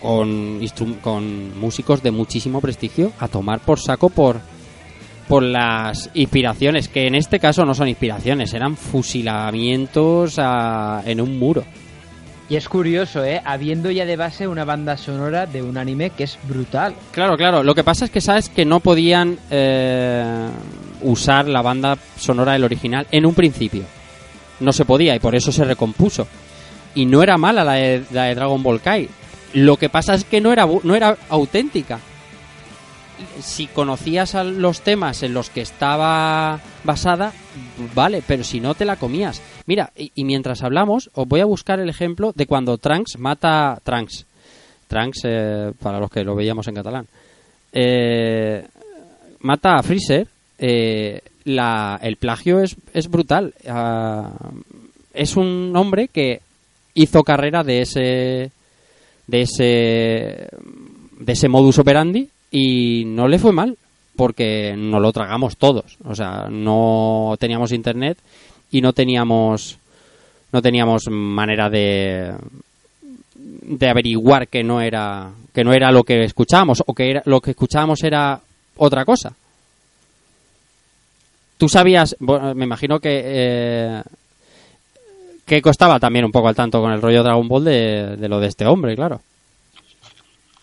con, 0.00 0.60
con 1.02 1.58
músicos 1.58 2.02
de 2.02 2.10
muchísimo 2.10 2.60
prestigio, 2.60 3.12
a 3.18 3.28
tomar 3.28 3.60
por 3.60 3.80
saco 3.80 4.08
por, 4.08 4.40
por 5.28 5.42
las 5.42 6.10
inspiraciones, 6.14 6.88
que 6.88 7.06
en 7.06 7.14
este 7.16 7.40
caso 7.40 7.64
no 7.64 7.74
son 7.74 7.88
inspiraciones, 7.88 8.54
eran 8.54 8.76
fusilamientos 8.76 10.38
a- 10.38 11.02
en 11.06 11.20
un 11.20 11.38
muro. 11.38 11.64
Y 12.52 12.56
es 12.56 12.68
curioso, 12.68 13.24
¿eh? 13.24 13.40
Habiendo 13.46 13.90
ya 13.90 14.04
de 14.04 14.14
base 14.14 14.46
una 14.46 14.66
banda 14.66 14.98
sonora 14.98 15.46
de 15.46 15.62
un 15.62 15.78
anime 15.78 16.10
que 16.10 16.24
es 16.24 16.38
brutal. 16.42 16.94
Claro, 17.10 17.34
claro. 17.38 17.62
Lo 17.62 17.74
que 17.74 17.82
pasa 17.82 18.04
es 18.04 18.10
que 18.10 18.20
sabes 18.20 18.50
que 18.50 18.66
no 18.66 18.80
podían 18.80 19.38
eh, 19.50 20.50
usar 21.00 21.48
la 21.48 21.62
banda 21.62 21.96
sonora 22.18 22.52
del 22.52 22.64
original 22.64 23.06
en 23.10 23.24
un 23.24 23.34
principio. 23.34 23.84
No 24.60 24.70
se 24.74 24.84
podía 24.84 25.16
y 25.16 25.18
por 25.18 25.34
eso 25.34 25.50
se 25.50 25.64
recompuso. 25.64 26.26
Y 26.94 27.06
no 27.06 27.22
era 27.22 27.38
mala 27.38 27.64
la 27.64 27.72
de, 27.72 28.04
la 28.10 28.24
de 28.24 28.34
Dragon 28.34 28.62
Ball 28.62 28.82
Kai. 28.82 29.08
Lo 29.54 29.78
que 29.78 29.88
pasa 29.88 30.12
es 30.12 30.24
que 30.24 30.42
no 30.42 30.52
era, 30.52 30.68
no 30.82 30.94
era 30.94 31.16
auténtica. 31.30 32.00
Si 33.40 33.66
conocías 33.66 34.34
los 34.34 34.82
temas 34.82 35.22
en 35.22 35.32
los 35.32 35.48
que 35.48 35.62
estaba 35.62 36.60
basada, 36.84 37.32
vale, 37.94 38.22
pero 38.26 38.44
si 38.44 38.60
no 38.60 38.74
te 38.74 38.84
la 38.84 38.96
comías. 38.96 39.40
Mira, 39.66 39.92
y, 39.96 40.24
mientras 40.24 40.62
hablamos, 40.62 41.10
os 41.14 41.28
voy 41.28 41.40
a 41.40 41.44
buscar 41.46 41.80
el 41.80 41.88
ejemplo 41.88 42.32
de 42.34 42.46
cuando 42.46 42.78
Trunks 42.78 43.18
mata 43.18 43.78
Trunks. 43.82 44.26
Trunks, 44.88 45.20
eh, 45.24 45.72
para 45.80 46.00
los 46.00 46.10
que 46.10 46.24
lo 46.24 46.34
veíamos 46.34 46.66
en 46.68 46.74
catalán. 46.74 47.06
Eh, 47.72 48.64
mata 49.40 49.76
a 49.76 49.82
Freezer. 49.82 50.26
eh, 50.58 51.20
la, 51.44 51.98
el 52.02 52.16
plagio 52.16 52.60
es, 52.60 52.76
es 52.94 53.08
brutal. 53.08 53.52
Ah, 53.68 54.30
es 55.12 55.36
un 55.36 55.72
hombre 55.76 56.08
que 56.08 56.40
hizo 56.94 57.22
carrera 57.22 57.62
de 57.62 57.82
ese 57.82 58.50
de 59.26 59.42
ese 59.42 60.48
de 61.18 61.32
ese 61.32 61.48
modus 61.48 61.78
operandi 61.78 62.28
y 62.50 63.04
no 63.06 63.28
le 63.28 63.38
fue 63.38 63.52
mal 63.52 63.76
porque 64.16 64.74
no 64.76 65.00
lo 65.00 65.12
tragamos 65.12 65.56
todos 65.56 65.96
o 66.04 66.14
sea 66.14 66.48
no 66.50 67.34
teníamos 67.38 67.72
internet 67.72 68.18
y 68.72 68.80
no 68.80 68.92
teníamos 68.92 69.78
no 70.50 70.60
teníamos 70.60 71.04
manera 71.08 71.70
de 71.70 72.34
de 73.34 73.88
averiguar 73.88 74.48
que 74.48 74.64
no 74.64 74.80
era 74.80 75.30
que 75.54 75.62
no 75.62 75.72
era 75.72 75.92
lo 75.92 76.02
que 76.02 76.24
escuchábamos 76.24 76.82
o 76.84 76.94
que 76.94 77.20
lo 77.24 77.40
que 77.40 77.52
escuchábamos 77.52 78.02
era 78.02 78.40
otra 78.76 79.04
cosa. 79.04 79.32
Tú 81.58 81.68
sabías 81.68 82.16
bueno, 82.18 82.54
me 82.54 82.64
imagino 82.64 82.98
que 82.98 83.22
eh, 83.24 84.02
que 85.46 85.62
costaba 85.62 86.00
también 86.00 86.24
un 86.24 86.32
poco 86.32 86.48
al 86.48 86.56
tanto 86.56 86.80
con 86.80 86.92
el 86.92 87.02
rollo 87.02 87.22
Dragon 87.22 87.46
Ball 87.46 87.64
de, 87.64 88.16
de 88.16 88.28
lo 88.28 88.40
de 88.40 88.48
este 88.48 88.66
hombre 88.66 88.96
claro. 88.96 89.20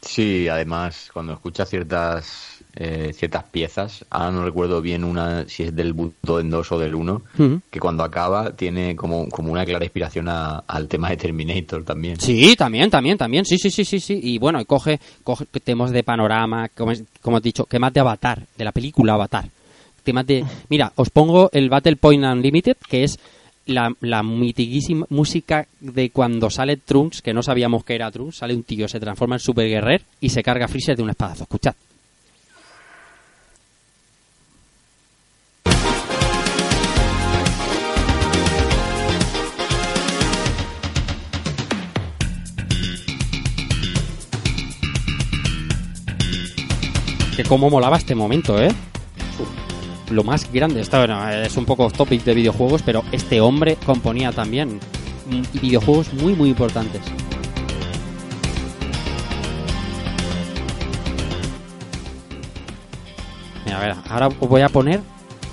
Sí, 0.01 0.47
además, 0.47 1.09
cuando 1.13 1.33
escuchas 1.33 1.69
ciertas 1.69 2.58
eh, 2.81 3.11
ciertas 3.13 3.43
piezas, 3.43 4.05
ahora 4.09 4.31
no 4.31 4.45
recuerdo 4.45 4.81
bien 4.81 5.03
una 5.03 5.45
si 5.49 5.63
es 5.63 5.75
del 5.75 5.91
Butoden 5.93 6.49
2 6.49 6.71
o 6.71 6.79
del 6.79 6.95
1, 6.95 7.21
Ujú. 7.37 7.61
que 7.69 7.79
cuando 7.79 8.03
acaba 8.03 8.51
tiene 8.53 8.95
como, 8.95 9.27
como 9.29 9.51
una 9.51 9.65
clara 9.65 9.83
inspiración 9.83 10.29
a- 10.29 10.63
al 10.65 10.87
tema 10.87 11.09
de 11.09 11.17
Terminator 11.17 11.83
también. 11.83 12.19
Sí, 12.19 12.55
también, 12.55 12.89
también, 12.89 13.17
también. 13.17 13.43
Sí, 13.45 13.57
sí, 13.57 13.69
sí, 13.69 13.83
sí, 13.83 13.99
sí. 13.99 14.19
Y 14.23 14.37
bueno, 14.39 14.61
y 14.61 14.65
coge, 14.65 14.99
coge 15.23 15.45
temas 15.63 15.91
de 15.91 16.03
panorama, 16.03 16.69
como, 16.69 16.93
como 17.21 17.37
he 17.37 17.41
dicho, 17.41 17.65
temas 17.69 17.91
de 17.93 17.99
Avatar, 17.99 18.41
de 18.57 18.63
la 18.63 18.71
película 18.71 19.13
Avatar. 19.13 19.45
Temas 20.03 20.25
de... 20.25 20.45
Mira, 20.69 20.93
os 20.95 21.09
pongo 21.09 21.49
el 21.51 21.69
Battle 21.69 21.97
Point 21.97 22.23
Unlimited, 22.23 22.77
que 22.89 23.03
es 23.03 23.19
la, 23.65 23.93
la 23.99 24.23
mitiquísima 24.23 25.05
música 25.09 25.67
de 25.81 26.09
cuando 26.11 26.49
sale 26.49 26.77
Trunks, 26.77 27.21
que 27.21 27.33
no 27.33 27.43
sabíamos 27.43 27.83
que 27.83 27.95
era 27.95 28.09
Trunks, 28.09 28.37
sale 28.37 28.55
un 28.55 28.63
tío, 28.63 28.87
se 28.87 28.99
transforma 29.01 29.35
en 29.35 29.39
Super 29.39 29.67
Guerrer 29.67 30.01
y 30.21 30.29
se 30.29 30.41
carga 30.41 30.65
a 30.65 30.67
Freezer 30.69 30.95
de 30.95 31.03
un 31.03 31.09
espadazo. 31.09 31.43
Escuchad. 31.43 31.75
Cómo 47.49 47.71
molaba 47.71 47.97
este 47.97 48.13
momento, 48.13 48.61
¿eh? 48.61 48.71
Lo 50.11 50.23
más 50.23 50.51
grande, 50.53 50.81
está, 50.81 50.99
bueno, 50.99 51.27
es 51.29 51.57
un 51.57 51.65
poco 51.65 51.89
topic 51.89 52.23
de 52.23 52.35
videojuegos, 52.35 52.83
pero 52.83 53.03
este 53.11 53.41
hombre 53.41 53.75
componía 53.83 54.31
también 54.31 54.79
videojuegos 55.53 56.13
muy, 56.13 56.33
muy 56.33 56.49
importantes. 56.49 57.01
Mira, 63.65 63.77
a 63.77 63.81
ver, 63.81 63.95
ahora 64.09 64.27
os 64.27 64.47
voy 64.47 64.61
a 64.61 64.69
poner 64.69 65.01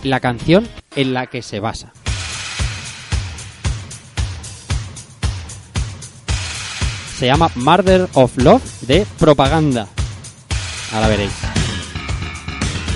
la 0.02 0.20
canción 0.20 0.68
en 0.94 1.14
la 1.14 1.27
que 1.27 1.40
se 1.40 1.60
basa. 1.60 1.93
Se 7.18 7.24
llama 7.24 7.51
Murder 7.55 8.06
of 8.12 8.36
Love 8.36 8.82
de 8.82 9.06
Propaganda. 9.18 9.89
Ahora 10.93 11.09
veréis. 11.09 11.55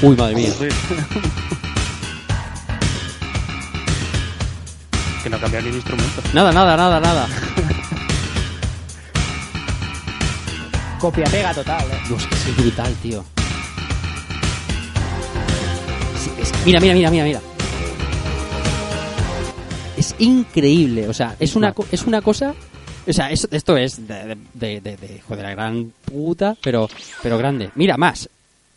Uy, 0.02 0.16
madre 0.16 0.35
mía. 0.35 0.52
Que 5.22 5.28
no 5.28 5.36
ha 5.36 5.40
cambiado 5.40 5.64
ni 5.64 5.70
el 5.70 5.77
instrumento. 5.77 6.22
Nada, 6.32 6.52
nada, 6.52 6.77
nada, 6.77 7.01
nada. 7.01 7.28
Copia 10.98 11.24
pega 11.27 11.52
total, 11.55 11.85
¿eh? 11.90 11.98
Dios, 12.09 12.27
que 12.27 12.35
es 12.35 12.56
brutal, 12.56 12.94
tío. 13.02 13.24
Sí, 16.18 16.31
es- 16.40 16.52
mira, 16.64 16.81
mira, 16.81 16.94
mira, 16.94 17.10
mira, 17.10 17.24
mira. 17.24 17.40
Es 19.97 20.14
increíble, 20.18 21.09
o 21.09 21.12
sea, 21.14 21.36
es 21.39 21.56
una, 21.56 21.72
co- 21.72 21.86
es 21.93 22.02
una 22.05 22.22
cosa... 22.22 22.55
O 23.06 23.12
sea, 23.12 23.31
es- 23.31 23.48
esto 23.51 23.77
es 23.77 24.06
de, 24.06 24.14
de, 24.14 24.36
de, 24.55 24.81
de- 24.81 24.97
de- 24.97 25.14
hijo 25.16 25.36
de 25.36 25.43
la 25.43 25.51
gran 25.51 25.93
puta, 26.05 26.56
pero, 26.62 26.89
pero 27.22 27.36
grande. 27.39 27.70
Mira, 27.74 27.97
más. 27.98 28.28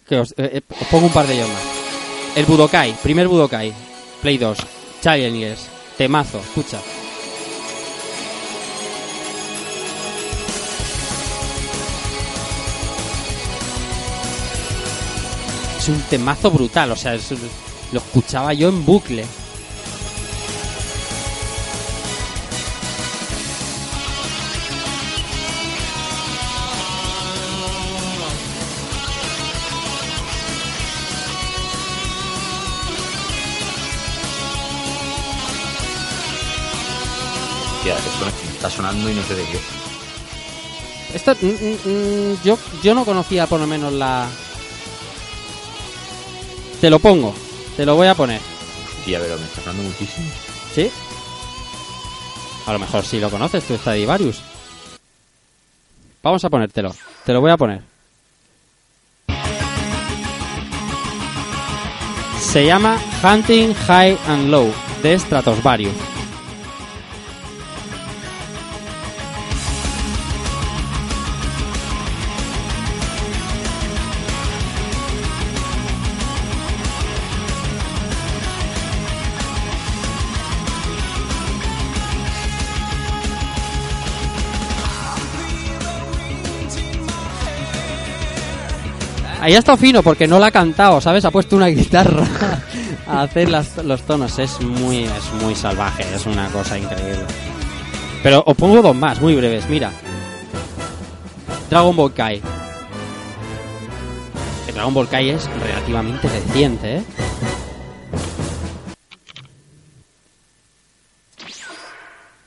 Que 0.07 0.19
os, 0.19 0.31
eh, 0.37 0.59
eh, 0.59 0.61
os 0.69 0.87
pongo 0.87 1.07
un 1.07 1.13
par 1.13 1.27
de 1.27 1.35
ellos 1.35 1.49
más. 1.49 1.63
El 2.35 2.45
Budokai, 2.45 2.93
primer 3.01 3.27
Budokai. 3.27 3.73
Play 4.21 4.37
2. 4.37 4.57
Challengers. 5.01 5.67
Temazo, 5.97 6.39
escucha. 6.39 6.79
Es 15.77 15.89
un 15.89 15.99
temazo 16.03 16.49
brutal, 16.49 16.91
o 16.91 16.95
sea, 16.95 17.17
lo 17.91 17.99
escuchaba 17.99 18.53
yo 18.53 18.69
en 18.69 18.85
bucle. 18.85 19.25
Hostia, 37.83 37.97
esto 37.97 38.47
está 38.53 38.69
sonando 38.69 39.09
y 39.09 39.13
no 39.13 39.21
sé 39.23 39.35
de 39.35 39.43
qué. 39.43 39.59
Esto, 41.13 41.35
mm, 41.35 41.47
mm, 41.47 42.31
mm, 42.31 42.41
yo, 42.41 42.57
yo 42.81 42.95
no 42.95 43.03
conocía 43.03 43.45
por 43.45 43.59
lo 43.59 43.67
menos 43.67 43.91
la... 43.91 44.25
Te 46.79 46.89
lo 46.89 46.99
pongo, 46.99 47.35
te 47.75 47.85
lo 47.85 47.97
voy 47.97 48.07
a 48.07 48.15
poner. 48.15 48.39
Hostia, 48.99 49.19
pero 49.19 49.37
me 49.37 49.43
está 49.43 49.61
sonando 49.63 49.83
muchísimo. 49.83 50.31
¿Sí? 50.73 50.89
A 52.65 52.71
lo 52.71 52.79
mejor 52.79 53.03
sí 53.03 53.19
lo 53.19 53.29
conoces, 53.29 53.65
tú 53.65 53.75
Stradivarius. 53.75 54.41
Vamos 56.21 56.45
a 56.45 56.49
ponértelo, 56.49 56.95
te 57.25 57.33
lo 57.33 57.41
voy 57.41 57.51
a 57.51 57.57
poner. 57.57 57.81
Se 62.39 62.65
llama 62.65 62.97
Hunting 63.21 63.73
High 63.73 64.17
and 64.27 64.49
Low 64.49 64.71
de 65.01 65.19
Stratovarius. 65.19 66.12
Ahí 89.43 89.55
ha 89.55 89.59
estado 89.59 89.77
fino 89.77 90.01
porque 90.01 90.25
no 90.25 90.39
la 90.39 90.47
ha 90.47 90.51
cantado, 90.51 91.01
¿sabes? 91.01 91.25
Ha 91.25 91.29
puesto 91.29 91.57
una 91.57 91.67
guitarra 91.67 92.25
a 93.05 93.23
hacer 93.23 93.49
los 93.49 94.01
tonos. 94.03 94.39
Es 94.39 94.61
muy, 94.61 95.03
es 95.03 95.33
muy 95.41 95.53
salvaje, 95.53 96.05
es 96.15 96.25
una 96.25 96.47
cosa 96.47 96.77
increíble. 96.77 97.25
Pero 98.23 98.41
os 98.47 98.55
pongo 98.55 98.81
dos 98.81 98.95
más, 98.95 99.19
muy 99.19 99.35
breves. 99.35 99.67
Mira, 99.67 99.91
Dragon 101.69 101.93
Ball 101.93 102.13
Kai. 102.13 102.41
Que 104.65 104.71
Dragon 104.71 104.93
Ball 104.93 105.09
Kai 105.09 105.31
es 105.31 105.49
relativamente 105.59 106.29
reciente, 106.29 106.95
¿eh? 106.95 107.03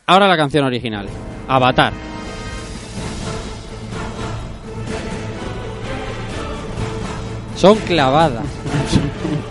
Ahora 0.07 0.29
la 0.29 0.37
canción 0.39 0.65
original. 0.65 1.07
Avatar. 1.47 1.93
Son 7.57 7.77
clavadas. 7.79 8.45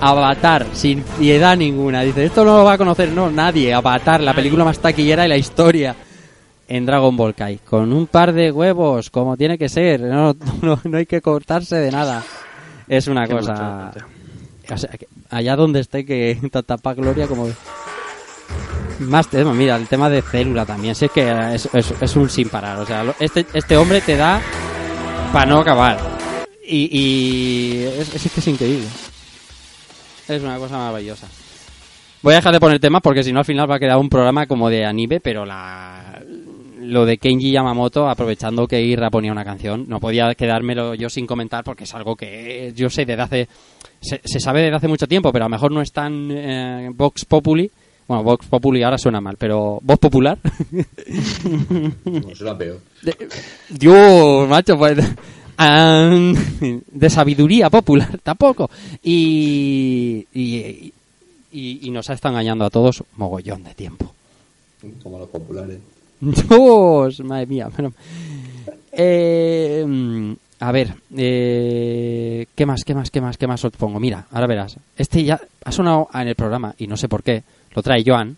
Avatar, 0.02 0.68
sin 0.74 1.02
piedad 1.02 1.58
ninguna. 1.58 2.02
Dice, 2.02 2.26
esto 2.26 2.46
no 2.46 2.58
lo 2.58 2.64
va 2.64 2.74
a 2.74 2.78
conocer, 2.78 3.12
no, 3.12 3.30
nadie. 3.32 3.74
Avatar, 3.74 4.22
la 4.22 4.34
película 4.34 4.64
más 4.64 4.80
taquillera 4.80 5.24
de 5.24 5.30
la 5.30 5.38
historia. 5.38 5.96
En 6.68 6.86
Dragon 6.86 7.16
Ball 7.16 7.36
Kai. 7.36 7.60
Con 7.60 7.94
un 7.94 8.08
par 8.08 8.34
de 8.34 8.52
huevos, 8.52 9.10
como 9.12 9.38
tiene 9.38 9.58
que 9.58 9.70
ser. 9.70 10.02
No, 10.02 10.36
no, 10.62 10.80
no 10.84 10.98
hay 10.98 11.06
que 11.06 11.22
cortarse 11.22 11.76
de 11.76 11.92
nada. 11.92 12.24
Es 12.88 13.08
una 13.08 13.28
Qué 13.28 13.34
cosa... 13.36 13.92
O 14.72 14.78
sea, 14.78 14.90
que 14.90 15.08
allá 15.30 15.56
donde 15.56 15.80
esté, 15.82 16.06
que 16.06 16.40
tapa 16.66 16.94
gloria 16.96 17.28
como... 17.28 17.48
Más 19.00 19.28
temas, 19.28 19.54
mira, 19.56 19.76
el 19.76 19.88
tema 19.88 20.10
de 20.10 20.22
célula 20.22 20.66
también. 20.66 20.96
Si 20.96 21.06
es 21.06 21.12
que 21.12 21.54
es, 21.54 21.68
es- 21.74 21.94
es 22.02 22.16
un 22.16 22.30
sin 22.30 22.50
parar. 22.50 22.80
O 22.80 22.86
sea, 22.86 23.04
este, 23.20 23.46
este 23.54 23.78
hombre 23.78 24.02
te 24.02 24.16
da 24.16 24.40
para 25.34 25.46
no 25.46 25.60
acabar. 25.60 25.98
Y, 26.68 26.90
y 26.92 27.84
es, 27.84 28.16
es 28.16 28.32
que 28.32 28.40
es 28.40 28.48
increíble. 28.48 28.88
Es 30.28 30.42
una 30.42 30.58
cosa 30.58 30.78
maravillosa. 30.78 31.28
Voy 32.22 32.34
a 32.34 32.38
dejar 32.38 32.54
de 32.54 32.60
poner 32.60 32.80
temas 32.80 33.02
porque 33.02 33.24
si 33.24 33.32
no 33.32 33.40
al 33.40 33.46
final 33.46 33.70
va 33.70 33.76
a 33.76 33.80
quedar 33.80 33.98
un 33.98 34.10
programa 34.10 34.48
como 34.48 34.70
de 34.70 34.84
anime, 34.84 35.20
pero 35.20 35.46
la 35.46 36.22
lo 36.82 37.06
de 37.06 37.18
Kenji 37.18 37.52
Yamamoto, 37.52 38.08
aprovechando 38.10 38.68
que 38.68 38.82
Irra 38.82 39.10
ponía 39.10 39.32
una 39.32 39.44
canción, 39.44 39.86
no 39.88 40.00
podía 40.00 40.34
quedármelo 40.36 40.94
yo 40.94 41.10
sin 41.10 41.26
comentar 41.26 41.64
porque 41.64 41.86
es 41.86 41.94
algo 41.94 42.16
que 42.16 42.74
yo 42.76 42.90
sé 42.90 43.06
desde 43.06 43.22
hace... 43.22 43.48
Se, 44.02 44.22
se 44.24 44.40
sabe 44.40 44.62
desde 44.62 44.76
hace 44.76 44.88
mucho 44.88 45.08
tiempo, 45.08 45.32
pero 45.32 45.46
a 45.46 45.48
lo 45.48 45.52
mejor 45.52 45.72
no 45.72 45.82
es 45.82 45.92
tan 45.92 46.30
eh, 46.32 46.90
Vox 46.94 47.26
Populi. 47.26 47.72
Bueno, 48.08 48.24
Vox 48.24 48.46
Populi 48.46 48.84
ahora 48.84 49.00
suena 49.00 49.20
mal, 49.20 49.36
pero 49.38 49.80
Vox 49.82 50.00
Popular. 50.00 50.38
No, 52.06 52.36
suena 52.36 52.58
peor. 52.58 52.80
Dios, 53.70 54.48
macho, 54.48 54.78
pues. 54.78 54.98
De 55.58 57.10
sabiduría 57.10 57.70
popular, 57.70 58.20
tampoco. 58.24 58.70
Y, 59.04 60.26
y, 60.34 60.94
y, 61.52 61.88
y 61.88 61.92
nos 61.92 62.10
ha 62.10 62.14
estado 62.14 62.34
engañando 62.34 62.66
a 62.66 62.70
todos 62.70 63.04
mogollón 63.18 63.64
de 63.64 63.74
tiempo. 63.74 64.14
Como 65.02 65.20
los 65.20 65.30
populares. 65.30 65.80
Dios, 66.22 67.20
madre 67.22 67.46
mía. 67.46 67.70
Eh, 68.92 69.84
mm, 69.86 70.34
a 70.60 70.72
ver, 70.72 70.96
eh, 71.16 72.46
¿qué 72.56 72.66
más, 72.66 72.84
qué 72.84 72.96
más, 72.96 73.12
qué 73.12 73.22
más, 73.22 73.38
qué 73.38 73.48
más 73.48 73.64
os 73.66 73.72
pongo? 73.74 74.00
Mira, 74.00 74.26
ahora 74.32 74.48
verás. 74.48 74.78
Este 74.98 75.24
ya 75.24 75.40
ha 75.64 75.72
sonado 75.72 76.10
en 76.14 76.28
el 76.28 76.36
programa 76.36 76.74
y 76.78 76.88
no 76.88 76.98
sé 76.98 77.10
por 77.10 77.24
qué. 77.24 77.44
Lo 77.74 77.84
trae 77.84 78.04
Joan 78.06 78.38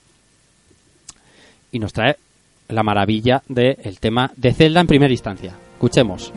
y 1.72 1.80
nos 1.80 1.94
trae 1.94 2.18
la 2.70 2.84
maravilla 2.84 3.44
del 3.48 4.00
tema 4.00 4.32
de 4.36 4.54
Zelda 4.54 4.82
en 4.82 4.88
primera 4.88 5.12
instancia. 5.12 5.54
Escuchemos. 5.74 6.34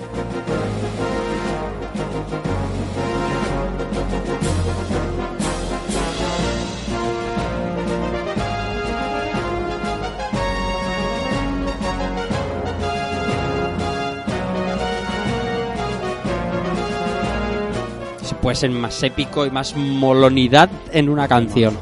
Se 18.40 18.42
puede 18.42 18.56
ser 18.56 18.70
más 18.70 19.02
épico 19.02 19.44
y 19.44 19.50
más 19.50 19.76
molonidad 19.76 20.70
en 20.94 21.10
una 21.10 21.28
canción. 21.28 21.76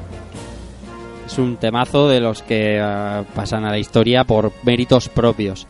Es 1.24 1.38
un 1.38 1.56
temazo 1.56 2.08
de 2.08 2.18
los 2.18 2.42
que 2.42 2.80
eh, 2.80 3.24
pasan 3.32 3.64
a 3.64 3.70
la 3.70 3.78
historia 3.78 4.24
por 4.24 4.50
méritos 4.64 5.08
propios. 5.08 5.68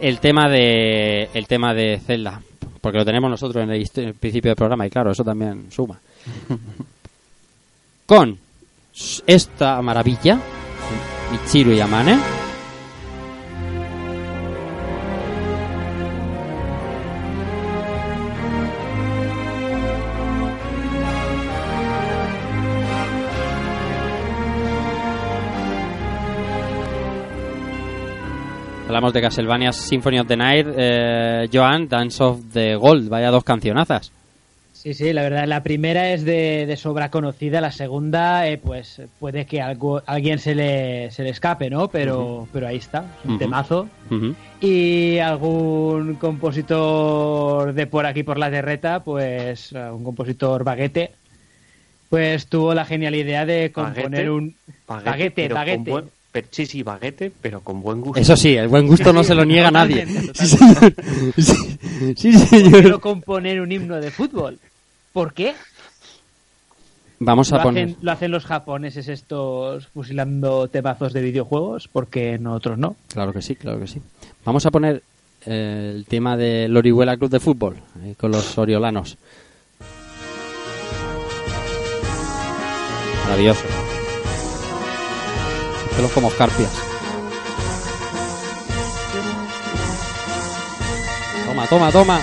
El 0.00 0.18
tema 0.18 0.48
de 0.48 1.28
el 1.34 1.46
tema 1.46 1.74
de 1.74 2.00
Zelda, 2.00 2.40
porque 2.80 2.96
lo 2.96 3.04
tenemos 3.04 3.30
nosotros 3.30 3.62
en 3.62 3.70
el, 3.70 3.86
en 3.96 4.14
principio 4.14 4.48
del 4.48 4.56
programa 4.56 4.86
y 4.86 4.90
claro, 4.90 5.10
eso 5.10 5.24
también 5.24 5.66
suma. 5.70 6.00
Con 8.06 8.38
esta 9.26 9.82
maravilla, 9.82 10.38
Michiru 11.32 11.74
Yamane. 11.74 12.39
Hablamos 29.00 29.14
de 29.14 29.22
Castlevania 29.22 29.72
Symphony 29.72 30.18
of 30.18 30.26
the 30.28 30.36
Night, 30.36 30.66
eh, 30.76 31.48
Joan, 31.50 31.88
Dance 31.88 32.22
of 32.22 32.40
the 32.52 32.74
Gold, 32.74 33.08
vaya 33.08 33.30
dos 33.30 33.44
cancionazas. 33.44 34.12
Sí, 34.74 34.92
sí, 34.92 35.14
la 35.14 35.22
verdad, 35.22 35.46
la 35.46 35.62
primera 35.62 36.12
es 36.12 36.22
de, 36.22 36.66
de 36.66 36.76
sobra 36.76 37.10
conocida, 37.10 37.62
la 37.62 37.72
segunda, 37.72 38.46
eh, 38.46 38.58
pues 38.58 39.00
puede 39.18 39.46
que 39.46 39.62
algo, 39.62 40.02
alguien 40.04 40.38
se 40.38 40.54
le, 40.54 41.10
se 41.12 41.22
le 41.22 41.30
escape, 41.30 41.70
¿no? 41.70 41.88
Pero, 41.88 42.46
pero 42.52 42.66
ahí 42.68 42.76
está, 42.76 43.06
es 43.20 43.24
un 43.24 43.30
Ujú. 43.30 43.38
temazo. 43.38 43.88
Ujú. 44.10 44.34
Y 44.60 45.16
algún 45.16 46.16
compositor 46.16 47.72
de 47.72 47.86
por 47.86 48.04
aquí, 48.04 48.22
por 48.22 48.36
la 48.36 48.50
terreta, 48.50 49.02
pues 49.02 49.72
un 49.72 50.04
compositor 50.04 50.62
baguete, 50.62 51.12
pues 52.10 52.48
tuvo 52.48 52.74
la 52.74 52.84
genial 52.84 53.14
idea 53.14 53.46
de 53.46 53.72
componer 53.72 54.10
Baguete, 54.10 54.30
un... 54.30 54.54
Baguete, 54.86 55.48
con 55.48 55.54
baguete. 55.54 56.04
Sí, 56.50 56.66
sí, 56.66 56.82
baguete, 56.82 57.32
pero 57.42 57.60
con 57.60 57.82
buen 57.82 58.00
gusto. 58.00 58.20
Eso 58.20 58.36
sí, 58.36 58.54
el 58.56 58.68
buen 58.68 58.86
gusto 58.86 59.12
no 59.12 59.24
se 59.24 59.34
lo 59.34 59.44
niega 59.44 59.68
a 59.68 59.72
nadie. 59.72 60.06
Sí, 60.34 60.46
señor. 60.46 60.94
Sí, 61.36 61.54
sí, 62.16 62.32
señor. 62.38 62.80
Quiero 62.82 63.00
componer 63.00 63.60
un 63.60 63.72
himno 63.72 63.96
de 64.00 64.10
fútbol. 64.10 64.58
¿Por 65.12 65.32
qué? 65.32 65.54
Vamos 67.18 67.50
Lo 67.50 67.58
a 67.58 67.62
poner. 67.62 67.84
hacen, 67.84 67.96
lo 68.00 68.12
hacen 68.12 68.30
los 68.30 68.46
japoneses 68.46 69.08
estos 69.08 69.88
fusilando 69.88 70.68
temazos 70.68 71.12
de 71.12 71.20
videojuegos, 71.20 71.88
porque 71.88 72.38
nosotros 72.38 72.78
no. 72.78 72.96
Claro 73.12 73.32
que 73.32 73.42
sí, 73.42 73.56
claro 73.56 73.78
que 73.80 73.86
sí. 73.88 74.00
Vamos 74.44 74.64
a 74.64 74.70
poner 74.70 75.02
eh, 75.44 75.92
el 75.96 76.06
tema 76.06 76.36
del 76.38 76.74
Orihuela 76.76 77.16
Club 77.18 77.30
de 77.30 77.40
Fútbol 77.40 77.76
eh, 78.04 78.14
con 78.16 78.30
los 78.30 78.56
oriolanos. 78.56 79.18
Maravilloso. 83.24 83.64
Pelos 86.00 86.12
como 86.12 86.28
escarpias. 86.28 86.70
Toma, 91.46 91.66
toma, 91.66 91.92
toma. 91.92 92.20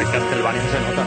El 0.00 0.10
Castlevania 0.10 0.62
se 0.62 0.80
nota. 0.80 1.06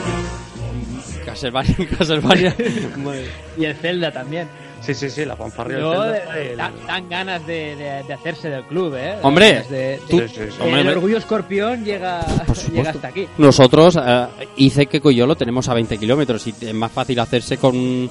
Castlevania, 1.25 1.75
Castlevania. 1.97 2.55
Y 3.57 3.65
el 3.65 3.75
Zelda 3.75 4.11
también. 4.11 4.47
Sí, 4.85 4.93
sí, 4.93 5.09
sí, 5.09 5.25
la 5.25 5.35
fanfarria 5.35 5.79
No, 5.79 6.01
del 6.01 6.13
de- 6.13 6.19
Zelda. 6.19 6.33
de- 6.35 6.51
El- 6.51 6.57
da- 6.57 6.71
dan 6.87 7.09
ganas 7.09 7.47
de, 7.47 7.75
de- 7.75 8.03
de 8.03 8.13
hacerse 8.13 8.49
del 8.49 8.63
club, 8.65 8.95
¿eh? 8.95 9.15
Hombre, 9.23 9.51
Ganas 9.53 9.69
de- 9.69 9.99
tú- 10.09 10.17
de- 10.19 10.27
Sí, 10.29 10.35
sí, 10.35 10.41
sí. 10.51 10.57
hombre, 10.61 10.81
el 10.81 10.87
orgullo 10.89 11.17
escorpión 11.17 11.83
llega, 11.83 12.21
llega 12.71 12.89
hasta 12.91 13.07
aquí. 13.07 13.27
Nosotros, 13.37 13.97
eh, 14.05 14.25
hice 14.57 14.85
que 14.85 15.01
yo 15.13 15.25
lo 15.25 15.35
tenemos 15.35 15.67
a 15.69 15.73
20 15.73 15.97
kilómetros 15.97 16.45
y 16.47 16.53
es 16.61 16.73
más 16.73 16.91
fácil 16.91 17.19
hacerse 17.19 17.57
con 17.57 17.75
un 17.75 18.09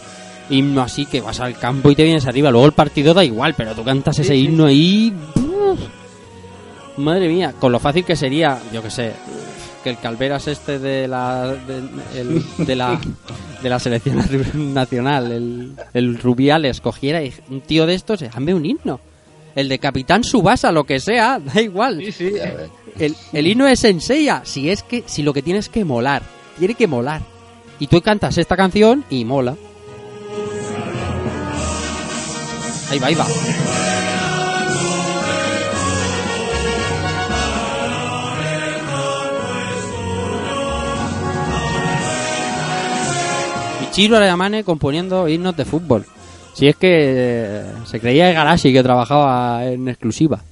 himno 0.51 0.83
así 0.83 1.07
que 1.07 1.21
vas 1.21 1.41
al 1.41 1.59
campo 1.59 1.91
y 1.91 1.95
te 1.95 2.05
vienes 2.05 2.27
arriba. 2.27 2.51
Luego 2.51 2.67
el 2.67 2.73
partido 2.73 3.15
da 3.15 3.25
igual, 3.25 3.55
pero 3.57 3.75
tú 3.75 3.85
cantas 3.85 4.19
ese 4.19 4.33
Sí, 4.35 4.41
sí. 4.41 4.45
himno 4.47 4.67
ahí. 4.67 5.13
¡uf! 5.37 5.81
Madre 6.97 7.29
mía, 7.29 7.55
con 7.59 7.73
lo 7.73 7.79
fácil 7.81 8.05
que 8.05 8.15
sería, 8.15 8.59
yo 8.73 8.83
que 8.83 8.91
sé, 8.91 9.13
que 9.85 9.91
el 9.91 9.99
Calveras 9.99 10.49
este 10.49 10.81
de 10.81 11.07
la 11.07 11.47
de, 11.55 11.79
el- 12.19 12.45
de 12.67 12.75
la 12.75 12.99
de 13.63 13.69
la 13.69 13.79
selección 13.79 14.19
nacional, 14.75 15.31
el, 15.31 15.75
el 15.93 16.19
Rubiales 16.19 16.81
cogiera 16.81 17.23
y 17.23 17.33
un 17.51 17.61
tío 17.61 17.87
de 17.87 17.95
estos, 17.95 18.23
hazme 18.23 18.53
un 18.55 18.67
himno. 18.67 18.99
El 19.55 19.69
de 19.69 19.79
Capitán 19.79 20.25
Subasa, 20.25 20.73
lo 20.73 20.83
que 20.85 20.99
sea, 20.99 21.39
da 21.55 21.61
igual. 21.61 22.01
Sí, 22.05 22.11
sí. 22.13 22.33
El, 22.99 23.15
el 23.33 23.47
himno 23.47 23.69
es 23.69 23.79
Senseiya. 23.81 24.43
Si 24.45 24.69
es 24.69 24.83
que, 24.83 25.05
si 25.07 25.23
lo 25.23 25.33
que 25.33 25.43
tiene 25.43 25.61
es 25.61 25.69
que 25.69 25.85
molar. 25.85 26.23
Tiene 26.59 26.75
que 26.75 26.89
molar. 26.89 27.21
Y 27.79 27.87
tú 27.87 28.01
cantas 28.01 28.37
esta 28.39 28.57
canción 28.57 29.05
y 29.11 29.25
mola. 29.25 29.55
Ahí 32.91 32.99
va, 32.99 33.07
ahí 33.09 33.15
va. 33.15 33.27
Ichiro 43.95 44.17
Arayamane 44.17 44.65
componiendo 44.65 45.29
himnos 45.29 45.57
de 45.57 45.65
fútbol. 45.65 46.05
Si 46.53 46.67
es 46.67 46.75
que 46.75 46.89
eh, 46.91 47.63
se 47.85 48.01
creía 48.01 48.33
Garashi 48.33 48.73
que 48.73 48.83
trabajaba 48.83 49.65
en 49.67 49.87
exclusiva. 49.87 50.43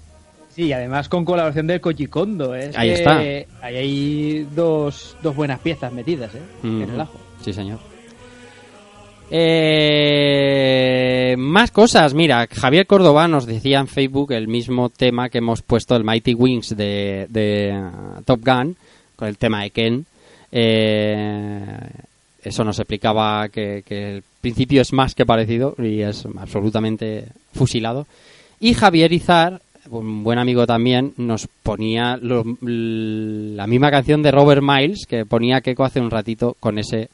Sí, 0.50 0.66
y 0.66 0.72
además 0.72 1.08
con 1.08 1.24
colaboración 1.24 1.66
del 1.66 1.80
Koji 1.80 2.06
Kondo, 2.06 2.54
¿eh? 2.54 2.70
Ahí 2.76 2.90
está. 2.90 3.18
Ahí 3.18 3.48
hay 3.60 4.46
dos, 4.54 5.16
dos 5.24 5.34
buenas 5.34 5.58
piezas 5.58 5.92
metidas, 5.92 6.32
¿eh? 6.36 6.42
En 6.62 6.82
el 6.82 7.00
ajo. 7.00 7.18
Sí, 7.40 7.52
señor. 7.52 7.80
Eh, 9.28 10.54
más 11.36 11.72
cosas. 11.72 12.14
Mira, 12.14 12.46
Javier 12.48 12.86
Córdoba 12.86 13.26
nos 13.26 13.44
decía 13.46 13.80
en 13.80 13.88
Facebook 13.88 14.30
el 14.30 14.46
mismo 14.46 14.88
tema 14.88 15.30
que 15.30 15.38
hemos 15.38 15.62
puesto, 15.62 15.96
el 15.96 16.04
Mighty 16.04 16.34
Wings 16.34 16.76
de, 16.76 17.26
de, 17.28 17.72
uh, 17.76 18.22
Top 18.22 18.38
Gun, 18.44 18.76
con 19.16 19.26
el 19.26 19.36
tema 19.36 19.64
de 19.64 19.70
Ken. 19.70 20.06
Eh, 20.52 21.76
eso 22.42 22.64
nos 22.64 22.78
explicaba 22.78 23.48
que, 23.48 23.82
el 23.88 24.22
principio 24.40 24.82
es 24.82 24.92
más 24.92 25.14
que 25.14 25.24
parecido 25.26 25.74
y 25.78 26.00
es 26.00 26.26
absolutamente 26.38 27.26
fusilado. 27.54 28.06
Y 28.60 28.74
Javier 28.74 29.12
Izar, 29.12 29.60
un 29.90 30.22
buen 30.24 30.38
amigo 30.38 30.66
también, 30.66 31.14
nos 31.16 31.48
ponía 31.62 32.18
la 32.20 33.66
misma 33.66 33.90
canción 33.90 34.22
de 34.22 34.30
Robert 34.30 34.62
Miles 34.62 35.06
que 35.06 35.24
ponía 35.26 35.60
Keiko 35.60 35.84
hace 35.84 36.00
un 36.00 36.10
ratito 36.10 36.56
con 36.60 36.78
ese 36.78 37.08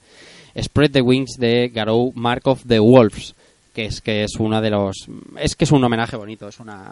Spread 0.61 0.91
the 0.93 1.01
Wings 1.03 1.37
de 1.39 1.69
Garou 1.69 2.13
Mark 2.15 2.43
of 2.47 2.63
the 2.67 2.79
Wolves, 2.81 3.35
que 3.75 3.85
es 3.87 4.01
que 4.01 4.25
es 4.25 4.37
una 4.39 4.61
de 4.61 4.71
los 4.71 5.07
es 5.39 5.55
que 5.55 5.65
es 5.65 5.73
un 5.73 5.85
homenaje 5.85 6.17
bonito, 6.17 6.49
es 6.49 6.59
una 6.61 6.87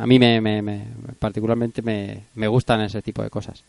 a 0.00 0.06
mí 0.06 0.18
me, 0.18 0.40
me- 0.40 0.62
me- 0.62 0.84
particularmente 1.18 1.82
me, 1.82 2.20
me 2.34 2.46
gustan 2.48 2.80
ese 2.82 3.02
tipo 3.02 3.22
de 3.22 3.30
cosas. 3.30 3.62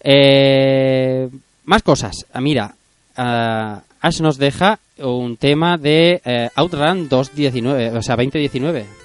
Eh, 0.00 1.28
más 1.64 1.82
cosas. 1.82 2.26
Ah, 2.32 2.40
mira, 2.40 2.74
ah, 3.16 3.82
Ash 4.00 4.20
nos 4.20 4.38
deja 4.38 4.78
un 4.98 5.36
tema 5.36 5.78
de 5.78 6.20
eh, 6.24 6.50
Outrun 6.54 7.08
219, 7.08 7.96
o 7.96 8.02
sea, 8.02 8.16
2019. 8.16 9.03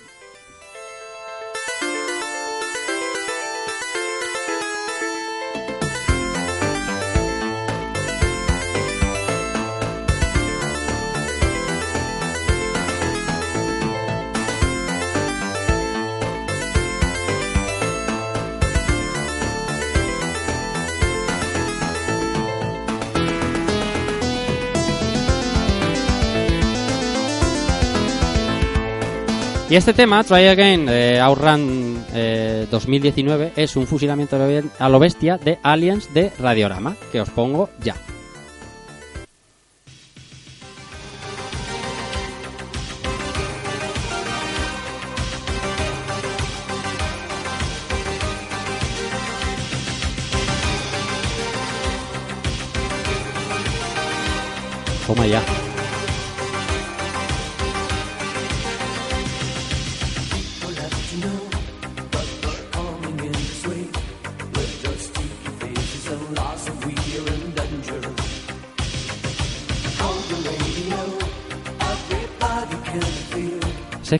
Y 29.70 29.76
este 29.76 29.94
tema, 29.94 30.24
Try 30.24 30.48
Again 30.48 30.88
de 30.88 31.20
Outrun 31.20 32.04
eh, 32.16 32.66
2019, 32.72 33.54
es 33.56 33.76
un 33.76 33.86
fusilamiento 33.86 34.36
a 34.80 34.90
lo 34.90 34.98
bestia 34.98 35.38
de 35.38 35.60
Aliens 35.62 36.12
de 36.12 36.32
Radiorama, 36.40 36.96
que 37.12 37.22
os 37.22 37.30
pongo 37.30 37.70
ya. 37.84 37.96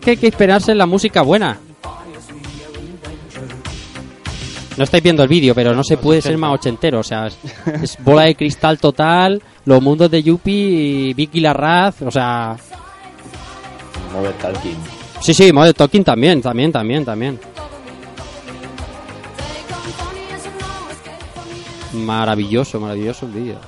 Que 0.10 0.12
hay 0.12 0.18
que 0.18 0.28
esperarse 0.28 0.72
en 0.72 0.80
la 0.80 0.88
música 0.88 1.22
buena. 1.22 1.60
No 4.76 4.84
estáis 4.84 5.04
viendo 5.04 5.22
el 5.22 5.30
vídeo, 5.30 5.54
pero 5.54 5.76
no 5.76 5.84
se 5.84 5.98
puede 5.98 6.22
ser 6.22 6.36
más 6.38 6.54
ochentero. 6.54 7.02
O 7.02 7.04
sea, 7.04 7.28
es, 7.28 7.38
es 7.84 7.98
bola 8.04 8.24
de 8.24 8.34
cristal 8.36 8.80
total, 8.80 9.42
los 9.66 9.82
mundos 9.84 10.10
de 10.10 10.24
Yuppie, 10.24 11.14
Vicky 11.14 11.42
Larraz, 11.42 12.02
o 12.02 12.10
sea... 12.10 12.56
Modern 14.14 14.38
Talking. 14.38 14.78
Sí, 15.20 15.34
sí, 15.34 15.54
Modern 15.54 15.76
Talking 15.76 16.04
también, 16.04 16.42
también, 16.42 16.72
también, 16.72 17.06
también. 17.06 17.40
Maravilloso, 21.94 22.80
maravilloso 22.80 23.28
el 23.28 23.32
vídeo. 23.34 23.60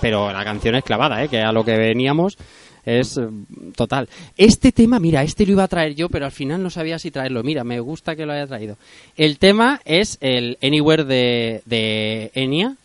Pero 0.00 0.30
la 0.30 0.44
canción 0.44 0.74
es 0.74 0.84
clavada, 0.84 1.22
¿eh? 1.22 1.28
que 1.28 1.40
a 1.40 1.52
lo 1.52 1.64
que 1.64 1.76
veníamos 1.78 2.36
es 2.84 3.16
eh, 3.16 3.28
total. 3.76 4.08
Este 4.36 4.72
tema, 4.72 4.98
mira, 4.98 5.22
este 5.22 5.46
lo 5.46 5.52
iba 5.52 5.64
a 5.64 5.68
traer 5.68 5.94
yo, 5.94 6.08
pero 6.08 6.24
al 6.24 6.32
final 6.32 6.62
no 6.62 6.70
sabía 6.70 6.98
si 6.98 7.10
traerlo. 7.10 7.42
Mira, 7.42 7.64
me 7.64 7.80
gusta 7.80 8.16
que 8.16 8.26
lo 8.26 8.32
haya 8.32 8.46
traído. 8.46 8.76
El 9.16 9.38
tema 9.38 9.80
es 9.84 10.18
el 10.20 10.58
Anywhere 10.62 11.04
de, 11.04 11.62
de 11.66 12.30
Enya, 12.34 12.76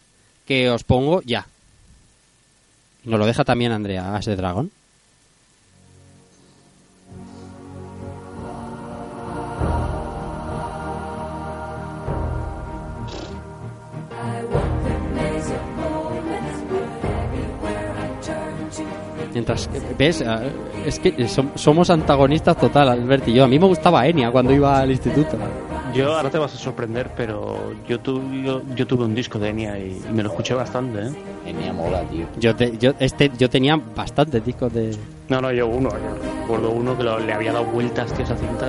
que 0.45 0.69
os 0.69 0.83
pongo 0.83 1.21
ya. 1.21 1.47
Nos 3.03 3.19
lo 3.19 3.25
deja 3.25 3.43
también 3.43 3.71
Andrea, 3.71 4.15
As 4.15 4.25
the 4.25 4.35
Dragon. 4.35 4.71
Mientras, 19.35 19.69
¿ves? 19.99 20.23
Ah, 20.25 20.41
Es 20.85 20.97
que 20.99 21.13
som- 21.27 21.51
somos 21.55 21.89
antagonistas 21.89 22.57
total, 22.57 22.89
Albert 22.89 23.27
y 23.27 23.33
yo. 23.33 23.43
A 23.43 23.47
mí 23.47 23.59
me 23.59 23.67
gustaba 23.67 24.07
Enya 24.07 24.31
cuando 24.31 24.53
iba 24.53 24.79
al 24.79 24.89
instituto. 24.91 25.37
Yo 25.93 26.15
ahora 26.15 26.29
te 26.29 26.37
vas 26.37 26.53
a 26.53 26.57
sorprender, 26.57 27.11
pero 27.17 27.57
yo, 27.87 27.99
tuve 27.99 28.41
yo, 28.43 28.61
yo 28.75 28.87
tuve 28.87 29.03
un 29.05 29.13
disco 29.13 29.37
de 29.37 29.49
Enya 29.49 29.77
y, 29.77 30.01
y 30.09 30.13
me 30.13 30.23
lo 30.23 30.29
escuché 30.29 30.53
bastante, 30.53 30.99
¿eh? 31.07 31.11
Enya 31.45 31.73
mola, 31.73 32.01
tío. 32.03 32.25
Yo, 32.39 32.55
te- 32.55 32.77
yo, 32.77 32.93
este, 32.99 33.29
yo 33.37 33.49
tenía 33.49 33.75
bastantes 33.95 34.43
discos 34.45 34.73
de... 34.73 34.95
No, 35.29 35.41
no, 35.41 35.51
yo 35.51 35.67
uno. 35.67 35.89
Yo 35.89 36.41
recuerdo 36.41 36.71
uno 36.71 36.97
que 36.97 37.03
lo- 37.03 37.19
le 37.19 37.33
había 37.33 37.51
dado 37.51 37.65
vueltas, 37.65 38.13
tío, 38.13 38.23
esa 38.23 38.35
cinta. 38.37 38.67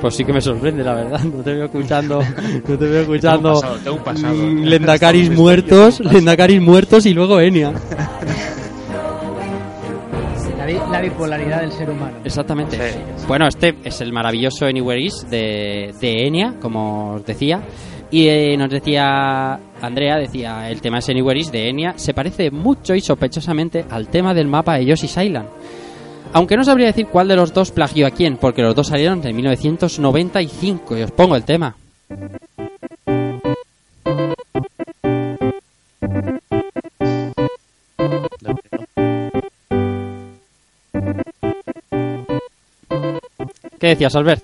Pues 0.00 0.14
sí 0.14 0.24
que 0.24 0.32
me 0.32 0.40
sorprende, 0.40 0.84
la 0.84 0.94
verdad. 0.94 1.20
No 1.24 1.42
te 1.42 1.52
veo 1.54 1.64
escuchando, 1.66 2.20
no 2.68 2.78
te 2.78 2.84
veo 2.86 3.00
escuchando 3.02 3.52
Tengo 3.52 3.56
un 3.56 3.60
pasado, 3.62 3.78
tengo 3.82 3.96
un 3.96 4.02
pasado. 4.04 4.34
mm, 4.34 4.64
Lendakaris 4.64 5.30
muertos, 5.30 6.00
Lendakaris 6.00 6.60
muertos 6.60 7.06
y 7.06 7.14
luego 7.14 7.40
Enya. 7.40 7.72
La, 10.58 10.66
bi- 10.66 10.78
la 10.92 11.00
bipolaridad 11.00 11.60
del 11.62 11.72
ser 11.72 11.90
humano. 11.90 12.18
Exactamente. 12.24 12.76
Sí. 12.76 12.98
Bueno, 13.26 13.46
este 13.48 13.76
es 13.84 14.00
el 14.00 14.12
maravilloso 14.12 14.66
Anywhere 14.66 15.00
Is 15.00 15.26
de, 15.30 15.94
de 16.00 16.26
Enya, 16.26 16.54
como 16.60 17.14
os 17.14 17.24
decía. 17.24 17.62
Y 18.10 18.26
eh, 18.28 18.56
nos 18.56 18.70
decía 18.70 19.58
Andrea, 19.82 20.16
decía, 20.16 20.70
el 20.70 20.80
tema 20.80 20.98
es 20.98 21.08
Anywhere 21.10 21.38
Is 21.40 21.52
de 21.52 21.68
Enya 21.68 21.92
se 21.96 22.14
parece 22.14 22.50
mucho 22.50 22.94
y 22.94 23.00
sospechosamente 23.00 23.84
al 23.90 24.08
tema 24.08 24.32
del 24.32 24.46
mapa 24.48 24.76
de 24.78 24.86
Yoshi's 24.86 25.16
Island. 25.16 25.46
Aunque 26.32 26.56
no 26.56 26.64
sabría 26.64 26.86
decir 26.86 27.06
cuál 27.06 27.28
de 27.28 27.36
los 27.36 27.52
dos 27.52 27.70
plagió 27.70 28.06
a 28.06 28.10
quién, 28.10 28.36
porque 28.36 28.62
los 28.62 28.74
dos 28.74 28.88
salieron 28.88 29.26
en 29.26 29.34
1995 29.36 30.96
y 30.98 31.02
os 31.02 31.10
pongo 31.10 31.36
el 31.36 31.44
tema. 31.44 31.74
¿Qué 43.78 43.88
decías, 43.88 44.14
Albert? 44.16 44.42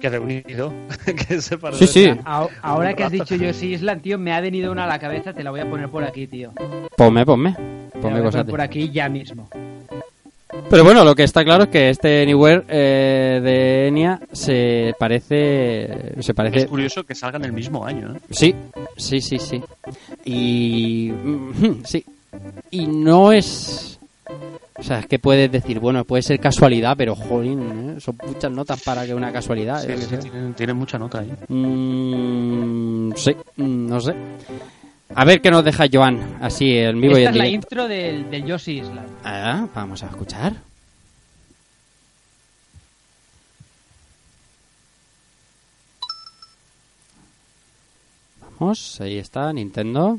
Que 0.00 0.08
reunido. 0.08 0.72
que 1.06 1.40
se. 1.40 1.58
Sí, 1.72 1.86
sí. 1.86 2.10
A- 2.24 2.48
ahora 2.62 2.94
que 2.94 3.04
has 3.04 3.12
dicho 3.12 3.34
Yoshi 3.34 3.74
Island, 3.74 4.02
tío, 4.02 4.18
me 4.18 4.32
ha 4.32 4.40
venido 4.40 4.70
una 4.72 4.84
a 4.84 4.86
la 4.86 4.98
cabeza, 4.98 5.32
te 5.32 5.42
la 5.42 5.50
voy 5.50 5.60
a 5.60 5.68
poner 5.70 5.88
por 5.88 6.04
aquí, 6.04 6.26
tío. 6.26 6.52
Ponme, 6.96 7.24
ponme. 7.24 7.52
Te 7.54 7.60
la 7.62 8.00
Ponme 8.00 8.10
voy 8.10 8.20
a 8.20 8.24
cosas 8.24 8.40
poner 8.42 8.50
por 8.50 8.60
aquí 8.60 8.90
ya 8.90 9.08
mismo. 9.08 9.48
Pero 10.68 10.84
bueno, 10.84 11.04
lo 11.04 11.14
que 11.14 11.22
está 11.24 11.44
claro 11.44 11.64
es 11.64 11.70
que 11.70 11.90
este 11.90 12.22
Anywhere 12.22 12.64
eh, 12.68 13.40
de 13.42 13.88
Enya 13.88 14.20
se 14.32 14.94
parece. 14.98 16.12
Se 16.20 16.32
Es 16.32 16.34
parece. 16.34 16.66
curioso 16.66 17.04
que 17.04 17.14
salgan 17.14 17.44
el 17.44 17.52
mismo 17.52 17.84
año, 17.86 18.14
¿eh? 18.14 18.20
Sí, 18.30 18.54
sí, 18.96 19.20
sí, 19.20 19.38
sí. 19.38 19.62
Y. 20.24 21.10
mm, 21.12 21.82
Sí. 21.84 22.04
Y 22.70 22.86
no 22.86 23.32
es. 23.32 23.98
O 24.78 24.82
sea, 24.82 25.00
es 25.00 25.06
que 25.06 25.18
puedes 25.18 25.52
decir, 25.52 25.78
bueno, 25.78 26.04
puede 26.04 26.22
ser 26.22 26.40
casualidad, 26.40 26.94
pero 26.96 27.14
jolín, 27.14 27.94
¿eh? 27.96 28.00
son 28.00 28.16
muchas 28.26 28.50
notas 28.50 28.82
para 28.82 29.04
que 29.06 29.14
una 29.14 29.30
casualidad. 29.30 29.80
Sí, 29.82 29.92
sí, 29.98 30.30
tienen 30.56 30.76
mucha 30.76 30.98
nota 30.98 31.20
ahí. 31.20 31.30
Mm, 31.48 33.12
sí, 33.14 33.36
mm, 33.56 33.86
no 33.88 34.00
sé. 34.00 34.14
A 35.14 35.24
ver 35.24 35.40
qué 35.40 35.50
nos 35.50 35.64
deja 35.64 35.86
Joan, 35.92 36.38
así 36.40 36.76
en 36.78 37.00
vivo 37.00 37.18
y 37.18 37.22
Esta 37.22 37.30
en 37.30 37.34
es 37.34 37.38
la 37.38 37.44
directo. 37.44 37.66
intro 37.66 37.88
del, 37.88 38.30
del 38.30 38.44
Yoshi 38.46 38.78
Island. 38.80 39.08
Ah, 39.24 39.66
vamos 39.74 40.02
a 40.02 40.06
escuchar. 40.06 40.54
Vamos, 48.58 49.00
ahí 49.00 49.18
está, 49.18 49.52
Nintendo. 49.52 50.18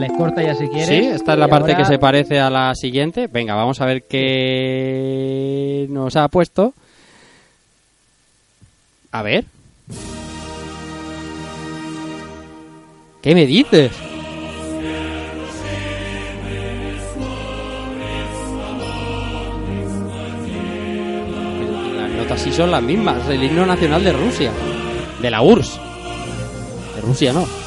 Vale, 0.00 0.16
corta 0.16 0.42
ya 0.42 0.54
si 0.54 0.66
quieres. 0.68 0.88
Sí, 0.88 1.08
esta 1.08 1.34
es 1.34 1.38
la 1.38 1.48
parte 1.48 1.76
que 1.76 1.84
se 1.84 1.98
parece 1.98 2.40
a 2.40 2.48
la 2.48 2.74
siguiente. 2.74 3.26
Venga, 3.26 3.54
vamos 3.54 3.82
a 3.82 3.84
ver 3.84 4.04
qué 4.04 5.86
nos 5.90 6.16
ha 6.16 6.28
puesto. 6.28 6.72
A 9.12 9.22
ver. 9.22 9.44
¿Qué 13.20 13.34
me 13.34 13.44
dices? 13.44 13.92
Las 21.94 22.10
notas 22.10 22.40
sí 22.40 22.52
son 22.52 22.70
las 22.70 22.82
mismas. 22.82 23.28
El 23.28 23.44
himno 23.44 23.66
nacional 23.66 24.02
de 24.02 24.12
Rusia. 24.14 24.50
De 25.20 25.30
la 25.30 25.42
URSS. 25.42 25.78
De 26.96 27.02
Rusia 27.02 27.34
no. 27.34 27.59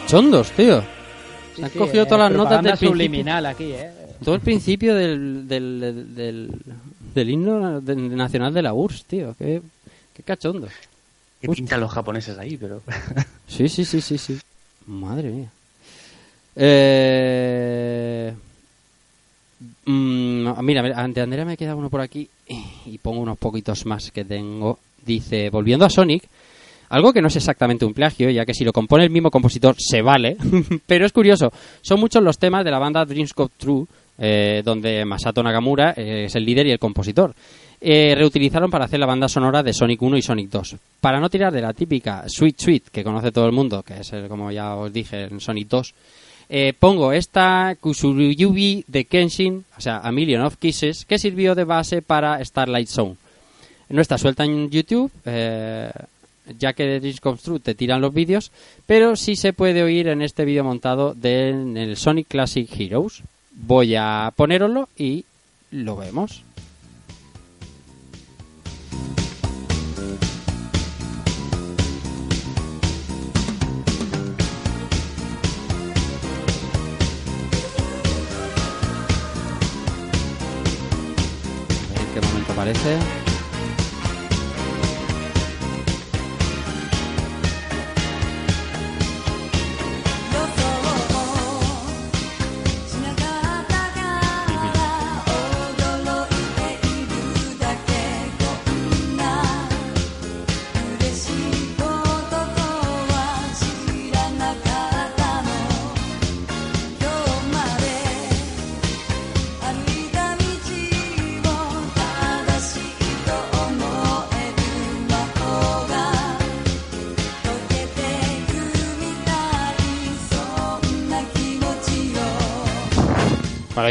Cachondos, 0.00 0.50
tío. 0.52 0.82
Se 1.56 1.64
han 1.64 1.70
sí, 1.70 1.78
cogido 1.78 2.02
eh, 2.04 2.06
todas 2.06 2.30
las 2.30 2.36
notas 2.38 2.62
del 2.62 2.72
principio. 2.72 2.88
subliminal 2.90 3.46
aquí, 3.46 3.64
eh. 3.72 3.90
Todo 4.24 4.34
el 4.36 4.40
principio 4.40 4.94
del, 4.94 5.46
del, 5.46 5.80
del, 5.80 6.14
del- 6.14 6.50
del 7.14 7.30
himno 7.30 7.80
nacional 7.80 8.52
de 8.52 8.62
la 8.62 8.72
URSS, 8.74 9.04
tío. 9.04 9.34
Qué, 9.38 9.62
qué 10.14 10.22
cachondo. 10.24 10.66
Que 11.40 11.48
pintan 11.48 11.80
los 11.80 11.92
japoneses 11.92 12.36
ahí, 12.38 12.56
pero. 12.56 12.82
Sí, 13.46 13.68
sí, 13.68 13.84
sí, 13.84 14.00
sí, 14.00 14.18
sí. 14.18 14.38
Madre 14.86 15.30
mía. 15.30 15.48
Eh... 16.56 18.32
mm, 19.86 20.60
mira, 20.62 20.82
mira, 20.82 21.00
ante 21.00 21.20
Andrea 21.20 21.44
me 21.44 21.56
queda 21.56 21.74
uno 21.76 21.88
por 21.90 22.00
aquí 22.00 22.28
y 22.86 22.98
pongo 22.98 23.20
unos 23.20 23.38
poquitos 23.38 23.86
más 23.86 24.10
que 24.10 24.24
tengo. 24.24 24.78
Dice, 25.04 25.50
volviendo 25.50 25.84
a 25.84 25.90
Sonic, 25.90 26.24
algo 26.94 27.12
que 27.12 27.20
no 27.20 27.28
es 27.28 27.36
exactamente 27.36 27.84
un 27.84 27.92
plagio, 27.92 28.30
ya 28.30 28.46
que 28.46 28.54
si 28.54 28.64
lo 28.64 28.72
compone 28.72 29.04
el 29.04 29.10
mismo 29.10 29.30
compositor 29.30 29.74
se 29.78 30.00
vale, 30.00 30.36
pero 30.86 31.04
es 31.04 31.12
curioso, 31.12 31.52
son 31.82 31.98
muchos 31.98 32.22
los 32.22 32.38
temas 32.38 32.64
de 32.64 32.70
la 32.70 32.78
banda 32.78 33.04
Dreams 33.04 33.34
Come 33.34 33.50
True, 33.56 33.86
eh, 34.16 34.62
donde 34.64 35.04
Masato 35.04 35.42
Nakamura 35.42 35.94
eh, 35.96 36.26
es 36.26 36.34
el 36.36 36.44
líder 36.44 36.68
y 36.68 36.70
el 36.70 36.78
compositor. 36.78 37.34
Eh, 37.80 38.14
reutilizaron 38.14 38.70
para 38.70 38.84
hacer 38.84 39.00
la 39.00 39.06
banda 39.06 39.28
sonora 39.28 39.62
de 39.62 39.72
Sonic 39.72 40.00
1 40.00 40.16
y 40.16 40.22
Sonic 40.22 40.48
2. 40.50 40.76
Para 41.00 41.18
no 41.18 41.28
tirar 41.28 41.52
de 41.52 41.60
la 41.60 41.72
típica 41.72 42.24
Sweet 42.26 42.60
Sweet 42.60 42.82
que 42.92 43.02
conoce 43.02 43.32
todo 43.32 43.46
el 43.46 43.52
mundo, 43.52 43.82
que 43.82 44.00
es 44.00 44.12
el, 44.12 44.28
como 44.28 44.52
ya 44.52 44.76
os 44.76 44.92
dije 44.92 45.24
en 45.24 45.40
Sonic 45.40 45.68
2, 45.68 45.94
eh, 46.48 46.74
pongo 46.78 47.12
esta 47.12 47.76
Kusuruyubi 47.80 48.84
de 48.86 49.04
Kenshin, 49.06 49.64
o 49.76 49.80
sea, 49.80 49.98
A 49.98 50.12
Million 50.12 50.42
of 50.42 50.56
Kisses, 50.56 51.04
que 51.04 51.18
sirvió 51.18 51.54
de 51.54 51.64
base 51.64 52.02
para 52.02 52.42
Starlight 52.44 52.88
Zone. 52.88 53.16
No 53.88 54.00
está 54.00 54.16
suelta 54.16 54.44
en 54.44 54.70
YouTube, 54.70 55.10
eh, 55.24 55.90
ya 56.58 56.72
que 56.72 56.84
de 56.84 57.00
Dreams 57.00 57.20
te 57.62 57.74
tiran 57.74 58.00
los 58.00 58.12
vídeos, 58.12 58.52
pero 58.86 59.16
sí 59.16 59.36
se 59.36 59.52
puede 59.52 59.82
oír 59.82 60.08
en 60.08 60.22
este 60.22 60.44
vídeo 60.44 60.64
montado 60.64 61.14
del 61.14 61.76
el 61.76 61.96
Sonic 61.96 62.28
Classic 62.28 62.68
Heroes. 62.78 63.22
Voy 63.52 63.94
a 63.96 64.32
ponéroslo 64.34 64.88
y 64.96 65.24
lo 65.70 65.96
vemos. 65.96 66.42
¿En 81.96 82.14
qué 82.14 82.26
momento 82.26 82.52
aparece? 82.52 83.23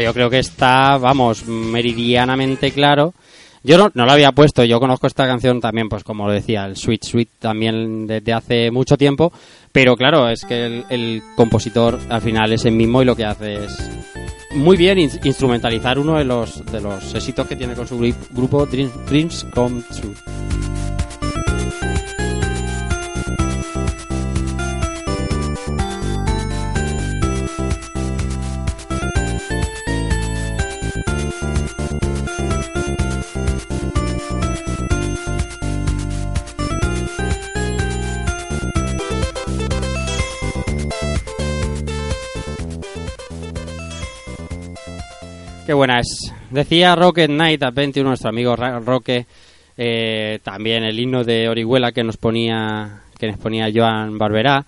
Yo 0.00 0.12
creo 0.12 0.30
que 0.30 0.38
está, 0.38 0.98
vamos, 0.98 1.46
meridianamente 1.46 2.70
claro. 2.70 3.14
Yo 3.66 3.78
no, 3.78 3.90
no 3.94 4.04
lo 4.04 4.12
había 4.12 4.32
puesto, 4.32 4.62
yo 4.64 4.78
conozco 4.78 5.06
esta 5.06 5.26
canción 5.26 5.58
también, 5.58 5.88
pues 5.88 6.04
como 6.04 6.26
lo 6.26 6.32
decía, 6.34 6.66
el 6.66 6.76
Sweet 6.76 7.02
Sweet 7.02 7.28
también 7.38 8.06
desde 8.06 8.34
hace 8.34 8.70
mucho 8.70 8.98
tiempo, 8.98 9.32
pero 9.72 9.96
claro, 9.96 10.28
es 10.28 10.44
que 10.44 10.84
el, 10.90 11.22
compositor 11.34 11.98
al 12.10 12.20
final 12.20 12.52
es 12.52 12.66
el 12.66 12.74
mismo 12.74 13.00
y 13.00 13.06
lo 13.06 13.16
que 13.16 13.24
hace 13.24 13.64
es 13.64 13.90
muy 14.54 14.76
bien 14.76 14.98
in- 14.98 15.10
instrumentalizar 15.24 15.98
uno 15.98 16.18
de 16.18 16.24
los, 16.24 16.62
de 16.66 16.80
los 16.82 17.14
éxitos 17.14 17.46
que 17.46 17.56
tiene 17.56 17.72
con 17.72 17.88
su 17.88 17.98
grupo 18.32 18.66
Dreams, 18.66 18.92
Dreams 19.06 19.46
Come 19.54 19.82
True. 19.98 20.14
Qué 45.66 45.72
buena 45.72 45.98
es. 45.98 46.30
Decía 46.50 46.94
Rocket 46.94 47.30
Knight 47.30 47.62
Adventure, 47.62 48.04
nuestro 48.04 48.28
amigo 48.28 48.54
Roque, 48.54 49.24
eh, 49.78 50.38
también 50.42 50.84
el 50.84 51.00
himno 51.00 51.24
de 51.24 51.48
Orihuela 51.48 51.90
que 51.90 52.04
nos 52.04 52.18
ponía 52.18 53.00
que 53.18 53.28
nos 53.28 53.38
ponía 53.38 53.70
Joan 53.74 54.18
Barberá. 54.18 54.66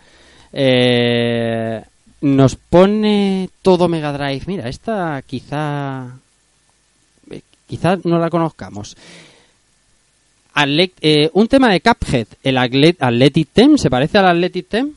Eh, 0.54 1.82
nos 2.22 2.56
pone 2.56 3.50
todo 3.60 3.88
Mega 3.88 4.10
Drive. 4.10 4.44
Mira, 4.46 4.70
esta 4.70 5.22
quizá 5.26 6.06
eh, 7.30 7.42
quizá 7.66 7.98
no 8.04 8.18
la 8.18 8.30
conozcamos. 8.30 8.96
Eh, 10.58 11.30
un 11.34 11.46
tema 11.48 11.70
de 11.70 11.82
Cuphead, 11.82 12.28
el 12.42 12.56
Athletic 12.56 13.50
Tem, 13.52 13.76
¿se 13.76 13.90
parece 13.90 14.16
al 14.16 14.28
Athletic 14.28 14.68
Tem? 14.68 14.94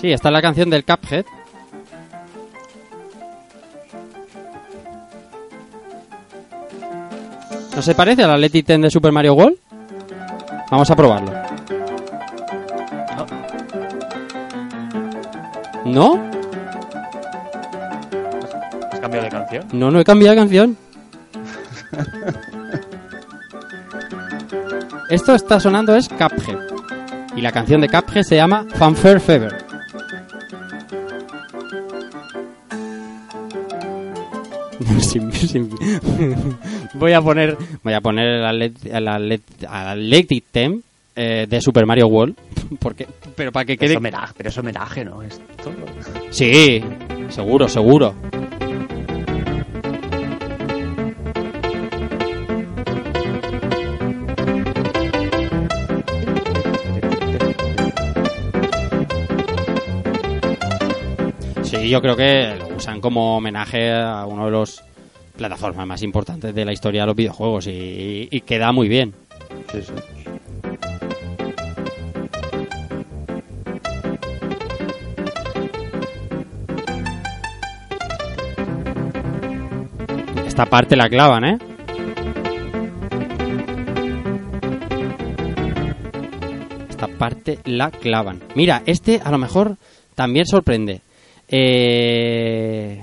Sí, 0.00 0.12
esta 0.12 0.28
es 0.28 0.32
la 0.32 0.42
canción 0.42 0.70
del 0.70 0.84
Cuphead. 0.84 1.24
¿No 7.74 7.82
se 7.82 7.94
parece 7.94 8.22
al 8.22 8.30
Athletic 8.30 8.66
Ten 8.66 8.82
de 8.82 8.90
Super 8.90 9.12
Mario 9.12 9.34
World? 9.34 9.56
Vamos 10.70 10.90
a 10.90 10.96
probarlo. 10.96 11.32
¿No? 15.84 16.18
¿Has 18.90 19.00
cambiado 19.00 19.24
de 19.24 19.30
canción? 19.30 19.64
No, 19.72 19.90
no 19.90 20.00
he 20.00 20.04
cambiado 20.04 20.34
de 20.34 20.40
canción. 20.40 20.83
Esto 25.14 25.34
está 25.34 25.60
sonando 25.60 25.94
es 25.94 26.08
Cuphead. 26.08 26.58
Y 27.36 27.40
la 27.40 27.52
canción 27.52 27.80
de 27.80 27.88
Cuphead 27.88 28.24
se 28.24 28.34
llama 28.36 28.66
Fanfare 28.74 29.20
Fever. 29.20 29.64
Sin- 35.00 35.32
sin- 35.32 35.70
voy 36.94 37.12
a 37.12 37.20
poner 37.22 37.56
voy 37.82 37.92
a 37.92 38.00
poner 38.00 38.26
el 38.26 38.42
Atlet- 38.44 38.86
el 38.92 39.06
Atlet- 39.06 39.66
Athletic 39.68 40.44
Tem 40.50 40.80
eh, 41.14 41.46
de 41.48 41.60
Super 41.60 41.86
Mario 41.86 42.08
World 42.08 42.34
porque 42.80 43.06
pero 43.36 43.52
para 43.52 43.64
que 43.64 43.76
quede 43.76 43.92
Es 43.92 43.98
homenaje, 43.98 44.34
pero 44.36 44.48
es 44.48 44.58
homenaje, 44.58 45.04
¿no? 45.04 45.22
Esto... 45.22 45.42
sí 46.30 46.82
seguro 47.28 47.68
seguro 47.68 48.14
yo 61.94 62.02
creo 62.02 62.16
que 62.16 62.56
lo 62.58 62.74
usan 62.74 63.00
como 63.00 63.36
homenaje 63.36 63.92
a 63.92 64.26
uno 64.26 64.46
de 64.46 64.50
los 64.50 64.82
plataformas 65.36 65.86
más 65.86 66.02
importantes 66.02 66.52
de 66.52 66.64
la 66.64 66.72
historia 66.72 67.02
de 67.02 67.06
los 67.06 67.14
videojuegos 67.14 67.68
y, 67.68 68.26
y 68.32 68.40
queda 68.40 68.72
muy 68.72 68.88
bien. 68.88 69.14
Esta 80.44 80.66
parte 80.66 80.96
la 80.96 81.08
clavan, 81.08 81.44
¿eh? 81.44 81.58
Esta 86.90 87.06
parte 87.06 87.60
la 87.66 87.92
clavan. 87.92 88.40
Mira, 88.56 88.82
este 88.84 89.20
a 89.24 89.30
lo 89.30 89.38
mejor 89.38 89.76
también 90.16 90.46
sorprende. 90.46 91.02
Eh, 91.48 93.02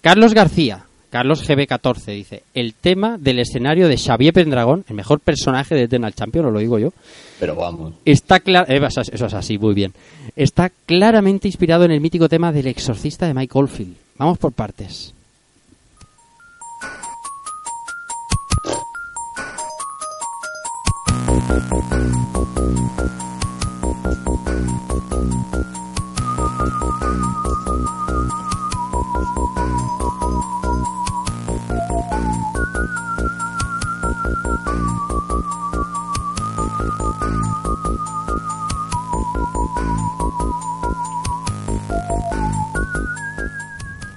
Carlos 0.00 0.34
García, 0.34 0.84
Carlos 1.10 1.46
GB14, 1.48 2.06
dice: 2.14 2.42
El 2.54 2.74
tema 2.74 3.18
del 3.18 3.38
escenario 3.38 3.88
de 3.88 3.96
Xavier 3.96 4.32
Pendragón, 4.32 4.84
el 4.88 4.94
mejor 4.94 5.20
personaje 5.20 5.74
de 5.74 5.82
Eternal 5.84 6.14
Champion, 6.14 6.46
os 6.46 6.52
lo 6.52 6.58
digo 6.58 6.78
yo, 6.78 6.92
Pero 7.40 7.54
vamos. 7.54 7.94
está 8.04 8.40
cla- 8.40 8.64
eh, 8.68 8.80
eso 8.86 9.00
es- 9.00 9.10
eso 9.10 9.26
es 9.26 9.34
así, 9.34 9.58
muy 9.58 9.74
bien. 9.74 9.92
Está 10.36 10.70
claramente 10.86 11.48
inspirado 11.48 11.84
en 11.84 11.90
el 11.92 12.00
mítico 12.00 12.28
tema 12.28 12.52
del 12.52 12.66
exorcista 12.66 13.26
de 13.26 13.34
Mike 13.34 13.58
Oldfield. 13.58 13.94
Vamos 14.18 14.38
por 14.38 14.52
partes. 14.52 15.12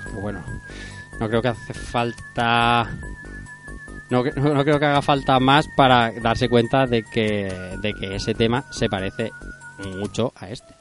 Pero 0.03 0.19
bueno, 0.21 0.39
no 1.19 1.27
creo 1.27 1.41
que 1.41 1.47
hace 1.49 1.73
falta. 1.73 2.87
No, 4.09 4.23
cre- 4.23 4.35
no 4.35 4.63
creo 4.63 4.79
que 4.79 4.85
haga 4.85 5.01
falta 5.01 5.39
más 5.39 5.67
para 5.75 6.11
darse 6.11 6.47
cuenta 6.47 6.85
de 6.85 7.03
que 7.03 7.77
ese 8.01 8.33
tema 8.35 8.63
se 8.71 8.89
parece 8.89 9.31
mucho 9.97 10.31
a 10.35 10.49
este. 10.49 10.74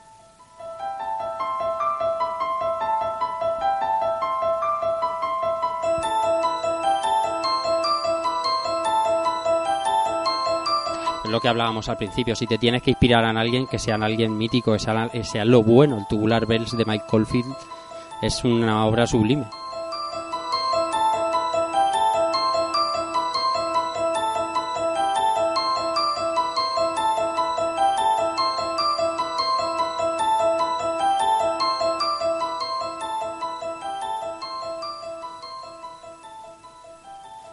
lo 11.31 11.41
que 11.41 11.49
hablábamos 11.49 11.89
al 11.89 11.97
principio, 11.97 12.37
si 12.37 12.47
te 12.47 12.59
tienes 12.59 12.83
que 12.83 12.91
inspirar 12.91 13.25
en 13.25 13.37
alguien, 13.37 13.67
que 13.67 13.79
sean 13.79 14.03
alguien 14.03 14.37
mítico, 14.37 14.73
que 14.73 14.79
sea, 14.79 15.09
que 15.09 15.25
sea 15.25 15.45
lo 15.45 15.63
bueno, 15.63 15.99
el 15.99 16.07
Tubular 16.07 16.47
Bells 16.47 16.77
de 16.77 16.85
Mike 16.85 17.07
Caulfield 17.11 17.55
es 18.23 18.45
una 18.45 18.87
obra 18.87 19.07
sublime. 19.07 19.47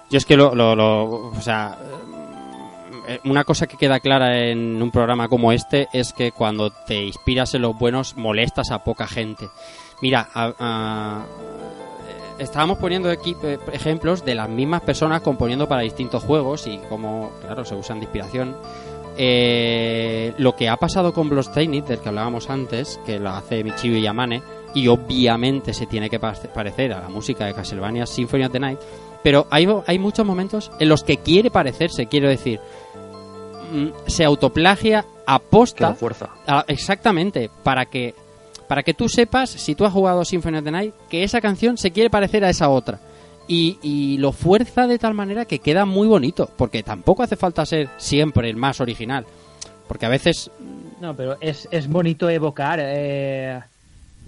Yo 0.10 0.18
es 0.18 0.26
que 0.26 0.36
lo, 0.36 0.54
lo, 0.54 0.76
lo 0.76 1.30
o 1.30 1.42
sea, 1.42 1.78
una 3.26 3.44
cosa 3.44 3.68
que 3.68 3.78
queda 3.78 4.00
clara 4.00 4.48
en 4.48 4.82
un 4.82 4.92
programa 4.92 5.28
como 5.28 5.52
este 5.52 5.88
es 5.94 6.14
que 6.14 6.32
cuando 6.32 6.70
te 6.72 7.04
inspiras 7.04 7.54
en 7.54 7.64
los 7.64 7.78
buenos 7.78 8.16
molestas 8.18 8.72
a 8.72 8.84
poca 8.84 9.08
gente. 9.08 9.50
Mira, 10.02 10.28
a- 10.34 11.24
eh, 12.10 12.44
estábamos 12.44 12.78
poniendo 12.78 13.10
aquí 13.10 13.36
eh, 13.44 13.58
ejemplos 13.74 14.24
de 14.26 14.36
las 14.36 14.50
mismas 14.50 14.82
personas 14.82 15.22
componiendo 15.22 15.68
para 15.68 15.82
distintos 15.82 16.24
juegos 16.24 16.68
y 16.68 16.80
cómo, 16.90 17.32
claro, 17.42 17.66
se 17.66 17.76
usan 17.76 18.00
de 18.00 18.06
inspiración. 18.06 18.56
Eh, 19.18 20.34
lo 20.38 20.56
que 20.56 20.70
ha 20.70 20.78
pasado 20.78 21.14
con 21.14 21.30
Bloodstained, 21.30 21.84
del 21.84 22.00
que 22.00 22.10
hablábamos 22.10 22.50
antes, 22.50 23.00
que 23.06 23.20
lo 23.20 23.30
hace 23.30 23.64
Michiru 23.64 24.00
Yamane, 24.00 24.42
y 24.74 24.88
obviamente 24.88 25.74
se 25.74 25.86
tiene 25.86 26.10
que 26.10 26.20
pa- 26.20 26.34
parecer 26.54 26.94
a 26.94 27.02
la 27.02 27.10
música 27.10 27.46
de 27.46 27.54
Castlevania 27.54 28.06
Symphony 28.06 28.46
of 28.46 28.52
the 28.52 28.60
Night, 28.60 28.80
pero 29.22 29.46
hay, 29.52 29.68
hay 29.86 30.00
muchos 30.00 30.26
momentos 30.26 30.72
en 30.80 30.90
los 30.90 31.04
que 31.04 31.18
quiere 31.18 31.52
parecerse, 31.52 32.08
quiero 32.08 32.30
decir, 32.30 32.60
se 34.08 34.24
autoplagia 34.24 35.02
Que 35.02 35.08
aposta 35.28 35.90
lo 35.90 35.96
fuerza. 35.96 36.30
Ah, 36.48 36.66
exactamente, 36.68 37.50
para 37.64 37.86
que 37.86 38.14
para 38.68 38.84
que 38.84 38.94
tú 38.94 39.10
sepas, 39.10 39.50
si 39.50 39.76
tú 39.76 39.84
has 39.84 39.92
jugado 39.92 40.24
Symphony 40.24 40.60
of 40.60 40.64
the 40.64 40.72
Night, 40.72 40.94
que 41.10 41.26
esa 41.26 41.42
canción 41.42 41.78
se 41.78 41.92
quiere 41.92 42.10
parecer 42.10 42.46
a 42.46 42.50
esa 42.50 42.70
otra. 42.70 43.02
Y, 43.46 43.78
y 43.82 44.18
lo 44.18 44.32
fuerza 44.32 44.88
de 44.88 44.98
tal 44.98 45.14
manera 45.14 45.44
que 45.44 45.60
queda 45.60 45.86
muy 45.86 46.08
bonito, 46.08 46.50
porque 46.56 46.82
tampoco 46.82 47.22
hace 47.22 47.36
falta 47.36 47.66
ser 47.66 47.90
siempre 47.98 48.50
el 48.50 48.56
más 48.56 48.80
original. 48.80 49.26
Porque 49.90 50.06
a 50.06 50.10
veces... 50.10 50.50
No, 51.02 51.18
pero 51.18 51.36
es, 51.42 51.68
es 51.70 51.90
bonito 51.90 52.30
evocar 52.30 52.80
eh, 52.82 53.60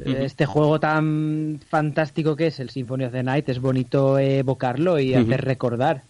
este 0.04 0.46
juego 0.46 0.78
tan 0.78 1.62
fantástico 1.70 2.36
que 2.36 2.48
es 2.48 2.60
el 2.60 2.70
Symphony 2.70 3.06
of 3.06 3.14
the 3.14 3.24
Night. 3.24 3.48
Es 3.48 3.62
bonito 3.62 4.20
evocarlo 4.20 5.00
y 5.00 5.14
hacer 5.14 5.46
recordar. 5.46 6.02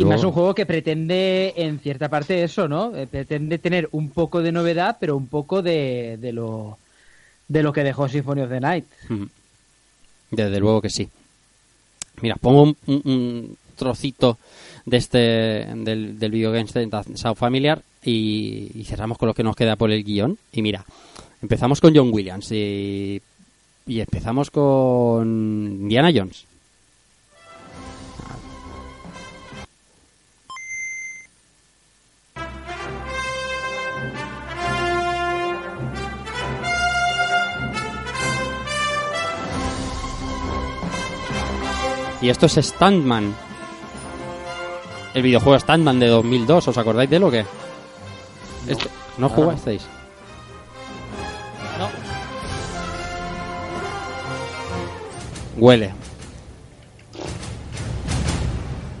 Y 0.00 0.04
más 0.10 0.24
un 0.24 0.32
juego 0.32 0.54
que 0.54 0.66
pretende, 0.66 1.52
en 1.56 1.78
cierta 1.78 2.08
parte, 2.08 2.42
eso, 2.42 2.68
¿no? 2.68 2.94
Eh, 2.96 3.06
pretende 3.06 3.58
tener 3.58 3.88
un 3.92 4.10
poco 4.10 4.42
de 4.42 4.52
novedad, 4.52 4.96
pero 5.00 5.16
un 5.16 5.26
poco 5.26 5.62
de, 5.62 6.16
de 6.20 6.32
lo 6.32 6.78
de 7.48 7.62
lo 7.62 7.72
que 7.72 7.84
dejó 7.84 8.08
Symphony 8.08 8.40
of 8.42 8.50
the 8.50 8.60
Night. 8.60 8.84
Desde 10.30 10.58
luego 10.60 10.80
que 10.80 10.88
sí. 10.90 11.08
Mira, 12.22 12.36
pongo 12.36 12.62
un, 12.62 12.76
un- 12.86 13.02
un 13.04 13.56
trocito 13.76 14.38
de 14.86 14.96
este 14.96 15.18
del, 15.18 16.18
del 16.18 16.30
Video 16.30 16.52
Games 16.52 16.72
South 17.16 17.36
Familiar 17.36 17.82
y, 18.04 18.70
y 18.74 18.84
cerramos 18.84 19.18
con 19.18 19.26
lo 19.28 19.34
que 19.34 19.42
nos 19.42 19.56
queda 19.56 19.76
por 19.76 19.90
el 19.90 20.04
guion. 20.04 20.38
Y 20.52 20.62
mira, 20.62 20.84
empezamos 21.42 21.80
con 21.80 21.94
John 21.94 22.10
Williams 22.12 22.50
y, 22.52 23.20
y 23.86 24.00
empezamos 24.00 24.50
con 24.50 25.26
Indiana 25.82 26.10
Jones. 26.14 26.46
Y 42.24 42.30
esto 42.30 42.46
es 42.46 42.54
Standman. 42.54 43.34
El 45.12 45.22
videojuego 45.22 45.60
Standman 45.60 46.00
de 46.00 46.06
2002, 46.06 46.68
¿os 46.68 46.78
acordáis 46.78 47.10
de 47.10 47.18
lo 47.18 47.30
que? 47.30 47.44
¿No 49.18 49.26
Ahora 49.26 49.36
jugasteis? 49.36 49.82
No. 51.78 51.90
Huele. 55.58 55.92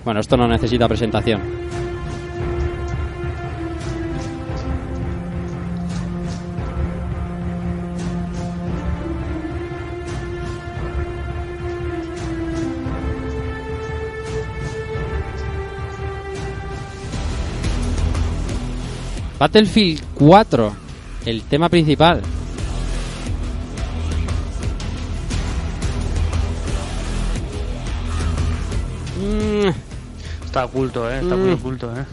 Bueno, 0.04 0.20
esto 0.20 0.36
no 0.36 0.46
necesita 0.46 0.86
presentación. 0.86 1.53
Battlefield 19.38 20.00
4, 20.14 20.72
el 21.26 21.42
tema 21.42 21.68
principal. 21.68 22.22
Mm, 29.20 29.68
Está 30.44 30.64
oculto, 30.66 31.10
¿eh? 31.10 31.20
Está 31.20 31.36
Mm. 31.36 31.40
muy 31.40 31.50
oculto, 31.52 31.92
¿eh? 31.96 32.04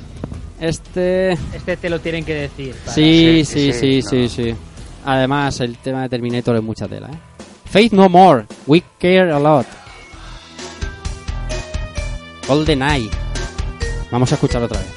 este... 0.59 1.31
Este 1.31 1.77
te 1.77 1.89
lo 1.89 1.99
tienen 1.99 2.23
que 2.23 2.33
decir. 2.35 2.75
para- 2.75 2.93
Sí, 2.93 3.43
Sí, 3.45 3.71
sí, 3.71 3.73
sí, 3.73 4.01
sí, 4.01 4.01
sí, 4.01 4.21
no. 4.23 4.29
sí. 4.29 4.55
Además, 5.05 5.59
el 5.61 5.77
tema 5.77 6.03
de 6.03 6.09
Terminator 6.09 6.55
es 6.55 6.63
mucha 6.63 6.87
tela, 6.87 7.07
¿eh? 7.07 7.17
Faith 7.65 7.93
No 7.93 8.07
More, 8.09 8.45
We 8.67 8.83
Care 8.99 9.31
a 9.31 9.39
Lot. 9.39 9.65
Golden 12.47 12.81
Eye. 12.83 13.09
Vamos 14.11 14.31
a 14.31 14.35
escuchar 14.35 14.61
otra 14.61 14.77
vez, 14.79 14.89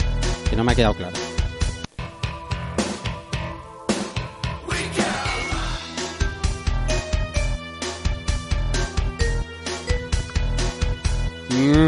que 0.51 0.57
no 0.57 0.65
me 0.65 0.73
ha 0.73 0.75
quedado 0.75 0.95
claro. 0.95 1.17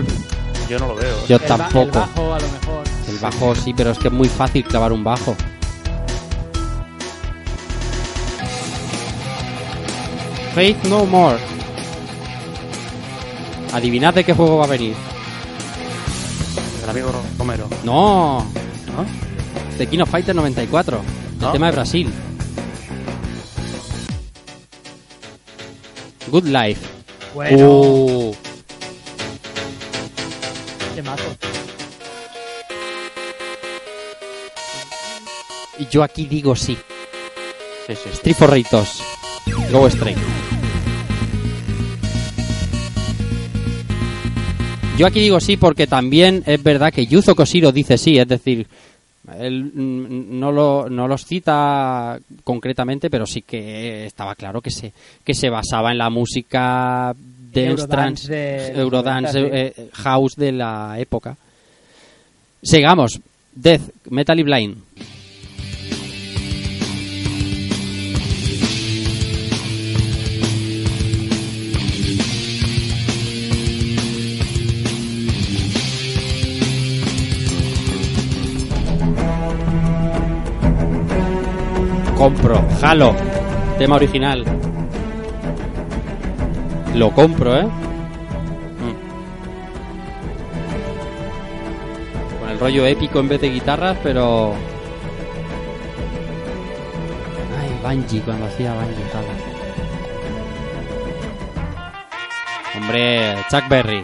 Mm, 0.02 0.68
Yo 0.68 0.78
no 0.78 0.88
lo 0.88 0.94
veo. 0.96 1.16
¿eh? 1.16 1.24
yo 1.28 1.36
El 1.36 1.42
ba- 1.42 1.46
tampoco. 1.48 1.80
El 1.84 1.90
bajo, 1.90 2.34
a 2.34 2.38
lo 2.40 2.48
mejor. 2.48 2.84
El 3.08 3.18
bajo 3.18 3.54
sí, 3.54 3.74
pero 3.76 3.90
es 3.90 3.98
que 3.98 4.08
es 4.08 4.14
muy 4.14 4.28
fácil 4.28 4.64
clavar 4.64 4.92
un 4.92 5.04
bajo. 5.04 5.36
Faith 10.54 10.82
No 10.84 11.04
More. 11.04 11.38
Adivinad 13.72 14.14
de 14.14 14.24
qué 14.24 14.32
juego 14.32 14.58
va 14.58 14.64
a 14.64 14.68
venir. 14.68 14.94
El 16.84 16.90
amigo 16.90 17.10
Romero. 17.38 17.68
No, 17.84 18.38
¿No? 18.86 19.76
de 19.76 19.86
King 19.86 20.00
of 20.00 20.08
Fighter 20.10 20.34
94. 20.34 21.00
El 21.42 21.52
tema 21.52 21.66
de 21.66 21.72
Brasil. 21.72 22.10
Good 26.30 26.44
Life. 26.46 26.80
Bueno, 27.34 27.68
Uh, 27.70 28.34
y 35.78 35.86
yo 35.86 36.02
aquí 36.02 36.26
digo 36.26 36.54
sí. 36.56 36.76
Sí, 37.86 37.94
sí, 37.94 38.00
sí. 38.04 38.08
Street 38.10 38.36
for 38.36 38.50
Rage 38.50 38.68
2. 38.70 39.02
Go 39.72 39.86
Straight. 39.88 40.18
Yo 44.98 45.06
aquí 45.06 45.20
digo 45.20 45.40
sí 45.40 45.56
porque 45.56 45.86
también 45.86 46.42
es 46.46 46.62
verdad 46.62 46.92
que 46.92 47.06
Yuzo 47.06 47.34
Koshiro 47.34 47.70
dice 47.70 47.98
sí, 47.98 48.18
es 48.18 48.26
decir, 48.26 48.66
él 49.38 49.64
mm, 49.74 50.38
no, 50.38 50.50
lo, 50.50 50.88
no 50.88 51.06
los 51.06 51.24
cita 51.26 52.18
concretamente, 52.44 53.10
pero 53.10 53.26
sí 53.26 53.42
que 53.42 54.06
estaba 54.06 54.34
claro 54.34 54.62
que 54.62 54.70
se, 54.70 54.92
que 55.22 55.34
se 55.34 55.50
basaba 55.50 55.92
en 55.92 55.98
la 55.98 56.08
música 56.08 57.14
dance, 57.52 57.82
Eurodance 57.82 58.32
de 58.32 58.68
los 58.70 58.78
Eurodance, 58.78 59.40
90, 59.40 59.56
sí. 59.56 59.56
eh, 59.56 59.74
eh, 59.76 59.90
house 59.92 60.36
de 60.36 60.52
la 60.52 60.96
época. 60.98 61.36
Sigamos. 62.62 63.20
Death, 63.54 63.82
Metal 64.10 64.38
y 64.38 64.42
Blind. 64.42 64.76
Compro. 82.26 82.58
Halo. 82.82 83.14
Tema 83.78 83.94
original. 83.94 84.44
Lo 86.92 87.12
compro, 87.12 87.56
¿eh? 87.56 87.62
Mm. 87.62 88.96
Con 92.40 92.48
el 92.50 92.58
rollo 92.58 92.84
épico 92.84 93.20
en 93.20 93.28
vez 93.28 93.40
de 93.40 93.50
guitarras, 93.50 93.96
pero... 94.02 94.54
Ay, 97.60 97.78
Bungie, 97.80 98.20
cuando 98.22 98.46
hacía 98.46 98.74
Bungie. 98.74 99.04
Hombre, 102.76 103.36
Chuck 103.48 103.68
Berry. 103.68 104.02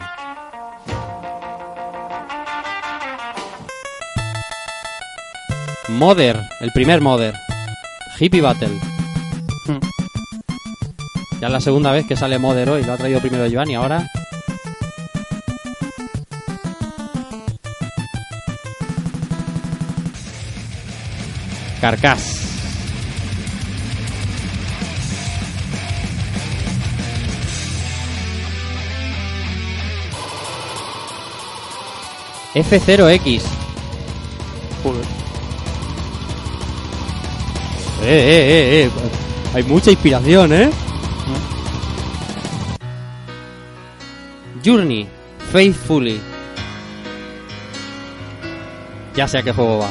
Mother, 5.88 6.40
el 6.60 6.70
primer 6.70 7.00
Mother. 7.00 7.34
Hippie 8.22 8.40
Battle. 8.40 8.68
Hmm. 9.66 9.80
Ya 11.40 11.48
es 11.48 11.52
la 11.52 11.60
segunda 11.60 11.90
vez 11.90 12.06
que 12.06 12.14
sale 12.14 12.38
Mother 12.38 12.70
hoy, 12.70 12.84
lo 12.84 12.92
ha 12.92 12.96
traído 12.96 13.18
primero 13.18 13.48
Joan 13.52 13.68
y 13.68 13.74
ahora. 13.74 14.06
Carcas. 21.80 22.38
F0X. 32.54 33.61
Eh, 38.04 38.06
eh, 38.06 38.82
eh, 38.82 38.86
eh. 38.86 38.90
Hay 39.54 39.62
mucha 39.62 39.90
inspiración, 39.90 40.52
¿eh? 40.52 40.70
Journey, 44.64 45.06
Faithfully. 45.50 46.20
Ya 49.14 49.28
sé 49.28 49.38
a 49.38 49.42
qué 49.42 49.52
juego 49.52 49.78
va. 49.78 49.90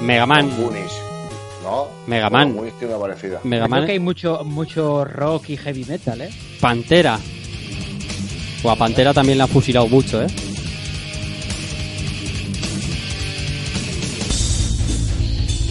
Mega 0.00 0.26
Man. 0.26 0.50
Mega 2.06 2.30
Man. 2.30 2.54
Bueno, 2.54 2.72
una 2.82 2.98
parecida. 2.98 3.40
Mega 3.44 3.64
Creo 3.66 3.76
Man. 3.76 3.86
que 3.86 3.92
hay 3.92 3.98
mucho, 3.98 4.44
mucho 4.44 5.04
rock 5.04 5.50
y 5.50 5.56
heavy 5.56 5.84
metal, 5.84 6.20
¿eh? 6.20 6.30
Pantera. 6.60 7.18
O 8.62 8.70
a 8.70 8.76
Pantera 8.76 9.12
también 9.12 9.38
la 9.38 9.44
han 9.44 9.50
fusilado 9.50 9.88
mucho, 9.88 10.22
¿eh? 10.22 10.26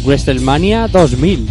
WrestleMania 0.05 0.87
2000. 0.87 1.47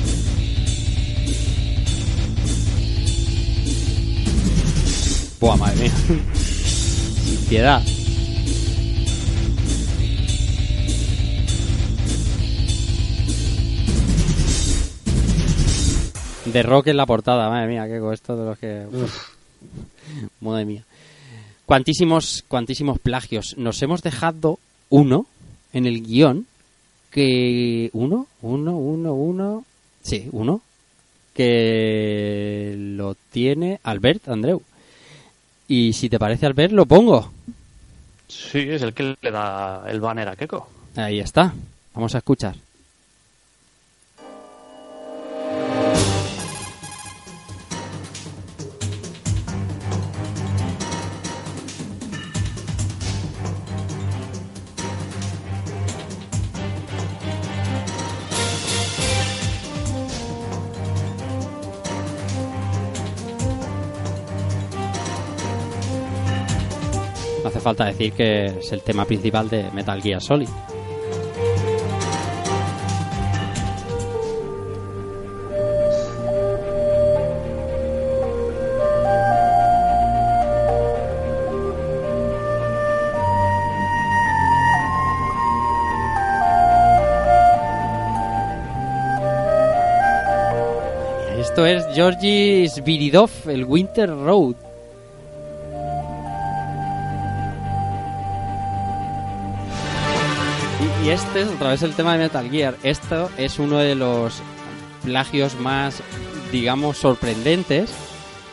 Buah, 5.41 5.57
madre 5.57 5.77
mía. 5.83 5.93
Sin 6.35 7.39
piedad. 7.49 7.83
De 16.55 16.63
rock 16.63 16.87
en 16.87 16.97
la 16.97 17.05
portada, 17.05 17.51
madre 17.51 17.67
mía, 17.67 17.85
qué 17.89 18.01
esto 18.13 18.37
de 18.37 18.45
los 18.45 18.57
que. 18.57 18.87
Uf. 18.87 19.31
Madre 20.41 20.65
mía. 20.65 20.85
Cuantísimos, 21.67 22.45
cuantísimos 22.47 23.01
plagios. 23.01 23.57
Nos 23.59 23.83
hemos 23.83 24.03
dejado 24.03 24.61
uno 24.89 25.27
en 25.73 25.87
el 25.87 26.07
guion 26.07 26.47
que. 27.11 27.91
Uno, 27.93 28.29
uno, 28.41 28.77
uno, 28.77 29.15
uno. 29.15 29.65
Sí, 30.03 30.29
uno. 30.31 30.61
Que 31.35 32.77
lo 32.79 33.17
tiene 33.33 33.81
Albert 33.83 34.29
Andreu. 34.29 34.63
Y 35.67 35.93
si 35.93 36.09
te 36.09 36.21
parece, 36.21 36.47
Albert, 36.47 36.73
lo 36.73 36.87
pongo. 36.87 37.33
Sí, 38.29 38.61
es 38.61 38.83
el 38.83 38.95
que 38.95 39.17
le 39.21 39.31
da 39.33 39.83
el 39.89 40.01
banner 40.01 40.29
a 40.29 40.37
Keiko. 40.37 40.69
Ahí 40.95 41.19
está. 41.19 41.53
Vamos 41.95 42.15
a 42.15 42.19
escuchar. 42.19 42.55
Falta 67.65 67.87
decir 67.87 68.13
que 68.13 68.45
es 68.45 68.73
el 68.73 68.83
tema 68.83 69.07
principal 69.07 69.49
de 69.49 69.71
Metal 69.73 70.01
Gear 70.03 70.21
Solid. 70.21 70.51
Esto 91.39 91.65
es 91.65 91.87
Georgi 91.95 92.69
Sviridov, 92.69 93.31
el 93.47 93.65
Winter 93.65 94.11
Road. 94.11 94.74
Este 101.15 101.43
es 101.43 101.49
otra 101.49 101.71
vez 101.71 101.83
el 101.83 101.95
tema 101.95 102.13
de 102.13 102.19
Metal 102.25 102.51
Gear. 102.51 102.77
Esto 102.83 103.31
es 103.37 103.59
uno 103.59 103.79
de 103.79 103.95
los 103.95 104.41
plagios 105.05 105.59
más, 105.61 106.03
digamos, 106.53 106.99
sorprendentes. 106.99 107.91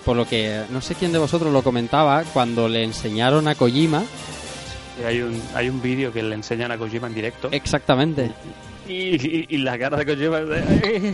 Por 0.05 0.17
lo 0.17 0.27
que 0.27 0.63
no 0.71 0.81
sé 0.81 0.95
quién 0.95 1.11
de 1.11 1.19
vosotros 1.19 1.53
lo 1.53 1.61
comentaba 1.63 2.23
cuando 2.33 2.67
le 2.67 2.83
enseñaron 2.83 3.47
a 3.47 3.55
Kojima. 3.55 4.03
Y 4.99 5.03
hay 5.05 5.21
un, 5.21 5.41
hay 5.55 5.69
un 5.69 5.81
vídeo 5.81 6.11
que 6.11 6.23
le 6.23 6.35
enseñan 6.35 6.71
a 6.71 6.77
Kojima 6.77 7.07
en 7.07 7.13
directo. 7.13 7.49
Exactamente. 7.51 8.31
Y, 8.87 8.93
y- 9.15 9.45
y 9.49 9.57
la 9.57 9.77
cara 9.77 9.97
de 9.97 10.05
Kojima 10.05 10.39
es 10.39 10.49
de... 10.49 11.13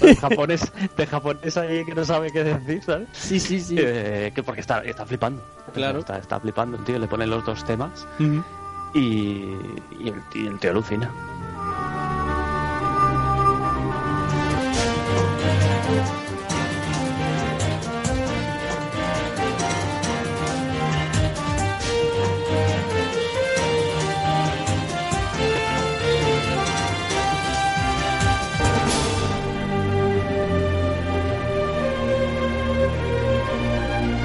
de 0.08 0.16
japonés, 0.16 0.72
de 0.96 1.06
japonés 1.06 1.56
ahí 1.56 1.84
que 1.84 1.94
no 1.94 2.04
sabe 2.04 2.30
qué 2.30 2.44
decir, 2.44 2.82
¿sabes? 2.84 3.08
Sí, 3.12 3.40
sí, 3.40 3.60
sí. 3.60 3.76
Eh, 3.78 4.32
que 4.34 4.42
porque 4.42 4.60
está, 4.60 4.80
está 4.82 5.04
flipando. 5.06 5.42
Claro. 5.74 6.00
Está, 6.00 6.18
está 6.18 6.38
flipando 6.40 6.76
el 6.76 6.84
tío, 6.84 6.98
le 6.98 7.08
ponen 7.08 7.30
los 7.30 7.44
dos 7.44 7.64
temas 7.64 8.06
y, 8.94 9.54
y, 9.98 10.08
el, 10.08 10.22
y 10.34 10.46
el 10.46 10.58
tío 10.58 10.70
alucina. 10.70 11.10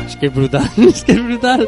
Es 0.05 0.17
que 0.17 0.27
es 0.27 0.33
brutal, 0.33 0.69
es 0.77 1.03
que 1.03 1.11
es 1.13 1.23
brutal. 1.23 1.67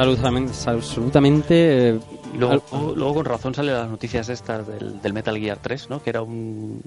Absolutamente, 0.00 0.52
absolutamente 0.66 1.88
eh, 1.90 2.00
Luego, 2.36 2.62
al- 2.72 2.94
luego 2.96 3.14
con 3.14 3.24
razón 3.24 3.54
salen 3.54 3.74
las 3.74 3.88
noticias 3.88 4.28
estas 4.28 4.66
del, 4.66 5.00
del 5.02 5.12
Metal 5.12 5.36
Gear 5.38 5.58
3, 5.60 5.90
¿no? 5.90 6.02
Que 6.02 6.10
era 6.10 6.22
un, 6.22 6.80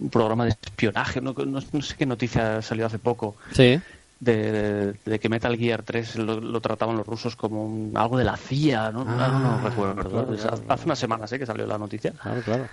un 0.00 0.10
programa 0.10 0.44
de 0.44 0.50
espionaje, 0.50 1.20
¿no? 1.20 1.32
No, 1.36 1.60
no 1.72 1.82
sé 1.82 1.94
qué 1.96 2.06
noticia 2.06 2.62
salió 2.62 2.86
hace 2.86 2.98
poco. 2.98 3.36
Sí. 3.52 3.80
De, 4.18 4.50
de- 4.52 4.92
de 5.04 5.18
que 5.20 5.28
Metal 5.28 5.54
Gear 5.58 5.82
3 5.82 6.16
lo, 6.16 6.40
lo 6.40 6.60
trataban 6.62 6.96
los 6.96 7.06
rusos 7.06 7.36
como 7.36 7.66
un- 7.66 7.92
algo 7.96 8.16
de 8.16 8.24
la 8.24 8.36
CIA, 8.38 8.90
¿no? 8.92 9.04
Ah, 9.06 9.28
no, 9.30 9.38
no 9.60 9.68
recuerdo. 9.68 10.08
claro, 10.08 10.26
claro, 10.36 10.62
hace 10.68 10.84
unas 10.86 10.98
semanas 10.98 11.30
¿eh? 11.32 11.38
que 11.38 11.44
salió 11.46 11.66
la 11.66 11.76
noticia. 11.76 12.12
Claro, 12.12 12.40
claro. 12.40 12.66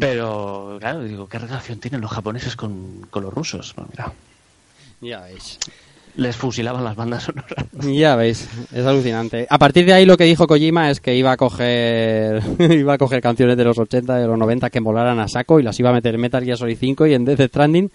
Pero, 0.00 0.76
claro, 0.78 1.00
digo, 1.02 1.28
¿qué 1.28 1.38
relación 1.38 1.78
tienen 1.80 2.00
los 2.00 2.10
japoneses 2.12 2.54
con, 2.56 3.06
con 3.10 3.22
los 3.24 3.34
rusos? 3.34 3.74
Bueno, 3.76 3.90
mira, 3.92 4.12
Ya 5.00 5.20
veis. 5.22 5.58
Les 6.16 6.36
fusilaban 6.36 6.84
las 6.84 6.96
bandas 6.96 7.22
sonoras. 7.24 7.66
Ya 7.82 8.16
veis, 8.16 8.48
es 8.72 8.84
alucinante. 8.86 9.46
A 9.48 9.58
partir 9.58 9.86
de 9.86 9.92
ahí 9.92 10.04
lo 10.06 10.16
que 10.16 10.24
dijo 10.24 10.46
Kojima 10.46 10.90
es 10.90 11.00
que 11.00 11.14
iba 11.16 11.32
a 11.32 11.36
coger 11.36 12.42
iba 12.58 12.94
a 12.94 12.98
coger 12.98 13.20
canciones 13.20 13.56
de 13.56 13.64
los 13.64 13.78
80, 13.78 14.16
de 14.16 14.26
los 14.26 14.38
90 14.38 14.70
que 14.70 14.80
molaran 14.80 15.18
a 15.20 15.28
saco 15.28 15.60
y 15.60 15.62
las 15.62 15.78
iba 15.78 15.90
a 15.90 15.92
meter 15.92 16.14
en 16.14 16.20
Metal 16.20 16.44
Gear 16.44 16.58
Solid 16.58 16.76
5 16.78 17.06
y 17.06 17.14
en 17.14 17.24
Death 17.24 17.48
Stranding 17.48 17.90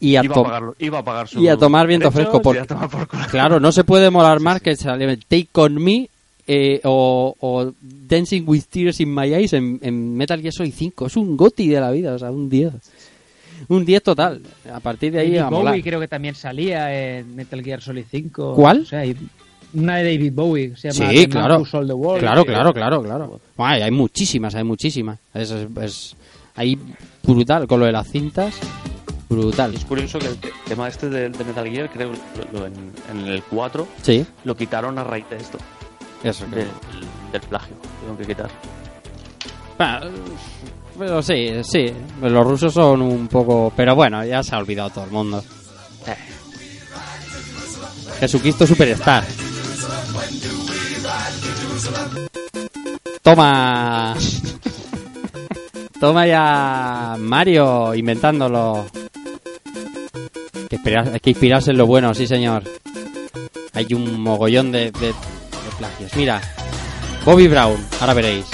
y 0.00 0.16
a, 0.16 0.24
Iba 0.24 0.34
a, 0.34 0.42
pagarlo- 0.44 0.74
iba 0.80 0.98
a 0.98 1.04
pagar 1.04 1.28
su 1.28 1.40
y 1.40 1.48
a 1.48 1.56
tomar 1.56 1.86
viento 1.86 2.10
fresco. 2.10 2.38
a 2.38 2.64
tomar 2.66 2.88
por. 2.90 3.08
Claro, 3.30 3.60
no 3.60 3.70
se 3.72 3.84
puede 3.84 4.10
molar 4.10 4.40
más 4.40 4.60
que 4.60 4.74
sale 4.76 5.16
Take 5.16 5.48
On 5.54 5.74
Me 5.82 6.08
eh, 6.46 6.80
o, 6.84 7.34
o 7.40 7.72
Dancing 7.80 8.42
with 8.46 8.64
Tears 8.68 9.00
in 9.00 9.14
My 9.14 9.32
Eyes 9.32 9.52
en, 9.54 9.78
en 9.82 10.14
Metal 10.14 10.40
Gear 10.42 10.52
Solid 10.52 10.74
5. 10.76 11.06
Es 11.06 11.16
un 11.16 11.36
goti 11.36 11.68
de 11.68 11.80
la 11.80 11.90
vida, 11.90 12.14
o 12.14 12.18
sea, 12.18 12.30
un 12.30 12.50
10. 12.50 12.72
Un 13.68 13.84
10 13.84 14.02
total. 14.02 14.42
A 14.72 14.80
partir 14.80 15.12
de 15.12 15.20
ahí 15.20 15.26
David 15.34 15.38
a 15.46 15.50
molar. 15.50 15.72
Bowie 15.74 15.82
creo 15.82 16.00
que 16.00 16.08
también 16.08 16.34
salía 16.34 16.92
en 17.18 17.34
Metal 17.36 17.62
Gear 17.62 17.80
Solid 17.80 18.04
5. 18.10 18.54
¿Cuál? 18.54 18.80
O 18.82 18.84
sea, 18.86 19.04
y 19.04 19.16
una 19.74 19.96
de 19.96 20.04
David 20.04 20.32
Bowie, 20.32 20.76
se 20.76 20.90
llama 20.90 21.10
Sí, 21.10 21.26
claro. 21.26 21.58
Who 21.58 21.66
Sold 21.66 21.88
the 21.88 21.94
World. 21.94 22.20
Claro, 22.20 22.44
claro, 22.44 22.72
claro, 22.72 23.02
claro. 23.02 23.40
Bueno, 23.56 23.72
hay, 23.74 23.82
hay 23.82 23.90
muchísimas, 23.90 24.54
hay 24.54 24.64
muchísimas. 24.64 25.18
Es, 25.34 25.50
es, 25.50 25.66
es- 25.82 26.16
ahí 26.54 26.78
brutal 27.24 27.66
con 27.66 27.80
lo 27.80 27.86
de 27.86 27.92
las 27.92 28.08
cintas. 28.08 28.54
Brutal. 29.28 29.74
Es 29.74 29.84
curioso 29.84 30.18
que 30.20 30.26
el 30.28 30.36
te- 30.36 30.52
tema 30.68 30.86
este 30.86 31.08
de, 31.08 31.28
de 31.30 31.44
Metal 31.44 31.66
Gear, 31.68 31.90
creo 31.90 32.12
lo- 32.52 32.60
lo- 32.60 32.66
en, 32.66 32.74
en 33.10 33.26
el 33.26 33.42
4 33.42 33.88
Sí. 34.02 34.24
lo 34.44 34.54
quitaron 34.56 34.96
a 34.98 35.02
raíz 35.04 35.28
de 35.30 35.36
esto, 35.38 35.58
Eso. 36.22 36.46
del, 36.46 36.68
del 37.32 37.40
plagio. 37.48 37.74
Tengo 38.04 38.16
que 38.18 38.26
quitar. 38.26 38.50
Ah, 39.78 40.02
Pero 40.98 41.22
sí, 41.22 41.50
sí. 41.64 41.92
Los 42.22 42.46
rusos 42.46 42.72
son 42.72 43.02
un 43.02 43.26
poco. 43.28 43.72
Pero 43.76 43.94
bueno, 43.94 44.24
ya 44.24 44.42
se 44.42 44.54
ha 44.54 44.58
olvidado 44.58 44.90
todo 44.90 45.04
el 45.04 45.10
mundo. 45.10 45.42
Eh. 46.06 46.16
Jesucristo 48.20 48.66
Superstar. 48.66 49.24
Toma. 53.22 54.14
Toma 56.00 56.26
ya 56.26 57.16
Mario 57.18 57.94
inventándolo. 57.94 58.86
Que 60.68 60.76
esperar- 60.76 61.10
hay 61.12 61.20
que 61.20 61.30
inspirarse 61.30 61.70
en 61.70 61.78
lo 61.78 61.86
bueno, 61.86 62.14
sí 62.14 62.26
señor. 62.26 62.62
Hay 63.72 63.92
un 63.94 64.20
mogollón 64.20 64.70
de, 64.72 64.90
de, 64.92 65.08
de 65.08 65.12
plagios. 65.78 66.14
Mira, 66.16 66.40
Bobby 67.24 67.48
Brown, 67.48 67.76
ahora 68.00 68.14
veréis. 68.14 68.46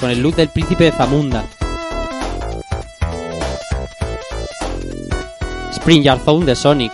Con 0.00 0.10
el 0.10 0.20
look 0.20 0.36
del 0.36 0.48
príncipe 0.48 0.84
de 0.84 0.92
Zamunda. 0.92 1.44
Spring 5.72 6.02
Yard 6.02 6.20
Zone 6.20 6.44
de 6.46 6.56
Sonic. 6.56 6.92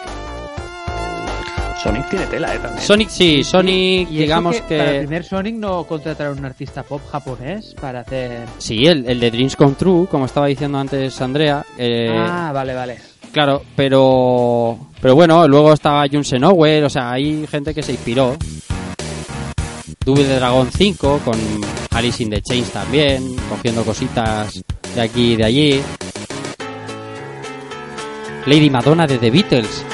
Sonic 1.83 2.09
tiene 2.11 2.27
tela, 2.27 2.55
eh, 2.55 2.59
también. 2.61 2.81
Sonic 2.85 3.09
sí, 3.09 3.43
Sonic 3.43 4.09
Y 4.09 4.19
digamos 4.19 4.61
que, 4.61 4.79
Para 4.79 4.91
el 4.93 4.99
primer 5.01 5.25
Sonic 5.25 5.57
no 5.57 5.83
contrataron 5.85 6.39
un 6.39 6.45
artista 6.45 6.85
pop 6.85 7.01
japonés 7.11 7.75
para 7.81 8.01
hacer... 8.01 8.47
Sí, 8.59 8.87
el, 8.87 9.05
el 9.09 9.19
de 9.19 9.31
Dreams 9.33 9.57
Come 9.57 9.75
True, 9.75 10.07
como 10.07 10.27
estaba 10.27 10.47
diciendo 10.47 10.79
antes 10.79 11.21
Andrea. 11.21 11.65
eh, 11.79 12.15
Ah, 12.17 12.53
vale, 12.55 12.75
vale. 12.75 12.99
Claro, 13.33 13.63
pero 13.75 14.79
pero 15.01 15.15
bueno, 15.17 15.49
luego 15.49 15.73
estaba 15.73 16.05
Jun 16.07 16.23
Senowell, 16.25 16.85
o 16.85 16.91
sea, 16.91 17.11
hay 17.13 17.47
gente 17.49 17.75
que 17.75 17.83
se 17.83 17.93
inspiró. 17.93 18.37
Double 20.05 20.27
Dragon 20.37 20.69
5 20.71 21.21
con 21.25 21.35
Alice 21.95 22.23
in 22.23 22.31
the 22.31 22.41
Chains 22.41 22.71
también, 22.71 23.37
cogiendo 23.49 23.85
cositas 23.85 24.63
de 24.95 25.01
aquí 25.01 25.33
y 25.33 25.37
de 25.37 25.45
allí. 25.45 25.83
Lady 28.47 28.71
Madonna 28.71 29.07
de 29.07 29.19
The 29.19 29.31
Beatles. 29.31 29.85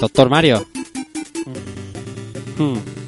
Doctor 0.00 0.28
Mario. 0.28 0.66
Hmm. 2.58 3.01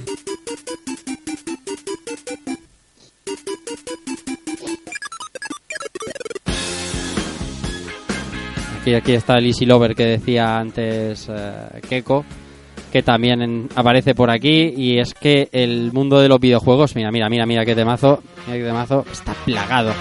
Aquí, 8.84 8.94
aquí 8.94 9.12
está 9.14 9.38
el 9.38 9.46
Easy 9.46 9.64
Lover 9.64 9.94
que 9.94 10.04
decía 10.04 10.58
antes 10.58 11.26
eh, 11.30 11.80
Keiko, 11.88 12.22
que 12.92 13.02
también 13.02 13.40
en- 13.40 13.68
aparece 13.74 14.14
por 14.14 14.30
aquí. 14.30 14.74
Y 14.76 14.98
es 14.98 15.14
que 15.14 15.48
el 15.52 15.90
mundo 15.90 16.20
de 16.20 16.28
los 16.28 16.38
videojuegos, 16.38 16.94
mira, 16.94 17.10
mira, 17.10 17.30
mira, 17.30 17.46
mira 17.46 17.64
qué 17.64 17.74
temazo, 17.74 18.22
mira 18.46 18.58
qué 18.58 18.64
temazo, 18.66 19.06
está 19.10 19.32
plagado. 19.46 19.94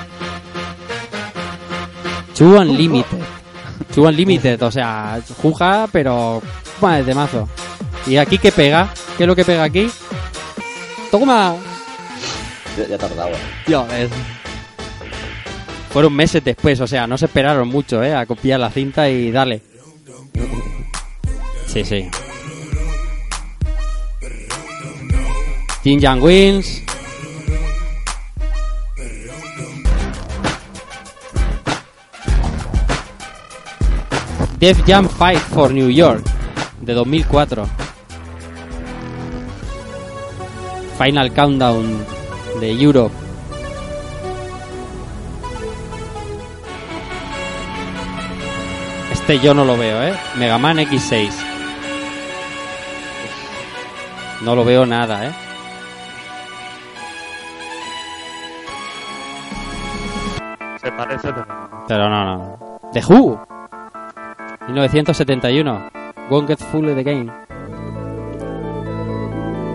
Two 2.38 2.60
Unlimited. 2.60 3.19
Two 3.95 4.03
Unlimited, 4.03 4.61
o 4.61 4.72
sea, 4.72 5.22
juja, 5.41 5.88
pero. 5.89 6.41
El 6.81 7.05
temazo. 7.05 7.47
¿Y 8.05 8.18
aquí 8.18 8.38
qué 8.38 8.51
pega? 8.51 8.91
¿Qué 9.18 9.23
es 9.23 9.27
lo 9.27 9.34
que 9.38 9.45
pega 9.45 9.64
aquí? 9.64 9.88
¡Toma! 11.10 11.55
Ya, 12.77 12.85
ya 12.88 12.97
tardaba. 12.97 13.31
Ya 13.65 13.84
ves. 13.84 14.10
Fueron 15.94 16.15
meses 16.15 16.44
después, 16.44 16.82
o 16.82 16.88
sea, 16.88 17.06
no 17.06 17.20
se 17.20 17.26
esperaron 17.26 17.68
mucho, 17.68 18.02
¿eh? 18.03 18.15
A 18.15 18.26
copiar 18.26 18.60
la 18.60 18.72
cinta 18.72 19.07
y 19.11 19.30
darle. 19.30 19.61
Sí, 21.68 21.86
sí. 21.86 22.10
Jin 25.84 25.99
Yang 25.99 26.24
Wins. 26.24 26.84
Def 34.57 34.84
Jam 34.88 35.07
Fight 35.07 35.38
for 35.38 35.72
New 35.72 35.90
York, 35.90 36.24
de 36.82 36.94
2004. 36.94 37.68
Final 40.98 41.32
Countdown 41.34 42.03
de 42.60 42.72
Europe. 42.82 43.22
Este 49.23 49.39
yo 49.39 49.53
no 49.53 49.63
lo 49.63 49.77
veo, 49.77 50.03
¿eh? 50.03 50.13
Mega 50.35 50.57
Man 50.57 50.79
X6. 50.79 51.31
No 54.41 54.53
lo 54.53 54.65
veo 54.65 54.85
nada, 54.85 55.27
¿eh? 55.27 55.31
Se 60.81 60.91
parece, 60.91 61.31
pero 61.31 61.45
no. 61.45 61.83
Pero 61.87 62.09
no, 62.09 62.25
no. 62.25 62.79
The 62.91 62.99
Who. 63.07 63.39
1971. 64.67 65.89
Won't 66.29 66.49
Get 66.49 66.59
Full 66.59 66.89
of 66.89 66.95
the 66.95 67.03
Game. 67.03 67.31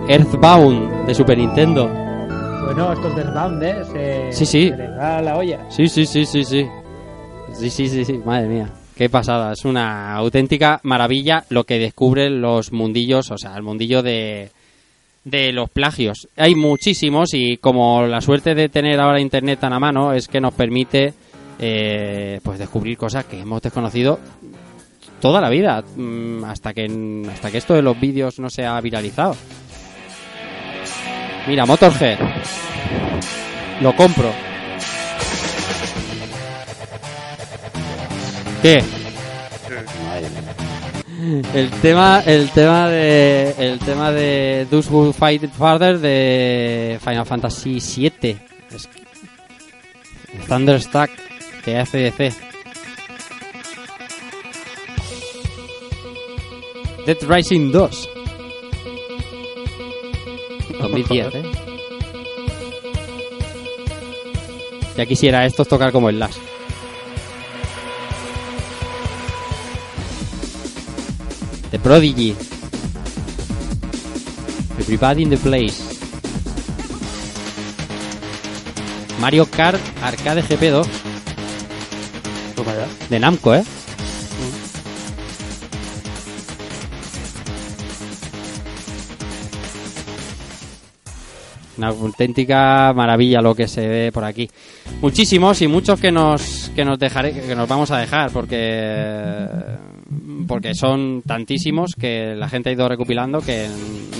Earthbound 0.08 1.06
de 1.06 1.14
Super 1.14 1.38
Nintendo. 1.38 1.88
Bueno, 2.66 2.92
estos 2.92 3.16
de 3.16 3.22
Earthbound, 3.22 3.62
¿eh? 3.62 3.84
Se, 4.30 4.32
Sí, 4.32 4.44
sí. 4.44 4.68
se 4.68 4.76
les 4.76 4.90
va 4.98 5.22
la 5.22 5.36
olla. 5.38 5.60
Sí, 5.70 5.88
sí, 5.88 6.04
sí, 6.04 6.26
sí, 6.26 6.44
sí. 6.44 6.68
Sí, 7.54 7.70
sí, 7.70 7.88
sí, 7.88 8.04
sí. 8.04 8.20
Madre 8.26 8.46
mía. 8.48 8.68
Qué 8.98 9.08
pasada. 9.08 9.52
Es 9.52 9.64
una 9.64 10.12
auténtica 10.14 10.80
maravilla 10.82 11.44
lo 11.50 11.62
que 11.62 11.78
descubren 11.78 12.40
los 12.40 12.72
mundillos, 12.72 13.30
o 13.30 13.38
sea, 13.38 13.54
el 13.54 13.62
mundillo 13.62 14.02
de, 14.02 14.50
de 15.22 15.52
los 15.52 15.70
plagios. 15.70 16.26
Hay 16.36 16.56
muchísimos 16.56 17.32
y 17.32 17.58
como 17.58 18.04
la 18.06 18.20
suerte 18.20 18.56
de 18.56 18.68
tener 18.68 18.98
ahora 18.98 19.20
internet 19.20 19.60
tan 19.60 19.72
a 19.72 19.78
mano 19.78 20.12
es 20.12 20.26
que 20.26 20.40
nos 20.40 20.52
permite 20.52 21.14
eh, 21.60 22.40
pues 22.42 22.58
descubrir 22.58 22.98
cosas 22.98 23.26
que 23.26 23.38
hemos 23.38 23.62
desconocido 23.62 24.18
toda 25.20 25.40
la 25.40 25.48
vida 25.48 25.84
mm, 25.94 26.42
hasta 26.42 26.74
que 26.74 27.22
hasta 27.32 27.52
que 27.52 27.58
esto 27.58 27.74
de 27.74 27.82
los 27.82 28.00
vídeos 28.00 28.40
no 28.40 28.50
se 28.50 28.66
ha 28.66 28.80
viralizado. 28.80 29.36
Mira, 31.46 31.64
Motorhead. 31.66 32.18
Lo 33.80 33.94
compro. 33.94 34.32
¿Qué? 38.62 38.82
El 41.55 41.70
tema, 41.82 42.22
el 42.24 42.48
tema 42.51 42.89
de, 42.89 43.55
el 43.59 43.78
tema 43.80 44.12
de 44.12 44.66
Those 44.70 44.90
Who 44.90 45.12
Fight 45.12 45.51
Farther 45.52 45.98
de 45.98 46.98
Final 47.02 47.26
Fantasy 47.26 47.78
VII. 47.80 48.36
Es 48.74 48.86
que- 48.86 49.02
Thunderstruck 50.48 51.10
de 51.64 51.78
ACDC. 51.78 52.32
Dead 57.06 57.16
Rising 57.28 57.72
2. 57.72 58.09
2010, 60.80 61.35
¿eh? 61.35 61.43
Ya 64.97 65.06
quisiera 65.06 65.44
estos 65.47 65.66
tocar 65.68 65.90
como 65.93 66.09
el 66.10 66.18
Last. 66.18 66.39
The 71.70 71.78
Prodigy. 71.78 72.35
Everybody 74.78 75.23
in 75.23 75.31
the 75.31 75.36
Place. 75.36 75.99
Mario 79.20 79.47
Kart 79.47 79.81
Arcade 80.03 80.43
GP2 80.43 80.86
Toma 82.55 82.73
ya. 82.73 82.86
de 83.11 83.19
Namco, 83.19 83.55
¿eh? 83.55 83.65
Una 91.77 91.89
auténtica 91.89 92.93
maravilla 92.95 93.40
lo 93.40 93.55
que 93.55 93.69
se 93.69 93.86
ve 93.86 94.11
por 94.12 94.24
aquí. 94.24 94.51
Muchísimos 95.01 95.62
y 95.62 95.69
muchos 95.69 96.01
que 96.01 96.11
nos 96.11 96.73
que 96.74 96.85
nos 96.85 96.99
dejaré 96.99 97.32
que 97.32 97.55
nos 97.55 97.69
vamos 97.69 97.90
a 97.93 97.99
dejar 97.99 98.31
porque 98.32 99.47
porque 100.47 100.74
son 100.74 101.22
tantísimos 101.26 101.94
que 101.94 102.35
la 102.35 102.48
gente 102.48 102.70
ha 102.70 102.72
ido 102.72 102.89
recopilando 102.89 103.40
que 103.40 103.68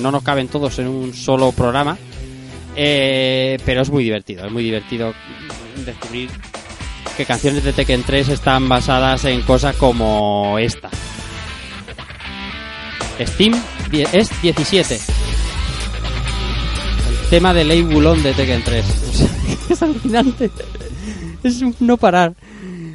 no 0.03 0.11
nos 0.11 0.23
caben 0.23 0.49
todos 0.49 0.79
en 0.79 0.89
un 0.89 1.15
solo 1.15 1.53
programa. 1.53 1.97
Eh, 2.77 3.59
pero 3.65 3.83
es 3.83 3.91
muy 3.91 4.05
divertido, 4.05 4.47
es 4.47 4.53
muy 4.53 4.63
divertido 4.63 5.13
descubrir 5.85 6.31
que 7.17 7.25
canciones 7.25 7.65
de 7.65 7.73
Tekken 7.73 8.05
3 8.05 8.29
están 8.29 8.69
basadas 8.69 9.25
en 9.25 9.43
cosas 9.43 9.75
como 9.77 10.59
esta. 10.59 10.89
Steam 13.21 13.61
es 14.13 14.31
17. 14.43 14.95
El 17.09 17.31
tema 17.31 17.53
de 17.53 17.65
Ley 17.65 17.83
Bulón 17.83 18.23
de 18.23 18.35
Tekken 18.35 18.63
3. 18.63 18.85
O 19.09 19.13
sea, 19.13 19.29
es 19.71 19.83
alucinante. 19.83 20.51
Es 21.43 21.63
no 21.81 21.97
parar. 21.97 22.35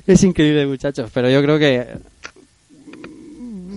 Es 0.08 0.24
increíble, 0.24 0.66
muchachos. 0.66 1.10
Pero 1.14 1.30
yo 1.30 1.42
creo 1.42 1.60
que 1.60 1.88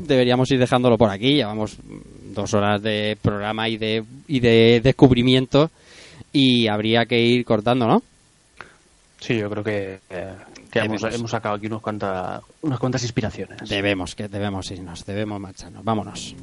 deberíamos 0.07 0.51
ir 0.51 0.59
dejándolo 0.59 0.97
por 0.99 1.11
aquí. 1.11 1.35
Llevamos 1.35 1.77
dos 2.35 2.55
horas 2.55 2.83
de 2.83 3.17
programa 3.21 3.69
y 3.69 3.77
de, 3.77 4.05
y 4.29 4.41
de 4.41 4.81
descubrimiento. 4.83 5.71
Y 6.33 6.69
habría 6.69 7.07
que 7.07 7.21
ir 7.21 7.45
cortando, 7.45 7.87
¿no? 7.87 8.03
Sí, 9.21 9.39
yo 9.39 9.49
creo 9.49 9.65
que, 9.65 9.99
eh, 10.11 10.35
que 10.71 10.79
hemos, 10.81 11.03
hemos 11.03 11.31
sacado 11.31 11.55
aquí 11.55 11.67
unos 11.67 11.81
cuantas, 11.81 12.43
unas 12.63 12.79
cuantas 12.79 13.03
inspiraciones. 13.03 13.69
Debemos, 13.69 14.15
que 14.15 14.29
debemos 14.29 14.71
irnos, 14.71 15.05
debemos 15.05 15.41
marcharnos. 15.41 15.83
Vámonos. 15.83 16.35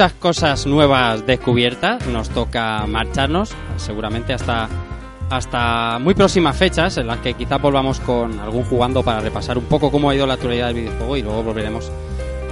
Muchas 0.00 0.12
cosas 0.14 0.66
nuevas 0.66 1.26
descubiertas, 1.26 2.06
nos 2.06 2.30
toca 2.30 2.86
marcharnos, 2.86 3.50
seguramente 3.76 4.32
hasta, 4.32 4.66
hasta 5.28 5.98
muy 5.98 6.14
próximas 6.14 6.56
fechas, 6.56 6.96
en 6.96 7.06
las 7.06 7.18
que 7.18 7.34
quizás 7.34 7.60
volvamos 7.60 8.00
con 8.00 8.40
algún 8.40 8.64
jugando 8.64 9.02
para 9.02 9.20
repasar 9.20 9.58
un 9.58 9.64
poco 9.64 9.90
cómo 9.90 10.08
ha 10.08 10.14
ido 10.14 10.26
la 10.26 10.34
actualidad 10.34 10.68
del 10.68 10.76
videojuego 10.76 11.16
y 11.18 11.22
luego 11.22 11.42
volveremos 11.42 11.92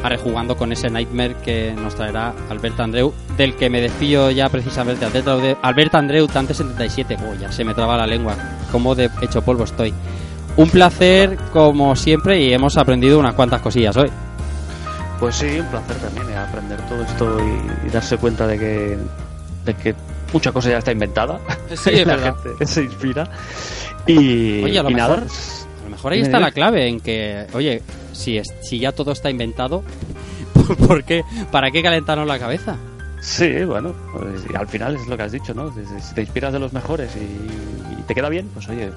a 0.03 0.11
rejugando 0.11 0.59
con 0.59 0.73
ese 0.73 0.91
Nightmare 0.91 1.37
que 1.43 1.73
nos 1.73 1.95
traerá 1.95 2.35
Alberto 2.51 2.83
Andreu, 2.83 3.15
del 3.39 3.55
que 3.55 3.71
me 3.71 3.81
despido 3.81 4.31
ya 4.31 4.51
precisamente. 4.51 5.07
Alberto 5.07 5.97
Andreu, 5.97 6.27
Tante77, 6.27 7.17
oh, 7.19 7.35
ya 7.41 7.51
se 7.51 7.65
me 7.65 7.73
traba 7.73 7.97
la 7.97 8.07
lengua, 8.07 8.37
como 8.71 8.95
de 8.95 9.09
hecho 9.23 9.41
polvo 9.41 9.65
estoy. 9.65 9.95
Un 10.59 10.69
placer 10.69 11.39
como 11.51 11.97
siempre 11.97 12.43
y 12.43 12.53
hemos 12.53 12.77
aprendido 12.77 13.19
unas 13.19 13.33
cuantas 13.33 13.63
cosillas 13.63 13.97
hoy. 13.97 14.11
Pues 15.21 15.35
sí, 15.37 15.59
un 15.59 15.67
placer 15.67 15.97
también 15.97 16.31
eh, 16.31 16.37
aprender 16.37 16.81
todo 16.89 17.03
esto 17.03 17.39
y, 17.41 17.87
y 17.89 17.91
darse 17.91 18.17
cuenta 18.19 18.47
de 18.47 18.59
que, 18.59 18.99
de 19.65 19.75
que 19.75 19.95
mucha 20.33 20.53
cosa 20.53 20.71
ya 20.71 20.79
está 20.79 20.93
inventada. 20.93 21.41
Sí, 21.75 21.91
es 21.93 22.07
la 22.07 22.17
verdad. 22.17 22.37
gente 22.45 22.67
se 22.67 22.83
inspira. 22.85 23.29
Y, 24.07 24.63
Oye, 24.63 24.79
a 24.79 24.83
lo 24.85 24.91
y 24.91 24.95
mejor, 24.95 25.19
nada, 25.21 25.27
a 25.81 25.85
lo 25.85 25.91
mejor 25.91 26.13
ahí 26.13 26.21
está 26.21 26.39
la 26.41 26.53
clave 26.53 26.87
en 26.87 27.01
que, 27.01 27.47
oye, 27.53 27.83
si, 28.13 28.39
es- 28.39 28.55
si 28.63 28.79
ya 28.79 28.93
todo 28.93 29.11
está 29.13 29.29
inventado, 29.31 29.83
¿por- 30.55 30.77
¿por 30.77 31.05
qué? 31.05 31.25
¿Para 31.51 31.71
qué 31.71 31.83
calentarnos 31.83 32.27
la 32.27 32.39
cabeza? 32.39 32.77
Sí, 33.21 33.65
bueno, 33.65 33.93
pues, 34.13 34.45
y 34.49 34.55
al 34.57 34.69
final 34.69 34.95
es 34.95 35.07
lo 35.09 35.17
que 35.17 35.25
has 35.25 35.33
dicho, 35.33 35.53
¿no? 35.53 35.73
Si, 35.75 36.15
te 36.15 36.21
inspiras 36.21 36.53
de 36.53 36.61
los 36.61 36.73
mejores 36.73 37.11
y, 37.17 37.99
y 37.99 38.03
te 38.03 38.15
queda 38.15 38.29
bien, 38.29 38.49
pues 38.55 38.69
oye, 38.69 38.93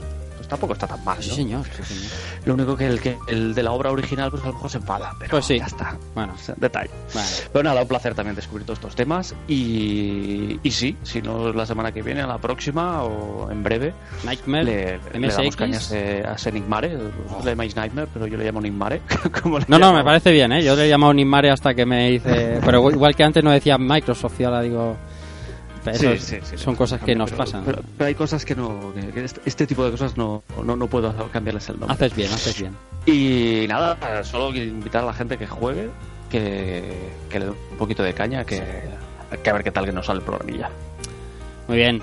tampoco 0.51 0.73
está 0.73 0.85
tan 0.85 1.01
mal, 1.05 1.15
¿no? 1.17 1.23
Sí, 1.23 1.29
señor, 1.31 1.65
sí, 1.65 1.81
señor. 1.83 2.11
Lo 2.45 2.53
único 2.55 2.75
que 2.75 2.85
el, 2.85 2.99
que 2.99 3.17
el 3.27 3.55
de 3.55 3.63
la 3.63 3.71
obra 3.71 3.89
original, 3.89 4.29
pues 4.29 4.43
a 4.43 4.47
lo 4.47 4.53
mejor 4.53 4.69
se 4.69 4.77
enfada, 4.79 5.13
pero 5.17 5.31
Pues 5.31 5.45
sí. 5.45 5.57
ya 5.57 5.65
está. 5.65 5.97
Bueno, 6.13 6.33
detalle. 6.57 6.89
Vale. 7.15 7.27
Pero 7.53 7.63
nada, 7.63 7.81
un 7.81 7.87
placer 7.87 8.13
también 8.13 8.35
descubrir 8.35 8.65
todos 8.65 8.79
estos 8.79 8.93
temas. 8.95 9.33
Y, 9.47 10.59
y 10.61 10.71
sí, 10.71 10.97
si 11.03 11.21
no 11.21 11.53
la 11.53 11.65
semana 11.65 11.93
que 11.93 12.01
viene, 12.01 12.21
a 12.21 12.27
la 12.27 12.37
próxima 12.37 13.01
o 13.03 13.49
en 13.49 13.63
breve, 13.63 13.93
Nightmare, 14.25 14.99
le, 15.13 15.19
le 15.19 15.27
damos 15.29 15.55
cañas 15.55 15.89
eh, 15.93 16.23
a 16.27 16.33
ese 16.33 16.49
Enigmare. 16.49 16.97
Vosotros 16.97 17.45
le 17.45 17.51
llamáis 17.51 17.75
Nightmare, 17.75 18.07
pero 18.13 18.27
yo 18.27 18.37
le 18.37 18.43
llamo 18.43 18.61
como 19.41 19.57
le 19.59 19.65
No, 19.69 19.79
no, 19.79 19.93
me 19.93 20.03
parece 20.03 20.31
bien, 20.31 20.51
¿eh? 20.51 20.63
Yo 20.63 20.75
le 20.75 20.85
he 20.85 20.89
llamado 20.89 21.13
Nimare 21.13 21.49
hasta 21.49 21.73
que 21.73 21.85
me 21.85 22.11
hice... 22.11 22.59
Pero 22.63 22.91
igual 22.91 23.15
que 23.15 23.23
antes 23.23 23.43
no 23.43 23.51
decía 23.51 23.77
Microsoft 23.77 24.39
y 24.39 24.43
ahora 24.43 24.61
digo... 24.61 24.97
Sí, 25.93 26.17
sí, 26.19 26.37
son 26.57 26.75
cosas 26.75 27.01
que 27.01 27.15
nos 27.15 27.29
pero- 27.31 27.37
pasan. 27.43 27.63
Pero, 27.65 27.81
pero 27.97 28.07
hay 28.07 28.15
cosas 28.15 28.45
que 28.45 28.55
no. 28.55 28.93
que- 29.13 29.23
este, 29.23 29.41
este 29.45 29.67
tipo 29.67 29.83
de 29.83 29.91
cosas 29.91 30.15
no, 30.17 30.43
no, 30.63 30.75
no 30.75 30.87
puedo 30.87 31.13
cambiarles 31.31 31.67
el 31.69 31.79
nombre. 31.79 31.93
Haces 31.93 32.15
bien, 32.15 32.31
haces 32.31 32.59
bien. 32.59 32.75
Y 33.05 33.65
nada, 33.67 34.23
solo 34.23 34.55
invitar 34.55 35.03
a 35.03 35.07
la 35.07 35.13
gente 35.13 35.37
que 35.37 35.47
juegue, 35.47 35.89
que, 36.29 36.83
que 37.29 37.39
le 37.39 37.45
dé 37.45 37.51
un 37.51 37.77
poquito 37.77 38.03
de 38.03 38.13
caña, 38.13 38.45
que, 38.45 38.61
que 39.43 39.49
a 39.49 39.53
ver 39.53 39.63
qué 39.63 39.71
tal 39.71 39.85
que 39.85 39.91
nos 39.91 40.05
sale 40.05 40.19
el 40.19 40.25
programilla. 40.25 40.69
Muy 41.67 41.77
bien. 41.77 42.01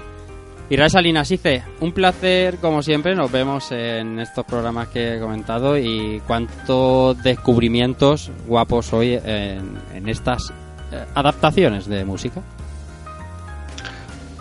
Israel 0.70 0.90
Salinas, 0.90 1.30
Ice, 1.30 1.62
un 1.80 1.92
placer 1.92 2.56
como 2.58 2.82
siempre. 2.82 3.14
Nos 3.14 3.32
vemos 3.32 3.72
en 3.72 4.18
estos 4.18 4.44
programas 4.44 4.88
que 4.88 5.16
he 5.16 5.20
comentado 5.20 5.78
y 5.78 6.20
cuántos 6.26 7.22
descubrimientos 7.22 8.30
guapos 8.46 8.92
hoy 8.92 9.14
en, 9.14 9.78
en 9.94 10.08
estas 10.08 10.52
eh, 10.92 11.04
adaptaciones 11.14 11.86
de 11.86 12.04
música. 12.04 12.42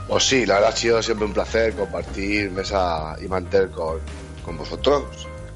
Pues 0.07 0.23
sí, 0.27 0.45
la 0.45 0.55
verdad 0.55 0.69
ha 0.69 0.75
sido 0.75 1.01
siempre 1.03 1.25
un 1.25 1.34
placer 1.34 1.75
compartir 1.75 2.49
mesa 2.51 3.15
y 3.21 3.27
mantel 3.27 3.69
con, 3.71 3.99
con 4.43 4.57
vosotros. 4.57 5.03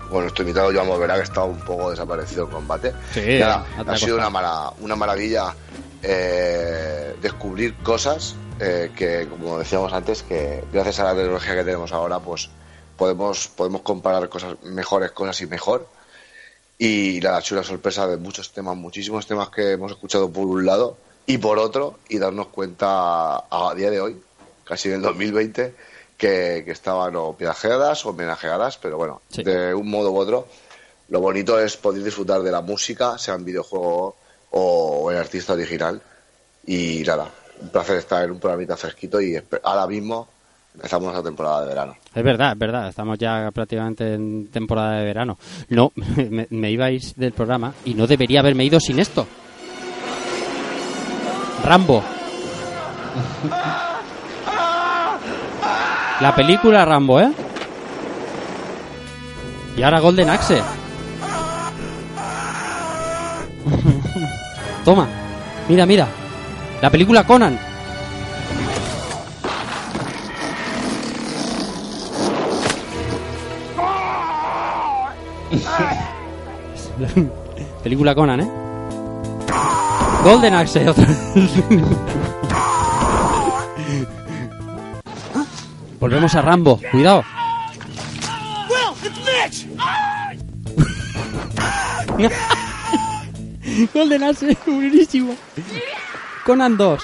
Con 0.10 0.24
nuestro 0.24 0.44
invitado 0.44 0.72
Joan 0.74 0.88
Molverá, 0.88 1.16
que 1.16 1.22
está 1.24 1.44
un 1.44 1.60
poco 1.62 1.90
desaparecido 1.90 2.44
en 2.44 2.50
combate. 2.52 2.94
Sí, 3.14 3.22
Y 3.22 3.42
ha- 3.42 3.64
sido 3.98 4.18
una, 4.18 4.30
mara- 4.30 4.72
una 4.82 4.96
maravilla 4.98 5.56
eh, 6.04 7.16
descubrir 7.22 7.76
cosas 7.82 8.36
eh, 8.60 8.92
que, 8.96 9.28
como 9.30 9.58
decíamos 9.58 9.94
antes, 9.94 10.22
que 10.24 10.64
gracias 10.74 11.00
a 11.00 11.06
la 11.06 11.16
tecnología 11.16 11.56
que 11.56 11.64
tenemos 11.64 11.94
ahora, 11.94 12.20
pues 12.20 12.50
podemos, 12.98 13.48
podemos 13.48 13.82
comparar 13.82 14.28
cosas 14.28 14.56
mejores 14.64 15.12
cosas 15.12 15.40
y 15.42 15.46
mejor. 15.48 15.88
Y 16.78 17.22
la 17.22 17.42
chula 17.42 17.64
sorpresa 17.64 18.06
de 18.08 18.18
muchos 18.18 18.52
temas, 18.52 18.76
muchísimos 18.76 19.26
temas 19.28 19.50
que 19.50 19.72
hemos 19.72 19.92
escuchado 19.92 20.30
por 20.30 20.46
un 20.46 20.66
lado 20.66 20.98
y 21.26 21.38
por 21.38 21.58
otro, 21.60 22.00
y 22.10 22.18
darnos 22.18 22.48
cuenta 22.48 23.36
a 23.50 23.74
día 23.76 23.90
de 23.92 24.02
hoy, 24.02 24.22
casi 24.72 24.88
en 24.88 24.96
el 24.96 25.02
2020, 25.02 25.76
que, 26.18 26.62
que 26.64 26.72
estaban 26.72 27.14
o 27.18 27.34
piajeadas 27.36 28.06
o 28.06 28.12
homenajeadas, 28.12 28.78
pero 28.78 28.96
bueno, 28.96 29.22
Sí. 29.30 29.44
de 29.44 29.74
un 29.74 29.90
modo 29.90 30.12
u 30.14 30.18
otro. 30.18 30.48
Lo 31.10 31.20
bonito 31.20 31.60
es 31.60 31.76
poder 31.76 32.02
disfrutar 32.04 32.42
de 32.42 32.52
la 32.52 32.62
música, 32.62 33.18
sea 33.18 33.34
en 33.36 33.44
videojuego 33.44 34.16
o 34.52 35.12
en 35.12 35.18
artista 35.18 35.52
original. 35.54 36.02
Y 36.66 37.04
nada, 37.06 37.28
un 37.60 37.68
placer 37.68 37.98
estar 37.98 38.24
en 38.24 38.32
un 38.32 38.40
programita 38.40 38.78
fresquito 38.78 39.20
y 39.20 39.38
ahora 39.64 39.88
mismo 39.88 40.30
empezamos 40.74 41.14
la 41.14 41.22
temporada 41.22 41.64
de 41.64 41.68
verano. 41.68 41.98
Es 42.16 42.24
verdad, 42.24 42.54
es 42.54 42.58
verdad. 42.60 42.88
Estamos 42.88 43.18
ya 43.18 43.52
prácticamente 43.54 44.14
en 44.14 44.48
temporada 44.50 45.00
de 45.00 45.04
verano. 45.06 45.38
No, 45.68 45.92
me, 45.96 46.48
me 46.50 46.72
ibais 46.72 47.14
del 47.18 47.34
programa 47.34 47.74
y 47.84 47.94
no 47.94 48.08
debería 48.08 48.40
haberme 48.40 48.64
ido 48.64 48.80
sin 48.80 49.00
esto. 49.00 49.28
Rambo. 51.66 52.02
La 56.22 56.36
película 56.36 56.86
Rambo, 56.86 57.20
¿eh? 57.20 57.32
Y 59.76 59.82
ahora 59.82 60.00
Golden 60.00 60.30
Axe. 60.30 60.62
Toma. 64.86 65.08
Mira, 65.68 65.88
mira. 65.88 66.08
La 66.80 66.92
película 66.92 67.24
Conan. 67.26 67.58
Película 77.84 78.14
Conan, 78.14 78.42
¿eh? 78.42 78.52
Golden 80.24 80.54
Axe, 80.54 80.88
otra 80.88 81.06
vez. 81.06 81.18
Volvemos 86.02 86.34
a 86.34 86.42
Rambo, 86.42 86.82
cuidado. 86.92 87.24
Golden 93.94 94.24
Axe, 94.24 94.58
buenísimo. 94.66 95.36
Conan 96.44 96.76
2. 96.76 97.04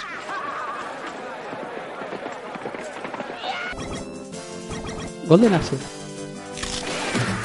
Golden 5.27 5.53
Axe. 5.53 5.77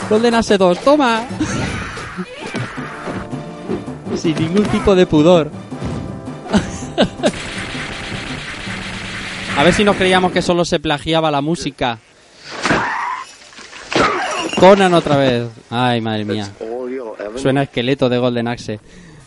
Golden 0.09 0.35
Axe 0.35 0.57
2, 0.57 0.79
toma. 0.81 1.27
Sin 4.17 4.37
ningún 4.37 4.65
tipo 4.65 4.95
de 4.95 5.07
pudor. 5.07 5.51
A 9.63 9.65
ver 9.65 9.75
si 9.75 9.85
nos 9.85 9.95
creíamos 9.95 10.33
que 10.33 10.43
solo 10.43 10.65
se 10.65 10.81
plagiaba 10.81 11.31
la 11.31 11.41
música. 11.41 12.01
Conan 14.59 14.93
otra 14.93 15.17
vez. 15.17 15.45
Ay, 15.71 16.01
madre 16.01 16.25
mía. 16.25 16.51
Suena 17.37 17.63
esqueleto 17.63 18.09
de 18.09 18.19
Golden 18.19 18.49
Axe. 18.49 18.81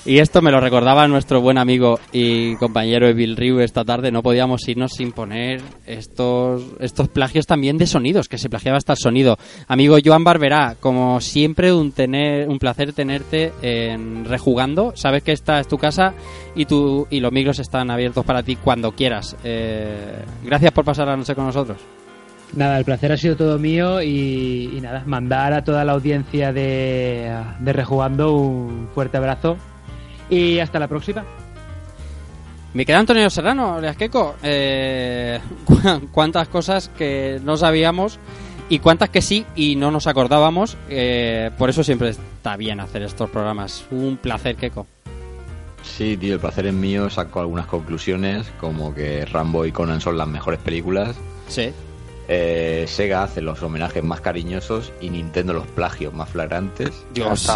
Y 0.08 0.20
esto 0.20 0.44
me 0.44 0.52
lo 0.52 0.60
recordaba 0.60 1.08
nuestro 1.08 1.42
buen 1.42 1.58
amigo 1.58 2.00
y 2.12 2.56
compañero 2.58 3.08
Evil 3.08 3.36
Ryu 3.36 3.62
esta 3.62 3.84
tarde. 3.84 4.12
No 4.12 4.22
podíamos 4.22 4.68
irnos 4.68 4.92
sin 4.92 5.12
poner 5.12 5.62
estos, 5.88 6.64
estos 6.80 7.08
plagios 7.08 7.48
también 7.48 7.80
de 7.80 7.88
sonidos, 7.88 8.30
que 8.30 8.38
se 8.38 8.48
plagiaba 8.48 8.78
hasta 8.78 8.94
el 8.94 9.00
sonido. 9.00 9.40
Amigo 9.68 9.98
Joan 10.06 10.24
Barberá, 10.24 10.76
como 10.80 11.20
siempre, 11.22 11.74
un, 11.74 11.92
tener, 11.92 12.48
un 12.48 12.60
placer 12.60 12.94
tenerte 12.94 13.52
en 13.64 14.26
Rejugando. 14.26 14.94
Sabes 14.96 15.24
que 15.24 15.32
esta 15.32 15.60
es 15.60 15.68
tu 15.68 15.80
casa 15.80 16.14
y, 16.56 16.66
tu, 16.66 17.08
y 17.10 17.20
los 17.20 17.32
micros 17.32 17.58
están 17.58 17.90
abiertos 17.90 18.24
para 18.24 18.44
ti 18.44 18.58
cuando 18.58 18.92
quieras. 18.92 19.36
Eh, 19.44 20.20
gracias 20.44 20.72
por 20.72 20.86
pasar 20.86 21.08
la 21.08 21.18
noche 21.18 21.34
con 21.34 21.48
nosotros. 21.48 21.80
Nada, 22.54 22.78
el 22.78 22.86
placer 22.86 23.12
ha 23.12 23.18
sido 23.18 23.36
todo 23.36 23.58
mío 23.58 24.04
y, 24.04 24.70
y 24.72 24.82
nada, 24.82 25.02
mandar 25.08 25.52
a 25.54 25.64
toda 25.64 25.84
la 25.84 25.94
audiencia 25.94 26.54
de, 26.54 27.36
de 27.60 27.74
Rejugando 27.74 28.36
un 28.36 28.88
fuerte 28.94 29.18
abrazo 29.18 29.58
y 30.30 30.60
hasta 30.60 30.80
la 30.80 30.88
próxima. 30.88 31.24
Me 32.74 32.86
queda 32.86 33.00
Antonio 33.00 33.30
Serrano, 33.30 33.80
Leasqueco. 33.80 34.36
Eh, 34.44 35.40
cu- 35.66 36.08
cuántas 36.12 36.48
cosas 36.50 36.90
que 36.98 37.40
no 37.44 37.56
sabíamos 37.58 38.20
y 38.68 38.80
cuántas 38.80 39.10
que 39.10 39.22
sí 39.22 39.46
y 39.56 39.76
no 39.76 39.92
nos 39.92 40.08
acordábamos. 40.08 40.76
eh, 40.90 41.52
por 41.58 41.70
eso 41.70 41.84
siempre 41.84 42.10
está 42.10 42.58
bien 42.58 42.80
hacer 42.82 43.04
estos 43.04 43.30
programas. 43.30 43.86
Un 43.92 44.18
placer, 44.18 44.56
Keiko. 44.58 44.88
Sí, 45.84 46.18
tío, 46.18 46.34
el 46.34 46.40
placer 46.40 46.66
es 46.66 46.74
mío. 46.74 47.10
Saco 47.10 47.40
algunas 47.40 47.68
conclusiones, 47.68 48.48
como 48.60 48.94
que 48.94 49.24
Rambo 49.26 49.66
y 49.66 49.72
Conan 49.72 50.02
son 50.02 50.18
las 50.18 50.28
mejores 50.28 50.60
películas. 50.60 51.16
Sí. 51.48 51.72
Eh, 52.28 52.86
Sega 52.88 53.24
hace 53.24 53.40
los 53.42 53.62
homenajes 53.62 54.04
más 54.04 54.20
cariñosos 54.20 54.92
y 55.00 55.12
Nintendo 55.12 55.54
los 55.54 55.68
plagios 55.68 56.12
más 56.14 56.28
flagrantes. 56.28 57.06
Dios. 57.14 57.48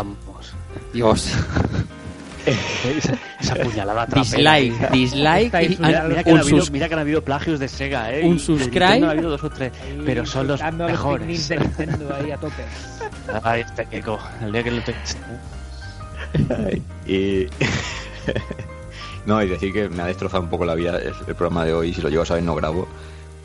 Dios. 0.94 1.34
esa, 2.46 3.14
esa 3.40 3.56
puñalada 3.56 4.06
trapera. 4.08 4.56
Dislike, 4.56 4.92
dislike 4.92 5.54
y 5.64 5.78
mira, 5.78 6.24
que 6.24 6.32
han 6.32 6.38
habido, 6.40 6.44
sus- 6.60 6.72
mira 6.72 6.88
que 6.88 6.94
han 6.94 7.00
habido 7.02 7.24
plagios 7.24 7.60
de 7.60 7.68
Sega, 7.68 8.14
¿eh? 8.14 8.26
un 8.26 8.40
subscribe. 8.40 9.06
Ha 9.06 9.12
habido 9.12 9.30
dos 9.32 9.44
o 9.44 9.50
tres, 9.50 9.72
pero 10.06 10.26
son 10.26 10.48
los 10.48 10.62
mejores. 10.74 11.26
picnics 11.28 11.50
de 11.50 11.58
Nintendo 11.58 12.16
ahí 12.16 12.32
a 12.32 12.38
tope. 12.38 12.64
Ay, 13.44 13.62
este 13.62 13.86
Keiko, 13.86 14.20
el 14.42 14.52
día 14.52 14.64
que 14.64 14.72
lo 14.72 14.82
tengas. 14.84 15.18
Ay, 16.66 16.82
y. 17.08 17.48
no, 19.26 19.42
y 19.44 19.48
decir 19.50 19.74
que 19.74 19.90
me 19.90 20.02
ha 20.04 20.06
destrozado 20.08 20.44
un 20.44 20.50
poco 20.50 20.66
la 20.66 20.76
vida 20.76 20.98
el, 20.98 21.08
el 21.28 21.36
programa 21.36 21.66
de 21.66 21.74
hoy. 21.74 21.94
Si 21.94 22.02
lo 22.02 22.10
llevo 22.10 22.24
a 22.24 22.26
saber, 22.26 22.44
no 22.44 22.56
grabo. 22.56 22.88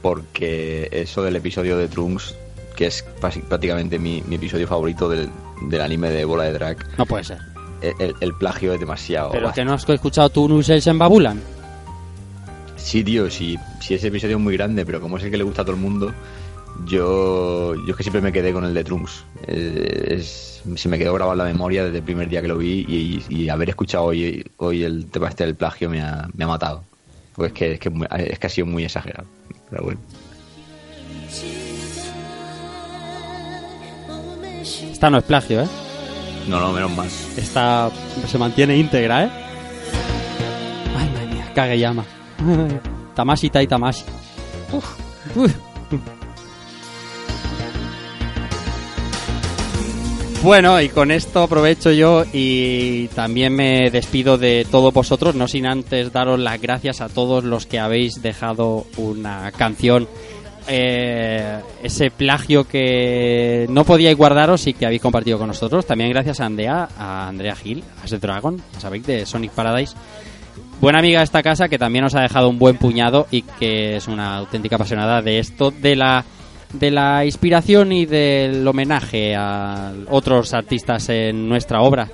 Porque 0.02 0.89
eso 0.92 1.23
del 1.23 1.36
episodio 1.36 1.78
de 1.78 1.89
Trunks, 1.89 2.34
que 2.76 2.86
es 2.86 3.02
prácticamente 3.20 3.98
mi, 3.98 4.23
mi 4.26 4.36
episodio 4.36 4.66
favorito 4.68 5.08
del, 5.08 5.31
del 5.62 5.81
anime 5.81 6.10
de 6.10 6.24
Bola 6.26 6.44
de 6.44 6.52
Drag, 6.52 6.76
No 6.98 7.06
puede 7.06 7.24
ser. 7.24 7.39
El, 7.98 8.34
plagio 8.34 8.72
es 8.72 8.80
demasiado. 8.80 9.30
Pero 9.32 9.52
que 9.52 9.64
no 9.64 9.74
has 9.74 9.88
escuchado 9.88 10.30
tú 10.30 10.48
Nusels 10.48 10.86
en 10.86 10.98
Babulan. 10.98 11.40
Sí, 12.76 13.02
tío, 13.02 13.30
sí, 13.30 13.58
sí, 13.80 13.94
ese 13.94 14.08
episodio 14.08 14.36
es 14.36 14.42
muy 14.42 14.56
grande, 14.56 14.84
pero 14.84 15.00
como 15.00 15.16
es 15.18 15.24
el 15.24 15.30
que 15.30 15.36
le 15.38 15.44
gusta 15.44 15.62
a 15.62 15.64
todo 15.64 15.74
el 15.74 15.80
mundo, 15.80 16.12
yo, 16.86 17.74
yo 17.74 17.90
es 17.90 17.96
que 17.96 18.02
siempre 18.02 18.20
me 18.20 18.32
quedé 18.32 18.52
con 18.52 18.64
el 18.64 18.74
de 18.74 18.84
Trunks. 18.84 19.24
Eh, 19.46 20.16
es- 20.18 20.62
se 20.76 20.88
me 20.88 20.98
quedó 20.98 21.12
grabado 21.12 21.32
en 21.32 21.38
la 21.46 21.52
memoria 21.52 21.84
desde 21.84 21.98
el 21.98 22.04
primer 22.04 22.26
día 22.28 22.40
que 22.40 22.48
lo 22.48 22.56
vi 22.56 22.86
y, 22.88 23.22
y 23.28 23.48
haber 23.50 23.68
escuchado 23.68 24.04
hoy, 24.04 24.42
hoy 24.56 24.82
el 24.82 25.06
tema 25.10 25.28
este 25.28 25.44
del 25.44 25.54
plagio 25.56 25.90
me 25.90 26.00
ha, 26.00 26.26
me 26.34 26.44
ha 26.44 26.46
matado. 26.48 26.82
Pues 27.34 27.48
es 27.52 27.58
que, 27.58 27.72
es, 27.72 27.80
que, 27.80 27.90
es 28.18 28.38
que 28.38 28.46
ha 28.46 28.50
sido 28.50 28.66
muy 28.66 28.84
exagerado. 28.84 29.26
Pero 29.70 29.84
bueno. 29.84 30.00
Esta 34.90 35.10
no 35.10 35.18
es 35.18 35.24
plagio, 35.24 35.62
¿eh? 35.62 35.66
No, 36.48 36.60
no, 36.60 36.73
menos 36.73 36.90
mal. 36.94 37.08
Esta 37.36 37.90
se 38.26 38.39
mantiene 38.39 38.76
íntegra, 38.76 39.24
¿eh? 39.24 39.31
Ay, 40.97 41.08
madre 41.10 41.52
Kageyama. 41.55 42.05
Tamashi 43.14 43.50
Tai 43.50 43.66
Tamashi. 43.66 44.05
Uf. 44.73 44.84
Bueno, 50.44 50.78
y 50.78 50.90
con 50.90 51.10
esto 51.10 51.44
aprovecho 51.44 51.90
yo 51.90 52.24
y 52.31 53.08
también 53.14 53.56
me 53.56 53.90
despido 53.90 54.36
de 54.36 54.66
todos 54.70 54.92
vosotros, 54.92 55.34
no 55.34 55.48
sin 55.48 55.64
antes 55.64 56.12
daros 56.12 56.39
las 56.39 56.60
gracias 56.60 57.00
a 57.00 57.08
todos 57.08 57.44
los 57.44 57.64
que 57.64 57.78
habéis 57.78 58.20
dejado 58.20 58.84
una 58.98 59.50
canción, 59.52 60.06
eh, 60.68 61.60
ese 61.82 62.10
plagio 62.10 62.66
que 62.66 63.66
no 63.68 63.84
podíais 63.84 64.16
guardaros 64.16 64.66
y 64.66 64.74
que 64.74 64.86
habéis 64.86 65.02
compartido 65.02 65.38
con 65.38 65.48
nosotros. 65.48 65.86
También 65.86 66.10
gracias 66.10 66.40
a 66.40 66.46
Andrea, 66.46 66.88
a 66.98 67.28
Andrea 67.28 67.54
Gil, 67.54 67.84
a 68.02 68.06
The 68.06 68.18
Dragon, 68.18 68.60
sabéis, 68.78 69.06
de 69.06 69.26
Sonic 69.26 69.52
Paradise. 69.52 69.94
Buena 70.80 70.98
amiga 70.98 71.20
de 71.20 71.24
esta 71.24 71.42
casa 71.42 71.68
que 71.68 71.78
también 71.78 72.04
nos 72.04 72.14
ha 72.14 72.20
dejado 72.20 72.48
un 72.48 72.58
buen 72.58 72.76
puñado 72.76 73.26
y 73.30 73.42
que 73.42 73.96
es 73.96 74.08
una 74.08 74.36
auténtica 74.36 74.76
apasionada 74.76 75.22
de 75.22 75.38
esto, 75.38 75.70
de 75.70 75.96
la 75.96 76.24
de 76.72 76.90
la 76.90 77.24
inspiración 77.24 77.92
y 77.92 78.04
del 78.04 78.66
homenaje 78.66 79.34
a 79.36 79.92
otros 80.10 80.52
artistas 80.54 81.08
en 81.08 81.48
nuestra 81.48 81.80
obra. 81.82 82.08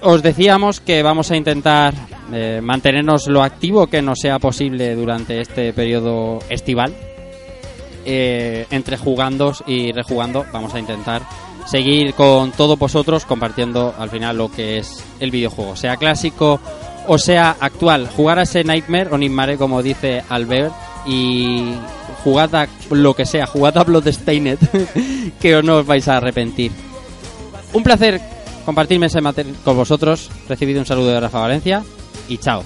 Os 0.00 0.22
decíamos 0.22 0.80
que 0.80 1.02
vamos 1.02 1.30
a 1.32 1.36
intentar 1.36 1.92
eh, 2.32 2.60
mantenernos 2.62 3.26
lo 3.26 3.42
activo 3.42 3.88
que 3.88 4.00
nos 4.00 4.20
sea 4.20 4.38
posible 4.38 4.94
durante 4.94 5.40
este 5.40 5.72
periodo 5.72 6.38
estival. 6.48 6.94
Eh, 8.10 8.66
entre 8.70 8.96
jugando 8.96 9.52
y 9.66 9.92
rejugando, 9.92 10.46
vamos 10.50 10.72
a 10.72 10.78
intentar 10.78 11.20
seguir 11.66 12.14
con 12.14 12.52
todos 12.52 12.78
vosotros 12.78 13.26
compartiendo 13.26 13.94
al 13.98 14.08
final 14.08 14.38
lo 14.38 14.50
que 14.50 14.78
es 14.78 15.04
el 15.20 15.30
videojuego, 15.30 15.76
sea 15.76 15.98
clásico 15.98 16.58
o 17.06 17.18
sea 17.18 17.54
actual. 17.60 18.08
Jugar 18.08 18.38
a 18.38 18.44
ese 18.44 18.64
Nightmare 18.64 19.10
o 19.12 19.18
Nightmare, 19.18 19.58
como 19.58 19.82
dice 19.82 20.24
Albert, 20.30 20.72
y 21.04 21.74
jugad 22.24 22.54
a 22.54 22.68
lo 22.90 23.14
que 23.14 23.26
sea, 23.26 23.46
jugad 23.46 23.76
a 23.76 23.84
Bloodstained, 23.84 24.58
que 25.40 25.62
no 25.62 25.76
os 25.76 25.86
vais 25.86 26.08
a 26.08 26.16
arrepentir. 26.16 26.72
Un 27.74 27.82
placer 27.82 28.22
compartirme 28.64 29.04
ese 29.04 29.20
material 29.20 29.54
con 29.64 29.76
vosotros. 29.76 30.30
Recibido 30.48 30.80
un 30.80 30.86
saludo 30.86 31.08
de 31.08 31.20
Rafa 31.20 31.40
Valencia 31.40 31.82
y 32.26 32.38
chao. 32.38 32.64